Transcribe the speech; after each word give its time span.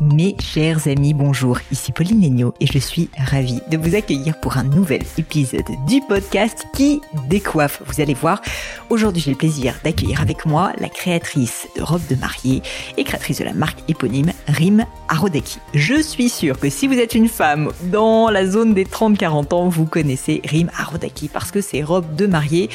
Mes 0.00 0.36
chers 0.40 0.88
amis, 0.88 1.14
bonjour, 1.14 1.58
ici 1.72 1.90
Pauline 1.90 2.22
Legnaud 2.22 2.54
et 2.60 2.66
je 2.66 2.78
suis 2.78 3.10
ravie 3.18 3.60
de 3.70 3.76
vous 3.76 3.94
accueillir 3.94 4.38
pour 4.40 4.56
un 4.56 4.62
nouvel 4.62 5.02
épisode 5.18 5.64
du 5.88 6.00
podcast 6.00 6.66
qui 6.74 7.00
décoiffe. 7.28 7.82
Vous 7.86 8.00
allez 8.00 8.14
voir, 8.14 8.40
aujourd'hui 8.88 9.20
j'ai 9.20 9.32
le 9.32 9.36
plaisir 9.36 9.74
d'accueillir 9.84 10.20
avec 10.20 10.46
moi 10.46 10.72
la 10.78 10.88
créatrice 10.88 11.66
de 11.76 11.82
robes 11.82 12.06
de 12.08 12.14
mariée 12.14 12.62
et 12.96 13.04
créatrice 13.04 13.40
de 13.40 13.44
la 13.44 13.52
marque 13.52 13.78
éponyme 13.88 14.32
Rim 14.48 14.84
Arodaki. 15.08 15.58
Je 15.74 16.00
suis 16.00 16.28
sûre 16.28 16.58
que 16.58 16.70
si 16.70 16.86
vous 16.86 16.98
êtes 16.98 17.14
une 17.14 17.28
femme 17.28 17.70
dans 17.84 18.30
la 18.30 18.46
zone 18.46 18.74
des 18.74 18.84
30-40 18.84 19.54
ans, 19.54 19.68
vous 19.68 19.86
connaissez 19.86 20.40
Rim 20.44 20.68
Arodaki 20.78 21.28
parce 21.28 21.50
que 21.50 21.60
ces 21.60 21.82
robes 21.82 22.14
de 22.14 22.26
mariée, 22.26 22.68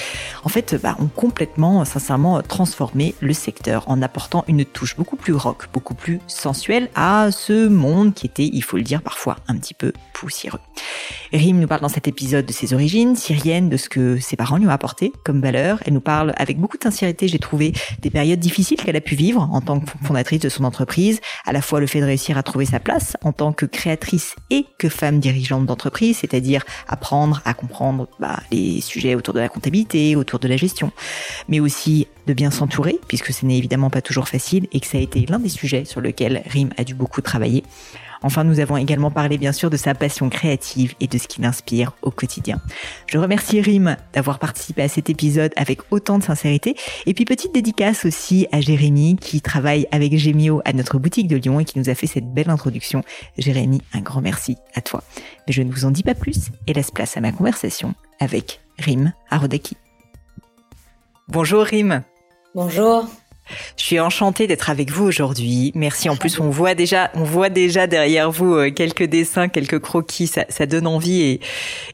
en 0.43 0.49
fait, 0.49 0.79
bah, 0.81 0.95
ont 0.99 1.07
complètement, 1.07 1.83
sincèrement, 1.85 2.41
transformé 2.41 3.15
le 3.19 3.33
secteur 3.33 3.89
en 3.89 4.01
apportant 4.01 4.43
une 4.47 4.65
touche 4.65 4.95
beaucoup 4.95 5.15
plus 5.15 5.33
rock, 5.33 5.67
beaucoup 5.73 5.95
plus 5.95 6.19
sensuelle 6.27 6.89
à 6.95 7.29
ce 7.31 7.67
monde 7.67 8.13
qui 8.13 8.25
était, 8.25 8.49
il 8.51 8.63
faut 8.63 8.77
le 8.77 8.83
dire, 8.83 9.01
parfois 9.01 9.37
un 9.47 9.57
petit 9.57 9.73
peu 9.73 9.93
poussiéreux. 10.13 10.59
Rim 11.33 11.59
nous 11.59 11.67
parle 11.67 11.81
dans 11.81 11.89
cet 11.89 12.07
épisode 12.07 12.45
de 12.45 12.53
ses 12.53 12.73
origines 12.73 13.15
syriennes, 13.15 13.69
de 13.69 13.77
ce 13.77 13.89
que 13.89 14.19
ses 14.19 14.35
parents 14.35 14.57
lui 14.57 14.67
ont 14.67 14.71
apporté 14.71 15.13
comme 15.23 15.41
valeur. 15.41 15.79
Elle 15.85 15.93
nous 15.93 16.01
parle 16.01 16.33
avec 16.37 16.59
beaucoup 16.59 16.77
de 16.77 16.83
sincérité, 16.83 17.27
j'ai 17.27 17.39
trouvé, 17.39 17.73
des 18.01 18.09
périodes 18.09 18.39
difficiles 18.39 18.77
qu'elle 18.77 18.95
a 18.95 19.01
pu 19.01 19.15
vivre 19.15 19.49
en 19.51 19.61
tant 19.61 19.79
que 19.79 19.89
fondatrice 20.03 20.41
de 20.41 20.49
son 20.49 20.63
entreprise, 20.63 21.21
fois 21.61 21.79
le 21.79 21.87
fait 21.87 21.99
de 21.99 22.05
réussir 22.05 22.37
à 22.37 22.43
trouver 22.43 22.65
sa 22.65 22.79
place 22.79 23.17
en 23.23 23.31
tant 23.31 23.53
que 23.53 23.65
créatrice 23.65 24.35
et 24.49 24.65
que 24.77 24.89
femme 24.89 25.19
dirigeante 25.19 25.65
d'entreprise, 25.65 26.17
c'est-à-dire 26.17 26.63
apprendre 26.87 27.41
à 27.45 27.53
comprendre 27.53 28.07
bah, 28.19 28.39
les 28.51 28.81
sujets 28.81 29.15
autour 29.15 29.33
de 29.33 29.39
la 29.39 29.49
comptabilité, 29.49 30.15
autour 30.15 30.39
de 30.39 30.47
la 30.47 30.57
gestion, 30.57 30.91
mais 31.47 31.59
aussi 31.59 32.07
de 32.27 32.33
bien 32.33 32.51
s'entourer, 32.51 32.99
puisque 33.07 33.33
ce 33.33 33.45
n'est 33.45 33.57
évidemment 33.57 33.89
pas 33.89 34.01
toujours 34.01 34.27
facile 34.27 34.67
et 34.71 34.79
que 34.79 34.87
ça 34.87 34.97
a 34.97 35.01
été 35.01 35.25
l'un 35.27 35.39
des 35.39 35.49
sujets 35.49 35.85
sur 35.85 36.01
lequel 36.01 36.43
Rim 36.47 36.69
a 36.77 36.83
dû 36.83 36.93
beaucoup 36.93 37.21
travailler. 37.21 37.63
Enfin, 38.23 38.43
nous 38.43 38.59
avons 38.59 38.77
également 38.77 39.11
parlé 39.11 39.37
bien 39.37 39.51
sûr 39.51 39.69
de 39.69 39.77
sa 39.77 39.95
passion 39.95 40.29
créative 40.29 40.93
et 40.99 41.07
de 41.07 41.17
ce 41.17 41.27
qui 41.27 41.41
l'inspire 41.41 41.93
au 42.01 42.11
quotidien. 42.11 42.61
Je 43.07 43.17
remercie 43.17 43.61
Rim 43.61 43.95
d'avoir 44.13 44.39
participé 44.39 44.83
à 44.83 44.87
cet 44.87 45.09
épisode 45.09 45.51
avec 45.55 45.81
autant 45.91 46.19
de 46.19 46.23
sincérité. 46.23 46.75
Et 47.05 47.13
puis 47.13 47.25
petite 47.25 47.53
dédicace 47.53 48.05
aussi 48.05 48.47
à 48.51 48.61
Jérémy 48.61 49.15
qui 49.15 49.41
travaille 49.41 49.87
avec 49.91 50.15
Gémio 50.17 50.61
à 50.65 50.73
notre 50.73 50.99
boutique 50.99 51.27
de 51.27 51.37
Lyon 51.37 51.59
et 51.59 51.65
qui 51.65 51.79
nous 51.79 51.89
a 51.89 51.95
fait 51.95 52.07
cette 52.07 52.31
belle 52.33 52.49
introduction. 52.49 53.03
Jérémy, 53.37 53.81
un 53.93 54.01
grand 54.01 54.21
merci 54.21 54.57
à 54.75 54.81
toi. 54.81 55.03
Mais 55.47 55.53
je 55.53 55.61
ne 55.61 55.71
vous 55.71 55.85
en 55.85 55.91
dis 55.91 56.03
pas 56.03 56.15
plus 56.15 56.49
et 56.67 56.73
laisse 56.73 56.91
place 56.91 57.17
à 57.17 57.21
ma 57.21 57.31
conversation 57.31 57.95
avec 58.19 58.61
Rim 58.77 59.13
Arodaki. 59.29 59.77
Bonjour 61.27 61.63
Rim. 61.63 62.03
Bonjour. 62.53 63.07
Je 63.77 63.83
suis 63.83 63.99
enchantée 63.99 64.47
d'être 64.47 64.69
avec 64.69 64.91
vous 64.91 65.05
aujourd'hui. 65.05 65.71
Merci. 65.75 66.09
En 66.09 66.15
plus, 66.15 66.39
on 66.39 66.49
voit 66.49 66.75
déjà, 66.75 67.11
on 67.13 67.23
voit 67.23 67.49
déjà 67.49 67.87
derrière 67.87 68.31
vous 68.31 68.53
euh, 68.53 68.71
quelques 68.71 69.03
dessins, 69.03 69.47
quelques 69.47 69.79
croquis. 69.79 70.27
Ça, 70.27 70.45
ça 70.49 70.65
donne 70.65 70.87
envie 70.87 71.21
et, 71.21 71.39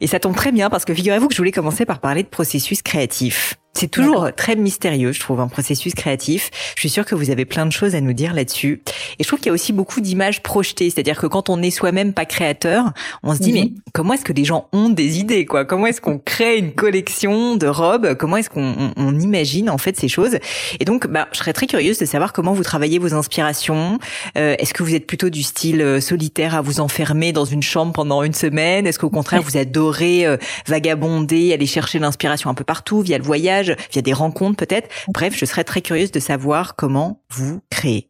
et 0.01 0.07
ça 0.07 0.19
tombe 0.19 0.35
très 0.35 0.51
bien 0.51 0.69
parce 0.69 0.85
que 0.85 0.93
figurez-vous 0.93 1.27
que 1.27 1.33
je 1.33 1.39
voulais 1.39 1.51
commencer 1.51 1.85
par 1.85 1.99
parler 1.99 2.23
de 2.23 2.27
processus 2.27 2.81
créatif. 2.81 3.55
C'est 3.77 3.89
toujours 3.89 4.33
très 4.35 4.55
mystérieux, 4.55 5.11
je 5.11 5.19
trouve, 5.19 5.39
un 5.39 5.47
processus 5.47 5.93
créatif. 5.93 6.49
Je 6.73 6.79
suis 6.79 6.89
sûre 6.89 7.05
que 7.05 7.13
vous 7.13 7.29
avez 7.29 7.45
plein 7.45 7.67
de 7.67 7.71
choses 7.71 7.93
à 7.93 8.01
nous 8.01 8.13
dire 8.13 8.33
là-dessus. 8.33 8.81
Et 9.19 9.23
je 9.23 9.27
trouve 9.27 9.37
qu'il 9.37 9.47
y 9.47 9.49
a 9.51 9.53
aussi 9.53 9.71
beaucoup 9.71 10.01
d'images 10.01 10.41
projetées. 10.41 10.89
C'est-à-dire 10.89 11.19
que 11.19 11.27
quand 11.27 11.49
on 11.49 11.57
n'est 11.57 11.69
soi-même 11.69 12.13
pas 12.13 12.25
créateur, 12.25 12.91
on 13.21 13.35
se 13.35 13.39
dit, 13.39 13.53
mhm. 13.53 13.59
mais 13.59 13.71
comment 13.93 14.13
est-ce 14.13 14.25
que 14.25 14.33
les 14.33 14.45
gens 14.45 14.67
ont 14.73 14.89
des 14.89 15.19
idées, 15.19 15.45
quoi? 15.45 15.63
Comment 15.63 15.85
est-ce 15.85 16.01
qu'on 16.01 16.17
crée 16.17 16.57
une 16.57 16.73
collection 16.73 17.55
de 17.55 17.67
robes? 17.67 18.15
Comment 18.15 18.37
est-ce 18.37 18.49
qu'on 18.49 18.91
on, 18.97 19.19
imagine, 19.19 19.69
en 19.69 19.77
fait, 19.77 19.95
ces 19.95 20.07
choses? 20.07 20.37
Et 20.79 20.85
donc, 20.85 21.05
bah, 21.05 21.27
je 21.31 21.37
serais 21.37 21.53
très 21.53 21.67
curieuse 21.67 21.99
de 21.99 22.05
savoir 22.05 22.33
comment 22.33 22.53
vous 22.53 22.63
travaillez 22.63 22.97
vos 22.97 23.13
inspirations. 23.13 23.99
Euh, 24.39 24.55
est-ce 24.57 24.73
que 24.73 24.81
vous 24.81 24.95
êtes 24.95 25.05
plutôt 25.05 25.29
du 25.29 25.43
style 25.43 25.81
euh, 25.81 26.01
solitaire 26.01 26.55
à 26.55 26.61
vous 26.61 26.79
enfermer 26.79 27.31
dans 27.31 27.45
une 27.45 27.61
chambre 27.61 27.93
pendant 27.93 28.23
une 28.23 28.33
semaine? 28.33 28.87
Est-ce 28.87 28.97
qu'au 28.97 29.11
contraire, 29.11 29.43
vous 29.43 29.57
adorez 29.57 30.25
euh, 30.25 30.37
vagabonder, 30.65 31.53
aller 31.53 31.67
chercher 31.67 31.99
l'inspiration 31.99 32.49
un 32.49 32.55
peu 32.55 32.63
partout 32.63 33.01
via 33.01 33.19
le 33.19 33.23
voyage? 33.23 33.66
Via 33.91 34.01
des 34.01 34.13
rencontres 34.13 34.57
peut-être. 34.57 34.89
Bref, 35.07 35.35
je 35.35 35.45
serais 35.45 35.63
très 35.63 35.81
curieuse 35.81 36.11
de 36.11 36.19
savoir 36.19 36.75
comment 36.75 37.21
vous 37.29 37.61
créez. 37.69 38.09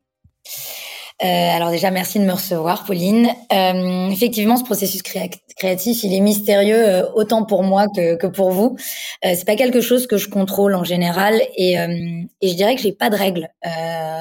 Euh, 1.23 1.25
alors 1.25 1.71
déjà, 1.71 1.89
merci 1.89 2.19
de 2.19 2.25
me 2.25 2.33
recevoir, 2.33 2.83
Pauline. 2.85 3.27
Euh, 3.51 4.09
effectivement, 4.11 4.55
ce 4.55 4.63
processus 4.63 5.01
créatif, 5.01 6.03
il 6.03 6.13
est 6.13 6.19
mystérieux 6.19 6.87
euh, 6.87 7.03
autant 7.15 7.43
pour 7.43 7.63
moi 7.63 7.87
que, 7.87 8.15
que 8.15 8.27
pour 8.27 8.51
vous. 8.51 8.77
C'est 9.23 9.45
pas 9.45 9.55
quelque 9.55 9.81
chose 9.81 10.05
que 10.05 10.17
je 10.17 10.29
contrôle 10.29 10.75
en 10.75 10.83
général, 10.83 11.41
et, 11.55 11.73
et 11.73 12.47
je 12.47 12.53
dirais 12.53 12.75
que 12.75 12.81
j'ai 12.81 12.91
pas 12.91 13.09
de 13.09 13.15
règles 13.15 13.49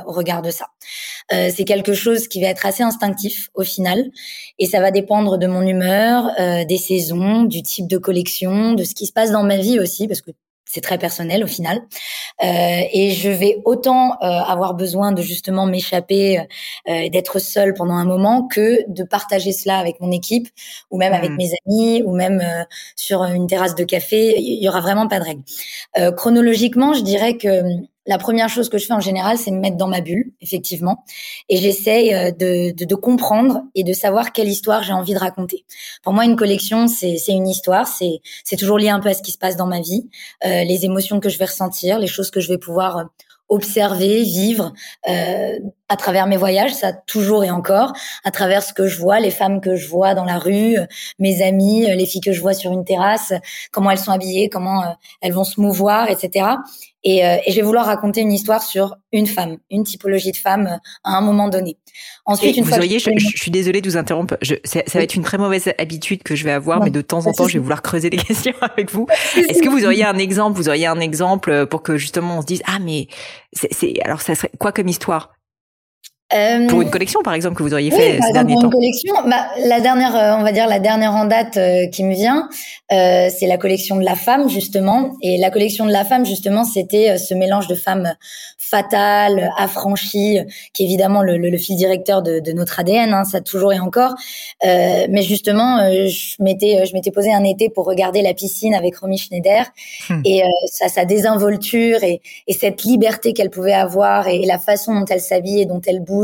au 0.06 0.12
regard 0.12 0.40
de 0.40 0.50
ça. 0.50 0.68
c'est 1.30 1.64
quelque 1.66 1.92
chose 1.92 2.28
qui 2.28 2.40
va 2.40 2.48
être 2.48 2.64
assez 2.64 2.82
instinctif 2.82 3.50
au 3.54 3.62
final, 3.62 4.10
et 4.58 4.64
ça 4.64 4.80
va 4.80 4.90
dépendre 4.90 5.36
de 5.36 5.46
mon 5.46 5.60
humeur, 5.60 6.30
des 6.66 6.78
saisons, 6.78 7.42
du 7.42 7.62
type 7.62 7.88
de 7.88 7.98
collection, 7.98 8.72
de 8.72 8.84
ce 8.84 8.94
qui 8.94 9.06
se 9.06 9.12
passe 9.12 9.30
dans 9.32 9.44
ma 9.44 9.58
vie 9.58 9.78
aussi, 9.78 10.08
parce 10.08 10.22
que 10.22 10.30
c'est 10.66 10.80
très 10.80 10.98
personnel 10.98 11.44
au 11.44 11.46
final. 11.46 11.80
Euh, 12.42 12.80
et 12.92 13.12
je 13.12 13.30
vais 13.30 13.62
autant 13.64 14.12
euh, 14.22 14.26
avoir 14.26 14.74
besoin 14.74 15.12
de 15.12 15.22
justement 15.22 15.64
m'échapper 15.64 16.40
euh, 16.40 16.42
et 16.86 17.08
d'être 17.08 17.38
seule 17.38 17.72
pendant 17.72 17.94
un 17.94 18.04
moment 18.04 18.46
que 18.46 18.80
de 18.88 19.04
partager 19.04 19.52
cela 19.52 19.78
avec 19.78 20.00
mon 20.00 20.10
équipe 20.10 20.48
ou 20.90 20.98
même 20.98 21.12
avec 21.12 21.30
hmm. 21.30 21.36
mes 21.36 21.50
amis 21.66 22.02
ou 22.04 22.14
même 22.14 22.42
sur 22.96 23.22
une 23.24 23.46
terrasse 23.46 23.74
de 23.74 23.84
café. 23.84 24.34
Il 24.38 24.62
y 24.62 24.68
aura 24.68 24.80
vraiment 24.80 25.08
pas 25.08 25.20
de 25.20 25.24
règle. 25.24 25.42
chronologiquement, 26.16 26.92
je 26.94 27.02
dirais 27.02 27.36
que 27.36 27.62
la 28.06 28.18
première 28.18 28.48
chose 28.48 28.68
que 28.68 28.78
je 28.78 28.86
fais 28.86 28.92
en 28.92 29.00
général, 29.00 29.38
c'est 29.38 29.50
me 29.50 29.58
mettre 29.58 29.76
dans 29.76 29.88
ma 29.88 30.00
bulle, 30.00 30.32
effectivement, 30.40 31.04
et 31.48 31.56
j'essaye 31.56 32.14
euh, 32.14 32.30
de, 32.30 32.72
de, 32.72 32.84
de, 32.84 32.94
comprendre 32.94 33.62
et 33.74 33.84
de 33.84 33.92
savoir 33.92 34.32
quelle 34.32 34.48
histoire 34.48 34.82
j'ai 34.82 34.92
envie 34.92 35.14
de 35.14 35.18
raconter. 35.18 35.64
Pour 36.02 36.12
moi, 36.12 36.24
une 36.24 36.36
collection, 36.36 36.86
c'est 36.88 37.16
une 37.28 37.48
histoire, 37.48 37.86
c'est 37.88 38.56
toujours 38.56 38.78
lié 38.78 38.88
un 38.88 39.00
peu 39.00 39.08
à 39.08 39.14
ce 39.14 39.22
qui 39.22 39.32
se 39.32 39.38
passe 39.38 39.56
dans 39.56 39.66
ma 39.66 39.80
vie, 39.80 40.08
euh, 40.44 40.64
les 40.64 40.84
émotions 40.84 41.20
que 41.20 41.28
je 41.28 41.38
vais 41.38 41.46
ressentir, 41.46 41.98
les 41.98 42.06
choses 42.06 42.30
que 42.30 42.40
je 42.40 42.48
vais 42.48 42.58
pouvoir 42.58 42.98
euh, 42.98 43.04
observer, 43.48 44.22
vivre 44.22 44.72
euh, 45.08 45.58
à 45.88 45.96
travers 45.96 46.26
mes 46.26 46.36
voyages, 46.36 46.74
ça 46.74 46.92
toujours 46.92 47.44
et 47.44 47.50
encore, 47.50 47.92
à 48.24 48.30
travers 48.30 48.62
ce 48.62 48.72
que 48.72 48.86
je 48.86 48.98
vois, 48.98 49.20
les 49.20 49.30
femmes 49.30 49.60
que 49.60 49.76
je 49.76 49.88
vois 49.88 50.14
dans 50.14 50.24
la 50.24 50.38
rue, 50.38 50.76
mes 51.18 51.42
amis, 51.42 51.86
les 51.86 52.06
filles 52.06 52.20
que 52.20 52.32
je 52.32 52.40
vois 52.40 52.54
sur 52.54 52.72
une 52.72 52.84
terrasse, 52.84 53.32
comment 53.70 53.90
elles 53.90 53.98
sont 53.98 54.12
habillées, 54.12 54.48
comment 54.48 54.96
elles 55.20 55.32
vont 55.32 55.44
se 55.44 55.60
mouvoir, 55.60 56.10
etc. 56.10 56.46
Et, 57.08 57.24
euh, 57.24 57.36
et, 57.46 57.52
je 57.52 57.56
vais 57.56 57.62
vouloir 57.62 57.86
raconter 57.86 58.20
une 58.20 58.32
histoire 58.32 58.64
sur 58.64 58.96
une 59.12 59.28
femme, 59.28 59.58
une 59.70 59.84
typologie 59.84 60.32
de 60.32 60.36
femme 60.36 60.66
euh, 60.66 60.76
à 61.04 61.16
un 61.16 61.20
moment 61.20 61.48
donné. 61.48 61.76
Ensuite, 62.24 62.56
une 62.56 62.64
vous 62.64 62.70
fois 62.70 62.78
auriez, 62.78 62.98
je, 62.98 63.10
je, 63.16 63.38
suis 63.38 63.52
désolée 63.52 63.80
de 63.80 63.88
vous 63.88 63.96
interrompre. 63.96 64.36
Je, 64.42 64.56
ça, 64.64 64.80
ça 64.88 64.98
va 64.98 65.04
être 65.04 65.14
une 65.14 65.22
très 65.22 65.38
mauvaise 65.38 65.72
habitude 65.78 66.24
que 66.24 66.34
je 66.34 66.42
vais 66.42 66.50
avoir, 66.50 66.82
mais 66.82 66.90
de 66.90 67.00
temps 67.02 67.24
en 67.28 67.32
temps, 67.32 67.46
je 67.46 67.54
vais 67.54 67.58
vouloir 67.60 67.82
creuser 67.82 68.10
des 68.10 68.16
questions 68.16 68.54
avec 68.60 68.90
vous. 68.90 69.06
Est-ce 69.36 69.62
que 69.62 69.68
vous 69.68 69.84
auriez 69.84 70.04
un 70.04 70.18
exemple 70.18 70.56
Vous 70.56 70.68
auriez 70.68 70.86
un 70.86 70.98
exemple 70.98 71.66
pour 71.66 71.84
que 71.84 71.96
justement 71.96 72.38
on 72.38 72.40
se 72.40 72.46
dise 72.46 72.62
ah 72.66 72.78
mais 72.80 73.06
c'est 73.52 74.00
alors 74.02 74.20
ça 74.20 74.34
serait 74.34 74.50
quoi 74.58 74.72
comme 74.72 74.88
histoire? 74.88 75.35
Euh, 76.34 76.66
pour 76.66 76.82
une 76.82 76.90
collection, 76.90 77.20
par 77.22 77.34
exemple, 77.34 77.54
que 77.54 77.62
vous 77.62 77.72
auriez 77.72 77.92
fait 77.92 78.18
ces 78.20 78.32
derniers 78.32 78.54
temps. 78.54 78.62
Pour 78.62 78.64
une 78.64 78.70
collection, 78.72 79.14
bah, 79.28 79.46
la 79.64 79.80
dernière, 79.80 80.16
euh, 80.16 80.34
on 80.36 80.42
va 80.42 80.50
dire 80.50 80.66
la 80.66 80.80
dernière 80.80 81.14
en 81.14 81.24
date 81.24 81.56
euh, 81.56 81.86
qui 81.86 82.02
me 82.02 82.14
vient, 82.14 82.48
euh, 82.90 83.28
c'est 83.30 83.46
la 83.46 83.58
collection 83.58 83.94
de 83.94 84.04
la 84.04 84.16
femme 84.16 84.48
justement. 84.48 85.12
Et 85.22 85.38
la 85.38 85.50
collection 85.50 85.86
de 85.86 85.92
la 85.92 86.04
femme 86.04 86.26
justement, 86.26 86.64
c'était 86.64 87.16
ce 87.16 87.32
mélange 87.32 87.68
de 87.68 87.76
femmes 87.76 88.12
fatales, 88.58 89.50
affranchies, 89.56 90.40
qui 90.74 90.82
est 90.82 90.86
évidemment 90.86 91.22
le, 91.22 91.38
le, 91.38 91.48
le 91.48 91.58
fil 91.58 91.76
directeur 91.76 92.22
de, 92.22 92.40
de 92.40 92.50
notre 92.50 92.80
ADN, 92.80 93.14
hein, 93.14 93.22
ça 93.22 93.40
toujours 93.40 93.72
et 93.72 93.78
encore. 93.78 94.16
mais 94.64 95.22
justement, 95.22 95.78
je 95.78 96.42
m'étais, 96.42 96.84
je 96.86 96.92
m'étais 96.92 97.12
posé 97.12 97.32
un 97.32 97.44
été 97.44 97.70
pour 97.70 97.86
regarder 97.86 98.22
la 98.22 98.34
piscine 98.34 98.74
avec 98.74 98.96
Romy 98.96 99.18
Schneider 99.18 99.66
hmm. 100.10 100.22
et 100.24 100.42
ça, 100.66 100.88
sa 100.88 101.04
désinvolture 101.04 102.02
et, 102.02 102.20
et 102.48 102.52
cette 102.52 102.82
liberté 102.82 103.32
qu'elle 103.34 103.50
pouvait 103.50 103.72
avoir 103.72 104.26
et, 104.26 104.42
et 104.42 104.46
la 104.46 104.58
façon 104.58 104.98
dont 104.98 105.06
elle 105.08 105.20
s'habille 105.20 105.60
et 105.60 105.66
dont 105.66 105.80
elle 105.86 106.00
bouge 106.00 106.15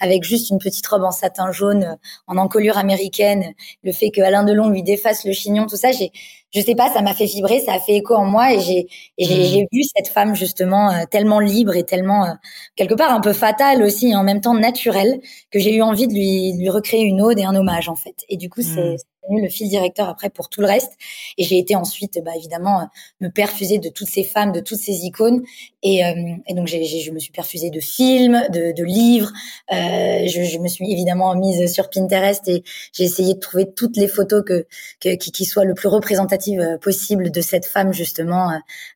avec 0.00 0.24
juste 0.24 0.50
une 0.50 0.58
petite 0.58 0.86
robe 0.86 1.04
en 1.04 1.10
satin 1.10 1.50
jaune 1.52 1.84
euh, 1.84 1.94
en 2.26 2.36
encolure 2.36 2.78
américaine, 2.78 3.54
le 3.82 3.92
fait 3.92 4.10
que 4.10 4.20
Alain 4.20 4.44
Delon 4.44 4.68
lui 4.68 4.82
défasse 4.82 5.24
le 5.24 5.32
chignon, 5.32 5.66
tout 5.66 5.76
ça, 5.76 5.92
j'ai 5.92 6.12
je 6.50 6.62
sais 6.62 6.74
pas, 6.74 6.90
ça 6.90 7.02
m'a 7.02 7.12
fait 7.12 7.26
vibrer, 7.26 7.60
ça 7.60 7.74
a 7.74 7.80
fait 7.80 7.96
écho 7.96 8.14
en 8.14 8.24
moi 8.24 8.54
et 8.54 8.60
j'ai 8.60 8.86
j'ai 9.18 9.62
mmh. 9.62 9.66
vu 9.70 9.82
cette 9.82 10.08
femme 10.08 10.34
justement 10.34 10.90
euh, 10.90 11.04
tellement 11.10 11.40
libre 11.40 11.76
et 11.76 11.84
tellement 11.84 12.24
euh, 12.24 12.32
quelque 12.74 12.94
part 12.94 13.12
un 13.12 13.20
peu 13.20 13.34
fatale 13.34 13.82
aussi 13.82 14.10
et 14.10 14.16
en 14.16 14.24
même 14.24 14.40
temps 14.40 14.54
naturelle 14.54 15.20
que 15.50 15.58
j'ai 15.58 15.74
eu 15.74 15.82
envie 15.82 16.08
de 16.08 16.14
lui 16.14 16.54
lui 16.58 16.70
recréer 16.70 17.02
une 17.02 17.20
ode 17.20 17.38
et 17.38 17.44
un 17.44 17.54
hommage 17.54 17.88
en 17.88 17.96
fait. 17.96 18.24
Et 18.30 18.36
du 18.38 18.48
coup, 18.48 18.62
c'est 18.62 18.94
mmh. 18.94 18.96
Le 19.36 19.48
fil 19.48 19.68
directeur 19.68 20.08
après 20.08 20.30
pour 20.30 20.48
tout 20.48 20.60
le 20.60 20.66
reste. 20.66 20.92
Et 21.36 21.44
j'ai 21.44 21.58
été 21.58 21.76
ensuite, 21.76 22.20
bah, 22.24 22.32
évidemment, 22.36 22.80
euh, 22.80 22.84
me 23.20 23.28
perfuser 23.28 23.78
de 23.78 23.88
toutes 23.88 24.08
ces 24.08 24.24
femmes, 24.24 24.52
de 24.52 24.60
toutes 24.60 24.78
ces 24.78 25.04
icônes. 25.04 25.42
Et, 25.82 26.04
euh, 26.04 26.12
donc, 26.50 26.66
j'ai, 26.66 26.84
je 26.84 27.10
me 27.12 27.18
suis 27.18 27.30
perfusée 27.30 27.70
de 27.70 27.80
films, 27.80 28.42
de, 28.50 28.84
livres. 28.84 29.32
Euh, 29.72 30.26
je, 30.26 30.42
je, 30.42 30.58
me 30.58 30.66
suis 30.68 30.90
évidemment 30.90 31.34
mise 31.34 31.72
sur 31.72 31.90
Pinterest 31.90 32.48
et 32.48 32.62
j'ai 32.92 33.04
essayé 33.04 33.34
de 33.34 33.38
trouver 33.38 33.70
toutes 33.70 33.96
les 33.96 34.08
photos 34.08 34.42
que, 34.44 34.66
que 35.00 35.14
qui, 35.16 35.30
qui, 35.30 35.44
soient 35.44 35.64
le 35.64 35.74
plus 35.74 35.88
représentatives 35.88 36.60
euh, 36.60 36.78
possible 36.78 37.30
de 37.30 37.40
cette 37.40 37.66
femme 37.66 37.92
justement 37.92 38.50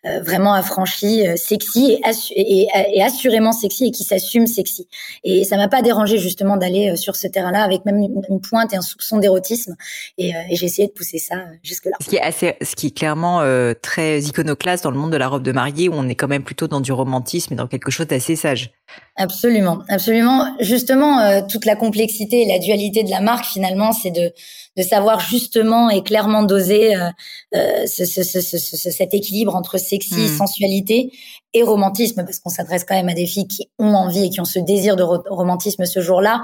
euh, 0.07 0.21
vraiment 0.21 0.55
affranchie, 0.55 1.25
sexy 1.37 2.01
et, 2.35 2.69
assurément 3.03 3.53
sexy 3.53 3.87
et 3.87 3.91
qui 3.91 4.05
s'assume 4.05 4.47
sexy. 4.47 4.89
Et 5.25 5.45
ça 5.45 5.57
m'a 5.57 5.69
pas 5.69 5.83
dérangé 5.83 6.19
justement 6.19 6.57
d'aller 6.57 6.97
sur 6.97 7.17
ce 7.17 7.29
terrain-là 7.29 7.63
avec 7.63 7.85
même 7.85 7.99
une, 7.99 8.41
pointe 8.41 8.73
et 8.73 8.77
un 8.77 8.83
soupçon 8.83 9.19
d'érotisme. 9.19 9.77
Et 10.31 10.57
j'ai 10.57 10.67
essayé 10.67 10.89
de 10.89 10.93
pousser 10.93 11.19
ça 11.19 11.47
jusque-là. 11.63 11.97
Ce 12.01 12.09
qui 12.09 12.17
est 12.17 12.23
assez, 12.23 12.55
ce 12.63 12.77
qui 12.77 12.89
est 12.89 12.97
clairement 12.97 13.43
très 13.83 14.21
iconoclaste 14.21 14.85
dans 14.85 14.91
le 14.91 14.99
monde 14.99 15.13
de 15.13 15.17
la 15.17 15.29
robe 15.29 15.43
de 15.43 15.53
mariée 15.53 15.89
où 15.89 15.95
on 15.95 16.09
est 16.09 16.15
quand 16.15 16.29
même 16.29 16.45
plutôt 16.45 16.69
dans 16.69 16.81
du 16.81 16.93
romantisme 16.93 17.53
et 17.55 17.57
dans 17.57 17.67
quelque 17.67 17.91
chose 17.91 18.07
d'assez 18.07 18.37
sage. 18.37 18.73
Absolument, 19.17 19.81
absolument. 19.89 20.57
Justement, 20.61 21.21
euh, 21.21 21.43
toute 21.47 21.67
la 21.67 21.77
complexité 21.77 22.43
et 22.43 22.47
la 22.47 22.59
dualité 22.59 23.05
de 23.05 23.11
la 23.11 23.21
marque, 23.21 23.45
finalement, 23.45 23.93
c'est 23.93 24.11
de, 24.11 24.33
de 24.79 24.83
savoir 24.83 25.21
justement 25.21 25.91
et 25.91 26.03
clairement 26.03 26.45
doser 26.45 26.97
euh, 26.97 27.11
euh 27.55 27.87
ce, 27.87 28.07
ce, 28.07 28.23
ce, 28.23 28.91
cet 28.91 29.13
équilibre 29.13 29.55
entre 29.55 29.77
sexy, 29.77 30.15
hmm. 30.15 30.39
sensualité 30.39 31.13
et 31.53 31.63
romantisme, 31.63 32.25
parce 32.25 32.39
qu'on 32.39 32.49
s'adresse 32.49 32.85
quand 32.85 32.95
même 32.95 33.11
à 33.11 33.15
des 33.15 33.27
filles 33.27 33.47
qui 33.47 33.69
ont 33.79 33.95
envie 33.95 34.25
et 34.25 34.31
qui 34.31 34.41
ont 34.41 34.47
ce 34.47 34.59
désir 34.59 34.97
de 34.97 35.03
romantisme 35.03 35.85
ce 35.85 36.01
jour-là. 36.01 36.41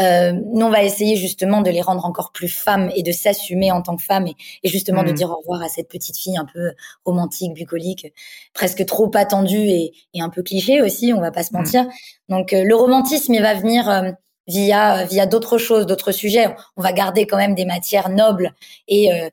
Euh, 0.00 0.32
nous, 0.32 0.66
on 0.66 0.70
va 0.70 0.82
essayer 0.82 1.14
justement 1.14 1.60
de 1.62 1.70
les 1.70 1.80
rendre 1.80 2.04
encore 2.04 2.32
plus 2.32 2.48
femmes 2.48 2.90
et 2.96 3.04
de 3.04 3.12
s'assumer 3.12 3.70
en 3.70 3.82
tant 3.82 3.94
que 3.94 4.02
femmes 4.02 4.26
et, 4.26 4.34
et 4.64 4.68
justement 4.68 5.04
de 5.04 5.12
hmm. 5.12 5.14
dire 5.14 5.30
au 5.30 5.36
revoir 5.36 5.62
à 5.62 5.68
cette 5.68 5.88
petite 5.88 6.16
fille 6.16 6.36
un 6.36 6.46
peu 6.52 6.72
romantique, 7.04 7.54
bucolique, 7.54 8.08
presque 8.52 8.84
trop 8.86 9.08
attendue 9.14 9.56
et, 9.56 9.92
et 10.14 10.20
un 10.20 10.30
peu 10.30 10.42
cliché 10.42 10.82
aussi, 10.82 11.12
on 11.14 11.20
va 11.20 11.30
pas 11.30 11.44
se 11.44 11.52
hmm. 11.52 11.58
mentir. 11.58 11.87
Donc 12.28 12.52
euh, 12.52 12.64
le 12.64 12.74
romantisme, 12.74 13.34
il 13.34 13.42
va 13.42 13.54
venir 13.54 13.88
euh, 13.88 14.10
via 14.46 15.04
via 15.04 15.26
d'autres 15.26 15.58
choses, 15.58 15.86
d'autres 15.86 16.12
sujets. 16.12 16.54
On 16.76 16.82
va 16.82 16.92
garder 16.92 17.26
quand 17.26 17.36
même 17.36 17.54
des 17.54 17.64
matières 17.64 18.08
nobles 18.08 18.54
et 18.86 19.12
euh, 19.12 19.28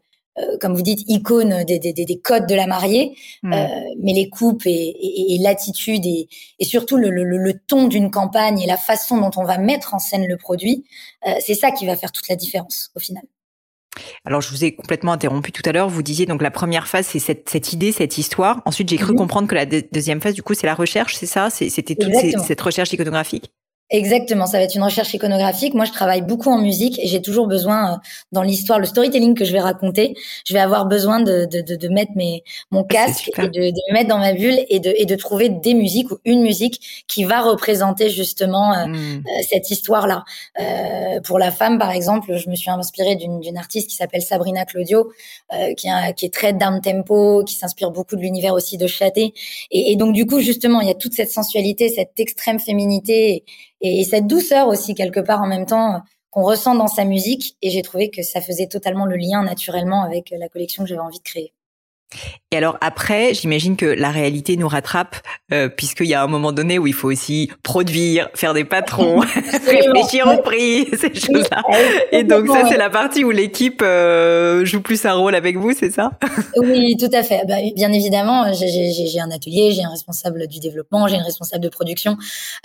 comme 0.59 0.75
vous 0.75 0.81
dites, 0.81 0.99
icônes 1.07 1.63
des, 1.63 1.79
des, 1.79 1.93
des, 1.93 2.19
codes 2.19 2.45
de 2.45 2.55
la 2.55 2.67
mariée, 2.67 3.15
hmm. 3.41 3.55
mais 4.01 4.11
les 4.11 4.29
coupes 4.29 4.65
et, 4.65 4.69
et, 4.69 5.35
et 5.35 5.37
l'attitude 5.37 6.05
et, 6.05 6.27
et, 6.59 6.65
surtout 6.65 6.97
le, 6.97 7.09
le, 7.09 7.23
le 7.23 7.53
ton 7.53 7.87
d'une 7.87 8.11
campagne 8.11 8.59
et 8.59 8.67
la 8.67 8.75
façon 8.75 9.17
dont 9.21 9.31
on 9.37 9.45
va 9.45 9.57
mettre 9.57 9.93
en 9.93 9.99
scène 9.99 10.27
le 10.27 10.35
produit, 10.35 10.83
c'est 11.39 11.53
ça 11.53 11.71
qui 11.71 11.85
va 11.85 11.95
faire 11.95 12.11
toute 12.11 12.27
la 12.27 12.35
différence 12.35 12.91
au 12.95 12.99
final. 12.99 13.23
Alors, 14.25 14.41
je 14.41 14.49
vous 14.49 14.63
ai 14.63 14.73
complètement 14.73 15.11
interrompu 15.11 15.51
tout 15.51 15.61
à 15.65 15.71
l'heure. 15.71 15.89
Vous 15.89 16.03
disiez 16.03 16.25
donc 16.25 16.41
la 16.41 16.51
première 16.51 16.87
phase, 16.87 17.07
c'est 17.07 17.19
cette, 17.19 17.49
cette, 17.49 17.73
idée, 17.73 17.91
cette 17.91 18.17
histoire. 18.17 18.61
Ensuite, 18.65 18.89
j'ai 18.89 18.97
cru 18.97 19.13
comprendre 19.15 19.47
que 19.47 19.55
la 19.55 19.65
deuxième 19.65 20.21
phase, 20.21 20.33
du 20.33 20.43
coup, 20.43 20.53
c'est 20.53 20.67
la 20.67 20.75
recherche, 20.75 21.15
c'est 21.15 21.25
ça? 21.25 21.49
C'était 21.49 21.95
toute 21.95 22.13
cette 22.45 22.61
recherche 22.61 22.91
iconographique 22.93 23.51
Exactement, 23.91 24.47
ça 24.47 24.57
va 24.57 24.63
être 24.63 24.73
une 24.73 24.83
recherche 24.83 25.13
iconographique. 25.13 25.75
Moi, 25.75 25.85
je 25.85 25.91
travaille 25.91 26.23
beaucoup 26.23 26.49
en 26.49 26.57
musique 26.57 26.97
et 26.97 27.05
j'ai 27.05 27.21
toujours 27.21 27.45
besoin, 27.45 27.93
euh, 27.93 27.97
dans 28.31 28.41
l'histoire, 28.41 28.79
le 28.79 28.87
storytelling 28.87 29.35
que 29.35 29.45
je 29.45 29.51
vais 29.51 29.59
raconter, 29.59 30.15
je 30.47 30.53
vais 30.55 30.59
avoir 30.59 30.87
besoin 30.87 31.19
de, 31.19 31.45
de, 31.45 31.61
de, 31.61 31.75
de 31.75 31.87
mettre 31.89 32.11
mes, 32.15 32.43
mon 32.71 32.83
casque 32.83 33.29
et 33.37 33.47
de, 33.47 33.69
de, 33.69 33.89
me 33.89 33.93
mettre 33.93 34.09
dans 34.09 34.17
ma 34.17 34.33
bulle 34.33 34.57
et 34.69 34.79
de, 34.79 34.91
et 34.97 35.05
de 35.05 35.15
trouver 35.15 35.49
des 35.49 35.75
musiques 35.75 36.09
ou 36.09 36.17
une 36.25 36.41
musique 36.41 37.05
qui 37.07 37.25
va 37.25 37.41
représenter 37.41 38.09
justement 38.09 38.73
euh, 38.73 38.87
hmm. 38.87 39.23
euh, 39.27 39.43
cette 39.47 39.69
histoire-là. 39.69 40.23
Euh, 40.59 41.21
pour 41.21 41.37
la 41.37 41.51
femme, 41.51 41.77
par 41.77 41.91
exemple, 41.91 42.35
je 42.37 42.49
me 42.49 42.55
suis 42.55 42.71
inspirée 42.71 43.15
d'une 43.15 43.57
artiste 43.57 43.91
qui 43.91 43.95
s'appelle 43.95 44.23
Sabrina 44.23 44.65
Claudio, 44.65 45.11
qui, 45.77 45.89
a, 45.89 46.11
qui 46.11 46.25
est 46.25 46.33
très 46.33 46.53
down 46.53 46.81
tempo, 46.81 47.43
qui 47.43 47.53
s'inspire 47.53 47.91
beaucoup 47.91 48.15
de 48.15 48.21
l'univers 48.21 48.53
aussi 48.53 48.77
de 48.77 48.87
Châté. 48.87 49.35
Et, 49.69 49.91
et 49.91 49.95
donc, 49.95 50.13
du 50.13 50.25
coup, 50.25 50.39
justement, 50.39 50.81
il 50.81 50.87
y 50.87 50.91
a 50.91 50.95
toute 50.95 51.13
cette 51.13 51.29
sensualité, 51.29 51.89
cette 51.89 52.19
extrême 52.19 52.59
féminité 52.59 53.43
et, 53.81 53.84
cette 54.03 54.27
douceur 54.27 54.67
aussi 54.67 54.95
quelque 54.95 55.19
part 55.19 55.41
en 55.41 55.47
même 55.47 55.65
temps 55.65 56.01
qu'on 56.29 56.43
ressent 56.43 56.75
dans 56.75 56.87
sa 56.87 57.05
musique. 57.05 57.57
Et 57.61 57.69
j'ai 57.69 57.81
trouvé 57.81 58.11
que 58.11 58.21
ça 58.21 58.41
faisait 58.41 58.67
totalement 58.67 59.05
le 59.05 59.15
lien 59.15 59.43
naturellement 59.43 60.03
avec 60.03 60.33
la 60.37 60.49
collection 60.49 60.83
que 60.83 60.89
j'avais 60.89 61.01
envie 61.01 61.19
de 61.19 61.23
créer. 61.23 61.54
Et 62.51 62.57
alors 62.57 62.77
après, 62.81 63.33
j'imagine 63.33 63.75
que 63.75 63.85
la 63.85 64.11
réalité 64.11 64.57
nous 64.57 64.67
rattrape, 64.67 65.15
euh, 65.51 65.67
puisqu'il 65.67 66.07
y 66.07 66.13
a 66.13 66.23
un 66.23 66.27
moment 66.27 66.51
donné 66.51 66.79
où 66.79 66.87
il 66.87 66.93
faut 66.93 67.11
aussi 67.11 67.51
produire, 67.63 68.29
faire 68.33 68.53
des 68.53 68.65
patrons, 68.65 69.19
réfléchir 69.65 70.27
au 70.27 70.41
prix, 70.41 70.87
ces 70.97 71.13
choses-là. 71.13 71.63
Et 72.11 72.23
donc 72.23 72.47
ça, 72.47 72.67
c'est 72.69 72.77
la 72.77 72.89
partie 72.89 73.23
où 73.23 73.31
l'équipe 73.31 73.81
euh, 73.81 74.63
joue 74.65 74.81
plus 74.81 75.05
un 75.05 75.13
rôle 75.13 75.35
avec 75.35 75.57
vous, 75.57 75.73
c'est 75.73 75.91
ça? 75.91 76.11
Oui, 76.57 76.95
tout 76.97 77.09
à 77.13 77.23
fait. 77.23 77.41
Bah, 77.47 77.55
bien 77.75 77.91
évidemment, 77.91 78.45
j'ai 78.53 79.19
un 79.19 79.31
atelier, 79.31 79.71
j'ai 79.71 79.83
un 79.83 79.89
responsable 79.89 80.47
du 80.47 80.59
développement, 80.59 81.07
j'ai 81.07 81.15
une 81.15 81.23
responsable 81.23 81.63
de 81.63 81.69
production. 81.69 82.17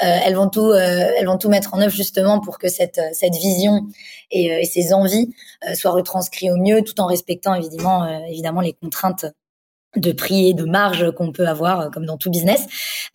Euh, 0.03 0.17
elles 0.25 0.35
vont 0.35 0.49
tout, 0.49 0.71
euh, 0.71 1.07
elles 1.19 1.27
vont 1.27 1.39
tout 1.39 1.49
mettre 1.49 1.75
en 1.75 1.81
œuvre 1.81 1.95
justement 1.95 2.41
pour 2.41 2.59
que 2.59 2.69
cette 2.69 3.01
cette 3.13 3.35
vision 3.35 3.87
et, 4.31 4.53
euh, 4.53 4.61
et 4.61 4.65
ces 4.65 4.93
envies 4.93 5.35
soient 5.75 5.93
retranscrites 5.93 6.51
au 6.51 6.57
mieux, 6.57 6.83
tout 6.83 7.01
en 7.01 7.07
respectant 7.07 7.55
évidemment 7.55 8.07
évidemment 8.29 8.61
les 8.61 8.73
contraintes 8.73 9.27
de 9.97 10.13
prix 10.13 10.51
et 10.51 10.55
de 10.55 10.65
marge 10.65 11.11
qu'on 11.13 11.33
peut 11.33 11.49
avoir 11.49 11.81
euh, 11.81 11.89
comme 11.91 12.07
dans 12.07 12.17
tout 12.17 12.31
business. 12.31 12.67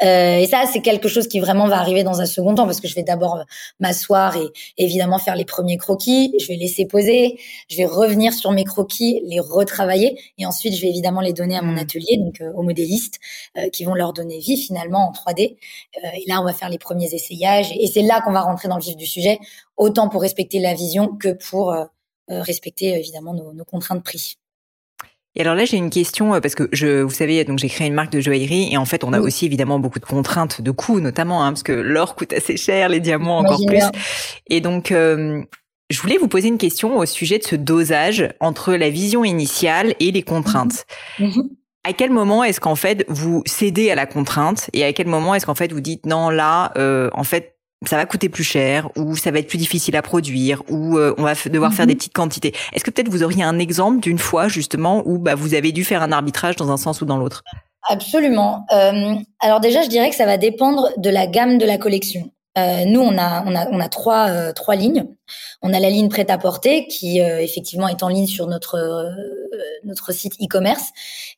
Euh, 0.04 0.38
et 0.38 0.48
ça, 0.48 0.64
c'est 0.72 0.82
quelque 0.82 1.08
chose 1.08 1.28
qui 1.28 1.40
vraiment 1.40 1.68
va 1.68 1.80
arriver 1.80 2.04
dans 2.04 2.20
un 2.20 2.26
second 2.26 2.54
temps 2.54 2.66
parce 2.66 2.82
que 2.82 2.88
je 2.88 2.96
vais 2.96 3.04
d'abord 3.04 3.38
euh, 3.38 3.44
m'asseoir 3.80 4.36
et 4.36 4.48
évidemment 4.78 5.18
faire 5.18 5.36
les 5.36 5.46
premiers 5.46 5.78
croquis. 5.78 6.34
Je 6.40 6.48
vais 6.48 6.56
laisser 6.56 6.86
poser. 6.86 7.40
Je 7.70 7.78
vais 7.78 7.86
revenir 7.86 8.34
sur 8.34 8.52
mes 8.52 8.66
croquis, 8.66 9.22
les 9.26 9.40
retravailler 9.40 10.20
et 10.38 10.46
ensuite 10.46 10.76
je 10.76 10.82
vais 10.82 10.90
évidemment 10.90 11.22
les 11.22 11.34
donner 11.34 11.58
à 11.58 11.62
mon 11.62 11.74
mmh. 11.74 11.78
atelier, 11.78 12.18
donc 12.18 12.44
aux 12.56 12.62
modélistes, 12.62 13.20
qui 13.72 13.86
vont 13.86 13.94
leur 13.94 14.14
donner 14.14 14.40
vie 14.40 14.58
finalement 14.58 15.10
en 15.10 15.12
3D. 15.12 15.42
et 15.42 16.24
là, 16.28 16.42
on 16.42 16.44
va 16.44 16.54
faire 16.54 16.70
les 16.70 16.78
premiers 16.78 17.14
essayages 17.14 17.72
et 17.78 17.88
c'est 17.88 18.02
là 18.02 18.22
qu'on 18.22 18.32
va 18.32 18.42
rentrer 18.42 18.68
dans 18.68 18.78
le 18.78 18.84
vif 18.84 18.96
du 18.96 19.06
sujet, 19.06 19.40
autant 19.78 20.10
pour 20.10 20.22
respecter 20.22 20.60
la 20.60 20.74
vision 20.74 21.16
que 21.16 21.30
pour 21.30 21.76
respecter 22.28 22.98
évidemment 22.98 23.34
nos, 23.34 23.54
nos 23.54 23.66
contraintes 23.66 24.00
de 24.00 24.04
prix. 24.04 24.38
Et 25.36 25.42
alors 25.42 25.56
là, 25.56 25.66
j'ai 25.66 25.78
une 25.78 25.90
question 25.90 26.34
euh, 26.34 26.40
parce 26.40 26.56
que 26.56 26.70
je, 26.72 27.02
vous 27.02 27.12
savez, 27.12 27.44
donc 27.44 27.60
j'ai 27.60 27.70
créé 27.70 27.88
une 27.88 27.94
marque 27.94 28.12
de 28.12 28.22
joaillerie 28.22 28.70
et 28.72 28.78
en 28.78 28.86
fait, 28.86 29.04
on 29.04 29.14
a 29.14 29.20
aussi 29.20 29.46
évidemment 29.46 29.80
beaucoup 29.80 30.00
de 30.00 30.06
contraintes 30.06 30.62
de 30.62 30.72
coûts, 30.72 31.00
notamment 31.00 31.44
hein, 31.44 31.52
parce 31.52 31.64
que 31.64 31.74
l'or 31.74 32.16
coûte 32.16 32.34
assez 32.34 32.58
cher, 32.58 32.90
les 32.90 33.00
diamants 33.00 33.40
encore 33.40 33.60
plus. 33.66 33.84
Et 34.48 34.62
donc, 34.62 34.92
euh, 34.92 35.42
je 35.90 36.02
voulais 36.02 36.18
vous 36.18 36.28
poser 36.28 36.48
une 36.48 36.58
question 36.58 36.98
au 36.98 37.06
sujet 37.06 37.38
de 37.38 37.44
ce 37.44 37.56
dosage 37.56 38.30
entre 38.40 38.74
la 38.74 38.90
vision 38.90 39.24
initiale 39.24 39.94
et 40.00 40.12
les 40.12 40.24
contraintes. 40.24 40.86
Mhm. 41.20 41.28
Mhm. 41.28 41.50
À 41.88 41.94
quel 41.94 42.10
moment 42.10 42.44
est-ce 42.44 42.60
qu'en 42.60 42.76
fait 42.76 43.06
vous 43.10 43.44
cédez 43.46 43.92
à 43.92 43.96
la 43.96 44.08
contrainte 44.08 44.72
et 44.74 44.84
à 44.84 44.92
quel 44.92 45.06
moment 45.06 45.36
est-ce 45.36 45.46
qu'en 45.46 45.54
fait 45.54 45.72
vous 45.72 45.82
dites 45.82 46.08
non 46.08 46.32
là, 46.32 46.72
euh, 46.78 47.12
en 47.14 47.24
fait 47.24 47.55
ça 47.88 47.98
va 47.98 48.06
coûter 48.06 48.30
plus 48.30 48.44
cher 48.44 48.90
ou 48.96 49.16
ça 49.16 49.32
va 49.32 49.40
être 49.40 49.48
plus 49.48 49.58
difficile 49.58 49.96
à 49.96 50.02
produire 50.02 50.64
ou 50.70 50.98
euh, 50.98 51.14
on 51.18 51.24
va 51.24 51.34
devoir 51.34 51.74
faire 51.74 51.88
des 51.88 51.94
mhm. 51.94 51.98
petites 51.98 52.14
quantités. 52.14 52.54
Est-ce 52.74 52.84
que 52.84 52.92
peut-être 52.92 53.10
vous 53.10 53.24
auriez 53.24 53.44
un 53.44 53.60
exemple 53.60 54.00
d'une 54.00 54.20
fois 54.20 54.48
justement 54.48 55.04
où 55.06 55.18
bah, 55.18 55.36
vous 55.36 55.54
avez 55.54 55.72
dû 55.72 55.84
faire 55.84 56.02
un 56.02 56.12
arbitrage 56.12 56.56
dans 56.56 56.72
un 56.72 56.78
sens 56.78 57.02
ou 57.02 57.06
dans 57.06 57.18
l'autre? 57.18 57.44
Absolument. 57.88 58.66
Euh, 58.74 59.16
alors 59.40 59.60
déjà, 59.60 59.84
je 59.84 59.90
dirais 59.90 60.10
que 60.10 60.16
ça 60.16 60.26
va 60.26 60.38
dépendre 60.38 60.90
de 60.98 61.10
la 61.10 61.28
gamme 61.28 61.58
de 61.58 61.66
la 61.66 61.78
collection. 61.78 62.32
Euh, 62.58 62.86
nous, 62.86 63.02
on 63.02 63.18
a, 63.18 63.44
on 63.46 63.56
a, 63.56 63.68
on 63.70 63.80
a 63.80 63.90
trois, 63.90 64.30
euh, 64.30 64.54
trois 64.54 64.76
lignes. 64.76 65.06
On 65.62 65.74
a 65.74 65.80
la 65.80 65.90
ligne 65.90 66.08
prêt-à-porter 66.08 66.88
qui, 66.88 67.22
euh, 67.22 67.42
effectivement, 67.42 67.88
est 67.88 68.02
en 68.02 68.08
ligne 68.08 68.28
sur 68.28 68.48
notre, 68.48 69.12
notre 69.84 70.14
site 70.14 70.36
e-commerce 70.42 70.92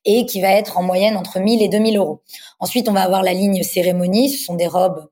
et 0.05 0.25
qui 0.25 0.41
va 0.41 0.49
être 0.49 0.77
en 0.77 0.83
moyenne 0.83 1.17
entre 1.17 1.39
1000 1.39 1.61
et 1.63 1.69
2000 1.69 1.97
euros. 1.97 2.21
Ensuite, 2.59 2.87
on 2.87 2.93
va 2.93 3.01
avoir 3.01 3.23
la 3.23 3.33
ligne 3.33 3.63
cérémonie. 3.63 4.29
Ce 4.29 4.45
sont 4.45 4.55
des 4.55 4.67
robes 4.67 5.07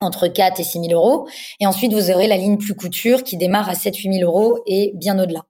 entre 0.00 0.28
4 0.28 0.60
et 0.60 0.64
6 0.64 0.80
000 0.88 0.92
euros. 0.92 1.28
Et 1.60 1.66
ensuite, 1.66 1.92
vous 1.92 2.10
aurez 2.10 2.26
la 2.26 2.36
ligne 2.36 2.58
plus 2.58 2.74
couture 2.74 3.24
qui 3.24 3.36
démarre 3.36 3.68
à 3.68 3.74
7 3.74 3.96
8 3.96 4.18
000 4.20 4.30
euros 4.30 4.60
et 4.66 4.92
bien 4.94 5.18
au-delà. 5.18 5.44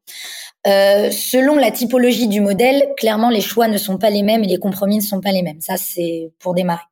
Euh, 0.67 1.11
selon 1.11 1.55
la 1.57 1.71
typologie 1.71 2.27
du 2.27 2.41
modèle, 2.41 2.89
clairement, 2.97 3.31
les 3.31 3.41
choix 3.41 3.69
ne 3.69 3.79
sont 3.79 3.97
pas 3.97 4.11
les 4.11 4.23
mêmes 4.23 4.43
et 4.45 4.49
les 4.49 4.59
compromis 4.59 4.97
ne 4.97 5.03
sont 5.03 5.21
pas 5.21 5.33
les 5.33 5.43
mêmes. 5.43 5.61
Ça, 5.61 5.77
c'est 5.77 6.31
pour 6.41 6.53
démarrer. 6.53 6.83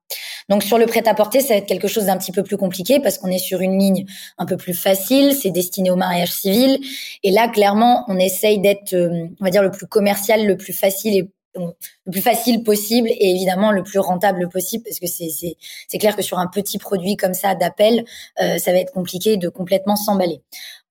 Donc, 0.49 0.63
sur 0.63 0.79
le 0.79 0.87
prêt-à-porter, 0.87 1.41
ça 1.41 1.55
va 1.55 1.59
être 1.59 1.67
quelque 1.67 1.89
chose 1.89 2.07
d'un 2.07 2.17
petit 2.17 2.31
peu 2.31 2.45
plus 2.45 2.57
compliqué 2.57 3.01
parce 3.01 3.19
qu'on 3.19 3.29
est 3.29 3.39
sur 3.39 3.61
une 3.61 3.79
ligne 3.79 4.07
un 4.39 4.47
peu 4.47 4.57
plus 4.57 4.73
facile. 4.73 5.35
C'est 5.35 5.51
destiné 5.51 5.91
au 5.91 5.97
mariage 5.97 6.33
civil. 6.33 6.79
Et 7.25 7.33
là, 7.33 7.49
clairement, 7.49 8.05
on 8.09 8.19
essaye 8.19 8.61
d'être, 8.61 8.95
euh, 8.95 9.27
on 9.41 9.45
va 9.45 9.51
dire, 9.51 9.63
le 9.63 9.73
plus 9.73 9.87
commercial, 9.87 10.47
le 10.47 10.57
plus 10.57 10.73
facile 10.73 11.17
et 11.17 11.29
le 11.57 12.13
plus 12.13 12.21
facile 12.21 12.63
possible 12.63 13.09
et 13.09 13.31
évidemment 13.31 13.73
le 13.73 13.83
plus 13.83 13.99
rentable 13.99 14.49
possible 14.49 14.85
parce 14.85 14.99
que 14.99 15.07
c'est 15.07 15.57
c'est 15.89 15.99
clair 15.99 16.17
que 16.17 16.23
sur 16.23 16.39
un 16.39 16.47
petit 16.47 16.79
produit 16.79 17.17
comme 17.17 17.35
ça 17.35 17.55
d'appel, 17.55 18.05
euh, 18.43 18.59
ça 18.59 18.73
va 18.73 18.79
être 18.79 18.93
compliqué 18.93 19.37
de 19.37 19.49
complètement 19.49 19.97
s'emballer. 19.97 20.43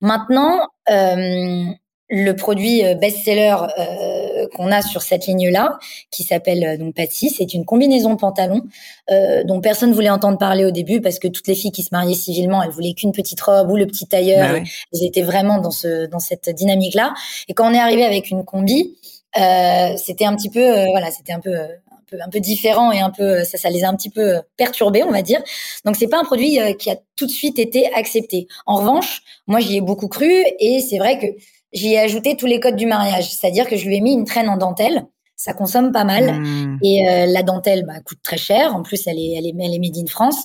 Maintenant, 0.01 0.59
euh, 0.89 1.65
le 2.09 2.33
produit 2.33 2.85
euh, 2.85 2.93
best-seller 2.93 3.55
euh, 3.79 4.47
qu'on 4.55 4.71
a 4.71 4.81
sur 4.83 5.01
cette 5.01 5.25
ligne-là, 5.25 5.79
qui 6.11 6.23
s'appelle 6.23 6.63
euh, 6.63 6.77
donc 6.77 6.93
Patsy, 6.93 7.31
c'est 7.31 7.53
une 7.53 7.65
combinaison 7.65 8.15
pantalon 8.15 8.61
euh, 9.09 9.43
dont 9.43 9.59
personne 9.59 9.91
voulait 9.91 10.11
entendre 10.11 10.37
parler 10.37 10.65
au 10.65 10.71
début 10.71 11.01
parce 11.01 11.17
que 11.17 11.27
toutes 11.27 11.47
les 11.47 11.55
filles 11.55 11.71
qui 11.71 11.81
se 11.81 11.89
mariaient 11.91 12.13
civilement, 12.13 12.61
elles 12.61 12.69
voulaient 12.69 12.93
qu'une 12.93 13.11
petite 13.11 13.41
robe 13.41 13.71
ou 13.71 13.75
le 13.75 13.87
petit 13.87 14.07
tailleur. 14.07 14.53
Bah 14.53 14.59
elles 14.93 15.03
étaient 15.03 15.23
vraiment 15.23 15.57
dans 15.57 15.71
ce 15.71 16.05
dans 16.05 16.19
cette 16.19 16.49
dynamique-là. 16.49 17.13
Et 17.47 17.53
quand 17.53 17.69
on 17.69 17.73
est 17.73 17.79
arrivé 17.79 18.03
avec 18.03 18.29
une 18.29 18.45
combi, 18.45 18.95
c'était 19.35 20.25
un 20.25 20.35
petit 20.35 20.49
peu 20.49 20.85
voilà, 20.89 21.11
c'était 21.11 21.33
un 21.33 21.39
peu 21.39 21.55
un 21.55 22.03
peu, 22.09 22.17
un 22.21 22.29
peu 22.29 22.39
différent 22.39 22.91
et 22.91 22.99
un 22.99 23.09
peu 23.09 23.43
ça, 23.43 23.57
ça 23.57 23.69
les 23.69 23.83
a 23.83 23.89
un 23.89 23.95
petit 23.95 24.09
peu 24.09 24.41
perturbés, 24.57 25.03
on 25.03 25.11
va 25.11 25.21
dire. 25.21 25.41
Donc 25.85 25.95
c'est 25.95 26.07
pas 26.07 26.19
un 26.19 26.23
produit 26.23 26.59
qui 26.77 26.89
a 26.89 26.97
tout 27.15 27.25
de 27.25 27.31
suite 27.31 27.59
été 27.59 27.91
accepté. 27.93 28.47
En 28.65 28.75
revanche, 28.77 29.21
moi 29.47 29.59
j'y 29.59 29.77
ai 29.77 29.81
beaucoup 29.81 30.07
cru 30.07 30.31
et 30.59 30.81
c'est 30.81 30.97
vrai 30.97 31.19
que 31.19 31.27
j'y 31.73 31.93
ai 31.93 31.99
ajouté 31.99 32.37
tous 32.37 32.45
les 32.45 32.59
codes 32.59 32.75
du 32.75 32.85
mariage, 32.85 33.31
c'est-à-dire 33.31 33.67
que 33.67 33.75
je 33.75 33.85
lui 33.85 33.97
ai 33.97 34.01
mis 34.01 34.13
une 34.13 34.25
traîne 34.25 34.49
en 34.49 34.57
dentelle. 34.57 35.05
Ça 35.37 35.53
consomme 35.53 35.91
pas 35.91 36.05
mal 36.05 36.39
mmh. 36.39 36.79
et 36.81 37.09
euh, 37.09 37.25
la 37.25 37.43
dentelle 37.43 37.85
bah, 37.85 37.99
coûte 38.05 38.19
très 38.23 38.37
cher. 38.37 38.73
En 38.73 38.83
plus, 38.83 39.05
elle 39.05 39.19
est, 39.19 39.33
elle 39.37 39.45
est, 39.45 39.53
elle 39.59 39.73
est 39.73 39.79
made 39.79 39.97
in 39.97 40.07
France. 40.07 40.37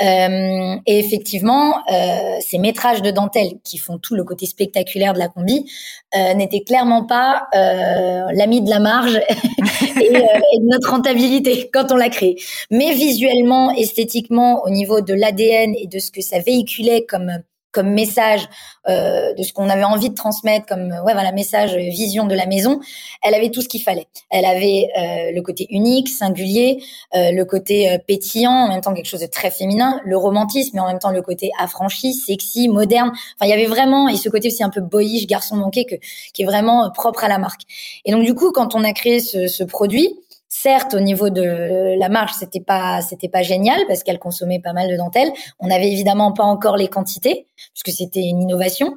Euh, 0.00 0.76
et 0.86 0.98
effectivement, 0.98 1.74
euh, 1.92 2.38
ces 2.40 2.58
métrages 2.58 3.02
de 3.02 3.10
dentelle 3.10 3.50
qui 3.64 3.76
font 3.76 3.98
tout 3.98 4.14
le 4.14 4.24
côté 4.24 4.46
spectaculaire 4.46 5.12
de 5.12 5.18
la 5.18 5.28
combi 5.28 5.70
euh, 6.16 6.32
n'étaient 6.34 6.62
clairement 6.62 7.04
pas 7.04 7.48
euh, 7.54 8.24
l'ami 8.32 8.62
de 8.62 8.70
la 8.70 8.80
marge 8.80 9.16
et, 10.00 10.06
et, 10.06 10.10
de 10.10 10.70
notre 10.70 10.90
rentabilité 10.90 11.68
quand 11.70 11.92
on 11.92 11.96
l'a 11.96 12.08
créé. 12.08 12.36
Mais 12.70 12.94
visuellement, 12.94 13.72
esthétiquement, 13.72 14.62
au 14.64 14.70
niveau 14.70 15.02
de 15.02 15.12
l'ADN 15.12 15.74
et 15.76 15.86
de 15.86 15.98
ce 15.98 16.10
que 16.10 16.22
ça 16.22 16.38
véhiculait 16.38 17.04
comme 17.06 17.30
comme 17.72 17.90
message 17.90 18.48
euh, 18.88 19.32
de 19.34 19.42
ce 19.42 19.52
qu'on 19.52 19.68
avait 19.68 19.84
envie 19.84 20.10
de 20.10 20.14
transmettre 20.14 20.66
comme 20.66 20.88
ouais 21.04 21.12
voilà 21.12 21.32
message 21.32 21.74
euh, 21.74 21.90
vision 21.90 22.26
de 22.26 22.34
la 22.34 22.46
maison 22.46 22.80
elle 23.22 23.34
avait 23.34 23.50
tout 23.50 23.60
ce 23.60 23.68
qu'il 23.68 23.82
fallait. 23.82 24.06
Elle 24.30 24.44
avait 24.44 24.88
euh, 24.98 25.32
le 25.34 25.42
côté 25.42 25.66
unique 25.70 26.08
singulier 26.08 26.82
euh, 27.14 27.32
le 27.32 27.44
côté 27.44 27.90
euh, 27.90 27.98
pétillant 27.98 28.52
en 28.52 28.68
même 28.68 28.80
temps 28.80 28.94
quelque 28.94 29.06
chose 29.06 29.20
de 29.20 29.26
très 29.26 29.50
féminin 29.50 30.00
le 30.04 30.16
romantisme 30.16 30.70
mais 30.74 30.80
en 30.80 30.86
même 30.86 30.98
temps 30.98 31.10
le 31.10 31.22
côté 31.22 31.50
affranchi 31.58 32.14
sexy 32.14 32.68
moderne. 32.68 33.10
Enfin 33.10 33.46
il 33.46 33.50
y 33.50 33.52
avait 33.52 33.66
vraiment 33.66 34.08
et 34.08 34.16
ce 34.16 34.28
côté 34.28 34.48
aussi 34.48 34.62
un 34.62 34.70
peu 34.70 34.80
boyish 34.80 35.26
garçon 35.26 35.56
manqué 35.56 35.84
que 35.84 35.96
qui 36.32 36.42
est 36.42 36.46
vraiment 36.46 36.90
propre 36.90 37.24
à 37.24 37.28
la 37.28 37.38
marque. 37.38 37.62
Et 38.04 38.12
donc 38.12 38.24
du 38.24 38.34
coup 38.34 38.52
quand 38.52 38.74
on 38.74 38.84
a 38.84 38.92
créé 38.92 39.20
ce, 39.20 39.46
ce 39.46 39.64
produit 39.64 40.16
Certes, 40.52 40.94
au 40.94 41.00
niveau 41.00 41.30
de 41.30 41.96
la 41.96 42.08
marge, 42.08 42.32
c'était 42.32 42.60
pas 42.60 43.02
c'était 43.02 43.28
pas 43.28 43.42
génial 43.42 43.80
parce 43.86 44.02
qu'elle 44.02 44.18
consommait 44.18 44.58
pas 44.58 44.72
mal 44.72 44.90
de 44.90 44.96
dentelle. 44.96 45.30
On 45.60 45.68
n'avait 45.68 45.90
évidemment 45.92 46.32
pas 46.32 46.42
encore 46.42 46.76
les 46.76 46.88
quantités 46.88 47.46
puisque 47.72 47.96
c'était 47.96 48.22
une 48.22 48.42
innovation, 48.42 48.96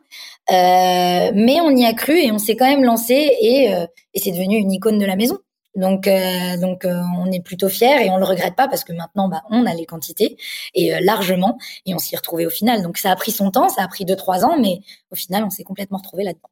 euh, 0.52 1.32
mais 1.36 1.62
on 1.62 1.70
y 1.76 1.86
a 1.86 1.94
cru 1.94 2.18
et 2.18 2.32
on 2.32 2.40
s'est 2.40 2.56
quand 2.56 2.66
même 2.66 2.84
lancé 2.84 3.30
et, 3.40 3.72
euh, 3.74 3.86
et 4.16 4.20
c'est 4.20 4.32
devenu 4.32 4.58
une 4.58 4.72
icône 4.72 4.98
de 4.98 5.06
la 5.06 5.16
maison. 5.16 5.38
Donc 5.76 6.08
euh, 6.08 6.58
donc 6.60 6.86
euh, 6.86 7.02
on 7.20 7.32
est 7.32 7.42
plutôt 7.42 7.70
fiers 7.70 8.04
et 8.04 8.10
on 8.10 8.18
le 8.18 8.26
regrette 8.26 8.56
pas 8.56 8.68
parce 8.68 8.84
que 8.84 8.94
maintenant 8.94 9.28
bah 9.30 9.44
on 9.52 9.66
a 9.68 9.76
les 9.76 9.86
quantités 9.86 10.38
et 10.74 10.96
euh, 10.96 11.00
largement 11.02 11.60
et 11.86 11.94
on 11.94 12.00
s'y 12.00 12.16
retrouvé 12.16 12.48
au 12.48 12.52
final. 12.52 12.82
Donc 12.82 12.98
ça 12.98 13.12
a 13.12 13.16
pris 13.16 13.32
son 13.32 13.52
temps, 13.52 13.70
ça 13.70 13.84
a 13.84 13.88
pris 13.88 14.06
deux 14.06 14.16
trois 14.16 14.44
ans, 14.44 14.60
mais 14.60 14.80
au 15.12 15.16
final 15.16 15.44
on 15.44 15.52
s'est 15.52 15.64
complètement 15.64 16.00
retrouvé 16.00 16.24
là-dedans. 16.24 16.50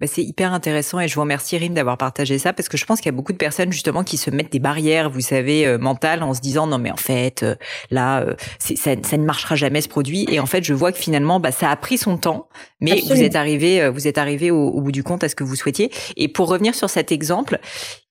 Bah, 0.00 0.06
c'est 0.06 0.22
hyper 0.22 0.54
intéressant 0.54 0.98
et 0.98 1.08
je 1.08 1.14
vous 1.14 1.20
remercie 1.20 1.58
Rim 1.58 1.74
d'avoir 1.74 1.98
partagé 1.98 2.38
ça 2.38 2.54
parce 2.54 2.70
que 2.70 2.78
je 2.78 2.86
pense 2.86 3.00
qu'il 3.00 3.06
y 3.06 3.14
a 3.14 3.16
beaucoup 3.16 3.32
de 3.32 3.38
personnes 3.38 3.70
justement 3.70 4.02
qui 4.02 4.16
se 4.16 4.30
mettent 4.30 4.50
des 4.50 4.58
barrières, 4.58 5.10
vous 5.10 5.20
savez, 5.20 5.66
euh, 5.66 5.76
mentales 5.76 6.22
en 6.22 6.32
se 6.32 6.40
disant 6.40 6.66
non 6.66 6.78
mais 6.78 6.90
en 6.90 6.96
fait 6.96 7.42
euh, 7.42 7.54
là 7.90 8.22
euh, 8.22 8.34
ça, 8.58 8.94
ça, 9.02 9.16
ne 9.18 9.24
marchera 9.24 9.56
jamais 9.56 9.82
ce 9.82 9.88
produit. 9.88 10.26
Et 10.30 10.40
en 10.40 10.46
fait 10.46 10.64
je 10.64 10.72
vois 10.72 10.90
que 10.92 10.98
finalement 10.98 11.38
bah, 11.38 11.52
ça 11.52 11.70
a 11.70 11.76
pris 11.76 11.98
son 11.98 12.16
temps 12.16 12.48
mais 12.80 13.02
vous 13.06 13.22
êtes 13.22 13.36
arrivé 13.36 13.90
vous 13.90 14.08
êtes 14.08 14.16
arrivé 14.16 14.50
au, 14.50 14.68
au, 14.68 14.80
bout 14.80 14.92
du 14.92 15.02
compte 15.02 15.22
à 15.22 15.28
ce 15.28 15.34
que 15.34 15.44
vous 15.44 15.56
souhaitiez. 15.56 15.90
Et 16.16 16.28
pour 16.28 16.48
revenir 16.48 16.74
sur 16.74 16.88
cet 16.88 17.12
exemple 17.12 17.58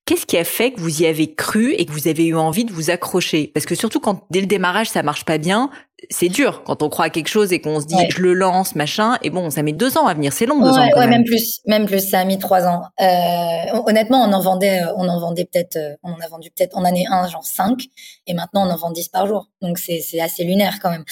Qu'est-ce 0.09 0.25
qui 0.25 0.37
a 0.37 0.43
fait 0.43 0.71
que 0.71 0.79
vous 0.79 1.03
y 1.03 1.05
avez 1.05 1.35
cru 1.35 1.71
et 1.73 1.85
que 1.85 1.91
vous 1.91 2.07
avez 2.07 2.25
eu 2.25 2.35
envie 2.35 2.65
de 2.65 2.73
vous 2.73 2.89
accrocher? 2.89 3.51
Parce 3.53 3.67
que 3.67 3.75
surtout 3.75 3.99
quand 3.99 4.25
dès 4.31 4.41
le 4.41 4.47
démarrage 4.47 4.89
ça 4.89 5.03
marche 5.03 5.23
pas 5.23 5.37
bien, 5.37 5.69
c'est 6.09 6.29
dur 6.29 6.63
quand 6.63 6.81
on 6.83 6.89
croit 6.89 7.05
à 7.05 7.09
quelque 7.09 7.27
chose 7.27 7.51
et 7.53 7.59
qu'on 7.59 7.79
se 7.79 7.85
dit 7.85 7.95
je 8.09 8.21
le 8.21 8.33
lance 8.33 8.75
machin. 8.75 9.17
Et 9.23 9.29
bon 9.29 9.49
ça 9.49 9.63
met 9.63 9.73
deux 9.73 9.97
ans 9.97 10.07
à 10.07 10.13
venir. 10.13 10.33
C'est 10.33 10.45
long 10.45 10.59
deux 10.59 10.69
ans 10.69 10.89
quand 10.93 10.99
ouais, 10.99 11.07
même. 11.07 11.23
plus 11.23 11.61
même 11.65 11.85
plus. 11.85 12.07
Ça 12.07 12.19
a 12.19 12.25
mis 12.25 12.39
trois 12.39 12.65
ans. 12.65 12.83
Euh, 13.01 13.79
honnêtement 13.85 14.23
on 14.23 14.33
en 14.33 14.41
vendait 14.41 14.81
on 14.95 15.07
en 15.07 15.19
vendait 15.19 15.45
peut-être 15.45 15.75
euh, 15.75 15.95
on 16.03 16.11
en 16.11 16.19
a 16.19 16.27
vendu 16.27 16.49
peut-être 16.51 16.77
en 16.77 16.85
année 16.85 17.05
1 17.09 17.27
genre 17.29 17.45
5 17.45 17.83
et 18.27 18.33
maintenant 18.33 18.67
on 18.67 18.71
en 18.71 18.77
vend 18.77 18.91
10 18.91 19.09
par 19.09 19.27
jour. 19.27 19.49
Donc 19.61 19.77
c'est 19.77 19.99
c'est 19.99 20.19
assez 20.19 20.43
lunaire 20.43 20.79
quand 20.81 20.91
même. 20.91 21.05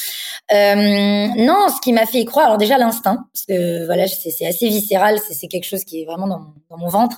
Euh, 0.54 1.44
non 1.44 1.68
ce 1.70 1.82
qui 1.82 1.94
m'a 1.94 2.06
fait 2.06 2.20
y 2.20 2.26
croire 2.26 2.48
alors 2.48 2.58
déjà 2.58 2.78
l'instinct. 2.78 3.28
Parce 3.34 3.46
que 3.46 3.86
voilà 3.86 4.08
c'est 4.08 4.32
c'est 4.32 4.46
assez 4.46 4.68
viscéral. 4.68 5.20
C'est 5.26 5.34
c'est 5.34 5.48
quelque 5.48 5.66
chose 5.66 5.84
qui 5.84 6.02
est 6.02 6.06
vraiment 6.06 6.28
dans 6.28 6.40
mon, 6.40 6.54
dans 6.70 6.78
mon 6.78 6.88
ventre. 6.88 7.18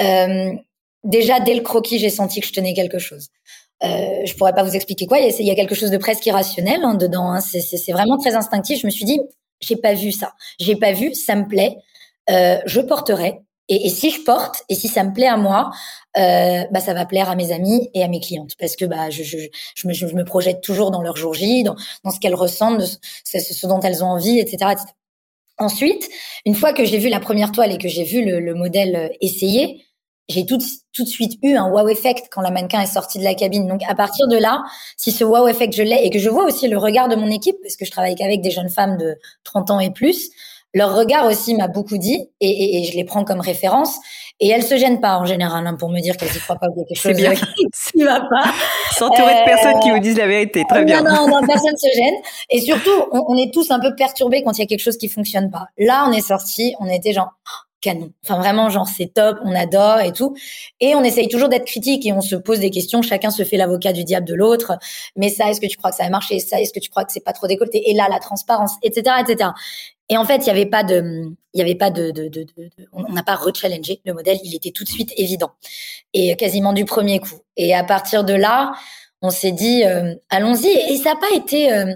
Euh, 0.00 0.52
déjà 1.04 1.40
dès 1.40 1.54
le 1.54 1.62
croquis 1.62 1.98
j'ai 1.98 2.10
senti 2.10 2.40
que 2.40 2.46
je 2.46 2.52
tenais 2.52 2.74
quelque 2.74 2.98
chose 2.98 3.28
euh, 3.84 4.24
je 4.24 4.34
pourrais 4.34 4.54
pas 4.54 4.64
vous 4.64 4.74
expliquer 4.74 5.06
quoi. 5.06 5.18
Il 5.18 5.46
y 5.46 5.50
a, 5.50 5.54
quelque 5.54 5.74
chose 5.74 5.90
de 5.90 5.98
presque 5.98 6.26
irrationnel 6.26 6.80
hein, 6.82 6.94
dedans. 6.94 7.30
Hein. 7.30 7.40
C'est 7.40 7.92
vraiment 7.92 8.18
très 8.18 8.34
instinctif. 8.34 8.80
Je 8.80 8.86
me 8.86 8.90
suis 8.90 9.04
dit, 9.04 9.20
j'ai 9.60 9.76
pas 9.76 9.94
vu 9.94 10.12
ça. 10.12 10.32
J'ai 10.58 10.76
pas 10.76 10.92
vu. 10.92 11.14
Ça 11.14 11.36
me 11.36 11.46
plaît. 11.46 11.76
Euh, 12.30 12.58
je 12.66 12.80
porterai. 12.80 13.40
Et, 13.70 13.86
et, 13.86 13.90
si 13.90 14.10
je 14.10 14.22
porte, 14.22 14.64
et 14.70 14.74
si 14.74 14.88
ça 14.88 15.04
me 15.04 15.12
plaît 15.12 15.26
à 15.26 15.36
moi, 15.36 15.70
euh, 16.16 16.64
bah 16.70 16.80
ça 16.80 16.94
va 16.94 17.04
plaire 17.04 17.28
à 17.28 17.36
mes 17.36 17.52
amis 17.52 17.90
et 17.92 18.02
à 18.02 18.08
mes 18.08 18.18
clientes, 18.18 18.52
parce 18.58 18.76
que 18.76 18.86
bah 18.86 19.10
je, 19.10 19.22
je, 19.22 19.36
je, 19.74 19.86
me, 19.86 19.92
je 19.92 20.06
me, 20.06 20.24
projette 20.24 20.62
toujours 20.62 20.90
dans 20.90 21.02
leur 21.02 21.16
jour 21.16 21.34
J, 21.34 21.64
dans, 21.64 21.76
dans 22.02 22.10
ce 22.10 22.18
qu'elles 22.18 22.34
ressentent, 22.34 22.80
ce, 22.80 23.38
ce, 23.38 23.66
dont 23.66 23.80
elles 23.80 24.02
ont 24.02 24.08
envie, 24.08 24.38
etc., 24.38 24.72
etc. 24.72 24.86
Ensuite, 25.58 26.08
une 26.46 26.54
fois 26.54 26.72
que 26.72 26.86
j'ai 26.86 26.96
vu 26.96 27.10
la 27.10 27.20
première 27.20 27.52
toile 27.52 27.72
et 27.72 27.78
que 27.78 27.88
j'ai 27.88 28.04
vu 28.04 28.24
le, 28.24 28.40
le 28.40 28.54
modèle 28.54 28.96
euh, 28.96 29.08
essayer, 29.20 29.84
j'ai 30.28 30.44
tout, 30.44 30.58
tout 30.92 31.04
de 31.04 31.08
suite 31.08 31.38
eu 31.42 31.56
un 31.56 31.68
wow 31.70 31.88
effect 31.88 32.28
quand 32.30 32.42
la 32.42 32.50
mannequin 32.50 32.80
est 32.80 32.86
sortie 32.86 33.18
de 33.18 33.24
la 33.24 33.34
cabine. 33.34 33.66
Donc 33.66 33.80
à 33.88 33.94
partir 33.94 34.28
de 34.28 34.36
là, 34.36 34.62
si 34.96 35.10
ce 35.10 35.24
wow 35.24 35.48
effect 35.48 35.74
je 35.74 35.82
l'ai 35.82 36.00
et 36.04 36.10
que 36.10 36.18
je 36.18 36.28
vois 36.28 36.44
aussi 36.44 36.68
le 36.68 36.78
regard 36.78 37.08
de 37.08 37.16
mon 37.16 37.30
équipe, 37.30 37.56
parce 37.62 37.76
que 37.76 37.84
je 37.84 37.90
travaille 37.90 38.14
qu'avec 38.14 38.40
des 38.42 38.50
jeunes 38.50 38.70
femmes 38.70 38.98
de 38.98 39.16
30 39.44 39.70
ans 39.70 39.80
et 39.80 39.90
plus, 39.90 40.30
leur 40.74 40.94
regard 40.94 41.26
aussi 41.26 41.54
m'a 41.54 41.66
beaucoup 41.66 41.96
dit 41.96 42.28
et, 42.40 42.50
et, 42.50 42.78
et, 42.78 42.84
je 42.84 42.96
les 42.96 43.04
prends 43.04 43.24
comme 43.24 43.40
référence. 43.40 43.96
Et 44.40 44.48
elles 44.48 44.62
se 44.62 44.76
gênent 44.76 45.00
pas 45.00 45.16
en 45.16 45.24
général 45.24 45.66
hein, 45.66 45.74
pour 45.74 45.88
me 45.88 46.00
dire 46.00 46.16
qu'elles 46.16 46.36
y 46.36 46.38
croient 46.38 46.56
pas 46.56 46.68
ou 46.68 46.84
quelque 46.84 47.00
chose 47.00 47.16
bien. 47.16 47.32
qui 47.92 48.04
va 48.04 48.20
pas. 48.20 48.52
S'entourer 48.92 49.34
euh, 49.34 49.40
de 49.40 49.44
personnes 49.44 49.80
qui 49.80 49.90
vous 49.90 49.98
disent 49.98 50.18
la 50.18 50.28
vérité, 50.28 50.62
très 50.68 50.84
bien. 50.84 51.02
Non, 51.02 51.26
non, 51.26 51.40
non, 51.40 51.40
personne 51.46 51.76
se 51.76 51.88
gêne. 51.92 52.14
Et 52.50 52.60
surtout, 52.60 52.90
on, 53.10 53.24
on, 53.28 53.36
est 53.36 53.52
tous 53.52 53.70
un 53.72 53.80
peu 53.80 53.96
perturbés 53.96 54.42
quand 54.44 54.56
il 54.56 54.60
y 54.60 54.64
a 54.64 54.66
quelque 54.66 54.82
chose 54.82 54.96
qui 54.96 55.08
fonctionne 55.08 55.50
pas. 55.50 55.66
Là, 55.76 56.06
on 56.08 56.12
est 56.12 56.20
sorti, 56.20 56.74
on 56.78 56.86
était 56.86 57.12
genre 57.12 57.30
canon. 57.80 58.12
Enfin 58.24 58.38
vraiment 58.38 58.70
genre 58.70 58.88
c'est 58.88 59.12
top, 59.14 59.38
on 59.44 59.54
adore 59.54 60.00
et 60.00 60.12
tout. 60.12 60.34
Et 60.80 60.94
on 60.94 61.02
essaye 61.02 61.28
toujours 61.28 61.48
d'être 61.48 61.66
critique 61.66 62.06
et 62.06 62.12
on 62.12 62.20
se 62.20 62.36
pose 62.36 62.60
des 62.60 62.70
questions, 62.70 63.02
chacun 63.02 63.30
se 63.30 63.44
fait 63.44 63.56
l'avocat 63.56 63.92
du 63.92 64.04
diable 64.04 64.26
de 64.26 64.34
l'autre. 64.34 64.78
Mais 65.16 65.28
ça, 65.28 65.50
est-ce 65.50 65.60
que 65.60 65.66
tu 65.66 65.76
crois 65.76 65.90
que 65.90 65.96
ça 65.96 66.04
va 66.04 66.10
marcher 66.10 66.38
Ça, 66.40 66.60
est-ce 66.60 66.72
que 66.72 66.80
tu 66.80 66.90
crois 66.90 67.04
que 67.04 67.12
c'est 67.12 67.24
pas 67.24 67.32
trop 67.32 67.46
décolleté? 67.46 67.90
Et 67.90 67.94
là, 67.94 68.08
la 68.10 68.18
transparence, 68.18 68.72
etc., 68.82 69.16
etc. 69.20 69.50
Et 70.08 70.16
en 70.16 70.24
fait, 70.24 70.38
il 70.38 70.46
y 70.46 70.50
avait 70.50 70.66
pas 70.66 70.84
de, 70.84 71.26
il 71.52 71.58
y 71.58 71.62
avait 71.62 71.74
pas 71.74 71.90
de, 71.90 72.10
de, 72.10 72.28
de, 72.28 72.46
on 72.92 73.12
n'a 73.12 73.22
pas 73.22 73.34
rechallengé 73.34 74.00
le 74.06 74.14
modèle, 74.14 74.38
il 74.42 74.54
était 74.54 74.70
tout 74.70 74.84
de 74.84 74.88
suite 74.88 75.12
évident 75.16 75.50
et 76.14 76.34
quasiment 76.36 76.72
du 76.72 76.84
premier 76.84 77.20
coup. 77.20 77.40
Et 77.56 77.74
à 77.74 77.84
partir 77.84 78.24
de 78.24 78.32
là, 78.32 78.72
on 79.22 79.30
s'est 79.30 79.52
dit 79.52 79.84
euh, 79.84 80.14
allons-y. 80.30 80.68
Et 80.68 80.96
ça 80.96 81.14
n'a 81.14 81.20
pas 81.20 81.34
été 81.34 81.72
euh, 81.72 81.94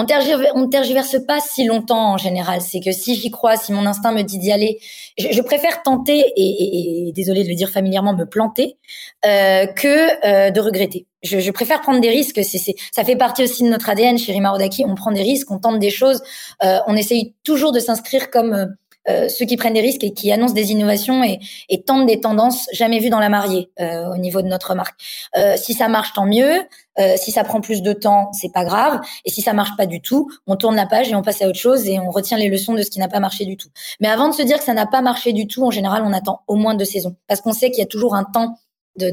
on 0.00 0.06
tergiverse, 0.06 0.54
tergiverse 0.70 1.16
pas 1.26 1.40
si 1.40 1.64
longtemps 1.64 2.12
en 2.12 2.16
général. 2.16 2.60
C'est 2.60 2.80
que 2.80 2.92
si 2.92 3.14
j'y 3.14 3.30
crois, 3.30 3.56
si 3.56 3.72
mon 3.72 3.86
instinct 3.86 4.12
me 4.12 4.22
dit 4.22 4.38
d'y 4.38 4.50
aller, 4.50 4.78
je, 5.18 5.40
préfère 5.42 5.82
tenter 5.82 6.24
et, 6.36 7.08
et, 7.08 7.12
désolé 7.12 7.44
de 7.44 7.48
le 7.48 7.54
dire 7.54 7.70
familièrement, 7.70 8.14
me 8.14 8.24
planter 8.24 8.78
euh, 9.26 9.66
que 9.66 10.26
euh, 10.26 10.50
de 10.50 10.60
regretter. 10.60 11.06
Je, 11.22 11.38
je, 11.38 11.50
préfère 11.50 11.82
prendre 11.82 12.00
des 12.00 12.08
risques. 12.08 12.40
C'est, 12.42 12.74
ça 12.92 13.04
fait 13.04 13.16
partie 13.16 13.42
aussi 13.42 13.62
de 13.62 13.68
notre 13.68 13.90
ADN 13.90 14.16
chez 14.16 14.32
Rima. 14.32 14.54
On 14.86 14.94
prend 14.94 15.12
des 15.12 15.22
risques, 15.22 15.50
on 15.50 15.58
tente 15.58 15.78
des 15.78 15.90
choses. 15.90 16.22
Euh, 16.62 16.78
on 16.86 16.96
essaye 16.96 17.34
toujours 17.44 17.72
de 17.72 17.80
s'inscrire 17.80 18.30
comme 18.30 18.74
euh, 19.08 19.28
ceux 19.28 19.46
qui 19.46 19.56
prennent 19.56 19.74
des 19.74 19.80
risques 19.80 20.04
et 20.04 20.12
qui 20.12 20.30
annoncent 20.30 20.54
des 20.54 20.72
innovations 20.72 21.24
et, 21.24 21.40
et 21.68 21.82
tentent 21.82 22.06
des 22.06 22.20
tendances 22.20 22.66
jamais 22.72 22.98
vues 22.98 23.10
dans 23.10 23.20
la 23.20 23.28
mariée 23.28 23.70
euh, 23.80 24.12
au 24.12 24.18
niveau 24.18 24.42
de 24.42 24.48
notre 24.48 24.74
marque. 24.74 25.00
Euh, 25.36 25.56
si 25.56 25.74
ça 25.74 25.88
marche, 25.88 26.12
tant 26.12 26.26
mieux. 26.26 26.62
Euh, 26.98 27.14
si 27.16 27.30
ça 27.30 27.44
prend 27.44 27.60
plus 27.60 27.82
de 27.82 27.92
temps, 27.92 28.30
c'est 28.32 28.52
pas 28.52 28.64
grave. 28.64 29.00
Et 29.24 29.30
si 29.30 29.42
ça 29.42 29.52
marche 29.52 29.76
pas 29.76 29.86
du 29.86 30.00
tout, 30.02 30.28
on 30.46 30.56
tourne 30.56 30.76
la 30.76 30.86
page 30.86 31.10
et 31.10 31.14
on 31.14 31.22
passe 31.22 31.40
à 31.40 31.48
autre 31.48 31.58
chose 31.58 31.88
et 31.88 31.98
on 31.98 32.10
retient 32.10 32.36
les 32.36 32.48
leçons 32.48 32.74
de 32.74 32.82
ce 32.82 32.90
qui 32.90 32.98
n'a 32.98 33.08
pas 33.08 33.20
marché 33.20 33.46
du 33.46 33.56
tout. 33.56 33.68
Mais 34.00 34.08
avant 34.08 34.28
de 34.28 34.34
se 34.34 34.42
dire 34.42 34.58
que 34.58 34.64
ça 34.64 34.74
n'a 34.74 34.86
pas 34.86 35.00
marché 35.00 35.32
du 35.32 35.46
tout, 35.46 35.64
en 35.64 35.70
général, 35.70 36.02
on 36.04 36.12
attend 36.12 36.42
au 36.46 36.56
moins 36.56 36.74
deux 36.74 36.84
saisons 36.84 37.16
parce 37.26 37.40
qu'on 37.40 37.52
sait 37.52 37.70
qu'il 37.70 37.78
y 37.78 37.84
a 37.84 37.86
toujours 37.86 38.14
un 38.14 38.24
temps 38.24 38.56
de 38.96 39.10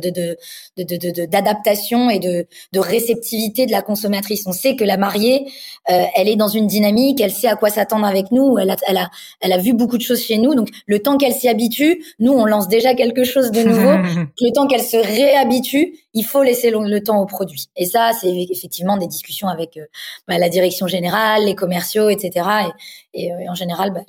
d'adaptation 1.26 2.08
de, 2.08 2.14
de, 2.14 2.16
de, 2.16 2.16
et 2.16 2.20
de, 2.20 2.48
de 2.74 2.80
réceptivité 2.80 3.66
de 3.66 3.72
la 3.72 3.82
consommatrice. 3.82 4.46
On 4.48 4.52
sait 4.52 4.76
que 4.76 4.84
la 4.84 4.98
mariée, 4.98 5.48
euh, 5.90 6.04
elle 6.16 6.28
est 6.28 6.36
dans 6.36 6.48
une 6.48 6.68
dynamique, 6.68 7.22
elle 7.22 7.32
sait 7.32 7.48
à 7.48 7.56
quoi 7.56 7.70
s'attendre 7.70 8.06
avec 8.06 8.32
nous, 8.32 8.58
elle 8.58 8.72
a, 8.72 8.76
elle 8.88 8.98
a, 8.98 9.10
elle 9.42 9.54
a 9.54 9.58
vu 9.58 9.74
beaucoup 9.74 9.98
de 9.98 10.02
choses 10.02 10.22
chez 10.22 10.38
nous. 10.38 10.56
Donc 10.56 10.70
le 10.86 11.00
temps 11.00 11.18
qu'elle 11.18 11.34
s'y 11.34 11.48
habitue, 11.48 12.04
nous 12.20 12.34
on 12.34 12.46
lance 12.46 12.68
déjà 12.68 12.96
quelque 12.96 13.24
chose 13.24 13.52
de 13.52 13.64
nouveau. 13.64 13.92
le 14.42 14.54
temps 14.54 14.68
qu'elle 14.68 14.84
se 14.84 14.98
réhabitue, 14.98 15.96
il 16.14 16.26
faut 16.26 16.42
laisser 16.42 16.72
le, 16.72 17.04
temps 17.04 17.22
au 17.22 17.26
produit. 17.28 17.68
Et 17.76 17.86
ça, 17.86 18.12
c'est 18.20 18.34
effectivement 18.50 18.98
des 18.98 19.08
discussions 19.08 19.48
avec 19.48 19.78
euh, 19.78 19.86
bah, 20.28 20.40
la 20.40 20.50
direction 20.50 20.88
générale, 20.88 21.46
les 21.46 21.54
commerciaux, 21.56 22.10
etc. 22.10 22.48
Et, 23.14 23.26
et, 23.26 23.32
euh, 23.32 23.52
en 23.52 23.54
général, 23.54 23.92
bah, 23.94 24.02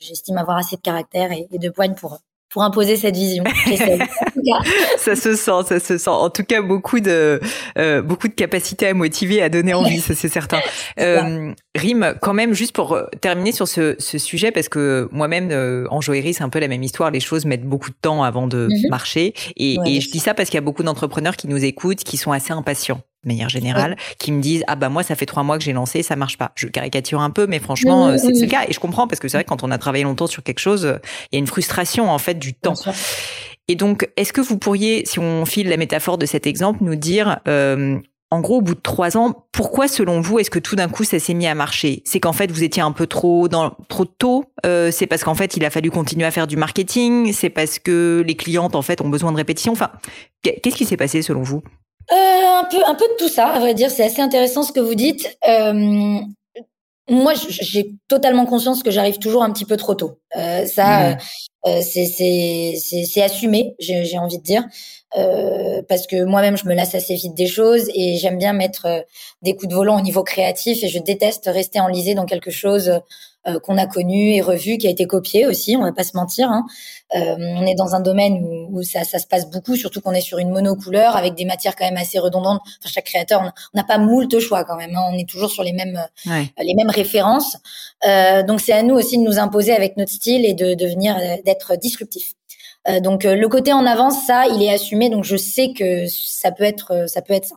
j'estime 0.00 0.38
avoir 0.38 0.58
assez 0.58 0.76
de 0.76 0.80
caractère 0.80 1.32
et, 1.32 1.48
et 1.50 1.58
de 1.58 1.68
poigne 1.68 1.94
pour 1.94 2.18
pour 2.50 2.64
imposer 2.64 2.96
cette 2.96 3.14
vision. 3.14 3.44
ça 4.98 5.14
se 5.14 5.36
sent, 5.36 5.50
ça 5.66 5.80
se 5.80 5.98
sent. 5.98 6.10
En 6.10 6.30
tout 6.30 6.42
cas, 6.42 6.60
beaucoup 6.60 6.98
de 7.00 7.40
euh, 7.78 8.02
beaucoup 8.02 8.26
de 8.26 8.34
capacité 8.34 8.88
à 8.88 8.94
motiver, 8.94 9.40
à 9.40 9.48
donner 9.48 9.72
envie, 9.72 10.00
ça 10.00 10.14
c'est 10.14 10.28
certain. 10.28 10.58
Euh, 10.98 11.52
Rime, 11.74 12.14
quand 12.20 12.34
même, 12.34 12.52
juste 12.52 12.74
pour 12.74 12.92
euh, 12.92 13.04
terminer 13.20 13.52
sur 13.52 13.68
ce, 13.68 13.94
ce 13.98 14.18
sujet, 14.18 14.50
parce 14.50 14.68
que 14.68 15.08
moi-même 15.12 15.50
euh, 15.50 15.86
en 15.90 16.00
joaillerie, 16.00 16.34
c'est 16.34 16.42
un 16.42 16.48
peu 16.48 16.58
la 16.58 16.68
même 16.68 16.82
histoire. 16.82 17.10
Les 17.10 17.20
choses 17.20 17.44
mettent 17.44 17.64
beaucoup 17.64 17.90
de 17.90 17.96
temps 18.00 18.22
avant 18.22 18.46
de 18.46 18.68
mhm. 18.68 18.90
marcher, 18.90 19.34
et, 19.56 19.76
et 19.86 20.00
je 20.00 20.10
dis 20.10 20.18
ça 20.18 20.34
parce 20.34 20.50
qu'il 20.50 20.56
y 20.56 20.58
a 20.58 20.64
beaucoup 20.64 20.82
d'entrepreneurs 20.82 21.36
qui 21.36 21.48
nous 21.48 21.64
écoutent, 21.64 22.02
qui 22.02 22.16
sont 22.16 22.32
assez 22.32 22.52
impatients 22.52 23.00
de 23.24 23.28
manière 23.28 23.48
générale, 23.48 23.96
qui 24.18 24.32
me 24.32 24.40
disent 24.40 24.64
ah 24.66 24.76
bah 24.76 24.88
moi 24.88 25.02
ça 25.02 25.14
fait 25.14 25.26
trois 25.26 25.42
mois 25.42 25.58
que 25.58 25.64
j'ai 25.64 25.72
lancé, 25.72 26.02
ça 26.02 26.16
marche 26.16 26.38
pas. 26.38 26.52
Je 26.54 26.66
caricature 26.66 27.20
un 27.20 27.30
peu, 27.30 27.46
mais 27.46 27.58
franchement 27.58 28.08
euh, 28.08 28.16
c'est 28.16 28.28
le 28.28 28.46
cas 28.46 28.64
et 28.68 28.72
je 28.72 28.80
comprends 28.80 29.06
parce 29.06 29.20
que 29.20 29.28
c'est 29.28 29.36
vrai 29.36 29.44
quand 29.44 29.62
on 29.62 29.70
a 29.70 29.78
travaillé 29.78 30.04
longtemps 30.04 30.26
sur 30.26 30.42
quelque 30.42 30.60
chose, 30.60 30.86
euh, 30.86 30.96
il 31.30 31.36
y 31.36 31.38
a 31.38 31.38
une 31.38 31.46
frustration 31.46 32.10
en 32.10 32.18
fait 32.18 32.38
du 32.38 32.54
temps. 32.54 32.74
Et 33.68 33.74
donc 33.74 34.08
est-ce 34.16 34.32
que 34.32 34.40
vous 34.40 34.58
pourriez, 34.58 35.04
si 35.06 35.18
on 35.18 35.44
file 35.44 35.68
la 35.68 35.76
métaphore 35.76 36.18
de 36.18 36.26
cet 36.26 36.46
exemple, 36.46 36.78
nous 36.82 36.96
dire 36.96 37.40
euh, 37.46 37.98
en 38.32 38.40
gros, 38.40 38.58
au 38.58 38.60
bout 38.60 38.76
de 38.76 38.80
trois 38.80 39.16
ans, 39.16 39.46
pourquoi, 39.50 39.88
selon 39.88 40.20
vous, 40.20 40.38
est-ce 40.38 40.50
que 40.50 40.60
tout 40.60 40.76
d'un 40.76 40.88
coup, 40.88 41.02
ça 41.02 41.18
s'est 41.18 41.34
mis 41.34 41.48
à 41.48 41.56
marcher? 41.56 42.02
C'est 42.04 42.20
qu'en 42.20 42.32
fait, 42.32 42.50
vous 42.52 42.62
étiez 42.62 42.80
un 42.80 42.92
peu 42.92 43.08
trop 43.08 43.48
dans 43.48 43.76
trop 43.88 44.04
tôt. 44.04 44.44
Euh, 44.64 44.92
c'est 44.92 45.08
parce 45.08 45.24
qu'en 45.24 45.34
fait, 45.34 45.56
il 45.56 45.64
a 45.64 45.70
fallu 45.70 45.90
continuer 45.90 46.24
à 46.24 46.30
faire 46.30 46.46
du 46.46 46.56
marketing. 46.56 47.32
C'est 47.32 47.50
parce 47.50 47.80
que 47.80 48.22
les 48.24 48.36
clientes, 48.36 48.76
en 48.76 48.82
fait, 48.82 49.00
ont 49.00 49.08
besoin 49.08 49.32
de 49.32 49.36
répétition. 49.36 49.72
Enfin, 49.72 49.90
qu'est-ce 50.42 50.76
qui 50.76 50.84
s'est 50.84 50.96
passé 50.96 51.22
selon 51.22 51.42
vous? 51.42 51.62
Un 52.10 52.64
peu, 52.70 52.78
un 52.86 52.94
peu 52.94 53.06
de 53.06 53.16
tout 53.18 53.28
ça, 53.28 53.48
à 53.48 53.58
vrai 53.60 53.74
dire. 53.74 53.90
C'est 53.90 54.04
assez 54.04 54.20
intéressant 54.20 54.62
ce 54.62 54.72
que 54.72 54.80
vous 54.80 54.94
dites. 54.94 55.36
Euh, 55.48 56.18
moi, 57.08 57.32
j'ai 57.34 57.92
totalement 58.08 58.46
conscience 58.46 58.82
que 58.82 58.90
j'arrive 58.90 59.18
toujours 59.18 59.42
un 59.42 59.50
petit 59.52 59.64
peu 59.64 59.76
trop 59.76 59.94
tôt. 59.94 60.18
Euh, 60.36 60.64
ça, 60.66 61.10
mmh. 61.10 61.18
euh, 61.66 61.80
c'est 61.82 62.76
c'est 62.76 63.22
assumé, 63.22 63.74
j'ai 63.80 64.18
envie 64.18 64.38
de 64.38 64.42
dire. 64.44 64.64
Euh, 65.18 65.82
parce 65.88 66.06
que 66.06 66.22
moi-même 66.22 66.56
je 66.56 66.66
me 66.66 66.74
lasse 66.74 66.94
assez 66.94 67.16
vite 67.16 67.34
des 67.34 67.48
choses 67.48 67.90
et 67.94 68.16
j'aime 68.18 68.38
bien 68.38 68.52
mettre 68.52 68.86
euh, 68.86 69.00
des 69.42 69.56
coups 69.56 69.66
de 69.66 69.74
volant 69.74 69.98
au 69.98 70.02
niveau 70.02 70.22
créatif 70.22 70.84
et 70.84 70.88
je 70.88 71.00
déteste 71.00 71.50
rester 71.52 71.80
enlisé 71.80 72.14
dans 72.14 72.26
quelque 72.26 72.52
chose 72.52 73.00
euh, 73.48 73.58
qu'on 73.58 73.76
a 73.76 73.86
connu 73.86 74.34
et 74.34 74.40
revu, 74.40 74.78
qui 74.78 74.86
a 74.86 74.90
été 74.90 75.06
copié 75.06 75.46
aussi, 75.46 75.76
on 75.76 75.82
va 75.82 75.92
pas 75.92 76.04
se 76.04 76.16
mentir. 76.16 76.48
Hein. 76.50 76.64
On 77.12 77.66
est 77.66 77.74
dans 77.74 77.94
un 77.94 78.00
domaine 78.00 78.44
où, 78.70 78.82
ça, 78.82 79.04
ça, 79.04 79.18
se 79.18 79.26
passe 79.26 79.50
beaucoup, 79.50 79.76
surtout 79.76 80.00
qu'on 80.00 80.12
est 80.12 80.20
sur 80.20 80.38
une 80.38 80.50
monocouleur 80.50 81.16
avec 81.16 81.34
des 81.34 81.44
matières 81.44 81.74
quand 81.76 81.84
même 81.84 81.96
assez 81.96 82.18
redondantes. 82.18 82.60
Enfin, 82.64 82.90
chaque 82.92 83.06
créateur, 83.06 83.40
on 83.42 83.76
n'a 83.76 83.84
pas 83.84 83.98
moult 83.98 84.38
choix 84.38 84.64
quand 84.64 84.76
même. 84.76 84.94
Hein. 84.94 85.10
On 85.12 85.18
est 85.18 85.28
toujours 85.28 85.50
sur 85.50 85.62
les 85.62 85.72
mêmes 85.72 86.00
les 86.26 86.74
mêmes 86.74 86.90
références. 86.90 87.56
donc 88.46 88.60
c'est 88.60 88.72
à 88.72 88.82
nous 88.82 88.94
aussi 88.94 89.18
de 89.18 89.22
nous 89.22 89.38
imposer 89.38 89.72
avec 89.72 89.96
notre 89.96 90.12
style 90.12 90.44
et 90.44 90.54
de 90.54 90.74
devenir 90.74 91.16
d'être 91.44 91.76
disruptif. 91.76 92.34
Euh, 92.88 93.00
donc 93.00 93.24
euh, 93.24 93.34
le 93.34 93.48
côté 93.48 93.72
en 93.72 93.84
avance, 93.84 94.26
ça, 94.26 94.46
il 94.46 94.62
est 94.62 94.72
assumé. 94.72 95.10
Donc 95.10 95.24
je 95.24 95.36
sais 95.36 95.72
que 95.76 96.06
ça 96.08 96.50
peut 96.50 96.64
être, 96.64 96.92
euh, 96.92 97.06
ça 97.06 97.22
peut 97.22 97.34
être 97.34 97.46
ça. 97.46 97.56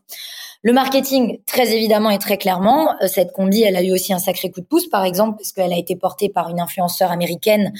Le 0.64 0.74
marketing, 0.74 1.40
très 1.46 1.74
évidemment 1.76 2.10
et 2.10 2.18
très 2.20 2.38
clairement, 2.38 2.96
cette 3.08 3.34
combi, 3.34 3.64
elle 3.64 3.76
a 3.76 3.84
eu 3.84 3.92
aussi 3.92 4.14
un 4.14 4.20
sacré 4.20 4.50
coup 4.50 4.62
de 4.62 4.66
pouce, 4.66 4.88
par 4.88 5.04
exemple, 5.04 5.38
parce 5.38 5.52
qu'elle 5.52 5.74
a 5.74 5.78
été 5.78 5.96
portée 5.96 6.30
par 6.30 6.50
une 6.50 6.62
influenceur 6.62 7.12
américaine 7.12 7.74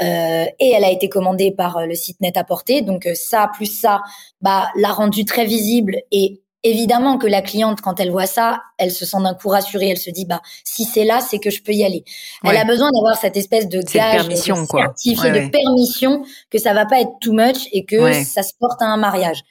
euh, 0.00 0.44
et 0.60 0.70
elle 0.70 0.84
a 0.84 0.90
été 0.90 1.08
commandée 1.08 1.50
par 1.50 1.84
le 1.84 1.94
site 1.94 2.20
Net 2.20 2.36
à 2.36 2.44
porter. 2.44 2.80
Donc 2.80 3.08
ça, 3.14 3.50
plus 3.52 3.66
ça, 3.66 4.02
bah, 4.40 4.68
l'a 4.76 4.92
rendue 4.92 5.24
très 5.24 5.44
visible 5.44 5.96
et 6.12 6.40
Évidemment 6.64 7.18
que 7.18 7.28
la 7.28 7.40
cliente, 7.40 7.80
quand 7.80 8.00
elle 8.00 8.10
voit 8.10 8.26
ça, 8.26 8.62
elle 8.78 8.90
se 8.90 9.06
sent 9.06 9.18
d'un 9.22 9.34
coup 9.34 9.48
rassurée. 9.48 9.90
Elle 9.90 9.98
se 9.98 10.10
dit, 10.10 10.24
bah, 10.24 10.42
si 10.64 10.84
c'est 10.84 11.04
là, 11.04 11.20
c'est 11.20 11.38
que 11.38 11.50
je 11.50 11.62
peux 11.62 11.72
y 11.72 11.84
aller. 11.84 12.02
Elle 12.42 12.56
a 12.56 12.64
besoin 12.64 12.90
d'avoir 12.90 13.16
cette 13.16 13.36
espèce 13.36 13.68
de 13.68 13.80
gage, 13.80 14.16
permission, 14.16 14.62
de 14.62 14.66
certifié 14.66 15.30
de 15.30 15.50
permission 15.50 16.24
que 16.50 16.58
ça 16.58 16.74
va 16.74 16.84
pas 16.84 17.00
être 17.00 17.12
too 17.20 17.32
much 17.32 17.68
et 17.70 17.84
que 17.84 18.12
ça 18.24 18.42
se 18.42 18.52
porte 18.58 18.82
à 18.82 18.86
un 18.86 18.96
mariage. 18.96 19.44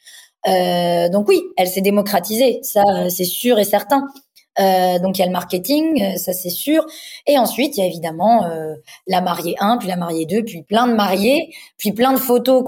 Euh, 0.48 1.10
donc 1.10 1.27
oui, 1.27 1.42
elle 1.58 1.68
s'est 1.68 1.82
démocratisée, 1.82 2.60
ça 2.63 2.82
c'est 3.10 3.25
sûr 3.25 3.60
et 3.60 3.63
certain. 3.63 4.08
Euh, 4.60 4.98
donc 5.00 5.18
il 5.18 5.22
y 5.22 5.24
a 5.24 5.27
le 5.27 5.32
marketing, 5.32 6.01
euh, 6.01 6.18
ça 6.18 6.34
c'est 6.34 6.50
sûr. 6.50 6.86
Et 7.27 7.38
ensuite 7.38 7.77
il 7.77 7.82
y 7.82 7.84
a 7.84 7.86
évidemment 7.86 8.46
euh, 8.46 8.74
la 9.06 9.22
mariée 9.22 9.56
1, 9.60 9.77
puis 9.77 9.88
la 9.88 9.98
mariée 9.98 10.25
2, 10.25 10.44
puis 10.44 10.63
plein 10.63 10.88
de 10.88 10.94
mariés, 10.94 11.54
puis 11.77 11.92
plein 11.92 12.13
de 12.13 12.18
photos. 12.18 12.63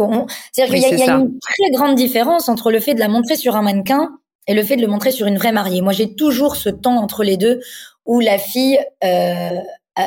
C'est-à-dire 0.52 0.76
qu'il 0.76 1.00
y 1.00 1.02
a, 1.02 1.06
y 1.06 1.10
a 1.10 1.16
une 1.16 1.40
très 1.40 1.72
grande 1.72 1.96
différence 1.96 2.48
entre 2.50 2.72
le 2.72 2.80
fait 2.80 2.94
de 2.94 3.00
la 3.00 3.08
montrer 3.08 3.36
sur 3.36 3.56
un 3.56 3.62
mannequin 3.62 4.10
et 4.50 4.54
le 4.56 4.64
fait 4.64 4.76
de 4.76 4.82
le 4.82 4.88
montrer 4.88 5.12
sur 5.12 5.28
une 5.28 5.38
vraie 5.38 5.52
mariée. 5.52 5.82
Moi, 5.82 5.94
j'ai 5.94 6.16
toujours 6.16 6.56
ce 6.56 6.70
temps 6.70 6.98
entre 6.98 7.24
les 7.24 7.38
deux 7.38 7.60
où 8.06 8.20
la 8.20 8.40
fille, 8.40 8.80
euh, 9.04 9.50
euh, 10.00 10.02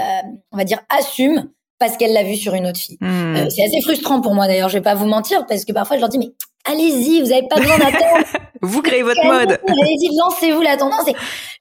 on 0.51 0.57
va 0.57 0.65
dire, 0.65 0.81
assume 0.89 1.49
parce 1.79 1.97
qu'elle 1.97 2.13
l'a 2.13 2.25
vu 2.25 2.35
sur 2.35 2.55
une 2.55 2.67
autre 2.67 2.79
fille. 2.79 2.99
Hmm. 3.01 3.37
Euh, 3.37 3.51
c'est 3.51 3.65
assez 3.65 3.81
frustrant 3.81 4.21
pour 4.21 4.35
moi 4.35 4.49
d'ailleurs, 4.49 4.69
je 4.69 4.79
vais 4.79 4.83
pas 4.83 4.95
vous 4.95 5.07
mentir, 5.07 5.47
parce 5.47 5.65
que 5.65 5.73
parfois 5.73 5.97
je 5.97 6.01
leur 6.01 6.09
dis, 6.09 6.19
mais 6.19 6.33
allez-y, 6.65 7.21
vous 7.21 7.29
n'avez 7.29 7.47
pas 7.49 7.57
besoin 7.57 7.79
d'attendre. 7.79 8.27
vous 8.63 8.83
créez 8.83 9.03
votre 9.03 9.25
mode. 9.25 9.59
Allez-y, 9.67 10.17
lancez-vous 10.17 10.61
la 10.61 10.77
tendance. 10.77 11.09
Et, 11.09 11.15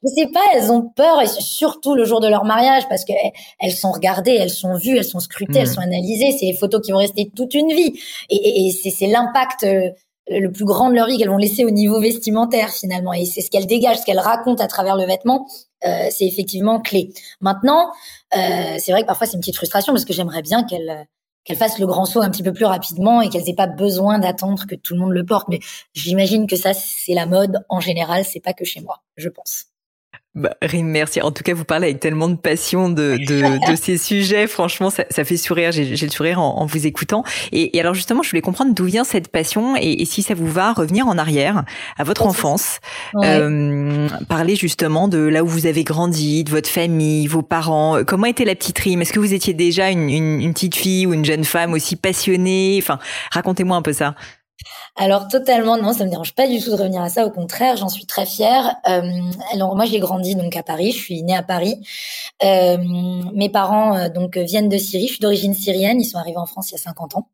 je 0.03 0.10
sais 0.15 0.27
pas, 0.31 0.41
elles 0.53 0.72
ont 0.72 0.89
peur, 0.96 1.22
et 1.22 1.27
surtout 1.27 1.96
le 1.96 2.05
jour 2.05 2.22
de 2.22 2.27
leur 2.27 2.46
mariage, 2.46 2.84
parce 2.89 3.06
que 3.06 3.13
elles 3.60 3.73
sont 3.73 3.91
regardées, 3.91 4.36
elles 4.39 4.49
sont 4.49 4.76
vues, 4.78 4.97
elles 4.97 5.04
sont 5.04 5.19
scrutées, 5.19 5.60
elles 5.60 5.67
hmm. 5.67 5.73
sont 5.73 5.82
analysées. 5.82 6.36
C'est 6.38 6.45
les 6.45 6.54
photos 6.54 6.82
qui 6.82 6.91
vont 6.91 6.99
rester 6.99 7.32
toute 7.36 7.54
une 7.54 7.69
vie. 7.69 7.99
Et, 8.30 8.67
et 8.67 8.71
c'est 8.71 9.08
l'impact 9.08 9.63
euh, 9.63 9.89
le 10.30 10.52
plus 10.52 10.65
grand 10.65 10.89
de 10.89 10.95
leur 10.95 11.08
vie 11.08 11.17
qu'elles 11.17 11.30
vont 11.30 11.38
laisser 11.38 11.65
au 11.65 11.71
niveau 11.71 11.99
vestimentaire 11.99 12.69
finalement. 12.69 13.13
Et 13.13 13.26
c'est 13.26 13.41
ce 13.41 13.49
qu'elles 13.49 13.67
dégagent, 13.67 13.99
ce 13.99 14.06
qu'elles 14.06 14.19
racontent 14.19 14.63
à 14.63 14.67
travers 14.67 14.95
le 14.95 15.06
vêtement, 15.06 15.47
euh, 15.86 16.08
c'est 16.10 16.26
effectivement 16.26 16.80
clé. 16.80 17.10
Maintenant, 17.41 17.91
euh, 18.36 18.78
c'est 18.78 18.91
vrai 18.91 19.02
que 19.02 19.08
parfois 19.08 19.28
c'est 19.28 19.34
une 19.34 19.41
petite 19.41 19.56
frustration 19.56 19.93
parce 19.93 20.06
que 20.06 20.13
j'aimerais 20.13 20.41
bien 20.41 20.63
qu'elles 20.63 21.08
qu'elles 21.43 21.58
fassent 21.58 21.80
le 21.80 21.88
grand 21.88 22.06
saut 22.06 22.21
un 22.21 22.30
petit 22.30 22.43
peu 22.43 22.54
plus 22.54 22.65
rapidement 22.65 23.21
et 23.21 23.30
qu'elles 23.30 23.49
aient 23.49 23.56
pas 23.56 23.67
besoin 23.67 24.19
d'attendre 24.19 24.65
que 24.67 24.75
tout 24.75 24.93
le 24.93 24.99
monde 24.99 25.13
le 25.13 25.25
porte. 25.25 25.47
Mais 25.49 25.60
j'imagine 25.93 26.47
que 26.47 26.56
ça, 26.56 26.73
c'est 26.73 27.13
la 27.13 27.25
mode 27.25 27.65
en 27.69 27.80
général, 27.80 28.25
c'est 28.25 28.39
pas 28.39 28.54
que 28.54 28.65
chez 28.65 28.82
moi, 28.82 29.01
je 29.17 29.30
pense. 29.30 29.70
Bah, 30.34 30.56
merci. 30.74 31.22
En 31.22 31.32
tout 31.32 31.44
cas, 31.44 31.54
vous 31.54 31.65
parlez 31.65 31.88
avec 31.88 32.00
tellement 32.00 32.30
de 32.30 32.36
passion 32.36 32.89
de, 32.89 33.17
de, 33.17 33.70
de 33.70 33.76
ces 33.82 33.98
sujets. 33.98 34.48
Franchement, 34.48 34.89
ça, 34.89 35.04
ça 35.10 35.26
fait 35.26 35.36
sourire. 35.36 35.74
J'ai 35.74 35.86
le 35.89 36.12
sourire 36.12 36.39
en, 36.39 36.60
en, 36.60 36.65
vous 36.65 36.88
écoutant. 36.88 37.26
Et, 37.52 37.76
et, 37.76 37.82
alors, 37.82 37.94
justement, 37.94 38.24
je 38.24 38.30
voulais 38.30 38.41
comprendre 38.41 38.74
d'où 38.74 38.86
vient 38.86 39.04
cette 39.04 39.28
passion 39.28 39.76
et, 39.76 40.02
et, 40.02 40.06
si 40.06 40.24
ça 40.24 40.34
vous 40.34 40.48
va 40.48 40.72
revenir 40.72 41.08
en 41.08 41.17
arrière 41.17 41.65
à 41.98 42.04
votre 42.06 42.26
enfance, 42.26 42.80
euh, 43.17 44.08
parler 44.30 44.56
justement 44.56 45.10
de 45.10 45.17
là 45.17 45.44
où 45.44 45.48
vous 45.48 45.65
avez 45.65 45.84
grandi, 45.84 46.46
de 46.46 46.50
votre 46.50 46.70
famille, 46.70 47.28
vos 47.28 47.41
parents. 47.41 48.04
Comment 48.08 48.28
était 48.28 48.46
la 48.46 48.56
petite 48.56 48.80
Rim 48.80 49.02
Est-ce 49.02 49.12
que 49.12 49.20
vous 49.20 49.34
étiez 49.34 49.54
déjà 49.54 49.89
une, 49.89 50.10
une, 50.10 50.41
une 50.41 50.54
petite 50.54 50.76
fille 50.76 51.08
ou 51.08 51.13
une 51.13 51.26
jeune 51.26 51.44
femme 51.44 51.74
aussi 51.74 51.98
passionnée? 51.98 52.80
Enfin, 52.82 53.00
racontez-moi 53.32 53.76
un 53.76 53.82
peu 53.82 53.94
ça. 53.94 54.15
Alors 54.95 55.28
totalement 55.28 55.78
non, 55.78 55.93
ça 55.93 56.06
me 56.06 56.10
dérange 56.10 56.34
pas 56.34 56.47
du 56.47 56.60
tout 56.60 56.71
de 56.71 56.76
revenir 56.76 57.02
à 57.02 57.10
ça. 57.10 57.26
Au 57.26 57.32
contraire, 57.32 57.78
j'en 57.78 57.89
suis 57.89 58.06
très 58.06 58.26
fière. 58.26 58.76
Euh, 58.88 59.02
alors 59.54 59.76
moi, 59.76 59.86
j'ai 59.86 60.00
grandi 60.00 60.36
donc 60.36 60.56
à 60.56 60.63
Paris. 60.63 60.91
Je 60.91 60.97
suis 60.97 61.24
née 61.24 61.36
à 61.36 61.43
Paris. 61.43 61.82
Euh, 62.43 62.78
mes 63.34 63.50
parents 63.50 63.95
euh, 63.97 64.10
donc 64.10 64.38
viennent 64.38 64.69
de 64.69 64.78
Syrie. 64.78 65.08
Je 65.08 65.13
suis 65.13 65.21
d'origine 65.21 65.54
syrienne. 65.54 66.00
Ils 66.02 66.06
sont 66.06 66.17
arrivés 66.17 66.38
en 66.38 66.45
France 66.45 66.71
il 66.71 66.74
y 66.74 66.76
a 66.76 66.82
50 66.82 67.15
ans. 67.15 67.28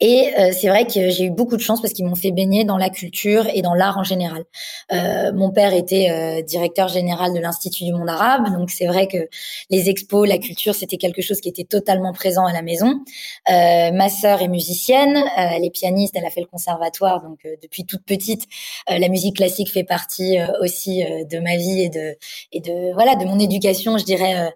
Et 0.00 0.32
euh, 0.38 0.50
c'est 0.52 0.68
vrai 0.68 0.86
que 0.86 1.10
j'ai 1.10 1.24
eu 1.24 1.30
beaucoup 1.30 1.56
de 1.56 1.62
chance 1.62 1.80
parce 1.80 1.92
qu'ils 1.92 2.04
m'ont 2.04 2.14
fait 2.14 2.32
baigner 2.32 2.64
dans 2.64 2.76
la 2.76 2.90
culture 2.90 3.46
et 3.52 3.62
dans 3.62 3.74
l'art 3.74 3.98
en 3.98 4.04
général. 4.04 4.44
Euh, 4.92 5.32
mon 5.32 5.50
père 5.50 5.72
était 5.72 6.10
euh, 6.10 6.42
directeur 6.42 6.88
général 6.88 7.32
de 7.32 7.38
l'Institut 7.38 7.84
du 7.84 7.92
monde 7.92 8.08
arabe, 8.08 8.52
donc 8.52 8.70
c'est 8.70 8.86
vrai 8.86 9.06
que 9.06 9.28
les 9.70 9.88
expos, 9.88 10.28
la 10.28 10.38
culture, 10.38 10.74
c'était 10.74 10.96
quelque 10.96 11.22
chose 11.22 11.40
qui 11.40 11.48
était 11.48 11.64
totalement 11.64 12.12
présent 12.12 12.46
à 12.46 12.52
la 12.52 12.62
maison. 12.62 13.00
ma 13.48 14.08
sœur 14.08 14.42
est 14.42 14.48
musicienne, 14.48 15.22
elle 15.36 15.64
est 15.64 15.70
pianiste, 15.70 16.14
elle 16.16 16.26
a 16.26 16.30
fait 16.30 16.40
le 16.40 16.46
conservatoire, 16.46 17.22
donc 17.22 17.40
depuis 17.62 17.84
toute 17.84 18.04
petite, 18.04 18.44
la 18.88 19.08
musique 19.08 19.36
classique 19.36 19.70
fait 19.70 19.84
partie 19.84 20.38
aussi 20.60 21.04
de 21.04 21.38
ma 21.38 21.56
vie 21.56 21.82
et 21.82 21.88
de 21.88 22.16
et 22.52 22.60
de 22.60 22.92
voilà 22.94 23.14
de 23.16 23.24
mon 23.24 23.38
éducation, 23.38 23.98
je 23.98 24.04
dirais 24.04 24.52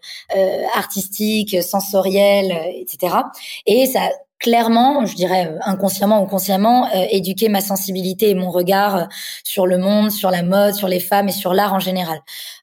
artistique, 0.75 1.63
sensorielle, 1.63 2.53
etc. 2.75 3.15
Et 3.67 3.87
ça 3.87 4.11
clairement, 4.39 5.05
je 5.07 5.15
dirais 5.15 5.49
euh, 5.49 5.59
inconsciemment 5.65 6.23
ou 6.23 6.27
consciemment, 6.27 6.87
euh, 6.95 7.07
éduquer 7.11 7.49
ma 7.49 7.61
sensibilité 7.61 8.31
et 8.31 8.35
mon 8.35 8.51
regard 8.51 8.97
euh, 8.97 9.05
sur 9.45 9.67
le 9.67 9.79
monde, 9.79 10.11
sur 10.11 10.31
la 10.31 10.43
mode, 10.43 10.75
sur 10.75 10.89
les 10.89 11.01
femmes 11.01 11.29
et 11.29 11.33
sur 11.33 11.55
l'art 11.55 11.75
en 11.75 11.81
général. 11.81 12.21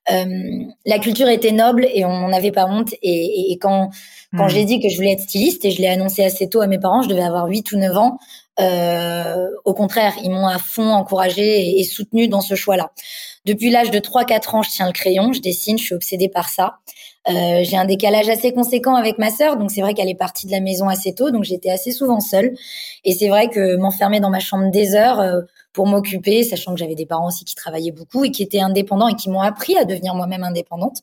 la 0.07 0.99
culture 0.99 1.27
était 1.29 1.51
noble 1.51 1.87
et 1.93 2.05
on 2.05 2.19
n'en 2.19 2.31
avait 2.31 2.51
pas 2.51 2.65
honte. 2.65 2.93
Et, 3.01 3.51
et, 3.51 3.57
quand, 3.57 3.89
quand 4.37 4.45
hmm. 4.45 4.49
j'ai 4.49 4.65
dit 4.65 4.79
que 4.79 4.89
je 4.89 4.95
voulais 4.95 5.13
être 5.13 5.21
styliste 5.21 5.65
et 5.65 5.71
je 5.71 5.81
l'ai 5.81 5.87
annoncé 5.87 6.23
assez 6.23 6.47
tôt 6.47 6.61
à 6.61 6.67
mes 6.67 6.79
parents, 6.79 7.01
je 7.01 7.09
devais 7.09 7.23
avoir 7.23 7.47
8 7.47 7.71
ou 7.71 7.77
9 7.77 7.97
ans, 7.97 8.17
Euh, 8.59 9.49
au 9.65 9.73
contraire, 9.73 10.13
ils 10.23 10.31
m'ont 10.31 10.47
à 10.47 10.59
fond 10.59 10.89
encouragé 10.91 11.77
et, 11.77 11.83
soutenu 11.83 12.29
dans 12.29 12.39
ce 12.41 12.55
choix-là. 12.55 12.91
Depuis 13.43 13.69
l'âge 13.69 13.91
de 13.91 13.99
3-4 13.99 14.55
ans, 14.55 14.63
je 14.63 14.69
tiens 14.69 14.87
le 14.87 14.93
crayon, 14.93 15.33
je 15.33 15.41
dessine, 15.41 15.77
je 15.77 15.83
suis 15.83 15.95
obsédée 15.95 16.29
par 16.29 16.47
ça. 16.47 16.77
Euh, 17.27 17.63
j'ai 17.63 17.77
un 17.77 17.85
décalage 17.85 18.29
assez 18.29 18.53
conséquent 18.53 18.95
avec 18.95 19.17
ma 19.17 19.31
sœur, 19.31 19.57
donc 19.57 19.71
c'est 19.71 19.81
vrai 19.81 19.93
qu'elle 19.93 20.09
est 20.09 20.15
partie 20.15 20.45
de 20.45 20.51
la 20.51 20.59
maison 20.59 20.87
assez 20.87 21.13
tôt, 21.13 21.31
donc 21.31 21.43
j'étais 21.43 21.71
assez 21.71 21.91
souvent 21.91 22.19
seule. 22.19 22.55
Et 23.03 23.13
c'est 23.13 23.29
vrai 23.29 23.49
que 23.49 23.77
m'enfermer 23.77 24.19
dans 24.19 24.29
ma 24.29 24.39
chambre 24.39 24.69
des 24.69 24.95
heures 24.95 25.19
euh, 25.19 25.41
pour 25.73 25.87
m'occuper, 25.87 26.43
sachant 26.43 26.73
que 26.73 26.79
j'avais 26.79 26.95
des 26.95 27.05
parents 27.05 27.27
aussi 27.27 27.43
qui 27.43 27.55
travaillaient 27.55 27.91
beaucoup 27.91 28.23
et 28.23 28.31
qui 28.31 28.43
étaient 28.43 28.61
indépendants 28.61 29.07
et 29.07 29.15
qui 29.15 29.29
m'ont 29.29 29.41
appris 29.41 29.75
à 29.77 29.85
devenir 29.85 30.13
moi-même 30.15 30.43
indépendante, 30.43 30.99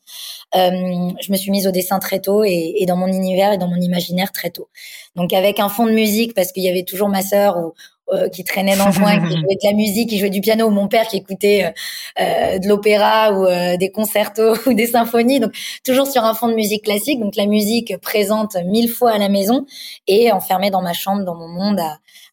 euh, 0.54 1.10
je 1.20 1.32
me 1.32 1.36
suis 1.36 1.50
mise 1.50 1.66
au 1.66 1.72
dessin 1.72 1.98
très 1.98 2.20
tôt 2.20 2.44
et, 2.44 2.74
et, 2.78 2.86
dans 2.86 2.96
mon 2.96 3.08
univers 3.08 3.52
et 3.52 3.58
dans 3.58 3.68
mon 3.68 3.80
imaginaire 3.80 4.32
très 4.32 4.50
tôt. 4.50 4.68
Donc 5.16 5.32
avec 5.32 5.60
un 5.60 5.68
fond 5.68 5.86
de 5.86 5.92
musique, 5.92 6.34
parce 6.34 6.52
qu'il 6.52 6.62
y 6.62 6.68
avait 6.68 6.84
toujours 6.84 7.08
ma 7.08 7.22
sœur 7.22 7.58
ou, 7.58 7.74
euh, 8.10 8.28
qui 8.28 8.44
traînait 8.44 8.76
dans 8.76 8.86
le 8.86 8.92
coin, 8.92 9.20
qui 9.20 9.36
jouait 9.36 9.54
de 9.54 9.66
la 9.68 9.72
musique, 9.74 10.08
qui 10.08 10.18
jouait 10.18 10.30
du 10.30 10.40
piano, 10.40 10.68
mon 10.70 10.88
père 10.88 11.06
qui 11.06 11.16
écoutait 11.16 11.64
euh, 11.64 12.22
euh 12.22 12.58
de 12.58 12.68
l'opéra 12.68 13.32
ou 13.32 13.46
des 13.78 13.90
concertos 13.90 14.56
ou 14.66 14.74
des 14.74 14.86
symphonies. 14.86 15.40
Donc 15.40 15.52
toujours 15.84 16.06
sur 16.06 16.24
un 16.24 16.34
fond 16.34 16.48
de 16.48 16.54
musique 16.54 16.84
classique. 16.84 17.20
Donc 17.20 17.36
la 17.36 17.46
musique 17.46 17.96
présente 18.00 18.56
mille 18.66 18.88
fois 18.88 19.12
à 19.12 19.18
la 19.18 19.28
maison 19.28 19.66
et 20.06 20.32
enfermée 20.32 20.70
dans 20.70 20.82
ma 20.82 20.92
chambre, 20.92 21.24
dans 21.24 21.34
mon 21.34 21.48
monde, 21.48 21.80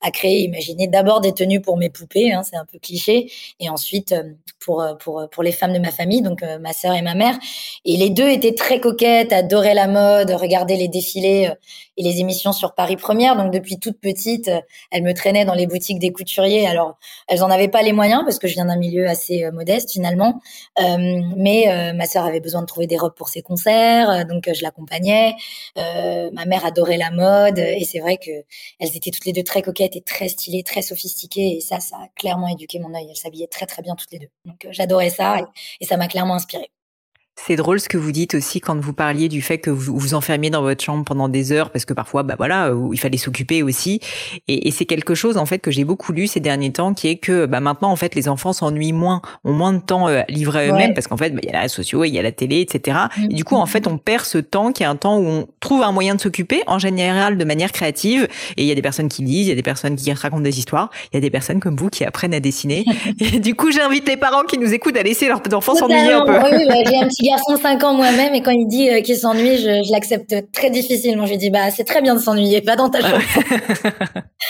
à 0.02 0.12
créer, 0.12 0.44
imaginer 0.44 0.88
d'abord 0.88 1.22
des 1.22 1.34
tenues 1.34 1.62
pour 1.62 1.78
mes 1.78 1.90
poupées, 1.90 2.32
hein, 2.32 2.42
c'est 2.44 2.58
un 2.58 2.66
peu 2.66 2.80
cliché, 2.80 3.32
et 3.60 3.70
ensuite 3.70 4.16
pour 4.60 4.84
pour 5.00 5.28
pour 5.30 5.44
les 5.44 5.52
femmes 5.52 5.74
de 5.74 5.80
ma 5.80 5.92
famille, 5.92 6.22
donc 6.22 6.44
ma 6.62 6.74
sœur 6.74 6.96
et 6.96 7.02
ma 7.02 7.16
mère. 7.16 7.38
Et 7.86 7.98
les 7.98 8.10
deux 8.10 8.30
étaient 8.30 8.56
très 8.56 8.80
coquettes, 8.80 9.34
adoraient 9.34 9.74
la 9.74 9.88
mode, 9.88 10.32
regardaient 10.32 10.76
les 10.76 10.88
défilés 10.88 11.50
et 12.00 12.04
les 12.04 12.20
émissions 12.22 12.54
sur 12.54 12.74
Paris 12.74 12.96
Première. 12.96 13.36
Donc 13.36 13.52
depuis 13.52 13.78
toute 13.78 14.00
petite, 14.00 14.50
elles 14.92 15.04
me 15.04 15.14
traînaient 15.14 15.46
dans 15.46 15.54
les 15.54 15.68
boutiques 15.68 16.00
des 16.00 16.12
couturiers. 16.12 16.66
Alors, 16.66 16.98
elles 17.28 17.44
en 17.44 17.52
avaient 17.52 17.68
pas 17.68 17.82
les 17.82 17.92
moyens 17.92 18.24
parce 18.24 18.40
que 18.40 18.48
je 18.48 18.54
viens 18.54 18.66
d'un 18.66 18.78
milieu 18.78 19.08
assez 19.08 19.44
euh, 19.44 19.52
modeste 19.52 19.92
finalement. 19.92 20.42
Euh, 20.80 21.22
mais 21.36 21.68
euh, 21.68 21.94
ma 21.94 22.06
sœur 22.06 22.26
avait 22.26 22.40
besoin 22.40 22.62
de 22.62 22.66
trouver 22.66 22.88
des 22.88 22.98
robes 22.98 23.16
pour 23.16 23.28
ses 23.28 23.42
concerts, 23.42 24.26
donc 24.26 24.50
je 24.52 24.64
l'accompagnais. 24.64 25.36
ma 25.76 26.46
mère 26.46 26.66
adorait 26.66 26.98
la 26.98 27.12
mode 27.12 27.60
et 27.60 27.84
c'est 27.84 28.00
vrai 28.00 28.18
que 28.18 28.32
elles 28.80 28.96
étaient 28.96 29.12
toutes 29.12 29.26
les 29.26 29.34
deux 29.34 29.44
très 29.44 29.62
coquettes 29.62 29.89
et 29.96 30.02
très 30.02 30.30
stylées, 30.30 30.64
très 30.64 30.82
sophistiquées. 30.82 31.58
Et 31.58 31.62
ça, 31.62 31.80
ça 31.80 31.98
a 31.98 32.08
clairement 32.16 32.48
éduqué 32.48 32.80
mon 32.80 32.94
œil. 32.96 33.08
Elles 33.10 33.16
s'habillaient 33.18 33.48
très 33.48 33.66
très 33.66 33.82
bien 33.82 33.96
toutes 33.96 34.12
les 34.12 34.20
deux. 34.20 34.30
Donc 34.46 34.68
j'adorais 34.72 35.10
ça 35.10 35.38
et 35.80 35.86
ça 35.86 35.98
m'a 35.98 36.08
clairement 36.08 36.36
inspirée. 36.36 36.72
C'est 37.46 37.56
drôle 37.56 37.80
ce 37.80 37.90
que 37.90 37.98
vous 37.98 38.12
dites 38.12 38.36
aussi 38.36 38.60
quand 38.60 38.80
vous 38.80 38.94
parliez 38.94 39.28
du 39.28 39.42
fait 39.42 39.58
que 39.58 39.70
vous 39.70 39.98
vous 39.98 40.14
enfermiez 40.14 40.50
dans 40.50 40.62
votre 40.62 40.84
chambre 40.84 41.04
pendant 41.04 41.30
des 41.30 41.52
heures 41.52 41.72
parce 41.72 41.86
que 41.86 41.94
parfois, 41.94 42.22
bah 42.22 42.36
voilà, 42.38 42.72
il 42.92 43.00
fallait 43.00 43.18
s'occuper 43.18 43.64
aussi. 43.64 44.02
Et, 44.48 44.68
et 44.68 44.72
c'est 44.72 44.86
quelque 44.86 45.16
chose 45.16 45.38
en 45.38 45.46
fait 45.46 45.60
que 45.60 45.72
j'ai 45.72 45.84
beaucoup 45.84 46.12
lu 46.12 46.28
ces 46.28 46.42
derniers 46.42 46.72
temps, 46.72 46.94
qui 46.94 47.08
est 47.08 47.16
que 47.16 47.46
bah 47.46 47.60
maintenant 47.60 47.92
en 47.92 47.96
fait 47.96 48.14
les 48.14 48.28
enfants 48.28 48.54
s'ennuient 48.54 48.94
moins, 48.94 49.22
ont 49.46 49.54
moins 49.54 49.74
de 49.74 49.80
temps 49.80 50.10
euh, 50.10 50.22
livré 50.28 50.66
à 50.66 50.72
eux-mêmes 50.72 50.94
parce 50.94 51.08
qu'en 51.08 51.18
fait 51.18 51.32
bah, 51.32 51.40
il 51.42 51.50
y 51.50 51.56
a 51.56 51.62
réseaux 51.62 51.76
sociaux, 51.76 52.04
il 52.04 52.12
y 52.12 52.20
a 52.20 52.22
la 52.22 52.32
télé, 52.32 52.60
etc. 52.60 52.98
Et 53.32 53.34
du 53.34 53.44
coup 53.44 53.56
en 53.56 53.66
fait 53.66 53.88
on 53.88 53.98
perd 53.98 54.26
ce 54.26 54.38
temps 54.38 54.72
qui 54.72 54.84
est 54.84 54.88
un 54.88 54.98
temps 54.98 55.18
où 55.18 55.26
on 55.26 55.48
trouve 55.60 55.82
un 55.82 55.92
moyen 55.92 56.16
de 56.16 56.22
s'occuper 56.22 56.62
en 56.68 56.78
général 56.78 57.38
de 57.38 57.46
manière 57.46 57.72
créative. 57.72 58.28
Et 58.58 58.64
il 58.64 58.66
y 58.66 58.72
a 58.72 58.76
des 58.76 58.82
personnes 58.82 59.10
qui 59.10 59.24
lisent, 59.24 59.48
il 59.48 59.50
y 59.50 59.54
a 59.54 59.56
des 59.56 59.64
personnes 59.64 59.96
qui 59.96 60.12
racontent 60.12 60.42
des 60.42 60.60
histoires, 60.60 60.92
il 61.12 61.16
y 61.16 61.18
a 61.18 61.22
des 61.22 61.32
personnes 61.32 61.62
comme 61.62 61.78
vous 61.78 61.90
qui 61.90 62.04
apprennent 62.04 62.34
à 62.34 62.42
dessiner. 62.42 62.86
et 63.20 63.40
du 63.40 63.56
coup 63.56 63.72
j'invite 63.72 64.08
les 64.08 64.18
parents 64.18 64.44
qui 64.44 64.60
nous 64.60 64.72
écoutent 64.74 64.98
à 64.98 65.04
laisser 65.04 65.28
leurs 65.28 65.42
enfants 65.54 65.74
s'ennuyer 65.74 66.12
un 66.12 66.26
peu. 66.26 66.34
Oui, 66.34 66.66
bah, 66.68 66.76
j'ai 66.86 66.98
un 66.98 67.08
petit 67.08 67.29
garçon 67.30 67.58
5 67.62 67.84
ans 67.84 67.94
moi-même 67.94 68.34
et 68.34 68.42
quand 68.42 68.52
il 68.52 68.68
dit 68.68 68.90
euh, 68.90 69.02
qu'il 69.02 69.16
s'ennuie, 69.16 69.58
je, 69.58 69.84
je 69.84 69.92
l'accepte 69.92 70.52
très 70.52 70.70
difficilement. 70.70 71.26
Je 71.26 71.32
lui 71.32 71.38
dis 71.38 71.50
bah 71.50 71.72
c'est 71.72 71.84
très 71.84 72.02
bien 72.02 72.16
de 72.16 72.20
s'ennuyer, 72.20 72.62
pas 72.62 72.76
dans 72.76 72.90
ta 72.90 73.02
chambre. 73.02 73.22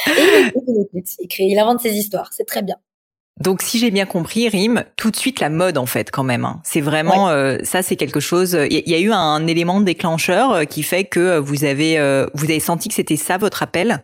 et 0.08 0.22
il 0.56 0.86
il, 0.94 1.04
il, 1.20 1.52
il 1.52 1.60
invente 1.60 1.82
ses 1.82 1.94
histoires, 1.94 2.30
c'est 2.32 2.46
très 2.46 2.62
bien. 2.62 2.76
Donc, 3.40 3.62
si 3.62 3.80
j'ai 3.80 3.90
bien 3.90 4.06
compris, 4.06 4.50
Rim, 4.50 4.84
tout 4.98 5.12
de 5.12 5.16
suite 5.16 5.40
la 5.40 5.50
mode 5.50 5.78
en 5.78 5.86
fait, 5.86 6.12
quand 6.12 6.24
même. 6.24 6.44
Hein. 6.44 6.60
C'est 6.66 6.82
vraiment 6.82 7.30
euh, 7.30 7.58
ça, 7.64 7.82
c'est 7.82 7.96
quelque 7.96 8.20
chose. 8.20 8.58
Il 8.70 8.90
y, 8.90 8.96
a 8.96 9.00
eu 9.00 9.12
un 9.14 9.48
élément 9.48 9.80
déclencheur 9.80 10.52
euh, 10.52 10.64
qui 10.66 10.84
fait 10.84 11.06
que 11.06 11.38
vous 11.38 11.64
avez 11.64 11.98
vous 12.34 12.46
avez 12.46 12.60
senti 12.60 12.90
que 12.90 12.96
c'était 12.96 13.16
ça 13.16 13.38
votre 13.38 13.64
appel? 13.64 14.04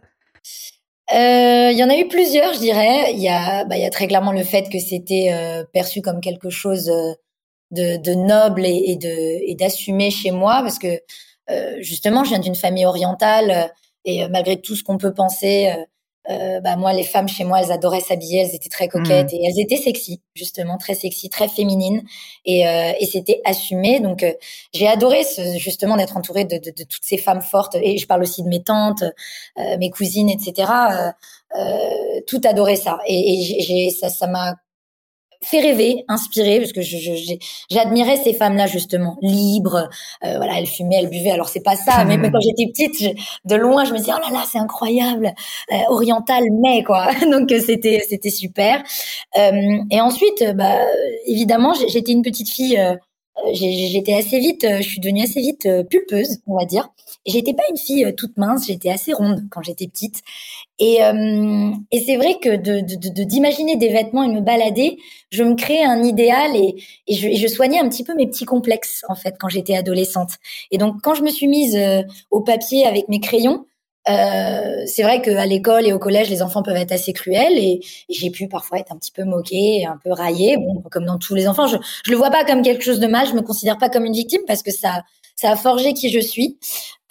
Il 1.12 1.78
y 1.78 1.84
en 1.84 1.90
a 1.90 1.98
eu 1.98 2.08
plusieurs, 2.08 2.54
je 2.54 2.60
dirais. 2.60 3.12
Il 3.12 3.20
y 3.20 3.30
a 3.30 3.66
bah, 3.66 3.76
il 3.76 3.82
y 3.82 3.86
a 3.86 3.90
très 3.90 4.08
clairement 4.08 4.32
le 4.32 4.44
fait 4.44 4.70
que 4.72 4.80
c'était 4.80 5.30
perçu 5.74 6.02
comme 6.02 6.22
quelque 6.22 6.50
chose 6.50 6.90
de, 7.72 7.98
de 7.98 8.14
noble 8.14 8.66
et, 8.66 8.84
et 8.88 8.96
de 8.96 9.08
et 9.08 9.56
d'assumer 9.56 10.12
chez 10.12 10.32
moi 10.32 10.62
parce 10.62 10.80
que 10.80 11.02
euh, 11.50 11.76
justement 11.80 12.24
je 12.24 12.30
viens 12.30 12.40
d'une 12.40 12.56
famille 12.56 12.86
orientale 12.86 13.52
euh, 13.52 13.68
et 14.06 14.24
euh, 14.24 14.28
malgré 14.30 14.62
tout 14.62 14.76
ce 14.76 14.84
qu'on 14.84 14.98
peut 14.98 15.14
penser 15.14 15.74
euh, 16.30 16.60
bah 16.60 16.76
moi 16.76 16.94
les 16.94 17.04
femmes 17.04 17.28
chez 17.28 17.44
moi 17.44 17.62
elles 17.62 17.72
adoraient 17.72 18.00
s'habiller 18.00 18.40
elles 18.40 18.56
étaient 18.56 18.70
très 18.70 18.88
coquettes 18.88 19.32
mmh. 19.32 19.36
et 19.36 19.46
elles 19.46 19.60
étaient 19.60 19.78
sexy 19.78 20.22
justement 20.34 20.78
très 20.78 20.96
sexy 20.96 21.30
très 21.30 21.48
féminines 21.48 22.02
et, 22.46 22.62
et 22.62 23.06
c'était 23.06 23.42
assumé 23.46 24.00
donc 24.00 24.26
j'ai 24.74 24.88
adoré 24.88 25.24
ce, 25.24 25.56
justement 25.60 25.98
d'être 25.98 26.18
entourée 26.18 26.46
de, 26.46 26.58
de, 26.58 26.72
de, 26.72 26.84
toutes 26.84 27.04
ces 27.04 27.18
femmes 27.18 27.44
fortes 27.44 27.76
et 27.80 28.00
je 28.00 28.08
parle 28.08 28.24
aussi 28.24 28.42
de 28.42 28.48
mes 28.48 28.64
tantes 28.64 29.04
mes 29.56 29.92
cousines 29.92 30.32
etc 30.32 30.72
tout 32.26 32.42
adoré 32.44 32.76
ça 32.76 32.98
et, 33.06 33.36
et 33.36 33.62
j'ai 33.62 33.90
ça 33.92 34.10
ça 34.10 34.26
m'a 34.26 34.56
fait 35.46 35.60
rêver, 35.60 36.04
inspiré, 36.08 36.60
parce 36.60 36.74
que 36.74 36.82
j'admirais 37.70 38.18
ces 38.18 38.34
femmes-là 38.34 38.68
justement, 38.68 39.18
libres. 39.22 39.90
Euh, 40.24 40.38
voilà, 40.38 40.60
elles 40.60 40.68
fumaient, 40.68 40.98
elles 40.98 41.10
buvaient. 41.10 41.32
Alors 41.32 41.50
c'est 41.50 41.64
pas 41.64 41.76
ça, 41.76 42.04
mais, 42.06 42.18
quand 42.18 42.40
j'étais 42.40 42.72
petite, 42.72 43.16
de 43.46 43.56
loin, 43.56 43.86
je 43.86 43.94
me 43.94 43.98
disais 43.98 44.12
oh 44.16 44.20
là 44.20 44.32
là, 44.32 44.44
c'est 44.50 44.58
incroyable, 44.58 45.34
euh, 45.72 45.76
oriental, 45.90 46.44
mais 46.62 46.84
quoi. 46.84 47.10
Donc 47.32 47.52
euh, 47.52 47.60
c'était 47.60 48.02
c'était 48.08 48.30
super. 48.30 48.84
Euh, 49.38 49.78
et 49.92 50.02
ensuite, 50.02 50.44
bah 50.56 50.80
évidemment, 51.26 51.74
j'étais 51.88 52.12
une 52.12 52.24
petite 52.24 52.50
fille 52.50 52.80
j'étais 53.52 54.14
assez 54.14 54.40
vite, 54.40 54.66
je 54.66 54.82
suis 54.82 55.02
devenue 55.02 55.22
assez 55.22 55.42
vite 55.42 55.68
pulpeuse, 55.90 56.40
on 56.48 56.58
va 56.58 56.66
dire. 56.66 56.90
Et 57.26 57.32
j'étais 57.32 57.54
pas 57.54 57.64
une 57.70 57.78
fille 57.78 58.14
toute 58.16 58.38
mince, 58.38 58.66
j'étais 58.68 58.90
assez 58.90 59.12
ronde 59.14 59.44
quand 59.52 59.62
j'étais 59.62 59.88
petite. 59.88 60.22
Et, 60.78 60.98
et 61.92 62.00
c'est 62.06 62.18
vrai 62.18 62.38
que 62.42 62.58
de 62.58 63.24
d'imaginer 63.24 63.76
de, 63.76 63.80
des 63.80 63.90
vêtements 63.90 64.24
et 64.24 64.28
me 64.28 64.42
balader, 64.42 64.98
je 65.32 65.44
me 65.44 65.56
créais 65.56 65.86
un 65.86 66.04
idéal 66.04 66.54
et, 66.56 66.76
et, 67.08 67.16
je, 67.16 67.28
et, 67.28 67.36
je, 67.38 67.48
soignais 67.48 67.80
un 67.80 67.88
petit 67.88 68.04
peu 68.04 68.14
mes 68.14 68.28
petits 68.28 68.44
complexes 68.44 69.06
en 69.08 69.16
fait 69.16 69.36
quand 69.40 69.48
j'étais 69.48 69.78
adolescente. 69.78 70.32
Et 70.72 70.78
donc 70.78 70.96
quand 71.02 71.14
je 71.14 71.24
me 71.24 71.30
suis 71.30 71.48
mise 71.48 71.80
au 72.30 72.42
papier 72.42 72.86
avec 72.86 73.08
mes 73.08 73.22
crayons, 73.22 73.66
euh, 74.08 74.84
c'est 74.86 75.02
vrai 75.02 75.22
qu'à 75.22 75.46
l'école 75.46 75.88
et 75.88 75.94
au 75.94 76.00
collège, 76.00 76.30
les 76.30 76.42
enfants 76.42 76.62
peuvent 76.62 76.76
être 76.76 76.92
assez 76.92 77.12
cruels 77.14 77.58
et, 77.58 77.80
j'ai 78.10 78.30
pu 78.30 78.48
parfois 78.48 78.80
être 78.80 78.92
un 78.92 78.98
petit 78.98 79.12
peu 79.12 79.24
moquée, 79.24 79.86
un 79.86 79.98
peu 80.04 80.12
raillée, 80.12 80.58
bon, 80.58 80.84
comme 80.92 81.06
dans 81.06 81.18
tous 81.18 81.36
les 81.36 81.48
enfants. 81.48 81.68
Je, 81.68 81.78
je 82.06 82.12
le 82.12 82.18
vois 82.18 82.30
pas 82.30 82.46
comme 82.46 82.62
quelque 82.62 82.84
chose 82.84 83.00
de 83.00 83.08
mal, 83.08 83.28
je 83.28 83.34
me 83.34 83.42
considère 83.42 83.78
pas 83.78 83.90
comme 83.90 84.06
une 84.06 84.14
victime 84.14 84.42
parce 84.48 84.62
que 84.62 84.72
ça, 84.72 85.04
ça 85.36 85.52
a 85.52 85.56
forgé 85.56 85.94
qui 85.94 86.10
je 86.10 86.20
suis 86.20 86.58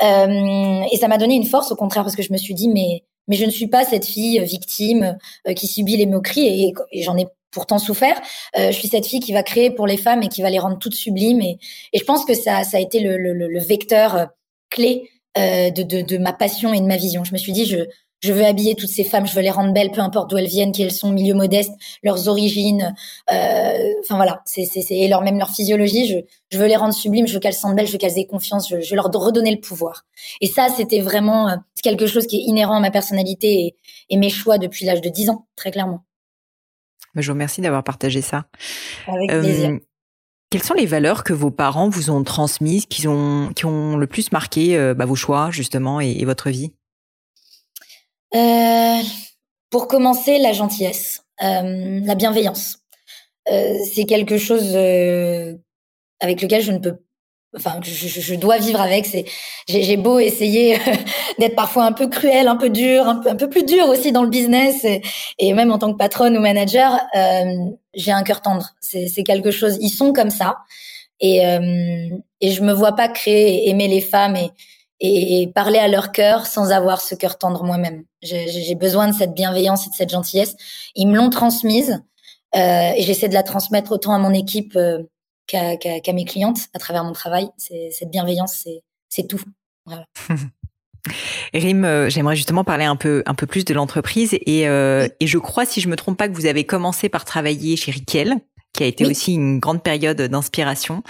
euh, 0.03 0.83
et 0.92 0.96
ça 0.96 1.09
m'a 1.09 1.18
donné 1.18 1.35
une 1.35 1.46
force 1.46 1.72
au 1.72 1.77
contraire 1.77 2.05
parce 2.05 2.16
que 2.16 2.22
je 2.22 2.33
me 2.33 2.38
suis 2.38 2.55
dit 2.55 2.68
mais 2.68 3.03
mais 3.29 3.37
je 3.37 3.45
ne 3.45 3.51
suis 3.51 3.69
pas 3.69 3.85
cette 3.85 4.05
fille 4.05 4.43
victime 4.45 5.19
euh, 5.49 5.55
qui 5.55 5.67
subit 5.67 5.97
les 5.97 6.07
moqueries 6.07 6.75
et, 6.93 7.03
j'en 7.03 7.17
ai 7.17 7.27
pourtant 7.51 7.79
souffert. 7.79 8.21
Euh, 8.59 8.71
je 8.71 8.77
suis 8.77 8.89
cette 8.89 9.07
fille 9.07 9.21
qui 9.21 9.33
va 9.33 9.43
créer 9.43 9.71
pour 9.71 9.87
les 9.87 9.97
femmes 9.97 10.23
et 10.23 10.29
qui 10.29 10.43
va 10.43 10.51
les 10.51 10.59
rendre 10.59 10.79
toutes 10.79 10.95
sublimes 10.95 11.41
et, 11.41 11.59
je 11.95 12.05
pense 12.05 12.25
que 12.25 12.35
ça, 12.35 12.63
a 12.71 12.81
été 12.81 13.01
le, 13.01 13.59
vecteur 13.61 14.17
euh, 14.17 14.27
clé 14.71 15.09
euh, 15.39 15.71
de, 15.71 15.83
de, 15.83 16.19
ma 16.19 16.33
passion 16.33 16.75
et 16.75 16.81
de 16.81 16.87
ma 16.87 16.97
vision. 16.97 17.25
Je 17.25 17.33
me 17.33 17.39
suis 17.39 17.53
dit, 17.53 17.65
je, 17.65 17.79
je 18.20 18.33
veux 18.33 18.44
habiller 18.44 18.74
toutes 18.74 18.88
ces 18.88 19.05
femmes, 19.05 19.27
je 19.27 19.35
veux 19.35 19.42
les 19.42 19.50
rendre 19.50 19.72
belles, 19.72 19.90
peu 19.90 20.00
importe 20.00 20.31
d'où 20.31 20.38
elles 20.38 20.46
viennent, 20.46 20.72
qu'elles 20.72 20.92
sont, 20.92 21.12
milieu 21.12 21.35
modeste, 21.35 21.72
leurs 22.03 22.29
origines, 22.29 22.94
euh, 23.33 23.92
enfin 24.00 24.16
voilà, 24.16 24.42
c'est, 24.46 24.64
c'est, 24.64 24.85
et 24.90 25.09
leur, 25.09 25.22
même 25.22 25.38
leur 25.38 25.50
physiologie, 25.50 26.07
je, 26.09 26.18
je 26.50 26.59
veux 26.59 26.66
les 26.66 26.77
rendre 26.77 26.94
sublimes, 26.94 27.27
je 27.27 27.35
veux 27.35 27.40
qu'elles 27.40 27.53
sentent 27.53 27.77
belles, 27.77 27.87
je 27.87 27.92
veux 27.92 27.98
qu'elles 27.98 28.18
aient 28.18 28.27
confiance, 28.27 28.68
je, 28.68 28.81
je, 28.81 28.90
veux 28.90 28.96
leur 28.96 29.07
redonner 29.12 29.50
le 29.50 29.61
pouvoir. 29.61 30.07
Et 30.40 30.46
ça, 30.46 30.68
c'était 30.74 31.00
vraiment 31.00 31.48
euh, 31.48 31.57
quelque 31.83 32.07
chose 32.07 32.27
qui 32.27 32.37
est 32.37 32.44
inhérent 32.44 32.77
à 32.77 32.81
ma 32.81 32.90
personnalité 32.90 33.66
et, 33.66 33.77
et 34.11 34.16
mes 34.16 34.31
choix 34.31 34.59
depuis 34.59 34.87
l'âge 34.87 35.00
de 35.00 35.09
10 35.09 35.31
ans, 35.31 35.46
très 35.57 35.70
clairement. 35.70 36.05
Je 37.16 37.27
vous 37.27 37.35
remercie 37.35 37.61
d'avoir 37.61 37.85
partagé 37.85 38.22
ça. 38.22 38.46
Avec 39.07 39.29
plaisir. 39.29 39.70
Euh, 39.70 39.79
quelles 40.50 40.62
sont 40.62 40.74
les 40.74 40.87
valeurs 40.87 41.24
que 41.24 41.33
vos 41.33 41.50
parents 41.50 41.88
vous 41.88 42.11
ont 42.11 42.22
transmises, 42.22 42.87
qui 42.87 43.09
ont, 43.09 43.50
qui 43.55 43.66
ont 43.66 43.96
le 43.96 44.07
plus 44.07 44.31
marqué 44.31 44.77
euh, 44.77 44.94
bah, 44.94 45.05
vos 45.05 45.16
choix 45.16 45.50
justement 45.50 46.00
et, 46.00 46.24
votre 46.24 46.50
vie? 46.50 46.72
Euh, 48.35 49.03
Pour 49.70 49.88
commencer, 49.88 50.38
la 50.38 50.53
gentillesse, 50.53 51.23
euh, 51.42 52.01
la 52.05 52.14
bienveillance. 52.14 52.79
c'est 53.47 54.05
quelque 54.07 54.38
chose 54.38 54.75
avec 56.20 56.40
lequel 56.42 56.62
je 56.62 56.73
ne 56.73 56.79
peux 56.79 56.99
enfin 57.57 57.81
je, 57.83 58.09
je, 58.09 58.35
dois 58.35 58.59
vivre 58.59 58.81
avec. 58.81 59.07
C'est 59.07 59.25
j'ai 59.68 59.97
beau 59.97 60.18
essayer 60.18 60.79
d'être 61.38 61.55
parfois 61.55 61.85
un 61.85 61.92
peu 61.92 62.09
cruel 62.09 62.49
un 62.49 62.57
peu 62.57 62.70
dur 62.70 63.07
un 63.09 63.16
peu, 63.16 63.31
un 63.31 63.37
peu 63.37 63.49
plus 63.49 63.64
dur 63.64 63.88
aussi 63.88 64.12
dans 64.12 64.23
le 64.23 64.29
business 64.29 64.85
et, 65.38 65.53
même 65.53 65.70
en 65.70 65.79
tant 65.79 65.92
que 65.92 65.99
patronne 65.99 66.37
ou 66.37 66.40
manager 66.40 67.01
euh, 67.16 67.70
j'ai 67.94 68.12
un 68.12 68.23
cœur 68.23 68.40
tendre. 68.40 68.70
C'est 68.81 69.23
quelque 69.25 69.51
chose. 69.51 69.79
Ils 69.81 69.90
sont 69.90 70.12
comme 70.12 70.31
ça. 70.31 70.59
Et 71.20 71.47
euh, 71.47 72.09
et 72.40 72.51
je 72.51 72.62
me 72.62 72.73
vois 72.73 72.92
pas 72.92 73.09
créer 73.09 73.68
aimer 73.68 73.88
les 73.88 74.01
femmes 74.01 74.37
et 74.37 74.51
et 75.01 75.51
parler 75.55 75.79
à 75.79 75.89
leur 75.89 76.13
cœur 76.13 76.47
sans 76.47 76.71
avoir 76.71 77.01
ce 77.01 77.15
cœur 77.15 77.37
tendre 77.39 77.65
moi-même. 77.65 78.05
J'ai 78.23 78.75
besoin 78.75 79.09
de 79.09 79.13
cette 79.13 79.35
bienveillance 79.35 79.87
et 79.87 79.91
de 79.91 79.95
cette 79.95 80.11
gentillesse. 80.11 80.57
Ils 80.95 81.07
me 81.09 81.17
l'ont 81.17 81.31
transmise 81.31 82.01
euh, 82.57 82.93
et 82.97 83.03
j'essaie 83.03 83.29
de 83.29 83.35
la 83.35 83.43
transmettre 83.43 83.93
autant 83.93 84.15
à 84.15 84.19
mon 84.19 84.33
équipe 84.33 84.77
euh, 84.77 85.03
qu'à 85.47 86.13
mes 86.13 86.25
clientes 86.25 86.69
à 86.73 86.79
travers 86.79 87.05
mon 87.05 87.13
travail. 87.13 87.49
Cette 87.59 88.11
bienveillance, 88.11 88.67
c'est 89.09 89.27
tout. 89.27 89.43
Voilà. 89.85 90.07
Rim, 91.53 91.85
euh, 91.85 92.09
j'aimerais 92.09 92.37
justement 92.37 92.65
parler 92.65 92.87
un 92.87 92.97
peu 92.97 93.23
un 93.27 93.35
peu 93.35 93.47
plus 93.47 93.67
de 93.67 93.75
l'entreprise 93.75 94.33
et, 94.33 94.63
et 94.63 95.27
je 95.27 95.39
crois, 95.39 95.67
si 95.67 95.81
je 95.81 95.89
me 95.89 95.97
trompe 95.97 96.17
pas, 96.17 96.29
que 96.29 96.35
vous 96.35 96.47
avez 96.47 96.65
commencé 96.65 97.09
par 97.09 97.25
travailler 97.25 97.77
chez 97.77 97.91
Riquel 97.91 98.39
qui 98.75 98.83
a 98.83 98.87
été 98.87 99.07
aussi 99.07 99.35
une 99.35 99.61
grande 99.61 99.83
période 99.83 100.21
d'inspiration, 100.21 101.03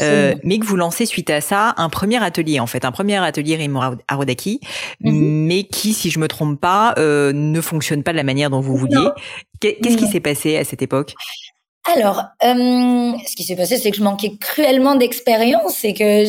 euh, 0.00 0.34
mais 0.42 0.58
que 0.58 0.66
vous 0.66 0.76
lancez 0.76 1.06
suite 1.06 1.30
à 1.30 1.40
ça 1.40 1.74
un 1.76 1.88
premier 1.88 2.22
atelier 2.22 2.58
en 2.58 2.66
fait, 2.66 2.84
un 2.84 2.92
premier 2.92 3.16
atelier 3.16 3.56
Raymond 3.56 3.98
Arodaki, 4.08 4.60
mhm. 5.00 5.46
mais 5.46 5.64
qui, 5.64 5.92
si 5.92 6.10
je 6.10 6.18
me 6.18 6.26
trompe 6.26 6.60
pas, 6.60 6.94
euh, 6.98 7.32
ne 7.32 7.60
fonctionne 7.60 8.02
pas 8.02 8.12
de 8.12 8.16
la 8.16 8.24
manière 8.24 8.50
dont 8.50 8.60
vous 8.60 8.76
vouliez. 8.76 9.08
Qu'est-ce 9.60 9.96
qui 9.96 10.06
s'est 10.06 10.20
passé 10.20 10.56
à 10.56 10.64
cette 10.64 10.82
époque? 10.82 11.14
Alors, 11.84 12.24
euh, 12.44 13.12
ce 13.26 13.34
qui 13.34 13.44
s'est 13.44 13.56
passé, 13.56 13.78
c'est 13.78 13.90
que 13.90 13.96
je 13.96 14.02
manquais 14.02 14.36
cruellement 14.38 14.96
d'expérience 14.96 15.82
et 15.84 15.94
que 15.94 16.24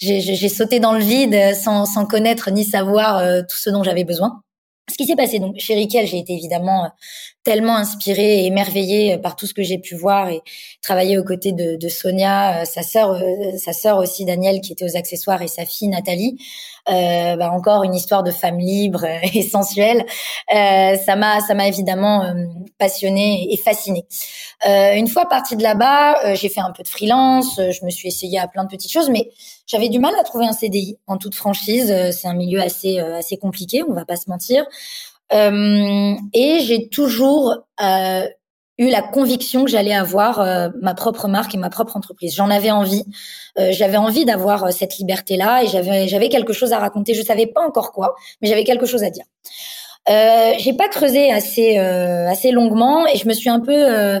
j'ai 0.00 0.48
sauté 0.48 0.80
dans 0.80 0.92
le 0.92 1.00
vide 1.00 1.54
sans, 1.54 1.86
sans 1.86 2.06
connaître 2.06 2.50
ni 2.50 2.64
savoir 2.64 3.18
euh, 3.18 3.42
tout 3.42 3.56
ce 3.56 3.70
dont 3.70 3.82
j'avais 3.82 4.04
besoin. 4.04 4.42
Ce 4.90 4.96
qui 4.96 5.06
s'est 5.06 5.16
passé, 5.16 5.38
donc 5.38 5.58
chez 5.58 5.74
Riquel, 5.74 6.06
j'ai 6.06 6.18
été 6.18 6.32
évidemment 6.32 6.90
tellement 7.46 7.76
inspirée 7.76 8.40
et 8.40 8.46
émerveillée 8.46 9.14
euh, 9.14 9.18
par 9.18 9.36
tout 9.36 9.46
ce 9.46 9.54
que 9.54 9.62
j'ai 9.62 9.78
pu 9.78 9.94
voir 9.94 10.28
et 10.28 10.42
travailler 10.82 11.16
aux 11.16 11.22
côtés 11.22 11.52
de, 11.52 11.76
de 11.76 11.88
Sonia, 11.88 12.62
euh, 12.62 12.64
sa 12.64 12.82
sœur, 12.82 13.22
sa 13.56 13.72
sœur 13.72 13.98
aussi 13.98 14.24
Danielle 14.24 14.60
qui 14.60 14.72
était 14.72 14.84
aux 14.84 14.96
accessoires 14.96 15.40
et 15.42 15.46
sa 15.46 15.64
fille 15.64 15.86
Nathalie. 15.86 16.38
Euh, 16.88 17.36
bah 17.36 17.50
encore 17.50 17.82
une 17.82 17.94
histoire 17.94 18.22
de 18.22 18.30
femme 18.30 18.58
libre 18.58 19.04
et 19.34 19.42
sensuelle. 19.42 20.04
Euh, 20.54 20.96
ça 20.96 21.14
m'a, 21.14 21.40
ça 21.40 21.54
m'a 21.54 21.68
évidemment 21.68 22.32
passionnée 22.78 23.52
et 23.52 23.56
fascinée. 23.56 24.06
Euh, 24.66 24.94
une 24.94 25.08
fois 25.08 25.28
partie 25.28 25.56
de 25.56 25.62
là-bas, 25.62 26.34
j'ai 26.34 26.48
fait 26.48 26.60
un 26.60 26.72
peu 26.72 26.82
de 26.82 26.88
freelance, 26.88 27.56
je 27.58 27.84
me 27.84 27.90
suis 27.90 28.08
essayée 28.08 28.38
à 28.38 28.48
plein 28.48 28.64
de 28.64 28.68
petites 28.68 28.92
choses, 28.92 29.10
mais 29.10 29.30
j'avais 29.66 29.88
du 29.88 29.98
mal 29.98 30.14
à 30.18 30.22
trouver 30.22 30.46
un 30.46 30.52
CDI 30.52 30.96
en 31.06 31.18
toute 31.18 31.34
franchise. 31.34 31.90
Euh, 31.90 32.12
c'est 32.12 32.28
un 32.28 32.34
milieu 32.34 32.60
assez 32.60 33.00
euh, 33.00 33.16
assez 33.16 33.36
compliqué, 33.36 33.82
on 33.82 33.92
va 33.92 34.04
pas 34.04 34.16
se 34.16 34.30
mentir. 34.30 34.64
Euh, 35.32 36.14
et 36.32 36.60
j'ai 36.60 36.88
toujours 36.88 37.56
euh, 37.82 38.26
eu 38.78 38.88
la 38.88 39.02
conviction 39.02 39.64
que 39.64 39.70
j'allais 39.70 39.94
avoir 39.94 40.40
euh, 40.40 40.68
ma 40.80 40.94
propre 40.94 41.28
marque 41.28 41.54
et 41.54 41.58
ma 41.58 41.70
propre 41.70 41.96
entreprise. 41.96 42.34
J'en 42.34 42.50
avais 42.50 42.70
envie. 42.70 43.04
j'avais 43.56 43.96
envie 43.96 44.24
d'avoir 44.24 44.72
cette 44.72 44.98
liberté-là 44.98 45.64
et 45.64 45.66
j'avais 45.66 46.08
j'avais 46.08 46.28
quelque 46.28 46.52
chose 46.52 46.72
à 46.72 46.78
raconter. 46.78 47.14
Je 47.14 47.22
savais 47.22 47.46
pas 47.46 47.66
encore 47.66 47.92
quoi, 47.92 48.14
mais 48.40 48.48
j'avais 48.48 48.64
quelque 48.64 48.86
chose 48.86 49.02
à 49.02 49.10
dire. 49.10 49.24
Euh, 50.08 50.52
j'ai 50.58 50.74
pas 50.74 50.88
creusé 50.88 51.32
assez 51.32 51.78
assez 51.78 52.50
longuement 52.52 53.06
et 53.06 53.16
je 53.16 53.26
me 53.26 53.32
suis 53.32 53.50
un 53.50 53.60
peu 53.60 54.20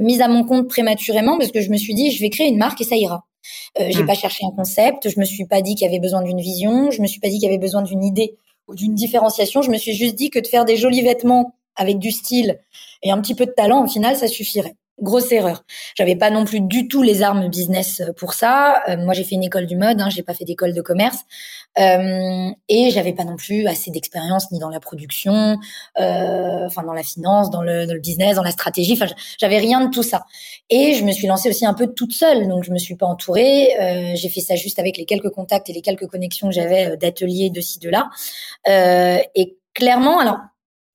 mise 0.00 0.20
à 0.20 0.28
mon 0.28 0.44
compte 0.44 0.68
prématurément 0.68 1.38
parce 1.38 1.50
que 1.50 1.60
je 1.60 1.70
me 1.70 1.76
suis 1.76 1.94
dit 1.94 2.10
je 2.10 2.20
vais 2.20 2.30
créer 2.30 2.48
une 2.48 2.58
marque 2.58 2.80
et 2.80 2.84
ça 2.84 2.96
ira. 2.96 3.24
Euh, 3.80 3.86
j'ai 3.90 4.02
hmm. 4.02 4.06
pas 4.06 4.14
cherché 4.14 4.44
un 4.44 4.54
concept, 4.54 5.08
je 5.08 5.18
me 5.20 5.24
suis 5.24 5.46
pas 5.46 5.62
dit 5.62 5.74
qu'il 5.74 5.86
y 5.86 5.88
avait 5.88 6.00
besoin 6.00 6.22
d'une 6.22 6.40
vision, 6.40 6.90
je 6.90 7.00
me 7.00 7.06
suis 7.06 7.20
pas 7.20 7.28
dit 7.28 7.38
qu'il 7.38 7.44
y 7.44 7.48
avait 7.48 7.58
besoin 7.58 7.82
d'une 7.82 8.04
idée 8.04 8.36
d'une 8.74 8.94
différenciation. 8.94 9.62
Je 9.62 9.70
me 9.70 9.78
suis 9.78 9.94
juste 9.94 10.14
dit 10.14 10.30
que 10.30 10.38
de 10.38 10.46
faire 10.46 10.64
des 10.64 10.76
jolis 10.76 11.02
vêtements 11.02 11.54
avec 11.76 11.98
du 11.98 12.10
style 12.10 12.58
et 13.02 13.10
un 13.10 13.20
petit 13.20 13.34
peu 13.34 13.46
de 13.46 13.52
talent, 13.52 13.84
au 13.84 13.88
final, 13.88 14.16
ça 14.16 14.26
suffirait 14.26 14.76
grosse 15.00 15.32
erreur. 15.32 15.64
J'avais 15.94 16.16
pas 16.16 16.30
non 16.30 16.44
plus 16.44 16.60
du 16.60 16.88
tout 16.88 17.02
les 17.02 17.22
armes 17.22 17.48
business 17.48 18.00
euh, 18.00 18.12
pour 18.12 18.34
ça. 18.34 18.82
Euh, 18.88 18.96
moi, 18.96 19.14
j'ai 19.14 19.24
fait 19.24 19.34
une 19.34 19.44
école 19.44 19.66
du 19.66 19.76
mode, 19.76 20.00
hein, 20.00 20.08
j'ai 20.10 20.22
pas 20.22 20.34
fait 20.34 20.44
d'école 20.44 20.74
de 20.74 20.82
commerce, 20.82 21.24
euh, 21.78 22.50
et 22.68 22.90
j'avais 22.90 23.12
pas 23.12 23.24
non 23.24 23.36
plus 23.36 23.66
assez 23.66 23.90
d'expérience 23.90 24.50
ni 24.50 24.58
dans 24.58 24.68
la 24.68 24.80
production, 24.80 25.58
euh, 26.00 26.66
enfin 26.66 26.82
dans 26.82 26.92
la 26.92 27.02
finance, 27.02 27.50
dans 27.50 27.62
le, 27.62 27.86
dans 27.86 27.94
le, 27.94 28.00
business, 28.00 28.36
dans 28.36 28.42
la 28.42 28.50
stratégie. 28.50 28.94
Enfin, 28.94 29.06
j'avais 29.38 29.58
rien 29.58 29.84
de 29.84 29.90
tout 29.90 30.02
ça. 30.02 30.24
Et 30.70 30.94
je 30.94 31.04
me 31.04 31.12
suis 31.12 31.26
lancée 31.26 31.48
aussi 31.48 31.66
un 31.66 31.74
peu 31.74 31.86
toute 31.86 32.12
seule, 32.12 32.48
donc 32.48 32.64
je 32.64 32.72
me 32.72 32.78
suis 32.78 32.96
pas 32.96 33.06
entourée. 33.06 33.68
Euh, 33.80 34.12
j'ai 34.14 34.28
fait 34.28 34.40
ça 34.40 34.56
juste 34.56 34.78
avec 34.78 34.96
les 34.96 35.04
quelques 35.04 35.30
contacts 35.30 35.70
et 35.70 35.72
les 35.72 35.82
quelques 35.82 36.06
connexions 36.06 36.48
que 36.48 36.54
j'avais 36.54 36.96
d'ateliers 36.96 37.50
de 37.50 37.60
ci 37.60 37.78
de 37.78 37.90
là. 37.90 38.10
et 38.66 39.56
clairement, 39.74 40.18
alors 40.18 40.38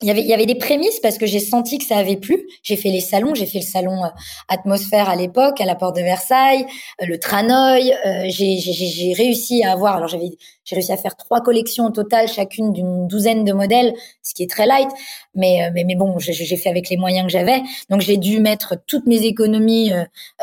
il 0.04 0.08
y 0.08 0.12
avait 0.12 0.22
il 0.22 0.28
y 0.28 0.34
avait 0.34 0.46
des 0.46 0.56
prémices 0.56 1.00
parce 1.00 1.18
que 1.18 1.26
j'ai 1.26 1.40
senti 1.40 1.78
que 1.78 1.86
ça 1.86 1.96
avait 1.96 2.18
plu. 2.18 2.46
J'ai 2.62 2.76
fait 2.76 2.90
les 2.90 3.00
salons, 3.00 3.34
j'ai 3.34 3.46
fait 3.46 3.60
le 3.60 3.66
salon 3.66 4.04
euh, 4.04 4.10
Atmosphère 4.50 5.10
à 5.10 5.16
l'époque 5.16 5.62
à 5.62 5.66
la 5.66 5.76
porte 5.76 5.96
de 5.96 6.02
Versailles, 6.02 6.66
euh, 7.02 7.06
le 7.06 7.18
Tranoï. 7.18 7.94
Euh, 8.06 8.26
j'ai 8.26 8.58
j'ai 8.58 9.14
réussi 9.14 9.64
à 9.64 9.72
avoir 9.72 9.96
alors 9.96 10.10
j'avais 10.10 10.32
j'ai 10.66 10.76
réussi 10.76 10.92
à 10.92 10.98
faire 10.98 11.16
trois 11.16 11.42
collections 11.42 11.86
au 11.86 11.90
total, 11.90 12.28
chacune 12.28 12.74
d'une 12.74 13.08
douzaine 13.08 13.46
de 13.46 13.54
modèles, 13.54 13.94
ce 14.22 14.34
qui 14.34 14.44
est 14.44 14.50
très 14.50 14.66
light. 14.66 14.90
Mais 15.36 15.72
mais, 15.74 15.86
mais 15.86 15.96
bon, 15.96 16.20
j'ai 16.20 16.58
fait 16.58 16.70
avec 16.70 16.90
les 16.90 16.98
moyens 16.98 17.26
que 17.26 17.32
j'avais. 17.32 17.62
Donc 17.90 18.02
j'ai 18.02 18.18
dû 18.18 18.40
mettre 18.42 18.76
toutes 18.86 19.08
mes 19.08 19.26
économies 19.26 19.92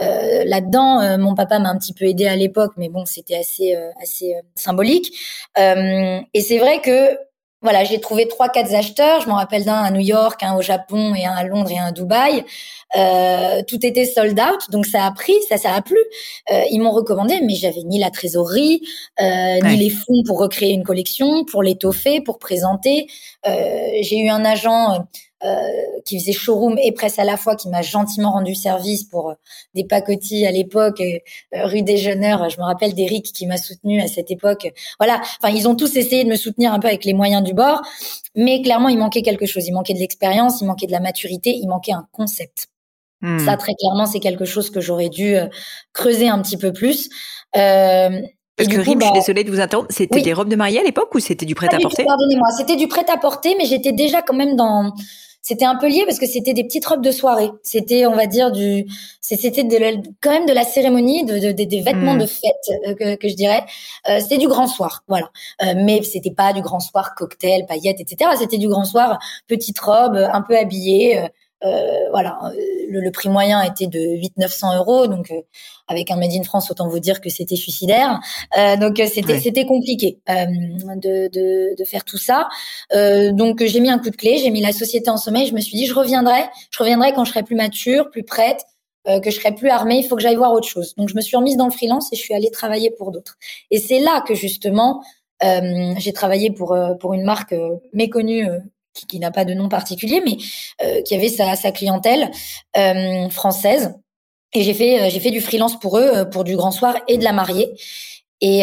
là-dedans. 0.01 1.19
mon 1.19 1.35
papa 1.35 1.59
m'a 1.59 1.69
un 1.69 1.79
petit 1.79 1.93
peu 1.93 2.07
aidé 2.07 2.27
à 2.27 2.37
l'époque, 2.37 2.73
mais 2.79 2.89
bon, 2.89 3.05
c'était 3.05 3.37
assez 3.37 3.77
assez 4.01 4.35
symbolique. 4.55 5.13
et 5.59 6.41
c'est 6.41 6.59
vrai 6.59 6.81
que 6.81 7.19
voilà, 7.63 7.85
j'ai 7.85 8.01
trouvé 8.01 8.27
trois, 8.27 8.49
quatre 8.49 8.75
acheteurs. 8.75 9.21
Je 9.21 9.29
m'en 9.29 9.37
rappelle 9.37 9.65
d'un 9.65 9.75
à 9.75 9.91
New 9.91 10.01
York, 10.01 10.43
un 10.43 10.57
au 10.57 10.63
Japon 10.63 11.15
et 11.15 11.27
un 11.27 11.33
à 11.33 11.45
Londres 11.45 11.71
et 11.71 11.79
un 11.79 11.87
à 11.87 11.93
Dubaï. 11.93 12.45
Euh, 12.97 13.63
tout 13.69 13.85
était 13.85 14.07
sold 14.07 14.41
out, 14.41 14.71
donc 14.71 14.87
ça 14.87 15.05
a 15.05 15.13
pris, 15.13 15.35
ça, 15.49 15.59
ça 15.59 15.75
a 15.75 15.83
plu. 15.83 15.99
Euh, 16.51 16.63
ils 16.71 16.81
m'ont 16.81 16.91
recommandé, 16.91 17.41
mais 17.43 17.55
j'avais 17.55 17.83
ni 17.85 17.99
la 17.99 18.11
trésorerie, 18.11 18.81
euh, 19.21 19.61
ni 19.63 19.77
les 19.77 19.91
fonds 19.91 20.23
pour 20.27 20.39
recréer 20.39 20.73
une 20.73 20.83
collection, 20.85 21.45
pour 21.45 21.63
l'étoffer, 21.63 22.21
pour 22.21 22.39
présenter. 22.39 23.07
Euh, 23.47 23.91
j'ai 24.01 24.19
eu 24.19 24.29
un 24.29 24.45
agent 24.45 24.95
euh, 24.95 24.99
qui 26.05 26.19
faisait 26.19 26.33
showroom 26.33 26.77
et 26.79 26.93
presse 26.93 27.19
à 27.19 27.25
la 27.25 27.37
fois, 27.37 27.57
qui 27.57 27.69
m'a 27.69 27.83
gentiment 27.83 28.33
rendu 28.33 28.55
service 28.55 29.05
pour 29.05 29.31
euh, 29.31 29.35
des 29.75 29.85
pacotilles 29.85 30.47
à 30.47 30.51
l'époque, 30.51 31.01
euh, 31.01 31.19
rue 31.67 31.83
des 31.83 31.97
Jeuneurs. 31.97 32.49
Je 32.51 32.59
me 32.59 32.65
rappelle 32.65 32.95
d'Eric 32.95 33.33
qui 33.33 33.47
m'a 33.47 33.57
soutenu 33.57 34.01
à 34.01 34.07
cette 34.07 34.31
époque. 34.31 34.69
Voilà, 34.99 35.21
enfin 35.43 35.55
ils 35.55 35.69
ont 35.69 35.75
tous 35.75 35.97
essayé 35.97 36.25
de 36.25 36.29
me 36.29 36.37
soutenir 36.37 36.73
un 36.73 36.79
peu 36.79 36.89
avec 36.89 37.05
les 37.05 37.15
moyens 37.15 37.43
du 37.43 37.55
bord, 37.55 37.81
mais 38.35 38.63
clairement 38.63 38.89
il 38.89 38.99
manquait 38.99 39.23
quelque 39.23 39.47
chose. 39.47 39.67
Il 39.67 39.73
manquait 39.73 39.95
de 39.95 39.99
l'expérience, 39.99 40.61
il 40.61 40.67
manquait 40.67 40.87
de 40.87 40.93
la 40.93 41.01
maturité, 41.01 41.51
il 41.51 41.69
manquait 41.69 41.93
un 41.93 42.07
concept. 42.13 42.69
Hmm. 43.23 43.39
Ça 43.39 43.57
très 43.57 43.75
clairement 43.75 44.07
c'est 44.07 44.21
quelque 44.21 44.47
chose 44.47 44.71
que 44.71 44.81
j'aurais 44.81 45.11
dû 45.11 45.37
creuser 45.93 46.29
un 46.29 46.41
petit 46.41 46.57
peu 46.57 46.73
plus. 46.73 47.09
Euh, 47.57 48.21
parce 48.57 48.69
que 48.69 48.77
Rim, 48.77 49.01
je 49.01 49.05
suis 49.05 49.13
bah, 49.13 49.19
désolée 49.19 49.45
de 49.45 49.51
vous 49.51 49.61
interrompre, 49.61 49.89
c'était 49.91 50.21
des 50.21 50.35
robes 50.35 50.51
de 50.51 50.57
mariée 50.57 50.81
à 50.81 50.83
l'époque 50.83 51.15
ou 51.15 51.19
c'était 51.19 51.47
du 51.47 51.55
prêt-à-porter? 51.55 52.05
Pardonnez-moi, 52.05 52.49
c'était 52.59 52.77
du 52.77 52.89
prêt-à-porter, 52.89 53.55
mais 53.57 53.65
j'étais 53.65 53.93
déjà 53.93 54.21
quand 54.21 54.35
même 54.35 54.55
dans 54.55 54.93
c'était 55.43 55.65
un 55.65 55.77
peu 55.77 55.89
lié 55.89 56.03
parce 56.07 56.19
que 56.19 56.27
c'était 56.27 56.53
des 56.53 56.65
petites 56.65 56.87
robes 56.87 57.03
de 57.03 57.11
soirée. 57.11 57.51
C'était, 57.63 58.07
on 58.07 58.15
va 58.15 58.27
dire, 58.27 58.53
du, 58.53 58.87
c'était 59.21 59.65
de 59.65 59.77
quand 60.21 60.31
même 60.31 60.47
de 60.47 60.53
la 60.53 60.65
cérémonie, 60.65 61.25
de, 61.25 61.53
des 61.53 61.81
vêtements 61.81 62.15
hmm. 62.15 62.19
de 62.19 62.27
fête 62.27 62.71
euh, 62.87 62.95
que, 62.95 63.17
que, 63.17 63.29
je 63.29 63.35
dirais. 63.35 63.65
Euh, 64.09 64.21
c'était 64.21 64.39
du 64.39 64.49
grand 64.49 64.67
soir, 64.67 65.03
voilà. 65.09 65.31
Euh, 65.63 65.75
mais 65.77 66.03
c'était 66.03 66.33
pas 66.33 66.53
du 66.53 66.61
grand 66.61 66.81
soir 66.81 67.15
cocktail, 67.15 67.67
paillettes, 67.67 68.01
etc. 68.01 68.31
C'était 68.39 68.59
du 68.59 68.69
grand 68.69 68.85
soir 68.85 69.19
petite 69.49 69.79
robe, 69.81 70.17
un 70.17 70.43
peu 70.43 70.57
habillée. 70.57 71.27
Euh, 71.63 72.09
voilà, 72.11 72.39
le, 72.89 73.01
le, 73.01 73.11
prix 73.11 73.29
moyen 73.29 73.63
était 73.63 73.87
de 73.87 73.99
800-900 73.99 74.79
euros, 74.79 75.07
donc 75.07 75.31
euh, 75.31 75.43
avec 75.89 76.11
un 76.11 76.17
Made 76.17 76.33
in 76.33 76.43
France, 76.43 76.71
autant 76.71 76.89
vous 76.89 77.01
dire 77.01 77.21
que 77.21 77.29
c'était 77.29 77.57
suicidaire. 77.57 78.19
Euh, 78.57 78.77
donc 78.77 78.97
c'était 79.13 79.39
c'était 79.39 79.67
compliqué 79.67 80.21
de, 80.27 81.29
de, 81.29 81.75
de, 81.77 81.85
faire 81.85 82.05
tout 82.05 82.17
ça. 82.17 82.49
donc 82.93 83.63
j'ai 83.63 83.81
mis 83.81 83.91
un 83.91 83.99
coup 83.99 84.11
de 84.11 84.17
clé, 84.17 84.39
j'ai 84.39 84.51
mis 84.51 84.63
la 84.63 84.73
société 84.73 85.11
en 85.11 85.19
sommeil. 85.19 85.47
Je 85.47 85.55
me 85.55 85.61
suis 85.61 85.77
dit, 85.77 85.87
je 85.87 85.95
reviendrai, 85.95 86.45
je 86.71 86.79
reviendrai 86.79 87.13
quand 87.13 87.25
je 87.25 87.33
serai 87.33 87.43
plus 87.43 87.57
mature, 87.57 88.11
plus 88.11 88.25
prête, 88.25 88.65
que 89.07 89.31
je 89.31 89.37
serai 89.37 89.55
plus 89.55 89.69
armée. 89.69 89.99
Il 89.99 90.05
faut 90.05 90.17
que 90.17 90.23
j'aille 90.23 90.37
voir 90.37 90.53
autre 90.53 90.69
chose. 90.69 90.95
Donc 90.97 91.11
je 91.11 91.15
me 91.15 91.21
suis 91.21 91.37
remise 91.37 91.57
dans 91.57 91.67
le 91.67 91.73
freelance 91.73 92.11
et 92.13 92.17
je 92.17 92.23
suis 92.23 92.35
allée 92.35 92.51
travailler 92.51 92.91
pour 92.91 93.11
d'autres. 93.11 93.37
Et 93.71 93.79
c'est 93.79 94.01
là 94.01 94.23
que 94.27 94.35
justement 94.35 95.03
j'ai 95.43 96.13
travaillé 96.15 96.51
pour 96.51 96.79
pour 97.01 97.13
une 97.13 97.25
marque 97.25 97.55
méconnue 97.93 98.47
qui, 98.93 99.19
n'a 99.19 99.31
pas 99.31 99.45
de 99.45 99.55
nom 99.55 99.69
particulier, 99.69 100.23
mais 100.25 100.37
euh, 100.83 101.03
qui 101.03 101.15
avait 101.15 101.29
sa, 101.29 101.73
clientèle 101.73 102.31
euh, 102.77 103.29
française. 103.29 103.95
Et 104.53 104.63
j'ai 104.63 104.75
fait, 104.75 105.01
euh, 105.01 105.11
j'ai 105.11 105.21
fait 105.21 105.31
du 105.31 105.41
freelance 105.41 105.79
pour 105.79 105.99
eux, 105.99 106.29
pour 106.31 106.45
du 106.45 106.57
grand 106.57 106.71
soir 106.71 106.97
et 107.09 107.19
de 107.19 107.25
la 107.25 107.33
mariée. 107.33 107.73
Et, 108.41 108.63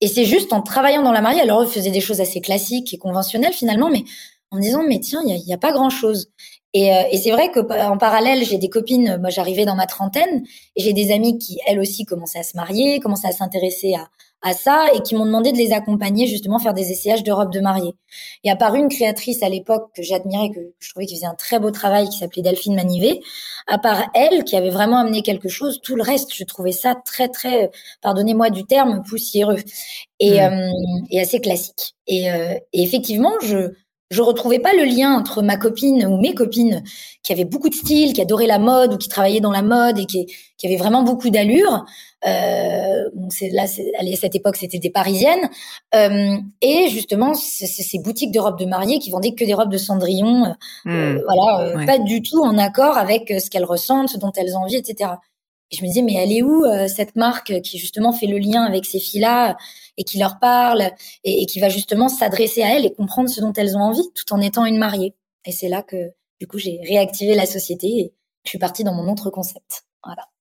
et 0.00 0.06
c'est 0.06 0.24
juste 0.24 0.52
en 0.52 0.62
travaillant 0.62 1.02
dans 1.02 1.10
la 1.10 1.20
mariée, 1.20 1.40
alors 1.40 1.62
eux 1.62 1.66
faisaient 1.66 1.90
des 1.90 2.00
choses 2.00 2.20
assez 2.20 2.40
classiques 2.40 2.94
et 2.94 2.98
conventionnelles 2.98 3.52
finalement, 3.52 3.90
mais 3.90 4.04
en 4.52 4.60
disant, 4.60 4.84
mais 4.86 5.00
tiens, 5.00 5.20
il 5.24 5.26
n'y 5.26 5.32
a, 5.32 5.36
y 5.44 5.52
a, 5.52 5.58
pas 5.58 5.72
grand-chose. 5.72 6.30
Et, 6.72 6.86
et 7.10 7.18
c'est 7.18 7.32
vrai 7.32 7.50
que 7.50 7.58
en 7.82 7.98
parallèle, 7.98 8.44
j'ai 8.44 8.58
des 8.58 8.68
copines. 8.68 9.18
Moi, 9.20 9.30
j'arrivais 9.30 9.64
dans 9.64 9.74
ma 9.74 9.86
trentaine, 9.86 10.44
et 10.76 10.82
j'ai 10.84 10.92
des 10.92 11.10
amies 11.10 11.36
qui 11.36 11.58
elles 11.66 11.80
aussi 11.80 12.04
commençaient 12.04 12.38
à 12.38 12.44
se 12.44 12.56
marier, 12.56 13.00
commençaient 13.00 13.26
à 13.26 13.32
s'intéresser 13.32 13.94
à, 13.94 14.08
à 14.42 14.52
ça 14.52 14.86
et 14.94 15.00
qui 15.00 15.14
m'ont 15.14 15.24
demandé 15.24 15.52
de 15.52 15.56
les 15.56 15.72
accompagner 15.72 16.26
justement 16.26 16.58
faire 16.58 16.74
des 16.74 16.90
essayages 16.90 17.22
de 17.22 17.32
robes 17.32 17.52
de 17.52 17.60
mariée. 17.60 17.94
Il 18.42 18.48
y 18.48 18.50
a 18.50 18.54
apparu 18.54 18.80
une 18.80 18.88
créatrice 18.88 19.42
à 19.42 19.48
l'époque 19.48 19.90
que 19.94 20.02
j'admirais, 20.02 20.50
que 20.50 20.60
je 20.80 20.90
trouvais 20.90 21.06
qu'il 21.06 21.16
faisait 21.16 21.26
un 21.26 21.34
très 21.34 21.60
beau 21.60 21.70
travail, 21.70 22.08
qui 22.08 22.18
s'appelait 22.18 22.42
Delphine 22.42 22.74
Manivet. 22.74 23.20
À 23.66 23.78
part 23.78 24.10
elle, 24.14 24.44
qui 24.44 24.56
avait 24.56 24.70
vraiment 24.70 24.98
amené 24.98 25.22
quelque 25.22 25.48
chose, 25.48 25.80
tout 25.82 25.94
le 25.94 26.02
reste, 26.02 26.34
je 26.34 26.44
trouvais 26.44 26.72
ça 26.72 26.96
très 27.04 27.28
très, 27.28 27.70
pardonnez-moi 28.02 28.50
du 28.50 28.64
terme, 28.64 29.02
poussiéreux 29.08 29.60
et, 30.18 30.40
mmh. 30.40 30.52
euh, 30.52 30.70
et 31.10 31.20
assez 31.20 31.40
classique. 31.40 31.94
Et, 32.08 32.30
euh, 32.30 32.54
et 32.72 32.82
effectivement, 32.82 33.32
je 33.42 33.72
je 34.12 34.22
retrouvais 34.22 34.58
pas 34.58 34.72
le 34.74 34.84
lien 34.84 35.12
entre 35.12 35.42
ma 35.42 35.56
copine 35.56 36.06
ou 36.06 36.20
mes 36.20 36.34
copines 36.34 36.84
qui 37.22 37.32
avaient 37.32 37.44
beaucoup 37.44 37.68
de 37.68 37.74
style, 37.74 38.12
qui 38.12 38.20
adoraient 38.20 38.46
la 38.46 38.58
mode 38.58 38.92
ou 38.94 38.98
qui 38.98 39.08
travaillaient 39.08 39.40
dans 39.40 39.50
la 39.50 39.62
mode 39.62 39.98
et 39.98 40.06
qui, 40.06 40.26
qui 40.58 40.66
avaient 40.66 40.76
vraiment 40.76 41.02
beaucoup 41.02 41.30
d'allure, 41.30 41.84
euh, 42.26 43.08
c'est 43.30 43.48
là, 43.50 43.62
à 43.64 44.16
cette 44.16 44.34
époque, 44.34 44.56
c'était 44.56 44.78
des 44.78 44.90
parisiennes. 44.90 45.48
Euh, 45.94 46.36
et 46.60 46.88
justement, 46.88 47.34
c'est 47.34 47.66
ces 47.66 47.98
boutiques 47.98 48.32
de 48.32 48.38
robes 48.38 48.58
de 48.58 48.66
mariée 48.66 48.98
qui 48.98 49.10
vendaient 49.10 49.34
que 49.34 49.44
des 49.44 49.54
robes 49.54 49.72
de 49.72 49.78
Cendrillon, 49.78 50.54
euh, 50.86 51.14
hmm. 51.14 51.22
voilà, 51.24 51.60
euh, 51.60 51.86
pas 51.86 51.98
du 51.98 52.22
tout 52.22 52.42
en 52.42 52.58
accord 52.58 52.98
avec 52.98 53.30
euh, 53.30 53.38
ce 53.38 53.50
qu'elles 53.50 53.64
ressentent, 53.64 54.10
ce 54.10 54.18
dont 54.18 54.32
elles 54.36 54.54
ont 54.56 54.60
envie, 54.60 54.76
etc. 54.76 55.10
Et 55.72 55.76
je 55.76 55.82
me 55.82 55.88
disais, 55.88 56.02
mais 56.02 56.14
elle 56.14 56.30
est 56.30 56.42
où 56.42 56.64
cette 56.86 57.16
marque 57.16 57.60
qui 57.62 57.78
justement 57.78 58.12
fait 58.12 58.26
le 58.26 58.38
lien 58.38 58.62
avec 58.62 58.84
ces 58.84 59.00
filles-là 59.00 59.56
et 59.96 60.04
qui 60.04 60.18
leur 60.18 60.38
parle 60.38 60.82
et, 61.24 61.42
et 61.42 61.46
qui 61.46 61.60
va 61.60 61.70
justement 61.70 62.08
s'adresser 62.08 62.62
à 62.62 62.76
elles 62.76 62.84
et 62.84 62.92
comprendre 62.92 63.28
ce 63.28 63.40
dont 63.40 63.52
elles 63.54 63.76
ont 63.76 63.80
envie, 63.80 64.08
tout 64.14 64.32
en 64.32 64.40
étant 64.40 64.66
une 64.66 64.78
mariée? 64.78 65.14
Et 65.44 65.52
c'est 65.52 65.68
là 65.68 65.82
que, 65.82 66.12
du 66.40 66.46
coup, 66.46 66.58
j'ai 66.58 66.78
réactivé 66.86 67.34
la 67.34 67.46
société 67.46 67.86
et 67.88 68.14
je 68.44 68.50
suis 68.50 68.58
partie 68.58 68.84
dans 68.84 68.94
mon 68.94 69.10
autre 69.10 69.30
concept. 69.30 69.84
Voilà. 70.04 70.31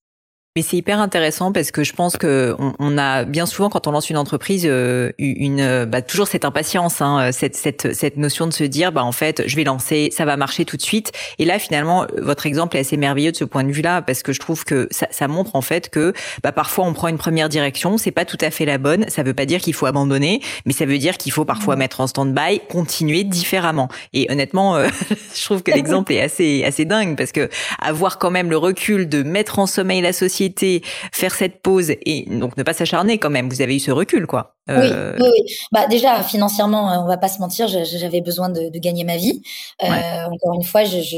Mais 0.58 0.64
c'est 0.64 0.76
hyper 0.76 1.00
intéressant 1.00 1.54
parce 1.54 1.72
que 1.72 1.86
je 1.86 1.94
pense 1.94 2.18
que 2.18 2.54
on, 2.60 2.74
on, 2.78 2.98
a 2.98 3.24
bien 3.24 3.46
souvent 3.46 3.70
quand 3.70 3.88
on 3.88 3.92
lance 3.92 4.10
une 4.10 4.18
entreprise 4.18 4.66
euh, 4.66 5.14
une 5.18 5.62
euh, 5.62 5.86
bah, 5.86 6.02
toujours 6.02 6.28
cette 6.28 6.44
impatience, 6.44 7.00
hein, 7.00 7.32
cette, 7.32 7.56
cette 7.56 7.96
cette 7.96 8.18
notion 8.18 8.48
de 8.48 8.52
se 8.52 8.66
dire 8.66 8.92
bah 8.92 9.02
en 9.02 9.14
fait 9.14 9.44
je 9.48 9.56
vais 9.56 9.64
lancer, 9.64 10.10
ça 10.12 10.26
va 10.26 10.36
marcher 10.36 10.66
tout 10.66 10.76
de 10.76 10.82
suite. 10.82 11.14
Et 11.40 11.46
là 11.46 11.58
finalement 11.58 12.06
votre 12.18 12.48
exemple 12.48 12.76
est 12.76 12.82
assez 12.82 12.98
merveilleux 12.98 13.32
de 13.32 13.38
ce 13.38 13.46
point 13.46 13.64
de 13.64 13.72
vue-là 13.72 14.02
parce 14.02 14.24
que 14.24 14.34
je 14.34 14.42
trouve 14.42 14.66
que 14.66 14.90
ça, 14.92 15.08
ça 15.10 15.30
montre 15.30 15.56
en 15.56 15.62
fait 15.62 15.88
que 15.88 16.12
bah, 16.44 16.52
parfois 16.52 16.84
on 16.84 16.92
prend 16.92 17.08
une 17.08 17.18
première 17.18 17.48
direction, 17.48 17.98
c'est 17.98 18.12
pas 18.12 18.26
tout 18.26 18.38
à 18.42 18.52
fait 18.52 18.66
la 18.66 18.78
bonne. 18.78 19.06
Ça 19.08 19.24
veut 19.24 19.34
pas 19.34 19.46
dire 19.46 19.62
qu'il 19.62 19.74
faut 19.74 19.86
abandonner, 19.86 20.42
mais 20.66 20.74
ça 20.74 20.86
veut 20.86 20.98
dire 20.98 21.16
qu'il 21.16 21.32
faut 21.32 21.46
parfois 21.46 21.78
mettre 21.78 22.02
en 22.02 22.08
stand-by, 22.08 22.60
continuer 22.68 23.24
différemment. 23.24 23.88
Et 24.12 24.30
honnêtement, 24.30 24.76
euh, 24.76 24.90
je 25.34 25.46
trouve 25.46 25.64
que 25.64 25.72
l'exemple 25.72 26.12
est 26.12 26.22
assez 26.22 26.66
assez 26.66 26.84
dingue 26.84 27.16
parce 27.16 27.32
que 27.32 27.48
avoir 27.80 28.18
quand 28.18 28.32
même 28.32 28.50
le 28.50 28.58
recul 28.58 29.08
de 29.08 29.24
mettre 29.24 29.58
en 29.58 29.66
sommeil 29.66 30.02
la 30.02 30.12
société 30.12 30.41
faire 31.12 31.34
cette 31.34 31.62
pause 31.62 31.92
et 31.92 32.26
donc 32.30 32.58
ne 32.58 32.64
pas 32.64 32.74
s'acharner 32.74 33.18
quand 33.18 33.30
même. 33.30 33.50
Vous 33.50 33.62
avez 33.62 33.76
eu 33.76 33.80
ce 33.80 33.92
recul, 33.92 34.28
quoi. 34.28 34.56
Euh... 34.70 35.16
Oui, 35.20 35.28
oui, 35.28 35.56
Bah 35.72 35.88
déjà 35.88 36.22
financièrement, 36.24 36.92
euh, 36.92 36.98
on 37.00 37.08
va 37.08 37.18
pas 37.18 37.28
se 37.28 37.40
mentir, 37.40 37.68
j'avais 37.68 38.22
besoin 38.22 38.50
de, 38.50 38.70
de, 38.70 38.80
gagner 38.80 39.04
ma 39.04 39.18
vie. 39.18 39.42
Euh, 39.84 39.88
Encore 39.88 40.54
une 40.54 40.64
fois, 40.64 40.84
je, 40.84 41.02
je, 41.02 41.18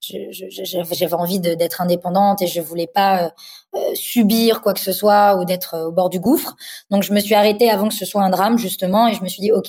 je, 0.00 0.94
j'avais 0.94 1.14
envie 1.14 1.38
d'être 1.38 1.80
indépendante 1.80 2.40
et 2.42 2.46
je 2.46 2.60
voulais 2.60 2.86
pas 2.86 3.32
euh, 3.74 3.78
subir 3.94 4.62
quoi 4.62 4.72
que 4.74 4.80
ce 4.80 4.92
soit 4.92 5.36
ou 5.36 5.44
d'être 5.44 5.76
au 5.86 5.92
bord 5.92 6.08
du 6.08 6.18
gouffre. 6.18 6.56
Donc 6.90 7.02
je 7.02 7.12
me 7.12 7.20
suis 7.20 7.34
arrêtée 7.34 7.70
avant 7.70 7.88
que 7.88 7.94
ce 7.94 8.06
soit 8.06 8.22
un 8.22 8.30
drame 8.30 8.58
justement 8.58 9.06
et 9.06 9.14
je 9.14 9.22
me 9.22 9.28
suis 9.28 9.40
dit 9.40 9.52
ok, 9.52 9.66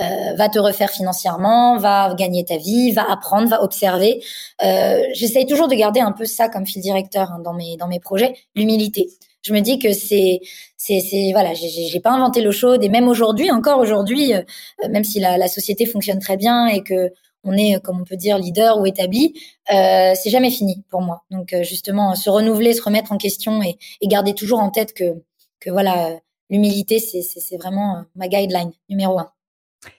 euh, 0.00 0.34
va 0.34 0.48
te 0.48 0.58
refaire 0.58 0.90
financièrement, 0.90 1.78
va 1.78 2.14
gagner 2.18 2.44
ta 2.44 2.56
vie, 2.56 2.92
va 2.92 3.10
apprendre, 3.10 3.48
va 3.48 3.62
observer. 3.62 4.22
Euh, 4.64 5.02
J'essaye 5.14 5.46
toujours 5.46 5.68
de 5.68 5.74
garder 5.74 6.00
un 6.00 6.12
peu 6.12 6.24
ça 6.26 6.48
comme 6.48 6.66
fil 6.66 6.82
directeur 6.82 7.30
hein, 7.32 7.40
dans 7.44 7.54
mes 7.54 7.76
dans 7.76 7.88
mes 7.88 8.00
projets, 8.00 8.34
l'humilité. 8.54 9.08
Je 9.42 9.52
me 9.54 9.60
dis 9.60 9.78
que 9.78 9.92
c'est 9.92 10.40
c'est 10.76 11.00
c'est 11.00 11.30
voilà, 11.32 11.54
j'ai 11.54 12.00
pas 12.00 12.10
inventé 12.10 12.42
l'eau 12.42 12.52
chaude 12.52 12.82
et 12.84 12.88
même 12.88 13.08
aujourd'hui, 13.08 13.50
encore 13.50 13.78
aujourd'hui, 13.78 14.34
euh, 14.34 14.42
même 14.90 15.04
si 15.04 15.20
la, 15.20 15.38
la 15.38 15.48
société 15.48 15.86
fonctionne 15.86 16.18
très 16.20 16.36
bien 16.36 16.66
et 16.66 16.82
que 16.82 17.12
on 17.44 17.52
est, 17.56 17.80
comme 17.80 18.00
on 18.00 18.04
peut 18.04 18.16
dire, 18.16 18.38
leader 18.38 18.80
ou 18.80 18.86
établi, 18.86 19.34
euh, 19.72 20.12
c'est 20.20 20.30
jamais 20.30 20.50
fini 20.50 20.84
pour 20.90 21.00
moi. 21.00 21.22
Donc 21.30 21.52
euh, 21.52 21.62
justement, 21.62 22.14
se 22.16 22.28
renouveler, 22.28 22.72
se 22.74 22.82
remettre 22.82 23.12
en 23.12 23.18
question 23.18 23.62
et, 23.62 23.78
et 24.00 24.08
garder 24.08 24.34
toujours 24.34 24.58
en 24.60 24.70
tête 24.70 24.92
que 24.92 25.22
que 25.60 25.70
voilà, 25.70 26.10
l'humilité, 26.50 26.98
c'est 26.98 27.56
vraiment 27.56 28.04
ma 28.14 28.28
guideline 28.28 28.72
numéro 28.88 29.18
un. 29.18 29.30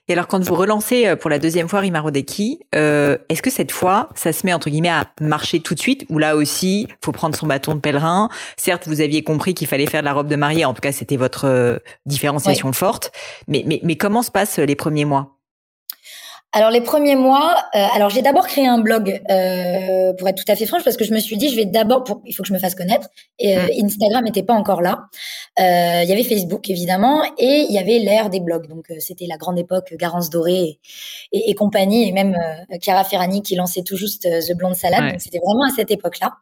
Et 0.07 0.13
alors, 0.13 0.27
quand 0.27 0.43
vous 0.43 0.55
relancez 0.55 1.07
euh, 1.07 1.15
pour 1.15 1.29
la 1.29 1.39
deuxième 1.39 1.67
fois 1.67 1.79
Rimarodeki, 1.79 2.59
euh, 2.75 3.17
est-ce 3.29 3.41
que 3.41 3.49
cette 3.49 3.71
fois, 3.71 4.09
ça 4.15 4.33
se 4.33 4.45
met 4.45 4.53
entre 4.53 4.69
guillemets 4.69 4.89
à 4.89 5.07
marcher 5.21 5.59
tout 5.59 5.75
de 5.75 5.79
suite, 5.79 6.05
ou 6.09 6.17
là 6.17 6.35
aussi, 6.35 6.87
faut 7.03 7.11
prendre 7.11 7.35
son 7.35 7.47
bâton 7.47 7.75
de 7.75 7.79
pèlerin? 7.79 8.29
Certes, 8.57 8.87
vous 8.87 9.01
aviez 9.01 9.23
compris 9.23 9.53
qu'il 9.53 9.67
fallait 9.67 9.85
faire 9.85 10.01
de 10.01 10.05
la 10.05 10.13
robe 10.13 10.27
de 10.27 10.35
mariée, 10.35 10.65
en 10.65 10.73
tout 10.73 10.81
cas, 10.81 10.91
c'était 10.91 11.17
votre 11.17 11.45
euh, 11.45 11.77
différenciation 12.05 12.71
forte. 12.73 13.11
Mais, 13.47 13.63
mais, 13.65 13.79
mais 13.83 13.95
comment 13.95 14.23
se 14.23 14.31
passent 14.31 14.59
les 14.59 14.75
premiers 14.75 15.05
mois? 15.05 15.36
Alors 16.53 16.71
les 16.71 16.79
premiers 16.79 17.17
mois, 17.17 17.55
euh, 17.75 17.85
alors 17.93 18.09
j'ai 18.09 18.21
d'abord 18.21 18.47
créé 18.47 18.65
un 18.65 18.79
blog 18.79 19.21
euh, 19.29 20.13
pour 20.13 20.29
être 20.29 20.43
tout 20.43 20.49
à 20.49 20.55
fait 20.55 20.65
franche 20.65 20.83
parce 20.83 20.95
que 20.95 21.03
je 21.03 21.13
me 21.13 21.19
suis 21.19 21.35
dit 21.35 21.49
je 21.49 21.57
vais 21.57 21.65
d'abord 21.65 22.05
pour 22.05 22.21
il 22.25 22.33
faut 22.33 22.41
que 22.41 22.47
je 22.47 22.53
me 22.53 22.59
fasse 22.59 22.73
connaître 22.73 23.09
et 23.37 23.57
euh, 23.57 23.63
mm. 23.63 23.85
Instagram 23.85 24.23
n'était 24.23 24.43
pas 24.43 24.53
encore 24.53 24.81
là. 24.81 25.07
Euh, 25.59 26.03
il 26.03 26.09
y 26.09 26.11
avait 26.13 26.23
Facebook 26.23 26.69
évidemment 26.69 27.21
et 27.37 27.65
il 27.67 27.73
y 27.73 27.77
avait 27.77 27.99
l'ère 27.99 28.29
des 28.29 28.39
blogs 28.39 28.67
donc 28.67 28.85
c'était 28.99 29.27
la 29.27 29.35
grande 29.35 29.59
époque 29.59 29.93
Garance 29.99 30.29
Doré 30.29 30.79
et, 31.33 31.49
et, 31.51 31.53
compagnie 31.53 32.07
et 32.07 32.13
même 32.13 32.37
Chiara 32.81 33.03
Ferrani 33.03 33.41
qui 33.41 33.55
lançait 33.55 33.83
tout 33.83 33.97
juste 33.97 34.23
The 34.23 34.55
Blonde 34.55 34.75
Salade 34.75 35.11
donc 35.11 35.21
c'était 35.21 35.39
vraiment 35.39 35.65
à 35.69 35.75
cette 35.75 35.91
époque 35.91 36.19
là. 36.19 36.35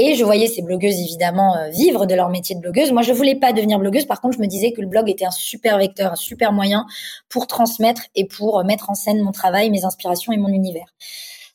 Et 0.00 0.14
je 0.14 0.24
voyais 0.24 0.46
ces 0.46 0.62
blogueuses 0.62 1.00
évidemment 1.00 1.56
vivre 1.70 2.06
de 2.06 2.14
leur 2.14 2.28
métier 2.28 2.54
de 2.54 2.60
blogueuse. 2.60 2.92
Moi, 2.92 3.02
je 3.02 3.12
voulais 3.12 3.34
pas 3.34 3.52
devenir 3.52 3.80
blogueuse. 3.80 4.04
Par 4.04 4.20
contre, 4.20 4.36
je 4.36 4.40
me 4.40 4.46
disais 4.46 4.70
que 4.70 4.80
le 4.80 4.86
blog 4.86 5.10
était 5.10 5.24
un 5.24 5.32
super 5.32 5.76
vecteur, 5.76 6.12
un 6.12 6.16
super 6.16 6.52
moyen 6.52 6.86
pour 7.28 7.48
transmettre 7.48 8.02
et 8.14 8.24
pour 8.24 8.62
mettre 8.64 8.90
en 8.90 8.94
scène 8.94 9.20
mon 9.20 9.32
travail, 9.38 9.70
mes 9.70 9.84
inspirations 9.84 10.32
et 10.32 10.36
mon 10.36 10.48
univers. 10.48 10.94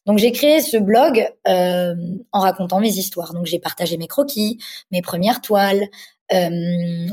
Donc 0.06 0.17
j'ai 0.17 0.32
créé 0.32 0.60
ce 0.62 0.78
blog 0.78 1.26
euh, 1.48 1.96
en 2.32 2.39
racontant 2.39 2.80
mes 2.80 2.89
histoires. 2.89 3.34
Donc 3.34 3.46
j'ai 3.46 3.60
partagé 3.60 3.98
mes 3.98 4.08
croquis, 4.08 4.60
mes 4.91 5.02
premières 5.02 5.41
toiles, 5.41 5.88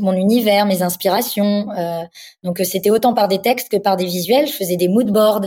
mon 0.00 0.12
univers, 0.12 0.66
mes 0.66 0.82
inspirations. 0.82 1.68
Euh, 1.76 2.02
donc 2.42 2.60
c'était 2.64 2.90
autant 2.90 3.14
par 3.14 3.28
des 3.28 3.40
textes 3.40 3.70
que 3.70 3.76
par 3.76 3.96
des 3.96 4.04
visuels. 4.04 4.46
Je 4.46 4.52
faisais 4.52 4.76
des 4.76 4.88
mood 4.88 5.10
boards 5.10 5.46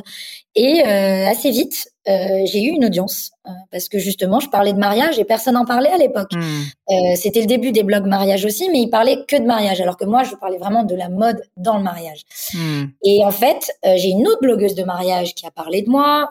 et 0.56 0.86
euh, 0.86 1.28
assez 1.28 1.50
vite 1.50 1.90
euh, 2.08 2.46
j'ai 2.46 2.62
eu 2.62 2.70
une 2.70 2.86
audience 2.86 3.32
euh, 3.48 3.52
parce 3.72 3.88
que 3.88 3.98
justement 3.98 4.40
je 4.40 4.50
parlais 4.50 4.74
de 4.74 4.78
mariage 4.78 5.18
et 5.18 5.24
personne 5.24 5.54
n'en 5.54 5.66
parlait 5.66 5.90
à 5.90 5.98
l'époque. 5.98 6.34
Hmm. 6.34 7.16
c'était 7.16 7.40
le 7.40 7.48
début 7.48 7.72
des 7.72 7.84
blogs 7.84 8.06
mariage 8.06 8.46
aussi, 8.46 8.70
mais 8.70 8.82
ils 8.82 8.90
parlaient 8.90 9.24
que 9.28 9.38
de 9.38 9.46
mariage 9.46 9.80
alors 9.82 9.98
que 9.98 10.06
moi 10.06 10.24
je 10.24 10.36
parlais 10.36 10.58
vraiment 10.58 10.84
de 10.84 10.96
la 10.96 11.10
mode 11.10 11.42
dans 11.58 11.78
le 11.78 11.84
mariage. 11.84 12.22
Hmm. 12.54 12.86
Et 13.04 13.24
en 13.26 13.32
fait 13.32 13.72
j'ai 13.84 14.10
une 14.10 14.28
autre 14.28 14.42
blogueuse 14.42 14.76
de 14.76 14.84
mariage 14.84 15.34
qui 15.34 15.46
a 15.48 15.52
parlé 15.52 15.82
de 15.82 15.90
moi 15.90 16.30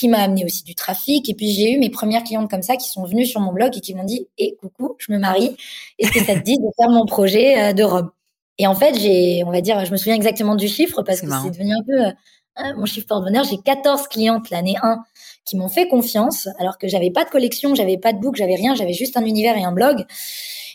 qui 0.00 0.08
m'a 0.08 0.18
amené 0.18 0.46
aussi 0.46 0.64
du 0.64 0.74
trafic. 0.74 1.28
Et 1.28 1.34
puis 1.34 1.50
j'ai 1.50 1.72
eu 1.72 1.78
mes 1.78 1.90
premières 1.90 2.24
clientes 2.24 2.50
comme 2.50 2.62
ça 2.62 2.76
qui 2.76 2.88
sont 2.88 3.04
venues 3.04 3.26
sur 3.26 3.40
mon 3.40 3.52
blog 3.52 3.76
et 3.76 3.80
qui 3.80 3.94
m'ont 3.94 4.04
dit 4.04 4.26
"Et 4.38 4.54
eh, 4.54 4.56
coucou, 4.56 4.96
je 4.98 5.12
me 5.12 5.18
marie. 5.18 5.56
Est-ce 5.98 6.10
que 6.10 6.24
ça 6.24 6.34
te 6.34 6.40
dit 6.40 6.56
de 6.56 6.68
faire 6.78 6.88
mon 6.88 7.04
projet 7.04 7.60
euh, 7.60 7.72
de 7.74 7.82
robe 7.82 8.10
Et 8.58 8.66
en 8.66 8.74
fait, 8.74 8.98
j'ai, 8.98 9.44
on 9.44 9.50
va 9.50 9.60
dire, 9.60 9.84
je 9.84 9.92
me 9.92 9.98
souviens 9.98 10.14
exactement 10.14 10.56
du 10.56 10.68
chiffre 10.68 11.02
parce 11.02 11.20
que 11.20 11.26
c'est 11.42 11.50
devenu 11.50 11.74
un 11.74 11.84
peu 11.86 12.06
euh, 12.06 12.74
mon 12.78 12.86
chiffre 12.86 13.06
porte-bonheur. 13.06 13.44
J'ai 13.44 13.58
14 13.58 14.08
clientes 14.08 14.48
l'année 14.48 14.76
1 14.82 15.00
qui 15.44 15.56
m'ont 15.56 15.68
fait 15.68 15.86
confiance 15.86 16.48
alors 16.58 16.78
que 16.78 16.88
j'avais 16.88 17.10
pas 17.10 17.24
de 17.24 17.30
collection, 17.30 17.74
j'avais 17.74 17.98
pas 17.98 18.14
de 18.14 18.18
book, 18.20 18.36
j'avais 18.36 18.54
rien, 18.54 18.74
j'avais 18.74 18.94
juste 18.94 19.18
un 19.18 19.24
univers 19.26 19.56
et 19.58 19.64
un 19.64 19.72
blog 19.72 20.06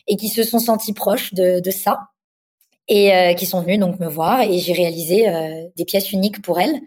et 0.08 0.18
qui 0.18 0.30
se 0.30 0.44
sont 0.44 0.60
sentis 0.60 0.94
proches 0.94 1.34
de, 1.34 1.60
de 1.62 1.72
ça 1.72 2.10
et 2.88 3.12
euh, 3.16 3.34
qui 3.34 3.48
sont 3.48 3.62
venus 3.62 3.80
donc 3.80 4.00
me 4.00 4.08
voir 4.08 4.42
et 4.42 4.60
j'ai 4.60 4.74
réalisé 4.74 5.26
des 5.76 5.86
pièces 5.86 6.12
uniques 6.12 6.44
pour 6.44 6.60
elles 6.60 6.80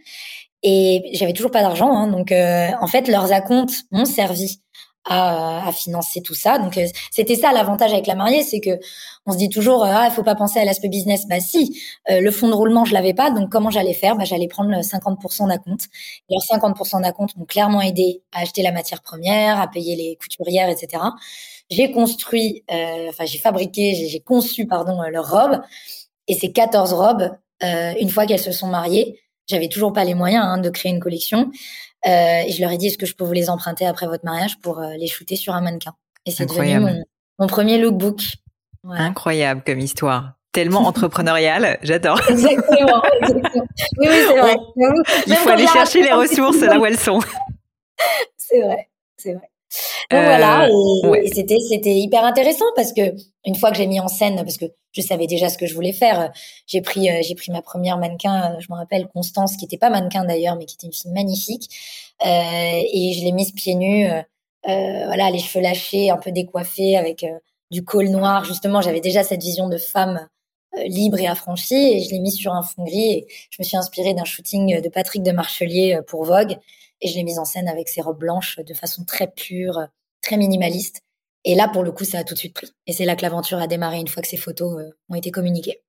et 0.62 1.11
j'avais 1.12 1.33
toujours 1.33 1.51
pas 1.51 1.62
d'argent, 1.62 1.92
hein, 1.92 2.09
donc 2.09 2.33
euh, 2.33 2.71
en 2.81 2.87
fait 2.87 3.09
leurs 3.09 3.33
acomptes 3.33 3.85
m'ont 3.92 4.05
servi 4.05 4.61
à, 5.05 5.68
à, 5.68 5.73
financer 5.73 6.21
tout 6.21 6.35
ça. 6.35 6.59
Donc 6.59 6.77
euh, 6.77 6.87
c'était 7.12 7.37
ça 7.37 7.53
l'avantage 7.53 7.92
avec 7.92 8.07
la 8.09 8.16
mariée, 8.16 8.42
c'est 8.42 8.61
que 8.61 8.79
on 9.25 9.33
se 9.33 9.38
dit 9.38 9.49
toujours 9.49 9.85
ah 9.85 10.07
il 10.09 10.12
faut 10.12 10.25
pas 10.25 10.35
penser 10.35 10.59
à 10.59 10.64
l'aspect 10.64 10.88
business. 10.88 11.29
Bah 11.29 11.38
si, 11.38 11.81
euh, 12.11 12.21
le 12.21 12.31
fonds 12.33 12.49
de 12.49 12.55
roulement 12.55 12.85
je 12.85 12.92
l'avais 12.92 13.14
pas, 13.14 13.31
donc 13.31 13.51
comment 13.51 13.71
j'allais 13.71 13.94
faire? 13.94 14.16
Bah 14.16 14.25
j'allais 14.25 14.49
prendre 14.49 14.71
50% 14.71 15.49
d'acompte. 15.49 15.87
Leurs 16.29 16.42
50% 16.42 17.03
d'acompte 17.03 17.37
m'ont 17.37 17.44
clairement 17.44 17.81
aidé 17.81 18.23
à 18.33 18.40
acheter 18.40 18.62
la 18.62 18.73
matière 18.73 19.01
première, 19.01 19.61
à 19.61 19.68
payer 19.68 19.94
les 19.94 20.16
couturières, 20.16 20.68
etc. 20.68 21.05
J'ai 21.71 21.92
construit, 21.92 22.64
enfin 22.68 23.27
j'ai 23.27 23.38
fabriqué, 23.38 23.94
j'ai 23.94 24.21
conçu 24.21 24.66
pardon 24.66 25.01
leurs 25.03 25.31
robes 25.31 25.61
et 26.27 26.35
ces 26.35 26.51
14 26.51 26.92
robes, 26.94 27.31
une 27.62 28.11
fois 28.11 28.27
qu'elles 28.27 28.38
se 28.40 28.53
sont 28.53 28.68
mariées 28.68 29.21
j'avais 29.49 29.69
toujours 29.69 29.93
pas 29.93 30.05
les 30.05 30.15
moyens 30.15 30.45
hein, 30.47 30.59
de 30.59 30.71
créer 30.71 30.93
une 30.93 31.01
collection. 31.01 31.51
Euh, 32.07 32.43
et 32.47 32.53
je 32.53 32.61
leur 32.61 32.71
ai 32.71 32.79
dit, 32.79 32.89
est-ce 32.89 32.99
que 32.99 33.07
je 33.07 33.15
peux 33.15 33.25
vous 33.25 33.33
les 33.33 33.51
emprunter 33.51 33.87
après 33.87 34.07
votre 34.07 34.25
mariage 34.25 34.59
pour 34.61 34.79
euh, 34.79 34.95
les 34.99 35.09
shooter 35.09 35.37
sur 35.37 35.55
un 35.55 35.61
mannequin? 35.61 35.95
Et 36.27 36.31
c'est 36.31 36.47
devenu 36.47 36.79
mon, 36.79 37.05
mon, 37.39 37.47
premier 37.47 37.79
lookbook. 37.79 38.21
Incroyable 38.89 39.63
comme 39.67 39.81
histoire. 39.81 40.35
Tellement 40.53 40.87
entrepreneurial, 40.87 41.79
j'adore. 41.83 42.21
Exactement, 42.29 43.03
exactement. 43.21 43.67
Oui, 43.99 44.07
oui, 44.09 44.19
c'est 44.29 44.39
vrai. 44.39 44.57
Il 45.27 45.35
faut 45.35 45.51
aller 45.51 45.67
chercher 45.67 46.03
les 46.03 46.13
ressources 46.13 46.61
là 46.61 46.79
où 46.79 46.87
elles 46.87 46.99
sont. 46.99 47.21
c'est 48.37 48.61
vrai, 48.61 48.89
c'est 49.17 49.35
vrai. 49.35 49.51
Donc 50.11 50.23
voilà, 50.23 50.67
euh, 50.67 51.15
et, 51.15 51.29
c'était 51.29 51.59
c'était 51.69 51.95
hyper 51.95 52.25
intéressant 52.25 52.65
parce 52.75 52.93
que 52.93 53.15
une 53.45 53.55
fois 53.55 53.71
que 53.71 53.77
j'ai 53.77 53.87
mis 53.87 54.01
en 54.01 54.09
scène, 54.09 54.37
parce 54.37 54.57
que 54.57 54.65
je 54.93 55.03
savais 55.03 55.27
déjà 55.27 55.51
ce 55.51 55.59
que 55.59 55.67
je 55.67 55.75
voulais 55.75 55.93
faire, 55.93 56.33
j'ai 56.67 56.81
pris 56.81 57.09
j'ai 57.23 57.35
pris 57.35 57.53
ma 57.53 57.61
première 57.61 57.99
mannequin, 57.99 58.57
je 58.61 58.67
me 58.71 58.77
rappelle 58.77 59.09
Constance, 59.09 59.57
qui 59.57 59.67
était 59.67 59.77
pas 59.77 59.91
mannequin 59.91 60.25
d'ailleurs, 60.25 60.57
mais 60.57 60.65
qui 60.65 60.77
était 60.77 60.87
une 60.87 60.93
fille 60.95 61.13
magnifique, 61.13 61.69
et 62.25 63.13
je 63.19 63.25
l'ai 63.25 63.33
mise 63.33 63.53
pieds 63.53 63.75
nus, 63.75 64.09
voilà, 64.65 65.31
les 65.31 65.39
cheveux 65.39 65.63
lâchés, 65.63 66.11
un 66.11 66.17
peu 66.17 66.33
décoiffés, 66.33 66.97
avec 66.97 67.27
du 67.71 67.85
col 67.85 68.09
noir. 68.09 68.45
Justement, 68.45 68.81
j'avais 68.81 69.01
déjà 69.01 69.23
cette 69.23 69.43
vision 69.43 69.69
de 69.69 69.79
femme 69.79 70.27
euh, 70.77 70.85
libre 70.85 71.19
et 71.19 71.27
affranchie 71.27 71.75
et 71.75 72.01
je 72.01 72.11
l'ai 72.11 72.21
mis 72.21 72.33
sur 72.33 72.53
un 72.53 72.63
fond 72.63 72.85
gris 72.85 73.13
et 73.13 73.27
je 73.51 73.57
me 73.59 73.65
suis 73.65 73.77
inspirée 73.77 74.13
d'un 74.13 74.25
shooting 74.25 74.83
de 74.83 74.89
Patrick 74.89 75.23
de 75.23 75.33
Marchelier 75.33 75.97
euh, 75.97 76.03
pour 76.03 76.25
Vogue 76.25 76.59
et 77.01 77.09
je 77.09 77.15
l'ai 77.15 77.23
mise 77.23 77.39
en 77.39 77.45
scène 77.45 77.69
avec 77.69 77.89
ses 77.89 78.01
robes 78.01 78.19
blanches 78.19 78.59
de 78.59 78.75
façon 78.75 79.05
très 79.05 79.29
pure, 79.29 79.87
très 80.23 80.37
minimaliste. 80.37 81.01
Et 81.45 81.55
là, 81.55 81.69
pour 81.69 81.83
le 81.83 81.93
coup, 81.93 82.05
ça 82.05 82.19
a 82.19 82.25
tout 82.25 82.35
de 82.35 82.39
suite 82.39 82.55
pris. 82.55 82.73
Et 82.87 82.93
c'est 82.93 83.05
là 83.05 83.17
que 83.17 83.23
l'aventure 83.23 83.59
a 83.59 83.67
démarré 83.67 83.99
une 83.99 84.09
fois 84.09 84.23
que 84.23 84.29
ces 84.29 84.37
photos 84.37 84.81
euh, 84.81 84.91
ont 85.09 85.15
été 85.15 85.31
communiquées. 85.31 85.81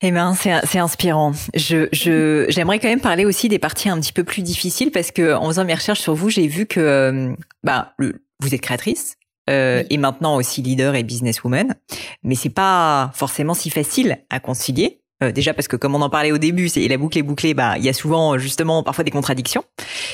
Eh 0.00 0.12
ben, 0.12 0.34
c'est 0.34 0.78
inspirant. 0.78 1.32
Je 1.54 1.88
je 1.92 2.46
j'aimerais 2.50 2.78
quand 2.78 2.88
même 2.88 3.00
parler 3.00 3.24
aussi 3.24 3.48
des 3.48 3.58
parties 3.58 3.88
un 3.88 4.00
petit 4.00 4.12
peu 4.12 4.22
plus 4.24 4.42
difficiles 4.42 4.92
parce 4.92 5.10
que 5.10 5.34
en 5.34 5.46
faisant 5.48 5.64
mes 5.64 5.74
recherches 5.74 6.00
sur 6.00 6.14
vous, 6.14 6.30
j'ai 6.30 6.46
vu 6.46 6.66
que 6.66 7.34
bah 7.64 7.94
vous 8.40 8.54
êtes 8.54 8.60
créatrice, 8.60 9.18
euh, 9.48 9.82
et 9.88 9.96
maintenant 9.96 10.36
aussi 10.36 10.60
leader 10.62 10.94
et 10.94 11.02
businesswoman. 11.02 11.74
Mais 12.22 12.34
c'est 12.34 12.50
pas 12.50 13.10
forcément 13.14 13.54
si 13.54 13.70
facile 13.70 14.18
à 14.30 14.40
concilier. 14.40 15.00
Euh, 15.22 15.32
déjà 15.32 15.52
parce 15.52 15.66
que 15.66 15.76
comme 15.76 15.94
on 15.94 16.00
en 16.00 16.10
parlait 16.10 16.30
au 16.30 16.38
début, 16.38 16.68
c'est 16.68 16.86
la 16.86 16.96
boucle 16.96 17.18
est 17.18 17.22
bouclée, 17.22 17.54
bah 17.54 17.74
il 17.76 17.84
y 17.84 17.88
a 17.88 17.92
souvent 17.92 18.38
justement 18.38 18.82
parfois 18.82 19.04
des 19.04 19.10
contradictions. 19.10 19.64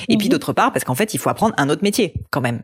Et 0.07 0.17
puis 0.17 0.27
mhm. 0.27 0.31
d'autre 0.31 0.53
part 0.53 0.71
parce 0.71 0.83
qu'en 0.83 0.95
fait 0.95 1.13
il 1.13 1.19
faut 1.19 1.29
apprendre 1.29 1.53
un 1.57 1.69
autre 1.69 1.83
métier 1.83 2.13
quand 2.31 2.41
même. 2.41 2.63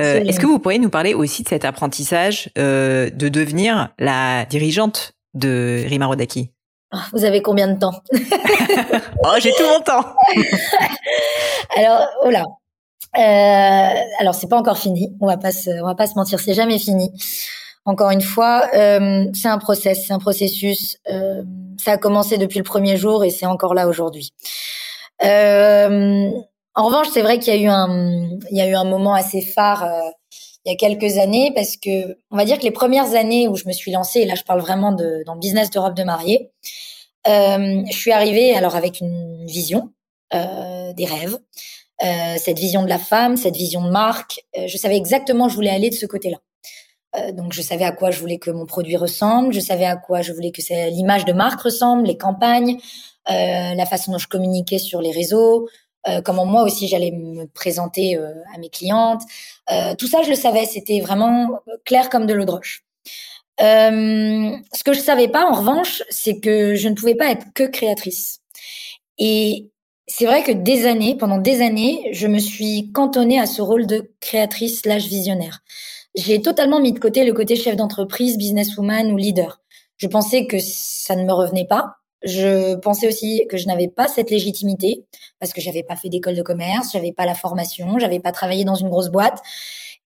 Euh, 0.00 0.22
Est-ce 0.24 0.38
que 0.38 0.46
vous 0.46 0.58
pourriez 0.58 0.78
nous 0.78 0.90
parler 0.90 1.14
aussi 1.14 1.42
de 1.42 1.48
cet 1.48 1.64
apprentissage 1.64 2.50
euh, 2.58 3.10
de 3.10 3.28
devenir 3.28 3.88
la 3.98 4.44
dirigeante 4.44 5.14
de 5.34 5.84
Rima 5.88 6.06
Rodaki? 6.06 6.50
Oh, 6.92 6.98
Vous 7.12 7.24
avez 7.24 7.42
combien 7.42 7.68
de 7.68 7.78
temps? 7.78 8.02
Oh 9.26 9.36
j'ai 9.40 9.52
tout 9.52 9.64
mon 9.64 9.80
temps. 9.80 10.04
Alors 11.76 12.06
oh 12.24 12.30
là, 12.30 12.44
euh, 13.16 14.00
alors 14.20 14.34
c'est 14.34 14.48
pas 14.48 14.58
encore 14.58 14.76
fini, 14.76 15.16
on 15.20 15.26
va 15.26 15.36
pas 15.36 15.52
se, 15.52 15.70
on 15.82 15.86
va 15.86 15.94
pas 15.94 16.06
se 16.06 16.14
mentir, 16.14 16.40
c'est 16.40 16.54
jamais 16.54 16.78
fini. 16.78 17.10
Encore 17.86 18.10
une 18.10 18.22
fois, 18.22 18.66
euh, 18.74 19.26
c'est 19.34 19.48
un 19.48 19.58
process, 19.58 20.06
c'est 20.06 20.12
un 20.12 20.18
processus. 20.18 20.96
Euh, 21.10 21.42
ça 21.82 21.92
a 21.92 21.98
commencé 21.98 22.38
depuis 22.38 22.58
le 22.58 22.64
premier 22.64 22.96
jour 22.96 23.24
et 23.24 23.30
c'est 23.30 23.46
encore 23.46 23.74
là 23.74 23.88
aujourd'hui. 23.88 24.32
Euh, 25.22 26.30
en 26.74 26.86
revanche, 26.86 27.08
c'est 27.12 27.22
vrai 27.22 27.38
qu'il 27.38 27.54
y 27.54 27.56
a 27.58 27.60
eu 27.60 27.68
un, 27.68 28.38
il 28.50 28.56
y 28.56 28.60
a 28.60 28.68
eu 28.68 28.74
un 28.74 28.84
moment 28.84 29.14
assez 29.14 29.42
phare 29.42 29.84
euh, 29.84 30.10
il 30.64 30.72
y 30.72 30.74
a 30.74 30.76
quelques 30.76 31.18
années 31.18 31.52
parce 31.54 31.76
que 31.76 32.16
on 32.30 32.38
va 32.38 32.46
dire 32.46 32.58
que 32.58 32.62
les 32.64 32.70
premières 32.70 33.14
années 33.14 33.48
où 33.48 33.56
je 33.56 33.66
me 33.66 33.72
suis 33.72 33.92
lancée, 33.92 34.20
et 34.20 34.24
là 34.24 34.34
je 34.34 34.44
parle 34.44 34.60
vraiment 34.60 34.92
de, 34.92 35.22
dans 35.26 35.34
le 35.34 35.40
business 35.40 35.68
de 35.70 35.94
de 35.94 36.02
mariée, 36.04 36.50
euh, 37.28 37.82
je 37.90 37.96
suis 37.96 38.12
arrivée 38.12 38.54
alors 38.54 38.74
avec 38.74 39.00
une 39.00 39.44
vision, 39.46 39.90
des 40.32 41.04
rêves. 41.04 41.38
Euh, 42.02 42.34
cette 42.38 42.58
vision 42.58 42.82
de 42.82 42.88
la 42.88 42.98
femme, 42.98 43.36
cette 43.36 43.56
vision 43.56 43.84
de 43.84 43.90
marque. 43.90 44.40
Euh, 44.58 44.66
je 44.66 44.76
savais 44.76 44.96
exactement 44.96 45.46
où 45.46 45.48
je 45.48 45.54
voulais 45.54 45.70
aller 45.70 45.90
de 45.90 45.94
ce 45.94 46.06
côté-là. 46.06 46.38
Euh, 47.16 47.32
donc 47.32 47.52
je 47.52 47.62
savais 47.62 47.84
à 47.84 47.92
quoi 47.92 48.10
je 48.10 48.20
voulais 48.20 48.38
que 48.38 48.50
mon 48.50 48.66
produit 48.66 48.96
ressemble, 48.96 49.52
je 49.52 49.60
savais 49.60 49.84
à 49.84 49.96
quoi 49.96 50.22
je 50.22 50.32
voulais 50.32 50.50
que 50.50 50.60
l'image 50.90 51.24
de 51.24 51.32
marque 51.32 51.60
ressemble, 51.60 52.06
les 52.06 52.16
campagnes, 52.16 52.78
la 53.28 53.86
façon 53.86 54.12
dont 54.12 54.18
je 54.18 54.28
communiquais 54.28 54.78
sur 54.78 55.00
les 55.00 55.10
réseaux, 55.10 55.68
comment 56.24 56.44
moi 56.44 56.62
aussi 56.62 56.88
j'allais 56.88 57.10
me 57.10 57.46
présenter 57.46 58.16
à 58.16 58.58
mes 58.58 58.68
clientes. 58.68 59.22
tout 59.98 60.06
ça, 60.06 60.22
je 60.22 60.28
le 60.28 60.34
savais, 60.34 60.66
c'était 60.66 61.00
vraiment 61.00 61.60
clair 61.86 62.10
comme 62.10 62.26
de 62.26 62.34
l'eau 62.34 62.44
de 62.44 62.50
roche. 62.50 62.84
ce 63.58 64.84
que 64.84 64.92
je 64.92 65.00
savais 65.00 65.28
pas, 65.28 65.46
en 65.46 65.54
revanche, 65.54 66.02
c'est 66.10 66.38
que 66.38 66.74
je 66.74 66.88
ne 66.88 66.94
pouvais 66.94 67.14
pas 67.14 67.30
être 67.30 67.46
que 67.54 67.64
créatrice. 67.64 68.40
Et 69.18 69.70
c'est 70.06 70.26
vrai 70.26 70.42
que 70.42 70.52
des 70.52 70.86
années, 70.86 71.16
pendant 71.16 71.38
des 71.38 71.62
années, 71.62 72.10
je 72.12 72.26
me 72.26 72.38
suis 72.38 72.92
cantonnée 72.92 73.40
à 73.40 73.46
ce 73.46 73.62
rôle 73.62 73.86
de 73.86 74.10
créatrice 74.20 74.82
slash 74.82 75.06
visionnaire. 75.06 75.62
J'ai 76.14 76.40
totalement 76.40 76.80
mis 76.80 76.92
de 76.92 76.98
côté 76.98 77.24
le 77.24 77.32
côté 77.32 77.56
chef 77.56 77.76
d'entreprise, 77.76 78.38
businesswoman 78.38 79.12
ou 79.12 79.16
leader. 79.16 79.60
Je 79.96 80.06
pensais 80.06 80.46
que 80.46 80.58
ça 80.60 81.16
ne 81.16 81.24
me 81.24 81.32
revenait 81.32 81.66
pas. 81.66 81.96
Je 82.22 82.76
pensais 82.76 83.06
aussi 83.06 83.46
que 83.50 83.56
je 83.56 83.66
n'avais 83.66 83.88
pas 83.88 84.08
cette 84.08 84.30
légitimité 84.30 85.04
parce 85.40 85.52
que 85.52 85.60
j'avais 85.60 85.82
pas 85.82 85.96
fait 85.96 86.08
d'école 86.08 86.36
de 86.36 86.42
commerce, 86.42 86.92
j'avais 86.92 87.12
pas 87.12 87.26
la 87.26 87.34
formation, 87.34 87.98
j'avais 87.98 88.20
pas 88.20 88.32
travaillé 88.32 88.64
dans 88.64 88.74
une 88.74 88.88
grosse 88.88 89.10
boîte. 89.10 89.42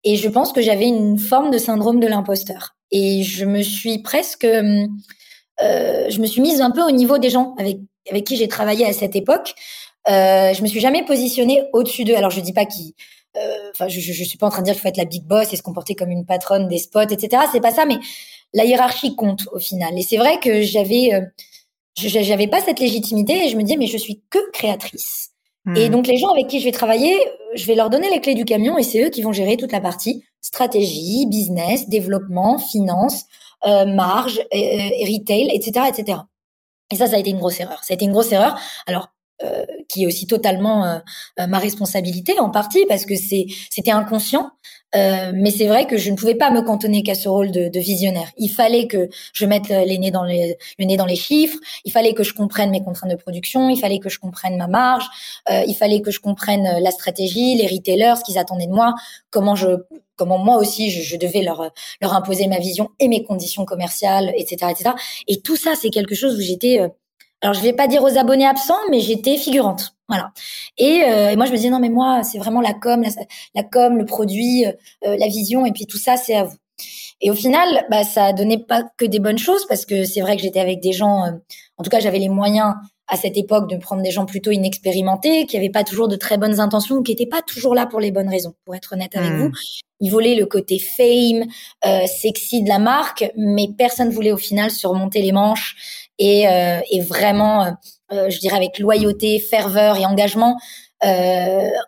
Et 0.05 0.17
je 0.17 0.29
pense 0.29 0.53
que 0.53 0.63
j'avais 0.63 0.87
une 0.87 1.19
forme 1.19 1.51
de 1.51 1.59
syndrome 1.59 2.01
de 2.01 2.07
l'imposteur. 2.07 2.77
Et 2.91 3.23
je 3.23 3.45
me 3.45 3.63
suis 3.63 3.99
presque, 3.99 4.45
euh, 4.45 4.87
je 5.59 6.21
me 6.21 6.27
suis 6.27 6.41
mise 6.41 6.61
un 6.61 6.71
peu 6.71 6.83
au 6.83 6.91
niveau 6.91 7.19
des 7.19 7.29
gens 7.29 7.55
avec 7.59 7.79
avec 8.11 8.25
qui 8.25 8.37
j'ai 8.37 8.49
travaillé 8.49 8.87
à 8.87 8.93
cette 8.93 9.17
époque. 9.17 9.55
Euh, 10.09 10.53
je 10.55 10.63
me 10.63 10.69
suis 10.69 10.81
jamais 10.81 11.05
positionnée 11.05 11.65
au-dessus 11.73 12.05
d'eux. 12.05 12.15
Alors 12.15 12.31
je 12.31 12.41
dis 12.41 12.53
pas 12.53 12.67
qui. 12.67 12.95
Euh, 13.37 13.71
enfin, 13.73 13.89
je, 13.89 14.01
je, 14.01 14.25
suis 14.25 14.39
pas 14.39 14.47
en 14.47 14.51
train 14.51 14.61
de 14.61 14.65
dire 14.65 14.75
qu'il 14.75 14.83
faut 14.83 14.89
être 14.89 14.97
la 14.97 15.05
big 15.05 15.25
boss 15.25 15.53
et 15.53 15.57
se 15.57 15.63
comporter 15.63 15.95
comme 15.95 16.11
une 16.11 16.25
patronne 16.25 16.69
des 16.69 16.79
spots, 16.79 17.09
etc. 17.11 17.45
C'est 17.53 17.61
pas 17.61 17.73
ça, 17.73 17.85
mais 17.85 17.99
la 18.55 18.65
hiérarchie 18.65 19.15
compte 19.15 19.49
au 19.53 19.59
final. 19.59 19.99
Et 19.99 20.03
c'est 20.03 20.17
vrai 20.17 20.39
que 20.41 20.63
j'avais, 20.63 21.15
euh, 21.15 21.21
j'avais 21.97 22.47
pas 22.47 22.61
cette 22.61 22.81
légitimité 22.81 23.47
et 23.47 23.49
je 23.49 23.57
me 23.57 23.63
disais 23.63 23.77
mais 23.77 23.87
je 23.87 23.99
suis 23.99 24.23
que 24.31 24.39
créatrice. 24.53 25.31
Et 25.75 25.89
hmm. 25.89 25.93
donc 25.93 26.07
les 26.07 26.17
gens 26.17 26.31
avec 26.31 26.47
qui 26.47 26.61
je 26.61 26.65
vais 26.65 26.73
travailler, 26.73 27.15
je 27.55 27.67
vais 27.67 27.75
leur 27.75 27.91
donner 27.91 28.09
les 28.11 28.21
clés 28.21 28.35
du 28.35 28.45
camion 28.45 28.79
et 28.79 28.83
c'est 28.83 29.03
eux 29.03 29.11
qui 29.11 29.23
vont 29.23 29.33
gérer 29.33 29.57
toute 29.57 29.73
la 29.73 29.81
partie 29.81 30.25
stratégie, 30.41 31.27
business, 31.27 31.89
développement, 31.89 32.59
finance, 32.59 33.25
euh, 33.67 33.85
marge, 33.85 34.39
retail, 34.53 35.51
etc., 35.53 35.87
etc. 35.89 36.19
Et 36.93 36.97
ça, 36.97 37.09
ça 37.09 37.17
a 37.17 37.19
été 37.19 37.31
une 37.31 37.39
grosse 37.39 37.59
erreur. 37.59 37.83
Ça 37.83 37.93
a 37.93 37.95
été 37.95 38.05
une 38.05 38.13
grosse 38.13 38.31
erreur. 38.31 38.57
Alors 38.87 39.09
euh, 39.45 39.67
qui 39.91 40.05
est 40.05 40.07
aussi 40.07 40.27
totalement 40.27 40.87
euh, 40.87 40.99
euh, 41.41 41.47
ma 41.47 41.59
responsabilité 41.59 42.41
en 42.41 42.49
partie 42.49 42.87
parce 42.89 43.05
que 43.05 43.15
c'est 43.17 43.45
c'était 43.69 43.91
inconscient 43.91 44.51
mais 44.95 45.51
c'est 45.51 45.67
vrai 45.67 45.87
que 45.87 45.99
je 45.99 46.11
ne 46.11 46.17
pouvais 46.17 46.37
pas 46.37 46.51
me 46.51 46.63
cantonner 46.63 47.03
qu'à 47.03 47.15
ce 47.15 47.29
rôle 47.29 47.51
de, 47.51 47.69
de, 47.69 47.81
visionnaire. 47.81 48.31
Il 48.39 48.49
fallait 48.49 48.87
que 48.87 49.11
je 49.35 49.45
mette 49.45 49.69
les 49.69 49.99
nez 49.99 50.11
dans 50.11 50.25
les, 50.25 50.57
le 50.79 50.87
nez 50.87 50.97
dans 50.97 51.05
les 51.05 51.17
chiffres. 51.17 51.59
Il 51.85 51.93
fallait 51.93 52.15
que 52.15 52.23
je 52.23 52.33
comprenne 52.33 52.71
mes 52.71 52.83
contraintes 52.83 53.11
de 53.11 53.17
production. 53.17 53.69
Il 53.69 53.79
fallait 53.79 53.99
que 53.99 54.09
je 54.09 54.19
comprenne 54.19 54.57
ma 54.57 54.69
marge. 54.69 55.05
il 55.51 55.75
fallait 55.75 56.01
que 56.01 56.11
je 56.11 56.19
comprenne 56.19 56.81
la 56.81 56.91
stratégie, 56.91 57.57
les 57.57 57.67
retailers, 57.67 58.17
ce 58.17 58.25
qu'ils 58.25 58.39
attendaient 58.39 58.69
de 58.69 58.73
moi, 58.73 58.95
comment 59.29 59.55
je 59.55 59.69
comment 60.17 60.39
moi 60.39 60.57
aussi 60.57 60.91
je, 60.91 61.03
je, 61.03 61.17
devais 61.19 61.43
leur 61.43 61.71
leur 62.01 62.15
imposer 62.15 62.47
ma 62.47 62.59
vision 62.59 62.89
et 62.99 63.09
mes 63.09 63.23
conditions 63.23 63.67
commerciales, 63.67 64.33
etc., 64.35 64.71
etc. 64.71 64.93
Et 65.29 65.43
tout 65.43 65.57
ça, 65.57 65.75
c'est 65.79 65.91
quelque 65.91 66.15
chose 66.15 66.39
où 66.39 66.41
j'étais 66.41 66.81
alors 67.47 67.55
je 67.55 67.63
vais 67.63 67.73
pas 67.73 67.87
dire 67.87 68.03
aux 68.03 68.19
abonnés 68.19 68.45
absents, 68.45 68.75
mais 68.91 68.99
j'étais 68.99 69.37
figurante. 69.37 69.95
Voilà. 70.09 70.33
Et, 70.79 71.05
euh, 71.05 71.37
moi 71.37 71.47
je 71.47 71.53
me 71.53 71.57
disais 71.57 71.71
non 71.71 71.79
mais 71.79 71.91
moi 71.91 72.25
c'est 72.25 72.39
vraiment 72.39 72.61
la 72.61 72.75
com, 72.75 73.05
la, 73.55 73.63
com, 73.63 73.97
le 73.97 74.05
produit, 74.05 74.67
euh, 74.67 74.73
euh, 75.07 75.17
la 75.17 75.29
vision 75.29 75.65
et 75.65 75.71
puis 75.71 75.87
tout 75.87 75.97
ça 75.97 76.17
c'est 76.17 76.35
à 76.35 76.43
vous. 76.43 76.57
Et 77.21 77.31
au 77.31 77.35
final, 77.35 77.87
bah, 77.89 78.03
ça 78.03 78.33
donnait 78.33 78.59
pas 78.59 78.83
que 78.97 79.05
des 79.05 79.21
bonnes 79.21 79.39
choses 79.39 79.65
parce 79.69 79.87
que 79.87 80.05
c'est 80.05 80.23
vrai 80.23 80.37
que 80.37 80.43
j'étais 80.43 80.59
avec 80.59 80.81
des 80.81 80.93
gens, 80.93 81.23
en 81.77 81.85
tout 81.85 81.91
cas 81.91 82.01
j'avais 82.01 82.19
les 82.19 82.29
moyens 82.29 82.75
à 83.09 83.17
cette 83.17 83.37
époque 83.37 83.71
de 83.71 83.77
prendre 83.77 84.03
des 84.03 84.11
gens 84.11 84.27
plutôt 84.27 84.51
inexpérimentés, 84.51 85.47
qui 85.47 85.57
n'avaient 85.57 85.71
pas 85.71 85.85
toujours 85.85 86.09
de 86.09 86.17
très 86.17 86.39
bonnes 86.39 86.61
intentions, 86.61 87.03
qui 87.03 87.13
n'étaient 87.13 87.27
pas 87.27 87.43
toujours 87.43 87.75
là 87.75 87.87
pour 87.87 88.01
les 88.01 88.11
bonnes 88.11 88.29
raisons, 88.29 88.55
pour 88.65 88.75
être 88.75 88.95
honnête 88.95 89.17
avec 89.17 89.33
hmm. 89.33 89.47
vous. 89.47 89.53
Ils 90.01 90.11
voulaient 90.11 90.35
le 90.35 90.45
côté 90.45 90.79
fame, 90.79 91.47
sexy 92.07 92.63
de 92.63 92.69
la 92.69 92.79
marque, 92.79 93.31
mais 93.37 93.69
personne 93.79 94.11
voulait 94.11 94.33
au 94.33 94.37
final 94.37 94.71
surmonter 94.71 95.23
les 95.23 95.33
manches 95.33 96.07
et, 96.19 96.49
euh, 96.49 96.81
et 96.91 97.01
vraiment, 97.01 97.65
euh, 97.65 97.71
euh, 98.13 98.31
je 98.31 98.39
dirais 98.39 98.57
avec 98.57 98.79
loyauté, 98.79 99.39
ferveur 99.39 99.97
et 99.97 100.07
engagement, 100.07 100.59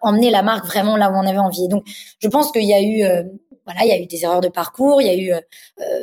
emmener 0.02 0.30
la 0.30 0.42
marque 0.42 0.66
vraiment 0.66 0.96
là 0.96 1.10
où 1.10 1.14
on 1.14 1.26
avait 1.26 1.38
envie. 1.38 1.66
donc, 1.68 1.84
je 2.20 2.28
pense 2.28 2.52
qu'il 2.52 2.64
y 2.64 2.74
a 2.74 2.82
eu, 2.82 3.02
voilà, 3.64 3.80
il 3.82 3.88
y 3.88 3.92
a 3.92 3.98
eu 3.98 4.06
des 4.06 4.22
erreurs 4.22 4.42
de 4.42 4.48
parcours, 4.48 5.02
il 5.02 5.06
y 5.06 5.10
a 5.10 5.16
eu 5.16 5.32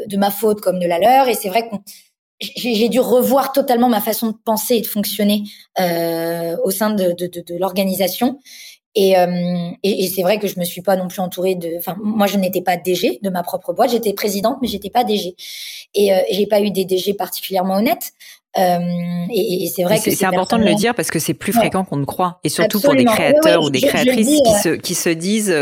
de 0.07 0.18
ma 0.18 0.32
faute 0.32 0.59
comme 0.59 0.80
de 0.80 0.88
la 0.88 0.99
leur, 0.99 1.30
et 1.30 1.34
c'est 1.34 1.47
vrai 1.47 1.70
qu'on 1.70 1.80
j'ai 2.39 2.89
dû 2.89 2.99
revoir 2.99 3.51
totalement 3.53 3.89
ma 3.89 4.01
façon 4.01 4.27
de 4.27 4.38
penser 4.43 4.75
et 4.75 4.81
de 4.81 4.88
fonctionner 4.88 5.43
euh, 5.79 6.57
au 6.63 6.71
sein 6.71 6.89
de, 6.89 7.13
de, 7.13 7.27
de, 7.27 7.41
de 7.41 7.57
l'organisation. 7.57 8.39
Et, 8.95 9.17
euh, 9.17 9.71
et, 9.83 10.05
et 10.05 10.07
c'est 10.07 10.21
vrai 10.21 10.39
que 10.39 10.47
je 10.47 10.57
me 10.57 10.63
suis 10.63 10.81
pas 10.81 10.95
non 10.95 11.07
plus 11.07 11.19
entourée 11.19 11.55
de. 11.55 11.77
Enfin, 11.77 11.97
moi, 12.01 12.27
je 12.27 12.38
n'étais 12.38 12.61
pas 12.61 12.77
DG 12.77 13.19
de 13.21 13.29
ma 13.29 13.43
propre 13.43 13.73
boîte. 13.73 13.91
J'étais 13.91 14.13
présidente, 14.13 14.57
mais 14.61 14.69
j'étais 14.69 14.89
pas 14.89 15.03
DG. 15.03 15.36
Et 15.93 16.13
euh, 16.13 16.19
j'ai 16.31 16.47
pas 16.47 16.61
eu 16.61 16.71
des 16.71 16.86
DG 16.86 17.13
particulièrement 17.13 17.75
honnêtes. 17.75 18.13
Euh, 18.57 18.79
et, 19.31 19.65
et 19.65 19.67
c'est 19.67 19.83
vrai 19.83 19.99
que 19.99 20.11
c'est 20.11 20.25
important 20.25 20.57
de 20.57 20.63
le 20.63 20.75
dire 20.75 20.95
parce 20.95 21.11
que 21.11 21.19
c'est 21.19 21.33
plus 21.33 21.51
fréquent 21.51 21.83
qu'on 21.83 21.97
ne 21.97 22.05
croit, 22.05 22.39
et 22.45 22.47
surtout 22.47 22.79
pour 22.79 22.95
des 22.95 23.03
créateurs 23.03 23.63
ou 23.63 23.69
des 23.69 23.81
créatrices 23.81 24.41
qui 24.41 24.53
se 24.63 24.69
qui 24.69 24.95
se 24.95 25.09
disent, 25.09 25.53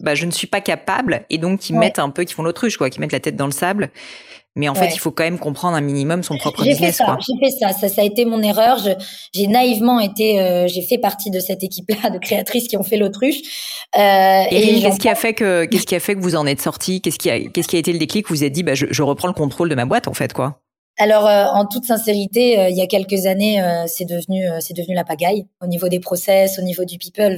bah 0.00 0.14
je 0.14 0.26
ne 0.26 0.30
suis 0.30 0.46
pas 0.46 0.60
capable, 0.60 1.24
et 1.30 1.38
donc 1.38 1.60
qui 1.60 1.72
mettent 1.72 1.98
un 1.98 2.10
peu, 2.10 2.24
qui 2.24 2.34
font 2.34 2.42
l'autruche 2.42 2.76
quoi, 2.76 2.90
qui 2.90 3.00
mettent 3.00 3.12
la 3.12 3.20
tête 3.20 3.36
dans 3.36 3.46
le 3.46 3.52
sable. 3.52 3.90
Mais 4.54 4.68
en 4.68 4.74
fait, 4.74 4.94
il 4.94 4.98
faut 4.98 5.10
quand 5.10 5.24
même 5.24 5.38
comprendre 5.38 5.76
un 5.76 5.80
minimum 5.80 6.22
son 6.22 6.36
propre 6.36 6.62
j'ai 6.62 6.70
business. 6.70 6.98
Fait 6.98 7.04
ça, 7.04 7.18
J'ai 7.20 7.46
fait 7.46 7.56
ça. 7.58 7.72
ça. 7.72 7.88
Ça 7.88 8.02
a 8.02 8.04
été 8.04 8.24
mon 8.24 8.42
erreur. 8.42 8.78
J'ai 9.34 9.46
naïvement 9.46 9.98
été. 9.98 10.40
Euh, 10.40 10.68
j'ai 10.68 10.82
fait 10.82 10.98
partie 10.98 11.30
de 11.30 11.40
cette 11.40 11.62
équipe-là 11.62 12.10
de 12.10 12.18
créatrices 12.18 12.68
qui 12.68 12.76
ont 12.76 12.82
fait 12.82 12.98
l'autruche. 12.98 13.40
Euh, 13.96 14.42
et, 14.50 14.80
qu'est-ce 14.82 14.98
qui 14.98 15.08
a 15.08 15.14
fait 15.14 15.32
que 15.32 15.64
qu'est-ce 15.64 15.86
qui 15.86 15.94
a 15.94 16.00
fait 16.00 16.14
que 16.14 16.20
vous 16.20 16.36
en 16.36 16.46
êtes 16.46 16.60
sorti? 16.60 17.00
Qu'est-ce 17.00 17.18
qui 17.18 17.30
a 17.30 17.40
qu'est-ce 17.40 17.68
qui 17.68 17.76
a 17.76 17.78
été 17.78 17.92
le 17.92 17.98
déclic? 17.98 18.28
Vous 18.28 18.34
vous 18.34 18.44
êtes 18.44 18.52
dit, 18.52 18.62
bah, 18.62 18.74
je, 18.74 18.86
je 18.90 19.02
reprends 19.02 19.28
le 19.28 19.34
contrôle 19.34 19.68
de 19.68 19.74
ma 19.74 19.84
boîte, 19.84 20.08
en 20.08 20.14
fait, 20.14 20.32
quoi. 20.32 20.62
Alors, 20.98 21.26
euh, 21.26 21.46
en 21.46 21.66
toute 21.66 21.84
sincérité, 21.84 22.58
euh, 22.58 22.68
il 22.68 22.76
y 22.76 22.82
a 22.82 22.86
quelques 22.86 23.26
années, 23.26 23.62
euh, 23.62 23.84
c'est 23.86 24.04
devenu, 24.04 24.44
c'est 24.60 24.76
devenu 24.76 24.94
la 24.94 25.04
pagaille 25.04 25.46
au 25.62 25.66
niveau 25.66 25.88
des 25.88 26.00
process, 26.00 26.58
au 26.58 26.62
niveau 26.62 26.84
du 26.84 26.98
people. 26.98 27.36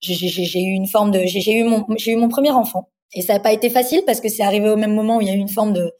J'ai 0.00 0.62
eu 0.62 0.72
une 0.72 0.86
forme 0.86 1.10
de, 1.10 1.22
j'ai 1.24 1.58
eu 1.58 1.64
mon, 1.64 1.84
j'ai 1.96 2.12
eu 2.12 2.16
mon 2.16 2.28
premier 2.28 2.50
enfant, 2.50 2.90
et 3.14 3.22
ça 3.22 3.32
n'a 3.34 3.40
pas 3.40 3.52
été 3.52 3.70
facile 3.70 4.02
parce 4.06 4.20
que 4.20 4.28
c'est 4.28 4.42
arrivé 4.42 4.68
au 4.68 4.76
même 4.76 4.94
moment 4.94 5.16
où 5.16 5.20
il 5.22 5.28
y 5.28 5.30
a 5.30 5.34
eu 5.34 5.38
une 5.38 5.48
forme 5.48 5.72
de, 5.72 5.92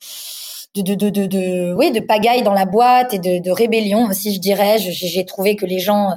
de, 0.74 0.82
de, 0.82 0.94
de, 0.94 1.10
de, 1.10 1.26
de 1.26 1.74
oui, 1.74 1.92
de 1.92 2.00
pagaille 2.00 2.42
dans 2.42 2.52
la 2.52 2.66
boîte 2.66 3.14
et 3.14 3.18
de, 3.18 3.42
de 3.42 3.50
rébellion 3.50 4.06
aussi, 4.06 4.34
je 4.34 4.40
dirais. 4.40 4.78
J'ai 4.78 5.24
trouvé 5.24 5.56
que 5.56 5.66
les 5.66 5.78
gens, 5.78 6.10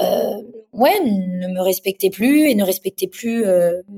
euh, 0.00 0.42
ouais, 0.72 1.00
ne 1.04 1.48
me 1.48 1.60
respectaient 1.60 2.10
plus 2.10 2.48
et 2.48 2.54
ne 2.54 2.64
respectaient 2.64 3.08
plus 3.08 3.44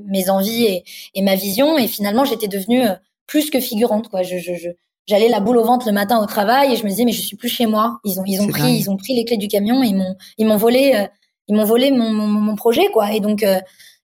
mes 0.06 0.30
envies 0.30 0.64
et, 0.64 0.84
et, 1.14 1.22
ma 1.22 1.34
vision. 1.34 1.78
Et 1.78 1.88
finalement, 1.88 2.24
j'étais 2.24 2.48
devenue 2.48 2.82
plus 3.26 3.50
que 3.50 3.60
figurante, 3.60 4.08
quoi. 4.08 4.22
Je, 4.22 4.38
je, 4.38 4.54
je 4.54 4.70
j'allais 5.08 5.28
la 5.28 5.40
boule 5.40 5.56
au 5.56 5.64
ventre 5.64 5.86
le 5.86 5.92
matin 5.92 6.20
au 6.20 6.26
travail 6.26 6.72
et 6.72 6.76
je 6.76 6.84
me 6.84 6.90
disais 6.90 7.04
mais 7.04 7.12
je 7.12 7.22
suis 7.22 7.36
plus 7.36 7.48
chez 7.48 7.66
moi. 7.66 7.98
Ils 8.04 8.20
ont 8.20 8.24
ils 8.26 8.40
ont 8.40 8.46
pris 8.46 8.72
ils 8.74 8.90
ont 8.90 8.96
pris 8.96 9.14
les 9.14 9.24
clés 9.24 9.38
du 9.38 9.48
camion, 9.48 9.82
ils 9.82 9.96
m'ont 9.96 10.14
ils 10.36 10.46
m'ont 10.46 10.56
volé 10.56 10.92
euh, 10.94 11.06
ils 11.48 11.56
m'ont 11.56 11.64
volé 11.64 11.90
mon, 11.90 12.10
mon, 12.10 12.26
mon, 12.26 12.54
projet 12.56 12.86
quoi. 12.92 13.12
Et 13.12 13.20
donc 13.20 13.42
euh, 13.42 13.58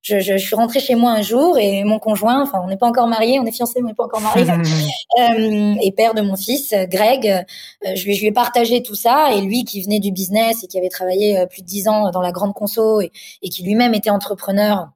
je, 0.05 0.21
je, 0.21 0.37
je, 0.37 0.47
suis 0.47 0.55
rentrée 0.55 0.81
chez 0.81 0.95
moi 0.95 1.13
un 1.13 1.23
jour 1.23 1.59
et 1.59 1.83
mon 1.83 1.99
conjoint, 1.99 2.43
enfin 2.43 2.61
on 2.63 2.69
n'est 2.69 2.77
pas 2.77 2.87
encore 2.87 3.09
mariés, 3.09 3.41
on 3.41 3.47
est 3.47 3.53
fiancés 3.53 3.81
mais 3.81 3.87
on 3.87 3.89
n'est 3.89 3.95
pas 3.95 4.05
encore 4.05 4.21
mariés, 4.21 4.45
euh, 5.19 5.75
et 5.83 5.93
père 5.93 6.15
de 6.15 6.21
mon 6.21 6.37
fils, 6.37 6.73
Greg, 6.89 7.27
euh, 7.27 7.95
je, 7.97 8.05
lui, 8.05 8.15
je 8.15 8.21
lui 8.21 8.27
ai 8.29 8.33
partagé 8.33 8.83
tout 8.83 8.95
ça 8.95 9.33
et 9.35 9.41
lui 9.41 9.65
qui 9.65 9.83
venait 9.83 10.01
du 10.01 10.13
business 10.13 10.63
et 10.63 10.67
qui 10.67 10.79
avait 10.79 10.91
travaillé 10.91 11.47
plus 11.49 11.63
de 11.63 11.67
dix 11.67 11.89
ans 11.89 12.11
dans 12.11 12.21
la 12.21 12.33
grande 12.33 12.53
conso 12.53 13.01
et, 13.01 13.11
et 13.43 13.49
qui 13.49 13.65
lui-même 13.65 13.95
était 13.95 14.11
entrepreneur 14.11 14.91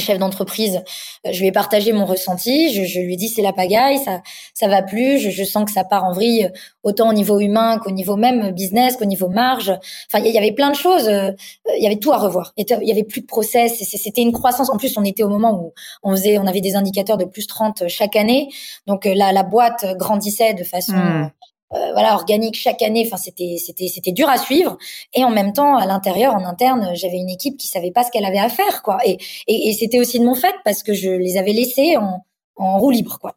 chef 0.00 0.18
d'entreprise, 0.18 0.82
euh, 1.26 1.32
je 1.32 1.40
lui 1.40 1.48
ai 1.48 1.52
partagé 1.52 1.92
mon 1.92 2.06
ressenti. 2.06 2.72
Je, 2.72 2.84
je 2.84 3.00
lui 3.00 3.14
ai 3.14 3.16
dit 3.16 3.28
c'est 3.28 3.42
la 3.42 3.52
pagaille, 3.52 3.98
ça 3.98 4.22
ça 4.54 4.68
va 4.68 4.82
plus. 4.82 5.18
Je, 5.18 5.30
je, 5.30 5.44
sens 5.44 5.64
que 5.64 5.72
ça 5.72 5.84
part 5.84 6.04
en 6.04 6.12
vrille 6.12 6.50
autant 6.82 7.10
au 7.10 7.12
niveau 7.12 7.40
humain 7.40 7.78
qu'au 7.78 7.90
niveau 7.90 8.16
même 8.16 8.52
business, 8.52 8.96
qu'au 8.96 9.04
niveau 9.04 9.28
marge. 9.28 9.70
Enfin, 10.10 10.24
il 10.24 10.32
y 10.32 10.38
avait 10.38 10.52
plein 10.52 10.70
de 10.70 10.76
choses. 10.76 11.08
Euh, 11.08 11.32
il 11.76 11.82
y 11.82 11.86
avait 11.86 11.98
tout 11.98 12.12
à 12.12 12.16
revoir. 12.16 12.52
Il 12.56 12.66
y 12.68 12.90
avait 12.90 13.04
plus 13.04 13.20
de 13.20 13.26
process. 13.26 13.82
C'était 13.82 14.22
une 14.22 14.32
croissance. 14.32 14.70
En 14.70 14.76
plus, 14.76 14.96
on 14.96 15.04
était 15.04 15.22
au 15.22 15.28
moment 15.28 15.52
où 15.62 15.72
on 16.02 16.12
faisait, 16.12 16.38
on 16.38 16.46
avait 16.46 16.60
des 16.60 16.74
indicateurs 16.74 17.18
de 17.18 17.24
plus 17.24 17.46
30 17.46 17.88
chaque 17.88 18.16
année. 18.16 18.48
Donc 18.86 19.06
euh, 19.06 19.14
la, 19.14 19.32
la 19.32 19.42
boîte 19.42 19.84
grandissait 19.98 20.54
de 20.54 20.64
façon 20.64 20.94
hmm. 20.94 21.30
Euh, 21.74 21.92
voilà 21.92 22.14
organique 22.14 22.56
chaque 22.56 22.82
année. 22.82 23.04
Enfin, 23.06 23.16
c'était 23.16 23.56
c'était 23.58 23.88
c'était 23.88 24.12
dur 24.12 24.28
à 24.28 24.38
suivre. 24.38 24.76
Et 25.14 25.24
en 25.24 25.30
même 25.30 25.52
temps, 25.52 25.76
à 25.76 25.86
l'intérieur, 25.86 26.34
en 26.34 26.44
interne, 26.44 26.90
j'avais 26.94 27.18
une 27.18 27.30
équipe 27.30 27.56
qui 27.56 27.68
savait 27.68 27.90
pas 27.92 28.04
ce 28.04 28.10
qu'elle 28.10 28.26
avait 28.26 28.38
à 28.38 28.48
faire, 28.48 28.82
quoi. 28.82 28.98
Et 29.04 29.18
et, 29.46 29.68
et 29.68 29.72
c'était 29.72 29.98
aussi 29.98 30.18
de 30.20 30.24
mon 30.24 30.34
fait 30.34 30.54
parce 30.64 30.82
que 30.82 30.94
je 30.94 31.10
les 31.10 31.36
avais 31.38 31.52
laissés 31.52 31.96
en 31.96 32.24
en 32.56 32.78
roue 32.78 32.90
libre, 32.90 33.18
quoi. 33.20 33.36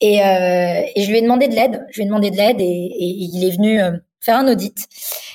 Et, 0.00 0.22
euh, 0.22 0.82
et 0.94 1.02
je 1.02 1.10
lui 1.10 1.18
ai 1.18 1.22
demandé 1.22 1.48
de 1.48 1.54
l'aide. 1.54 1.86
Je 1.90 1.96
lui 1.96 2.02
ai 2.02 2.06
demandé 2.06 2.30
de 2.30 2.36
l'aide 2.36 2.60
et, 2.60 2.64
et, 2.64 2.96
il 2.98 3.44
est 3.44 3.50
venu 3.50 3.80
euh, 3.80 3.92
faire 4.26 4.38
un 4.38 4.48
audit. 4.48 4.76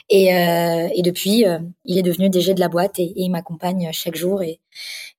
Et, 0.09 0.35
euh, 0.35 0.89
depuis, 1.01 1.47
euh, 1.47 1.59
il 1.85 1.97
est 1.97 2.03
devenu 2.03 2.29
DG 2.29 2.53
de 2.53 2.59
la 2.59 2.67
boîte 2.67 2.99
et, 2.99 3.13
il 3.15 3.29
m'accompagne 3.29 3.89
chaque 3.93 4.15
jour 4.15 4.43
et, 4.43 4.59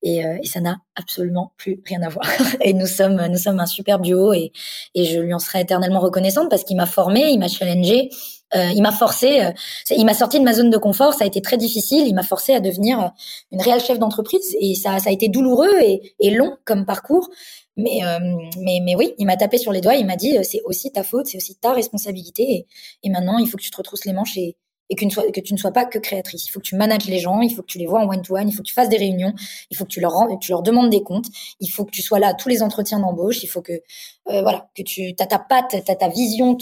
euh, 0.05 0.39
et 0.43 0.47
ça 0.47 0.61
n'a 0.61 0.77
absolument 0.95 1.53
plus 1.57 1.81
rien 1.87 2.03
à 2.03 2.11
voir. 2.11 2.27
et 2.61 2.75
nous 2.75 2.87
sommes, 2.87 3.27
nous 3.27 3.39
sommes 3.39 3.59
un 3.59 3.67
super 3.67 3.99
duo 3.99 4.33
et, 4.35 4.53
et 4.95 5.05
je 5.05 5.19
lui 5.21 5.33
en 5.33 5.39
serai 5.39 5.63
éternellement 5.63 6.01
reconnaissante 6.01 6.51
parce 6.51 6.65
qu'il 6.65 6.77
m'a 6.77 6.87
formé, 6.87 7.31
il 7.31 7.39
m'a 7.39 7.49
challengé, 7.49 8.11
il 8.55 8.83
m'a 8.83 8.93
forcé, 8.93 9.51
il 9.89 10.05
m'a 10.05 10.13
sorti 10.13 10.39
de 10.39 10.45
ma 10.45 10.53
zone 10.53 10.69
de 10.69 10.77
confort. 10.77 11.15
Ça 11.15 11.25
a 11.25 11.27
été 11.27 11.41
très 11.41 11.57
difficile. 11.57 12.07
Il 12.07 12.15
m'a 12.15 12.23
forcé 12.23 12.53
à 12.53 12.61
devenir 12.61 13.13
une 13.51 13.63
réelle 13.63 13.81
chef 13.81 13.99
d'entreprise 13.99 14.55
et 14.61 14.75
ça, 14.75 14.99
ça 14.99 15.09
a 15.09 15.13
été 15.13 15.29
douloureux 15.29 15.73
et 15.81 16.31
long 16.31 16.59
comme 16.67 16.85
parcours. 16.85 17.31
Mais, 17.77 18.05
euh, 18.05 18.19
mais, 18.59 18.81
mais 18.83 18.95
oui, 18.97 19.15
il 19.19 19.27
m'a 19.27 19.37
tapé 19.37 19.59
sur 19.59 19.73
les 19.73 19.81
doigts. 19.81 19.95
Il 19.95 20.07
m'a 20.07 20.17
dit 20.17 20.37
c'est 20.43 20.61
aussi 20.65 20.91
ta 20.93 21.03
faute, 21.03 21.27
c'est 21.27 21.39
aussi 21.39 21.57
ta 21.57 21.73
responsabilité. 21.73 22.43
Et, 22.43 22.67
et 23.03 23.11
maintenant, 23.11 23.39
il 23.39 23.49
faut 23.49 23.57
que 23.57 23.63
tu 23.63 23.71
te 23.71 23.77
retrousses 23.77 24.05
les 24.05 24.13
manches 24.13 24.37
et, 24.37 24.57
et 24.93 24.95
que, 24.95 25.41
tu 25.41 25.55
ne 25.55 25.59
sois 25.59 25.73
pas 25.73 25.87
que 25.87 25.99
créatrice. 25.99 26.47
Il 26.47 26.51
faut 26.51 26.61
que 26.61 26.67
tu 26.67 26.77
manages 26.77 27.07
les 27.07 27.19
gens, 27.19 27.41
il 27.41 27.55
faut 27.55 27.63
que 27.63 27.67
tu 27.67 27.79
les 27.79 27.87
vois 27.87 28.01
en 28.01 28.09
one-to-one, 28.09 28.49
il 28.49 28.53
faut 28.53 28.63
que 28.63 28.69
tu 28.69 28.75
fasses 28.75 28.91
des 28.91 28.99
réunions, 28.99 29.33
il 29.71 29.77
faut 29.77 29.85
que 29.85 29.91
tu 29.91 30.01
leur, 30.01 30.13
tu 30.41 30.51
leur 30.51 30.63
demandes 30.63 30.91
des 30.91 31.03
comptes, 31.03 31.27
il 31.61 31.69
faut 31.69 31.85
que 31.85 31.91
tu 31.91 32.03
sois 32.03 32.19
là 32.19 32.29
à 32.29 32.35
tous 32.35 32.49
les 32.51 32.63
entretiens 32.63 33.01
d'embauche, 33.01 33.43
il 33.43 33.47
faut 33.47 33.63
que 33.63 33.73
euh, 33.73 34.43
voilà 34.43 34.69
que 34.75 34.83
tu 34.83 35.15
as 35.19 35.27
ta 35.27 35.39
patte, 35.39 35.75
as 35.75 35.97
ta 35.97 36.09
vision, 36.09 36.57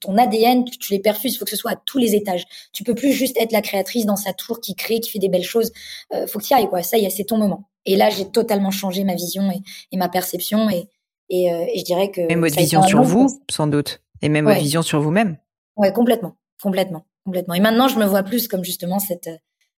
ton 0.00 0.18
ADN, 0.18 0.64
que 0.64 0.76
tu 0.76 0.92
les 0.92 1.00
perfuses, 1.00 1.34
il 1.34 1.38
faut 1.38 1.44
que 1.46 1.50
ce 1.50 1.56
soit 1.56 1.72
à 1.72 1.76
tous 1.76 1.98
les 1.98 2.14
étages. 2.14 2.44
Tu 2.72 2.84
peux 2.84 2.94
plus 2.94 3.12
juste 3.12 3.36
être 3.40 3.52
la 3.52 3.62
créatrice 3.62 4.04
dans 4.04 4.16
sa 4.16 4.34
tour 4.34 4.60
qui 4.60 4.74
crée, 4.74 5.00
qui 5.00 5.10
fait 5.10 5.18
des 5.18 5.30
belles 5.30 5.42
choses. 5.42 5.72
Euh, 6.12 6.26
faut 6.26 6.38
que 6.38 6.44
tu 6.44 6.52
y 6.52 6.56
ailles 6.56 6.68
quoi. 6.68 6.82
Ça, 6.82 6.98
c'est 7.08 7.24
ton 7.24 7.38
moment. 7.38 7.69
Et 7.86 7.96
là, 7.96 8.10
j'ai 8.10 8.30
totalement 8.30 8.70
changé 8.70 9.04
ma 9.04 9.14
vision 9.14 9.50
et, 9.92 9.96
ma 9.96 10.08
perception 10.08 10.68
et, 10.70 10.88
et, 11.28 11.52
euh, 11.52 11.64
et, 11.72 11.78
je 11.78 11.84
dirais 11.84 12.10
que 12.10 12.20
même 12.20 12.40
votre 12.40 12.56
vision 12.56 12.82
sur 12.82 13.02
vous, 13.02 13.28
sans 13.50 13.66
doute, 13.66 14.02
et 14.22 14.28
même 14.28 14.44
votre 14.44 14.60
vision 14.60 14.82
sur 14.82 15.00
vous-même. 15.00 15.38
Ouais, 15.76 15.92
complètement, 15.92 16.36
complètement 16.62 17.04
complètement. 17.24 17.54
Et 17.54 17.60
maintenant, 17.60 17.88
je 17.88 17.98
me 17.98 18.04
vois 18.04 18.22
plus 18.22 18.48
comme 18.48 18.64
justement 18.64 18.98
cette 18.98 19.30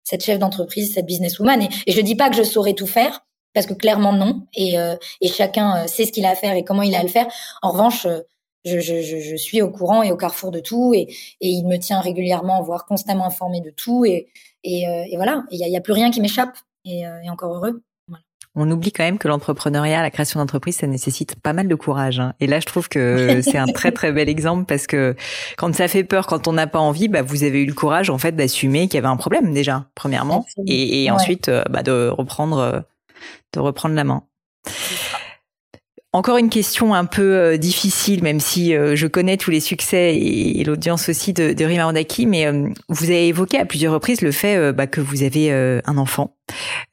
cette 0.05 0.25
chef 0.25 0.39
d'entreprise, 0.39 0.95
cette 0.95 1.07
businesswoman. 1.07 1.63
Et, 1.63 1.69
et 1.87 1.93
je 1.93 2.01
dis 2.01 2.17
pas 2.17 2.29
que 2.29 2.35
je 2.35 2.43
saurais 2.43 2.75
tout 2.75 2.89
faire, 2.89 3.25
parce 3.55 3.67
que 3.67 3.75
clairement 3.75 4.13
non. 4.13 4.47
Et, 4.55 4.77
euh, 4.77 4.97
et 5.21 5.29
chacun 5.29 5.85
euh, 5.85 5.87
sait 5.87 6.07
ce 6.07 6.13
qu'il 6.13 6.25
a 6.25 6.31
à 6.31 6.35
faire 6.35 6.57
et 6.57 6.65
comment 6.65 6.83
il 6.83 6.95
a 6.97 6.99
à 6.99 7.03
le 7.03 7.09
faire. 7.09 7.29
En 7.63 7.71
revanche, 7.71 8.07
euh, 8.07 8.21
je, 8.65 8.81
je, 8.81 9.01
je, 9.01 9.37
suis 9.37 9.63
au 9.63 9.71
courant 9.71 10.03
et 10.03 10.11
au 10.11 10.17
carrefour 10.17 10.51
de 10.51 10.59
tout, 10.59 10.93
et, 10.95 11.03
et 11.41 11.49
il 11.49 11.67
me 11.67 11.77
tient 11.77 12.01
régulièrement, 12.01 12.63
voire 12.63 12.85
constamment 12.85 13.27
informé 13.27 13.61
de 13.61 13.71
tout. 13.71 14.05
Et, 14.05 14.29
et, 14.65 14.83
et 14.83 15.17
voilà, 15.17 15.45
il 15.51 15.59
y 15.59 15.65
a, 15.65 15.69
y 15.69 15.77
a, 15.77 15.81
plus 15.81 15.93
rien 15.93 16.11
qui 16.11 16.21
m'échappe. 16.21 16.57
Et, 16.85 17.01
et 17.01 17.31
encore 17.31 17.55
heureux 17.55 17.83
on 18.55 18.71
oublie 18.71 18.93
quand 18.93 19.05
même 19.05 19.19
que 19.19 19.29
l'entrepreneuriat, 19.29 20.03
la 20.03 20.11
création 20.11 20.41
d'entreprise, 20.41 20.77
ça 20.77 20.87
nécessite 20.87 21.37
pas 21.37 21.53
mal 21.53 21.69
de 21.69 21.75
courage. 21.75 22.21
Hein. 22.21 22.35
Et 22.41 22.47
là, 22.47 22.61
je 22.61 22.67
trouve 22.67 22.89
que 22.89 23.41
c'est 23.43 23.59
un 23.59 23.67
très 23.67 23.93
très 23.93 24.13
bel 24.13 24.29
exemple 24.29 24.67
parce 24.67 24.87
que 24.87 25.17
quand 25.57 25.75
ça 25.75 25.89
fait 25.89 26.05
peur, 26.05 26.27
quand 26.27 26.49
on 26.49 26.53
n'a 26.53 26.67
pas 26.67 26.79
envie, 26.79 27.09
bah, 27.09 27.23
vous 27.23 27.45
avez 27.45 27.63
eu 27.63 27.67
le 27.67 27.75
courage 27.75 28.11
en 28.11 28.19
fait 28.19 28.37
d'assumer 28.37 28.89
qu'il 28.89 28.95
y 28.95 28.99
avait 28.99 29.07
un 29.09 29.17
problème 29.17 29.55
déjà, 29.55 29.87
premièrement, 29.95 30.45
et, 30.67 31.11
ensuite 31.11 31.49
euh, 31.49 31.65
bah, 31.71 31.83
de 31.83 32.09
reprendre 32.09 32.59
euh, 32.59 32.81
de 33.53 33.61
reprendre 33.61 33.95
la 33.95 34.05
main. 34.05 34.23
Encore 36.15 36.37
une 36.37 36.51
question 36.51 36.93
un 36.93 37.07
peu 37.07 37.23
euh, 37.23 37.57
difficile, 37.57 38.23
même 38.23 38.39
si 38.39 38.75
euh, 38.75 38.95
je 38.97 39.07
connais 39.07 39.39
tous 39.39 39.51
les 39.51 39.61
succès 39.61 40.15
et, 40.15 40.63
l'audience 40.63 41.09
aussi 41.09 41.33
de, 41.33 41.55
de 41.55 41.65
Rima 41.65 41.91
mais 42.27 42.47
euh, 42.47 42.69
vous 42.91 43.07
avez 43.07 43.29
évoqué 43.29 43.59
à 43.59 43.65
plusieurs 43.65 43.95
reprises 43.95 44.21
le 44.21 44.31
fait 44.31 44.73
bah, 44.75 44.87
que 44.87 45.01
vous 45.01 45.23
avez 45.23 45.51
un 45.51 45.97
enfant. 45.97 46.37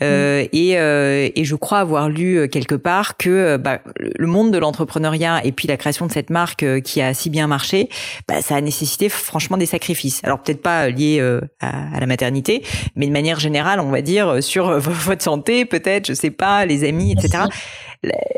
Mm. 0.02 0.48
Et, 0.54 0.72
et, 0.72 1.44
je 1.44 1.56
crois 1.56 1.80
avoir 1.80 2.10
lu 2.10 2.48
quelque 2.50 2.76
part 2.76 3.18
que 3.18 3.58
bah, 3.58 3.82
le 3.98 4.28
monde 4.28 4.52
de 4.52 4.58
l'entrepreneuriat 4.58 5.42
et 5.46 5.52
puis 5.52 5.68
la 5.68 5.78
création 5.78 6.06
de 6.06 6.12
cette 6.12 6.30
marque 6.30 6.82
qui 6.82 7.02
a 7.02 7.14
si 7.14 7.30
bien 7.30 7.48
marché, 7.48 7.90
bah, 8.28 8.42
ça 8.42 8.56
a 8.56 8.62
nécessité 8.62 9.10
franchement 9.10 9.58
des 9.58 9.66
sacrifices. 9.66 10.22
Alors 10.24 10.42
peut-être 10.42 10.62
pas 10.62 10.90
liés 10.90 11.20
à, 11.60 11.96
à, 11.96 12.00
la 12.00 12.06
maternité, 12.06 12.64
mais 12.96 13.08
de 13.08 13.12
manière 13.12 13.40
générale, 13.40 13.80
on 13.80 13.90
va 13.90 14.02
dire 14.02 14.44
sur 14.44 14.80
votre 14.80 15.24
santé, 15.24 15.66
peut-être, 15.66 16.08
je 16.08 16.14
sais 16.14 16.32
pas, 16.32 16.66
les 16.66 16.88
amis, 16.88 17.12
etc. 17.12 17.46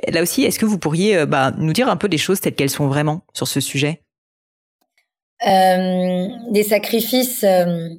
Là 0.08 0.22
aussi, 0.22 0.44
est-ce 0.44 0.60
que 0.60 0.66
vous 0.66 0.80
pourriez 0.80 1.18
euh, 1.18 1.26
bah, 1.26 1.52
nous 1.58 1.74
dire 1.74 1.90
un 1.90 1.98
peu 1.98 2.08
les 2.08 2.18
choses 2.18 2.42
telles 2.42 2.56
qu'elles 2.56 2.70
sont 2.70 2.88
vraiment 2.88 3.22
sur 3.34 3.48
ce 3.48 3.60
sujet? 3.60 4.02
Euh, 5.48 6.28
Des 6.52 6.64
sacrifices, 6.64 7.44
euh, 7.44 7.90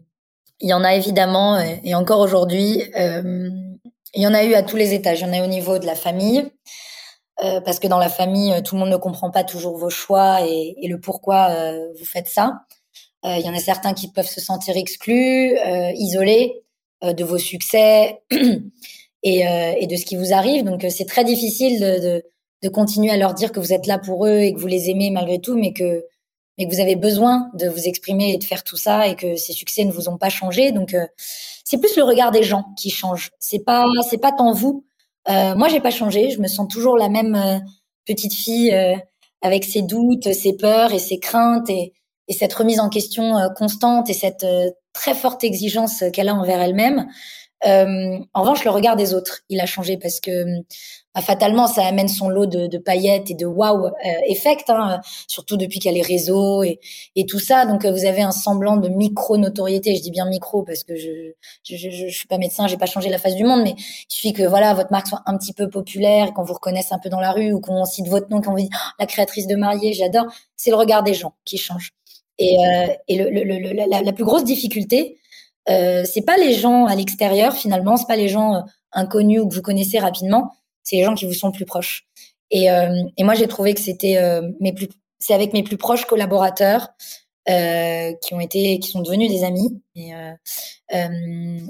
il 0.63 0.71
y 0.71 0.73
en 0.73 0.85
a 0.85 0.95
évidemment, 0.95 1.61
et 1.61 1.95
encore 1.95 2.21
aujourd'hui, 2.21 2.83
il 2.95 4.23
y 4.23 4.27
en 4.27 4.33
a 4.33 4.45
eu 4.45 4.55
à 4.55 4.63
tous 4.63 4.77
les 4.77 4.95
étages. 4.95 5.21
Il 5.21 5.27
y 5.27 5.31
en 5.31 5.33
a 5.33 5.45
au 5.45 5.49
niveau 5.49 5.79
de 5.79 5.87
la 5.87 5.95
famille, 5.95 6.51
parce 7.37 7.79
que 7.79 7.89
dans 7.89 7.99
la 7.99 8.09
famille, 8.09 8.55
tout 8.63 8.77
le 8.77 8.81
monde 8.81 8.91
ne 8.91 8.97
comprend 8.97 9.31
pas 9.31 9.45
toujours 9.45 9.77
vos 9.77 9.91
choix 9.91 10.41
et, 10.47 10.77
le 10.89 10.99
pourquoi 11.01 11.51
vous 11.99 12.05
faites 12.05 12.29
ça. 12.29 12.61
Il 13.25 13.45
y 13.45 13.49
en 13.49 13.55
a 13.55 13.59
certains 13.59 13.93
qui 13.93 14.11
peuvent 14.11 14.25
se 14.25 14.41
sentir 14.41 14.77
exclus, 14.77 15.59
isolés 15.95 16.63
de 17.03 17.25
vos 17.25 17.39
succès. 17.39 18.23
et, 19.23 19.47
euh, 19.47 19.87
de 19.87 19.97
ce 19.97 20.05
qui 20.05 20.17
vous 20.17 20.33
arrive. 20.33 20.65
Donc 20.65 20.85
euh, 20.85 20.91
c'est 20.91 21.05
très 21.05 21.25
difficile 21.25 21.81
de, 21.81 22.23
de, 22.63 22.69
continuer 22.69 23.11
à 23.11 23.17
leur 23.17 23.35
dire 23.35 23.53
que 23.53 23.61
vous 23.61 23.73
êtes 23.73 23.87
là 23.87 23.99
pour 23.99 24.27
eux 24.27 24.39
et 24.39 24.55
que 24.55 24.61
vous 24.61 24.67
les 24.67 24.91
aimez 24.91 25.11
malgré 25.11 25.41
tout, 25.41 25.57
mais 25.57 25.73
que 25.73 26.05
mais 26.57 26.67
que 26.67 26.75
vous 26.75 26.81
avez 26.81 26.97
besoin 26.97 27.51
de 27.55 27.69
vous 27.69 27.87
exprimer 27.89 28.33
et 28.33 28.39
de 28.39 28.45
faire 28.45 28.65
tout 28.65 28.77
ça 28.77 29.09
et 29.09 29.17
que 29.17 29.37
ces 29.37 29.53
succès 29.53 29.85
ne 29.85 29.93
vous 29.93 30.09
ont 30.09 30.19
pas 30.19 30.29
changé. 30.29 30.73
Donc 30.73 30.95
euh, 30.95 31.07
c'est 31.65 31.79
plus 31.79 31.97
le 31.97 32.03
regard 32.03 32.31
des 32.31 32.43
gens 32.43 32.65
qui 32.77 32.91
change. 32.91 33.31
C'est 33.39 33.65
pas 33.65 33.85
c'est 34.09 34.19
pas 34.19 34.33
tant 34.33 34.53
vous. 34.53 34.85
Euh, 35.29 35.55
moi 35.55 35.69
j'ai 35.69 35.81
pas 35.81 35.91
changé. 35.91 36.31
Je 36.31 36.41
me 36.41 36.49
sens 36.49 36.69
toujours 36.69 36.97
la 36.97 37.09
même 37.09 37.35
euh, 37.35 37.59
petite 38.07 38.35
fille 38.35 38.75
avec 39.41 39.65
ses 39.65 39.83
doutes, 39.83 40.33
ses 40.33 40.57
peurs 40.57 40.93
et 40.93 40.99
ses 40.99 41.19
craintes 41.19 41.71
et, 41.71 41.93
et 42.29 42.33
cette 42.33 42.53
remise 42.53 42.81
en 42.81 42.89
question 42.89 43.35
constante 43.57 44.11
et 44.11 44.15
cette 44.15 44.47
très 44.93 45.15
forte 45.15 45.45
exigence 45.45 46.05
qu'elle 46.13 46.29
a 46.29 46.35
envers 46.35 46.61
elle-même. 46.61 47.07
Euh, 47.67 48.19
en 48.35 48.43
revanche, 48.43 48.65
le 48.65 48.71
regard 48.71 48.97
des 48.97 49.15
autres, 49.15 49.41
il 49.49 49.61
a 49.61 49.67
changé 49.67 49.97
parce 49.97 50.21
que 50.21 50.45
fatalement, 51.21 51.67
ça 51.67 51.85
amène 51.85 52.09
son 52.09 52.29
lot 52.29 52.47
de, 52.47 52.67
de 52.67 52.79
paillettes 52.79 53.31
et 53.31 53.35
de 53.35 53.45
wow 53.45 53.87
euh, 53.87 53.91
effect, 54.29 54.71
hein, 54.71 55.01
surtout 55.29 55.57
depuis 55.57 55.79
qu'il 55.79 55.91
y 55.91 55.95
a 55.95 55.97
les 55.97 56.03
réseaux 56.03 56.63
et, 56.63 56.81
et 57.17 57.27
tout 57.27 57.39
ça. 57.39 57.67
Donc, 57.67 57.85
vous 57.85 58.05
avez 58.07 58.23
un 58.23 58.33
semblant 58.33 58.77
de 58.77 58.89
micro-notoriété. 58.89 59.95
Je 59.95 60.03
dis 60.03 60.11
bien 60.11 60.27
micro 60.27 60.63
parce 60.63 60.85
que 60.85 60.97
je 60.97 61.33
je, 61.65 61.77
je, 61.77 61.91
je 61.91 62.17
suis 62.17 62.29
pas 62.29 62.39
médecin, 62.39 62.67
j'ai 62.67 62.77
pas 62.77 62.87
changé 62.87 63.09
la 63.09 63.19
face 63.19 63.35
du 63.35 63.45
monde, 63.45 63.63
mais 63.63 63.75
il 63.77 64.05
suffit 64.09 64.33
que 64.33 64.43
voilà 64.43 64.75
votre 64.75 64.91
marque 64.91 65.09
soit 65.09 65.23
un 65.27 65.37
petit 65.37 65.53
peu 65.53 65.69
populaire, 65.69 66.33
qu'on 66.33 66.45
vous 66.45 66.55
reconnaisse 66.55 66.93
un 66.93 66.99
peu 66.99 67.09
dans 67.09 67.21
la 67.21 67.33
rue 67.33 67.53
ou 67.53 67.61
qu'on 67.61 67.85
cite 67.85 68.09
votre 68.09 68.31
nom, 68.31 68.41
qu'on 68.41 68.53
vous 68.53 68.59
dit 68.59 68.71
oh, 68.73 68.91
la 68.99 69.07
créatrice 69.07 69.47
de 69.47 69.57
mariée, 69.57 69.93
j'adore. 69.93 70.27
C'est 70.57 70.71
le 70.71 70.77
regard 70.77 71.03
des 71.03 71.15
gens 71.15 71.35
qui 71.45 71.59
change. 71.59 71.93
Et, 72.39 72.57
euh, 72.59 72.87
et 73.09 73.17
le, 73.17 73.31
le, 73.31 73.43
le, 73.45 73.73
la, 73.73 74.03
la, 74.03 74.13
plus 74.13 74.25
grosse 74.25 74.45
difficulté, 74.45 75.19
euh, 75.69 76.03
c'est 76.05 76.23
pas 76.23 76.37
les 76.37 76.55
gens 76.55 76.87
à 76.87 76.97
l'extérieur 76.97 77.53
finalement, 77.55 77.97
c'est 77.97 78.07
pas 78.07 78.17
les 78.17 78.29
gens 78.29 78.55
euh, 78.55 78.61
inconnus 78.93 79.41
ou 79.41 79.49
que 79.49 79.55
vous 79.55 79.63
connaissez 79.63 79.99
rapidement, 79.99 80.53
c'est 80.83 80.97
les 80.97 81.05
gens 81.05 81.15
qui 81.15 81.27
vous 81.27 81.35
sont 81.35 81.53
plus 81.53 81.65
proches. 81.65 82.07
Et, 82.51 82.71
euh, 82.71 83.03
et 83.17 83.25
moi 83.25 83.35
j'ai 83.35 83.49
trouvé 83.49 83.75
que 83.75 83.81
c'était 83.81 84.17
euh, 84.19 84.43
mes 84.61 84.73
plus, 84.73 84.89
c'est 85.19 85.35
avec 85.35 85.53
mes 85.53 85.63
plus 85.63 85.79
proches 85.79 86.05
collaborateurs 86.05 86.89
euh, 87.49 88.13
qui 88.23 88.35
ont 88.35 88.41
été, 88.41 88.79
qui 88.79 88.91
sont 88.91 89.01
devenus 89.01 89.31
des 89.31 89.45
amis, 89.45 89.83
et, 89.95 90.11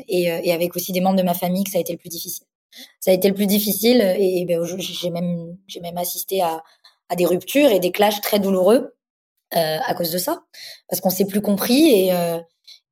et, 0.09 0.23
et, 0.25 0.53
avec 0.53 0.77
aussi 0.77 0.93
des 0.93 1.01
membres 1.01 1.17
de 1.17 1.23
ma 1.23 1.35
famille 1.35 1.65
que 1.65 1.71
ça 1.71 1.79
a 1.79 1.81
été 1.81 1.93
le 1.93 1.99
plus 1.99 2.09
difficile. 2.09 2.47
Ça 3.01 3.11
a 3.11 3.15
été 3.15 3.29
le 3.29 3.35
plus 3.35 3.47
difficile 3.47 4.01
et, 4.19 4.45
ben, 4.47 4.65
j'ai 4.65 5.11
même, 5.11 5.57
j'ai 5.67 5.81
même 5.81 5.99
assisté 5.99 6.41
à, 6.43 6.63
à 7.09 7.17
des 7.17 7.27
ruptures 7.27 7.71
et 7.71 7.81
des 7.81 7.93
clashs 7.93 8.21
très 8.21 8.41
douloureux 8.41 8.95
euh, 9.55 9.79
à 9.85 9.95
cause 9.95 10.11
de 10.11 10.19
ça, 10.19 10.43
parce 10.89 11.03
qu'on 11.03 11.11
s'est 11.11 11.27
plus 11.27 11.43
compris 11.43 11.91
et 11.91 12.13
euh, 12.13 12.39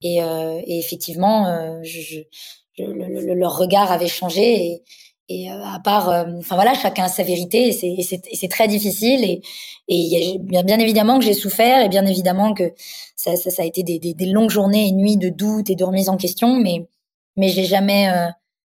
et, 0.02 0.22
euh, 0.22 0.60
et, 0.64 0.78
effectivement, 0.78 1.82
je, 1.82 2.00
je, 2.00 2.82
le, 2.82 3.34
leur 3.34 3.56
regard 3.56 3.92
avait 3.92 4.08
changé. 4.08 4.64
Et, 4.64 4.82
et 5.30 5.48
euh, 5.48 5.64
à 5.64 5.78
part, 5.78 6.08
enfin 6.38 6.56
voilà, 6.56 6.74
chacun 6.74 7.04
a 7.04 7.08
sa 7.08 7.22
vérité 7.22 7.68
et 7.68 8.02
c'est 8.34 8.48
très 8.48 8.66
difficile. 8.66 9.22
Et, 9.22 9.40
et 9.86 9.96
y 9.96 10.56
a, 10.56 10.62
bien, 10.64 10.78
évidemment 10.80 11.20
que 11.20 11.24
j'ai 11.24 11.34
souffert 11.34 11.84
et 11.84 11.88
bien 11.88 12.04
évidemment 12.04 12.52
que 12.52 12.72
ça, 13.14 13.36
ça, 13.36 13.50
ça 13.50 13.62
a 13.62 13.64
été 13.64 13.84
des, 13.84 14.00
des, 14.00 14.26
longues 14.26 14.50
journées 14.50 14.88
et 14.88 14.92
nuits 14.92 15.16
de 15.16 15.28
doute 15.28 15.70
et 15.70 15.76
de 15.76 15.84
remise 15.84 16.08
en 16.08 16.16
question. 16.16 16.56
Mais 16.56 16.88
mais 17.36 17.48
j'ai 17.48 17.64
jamais 17.64 18.10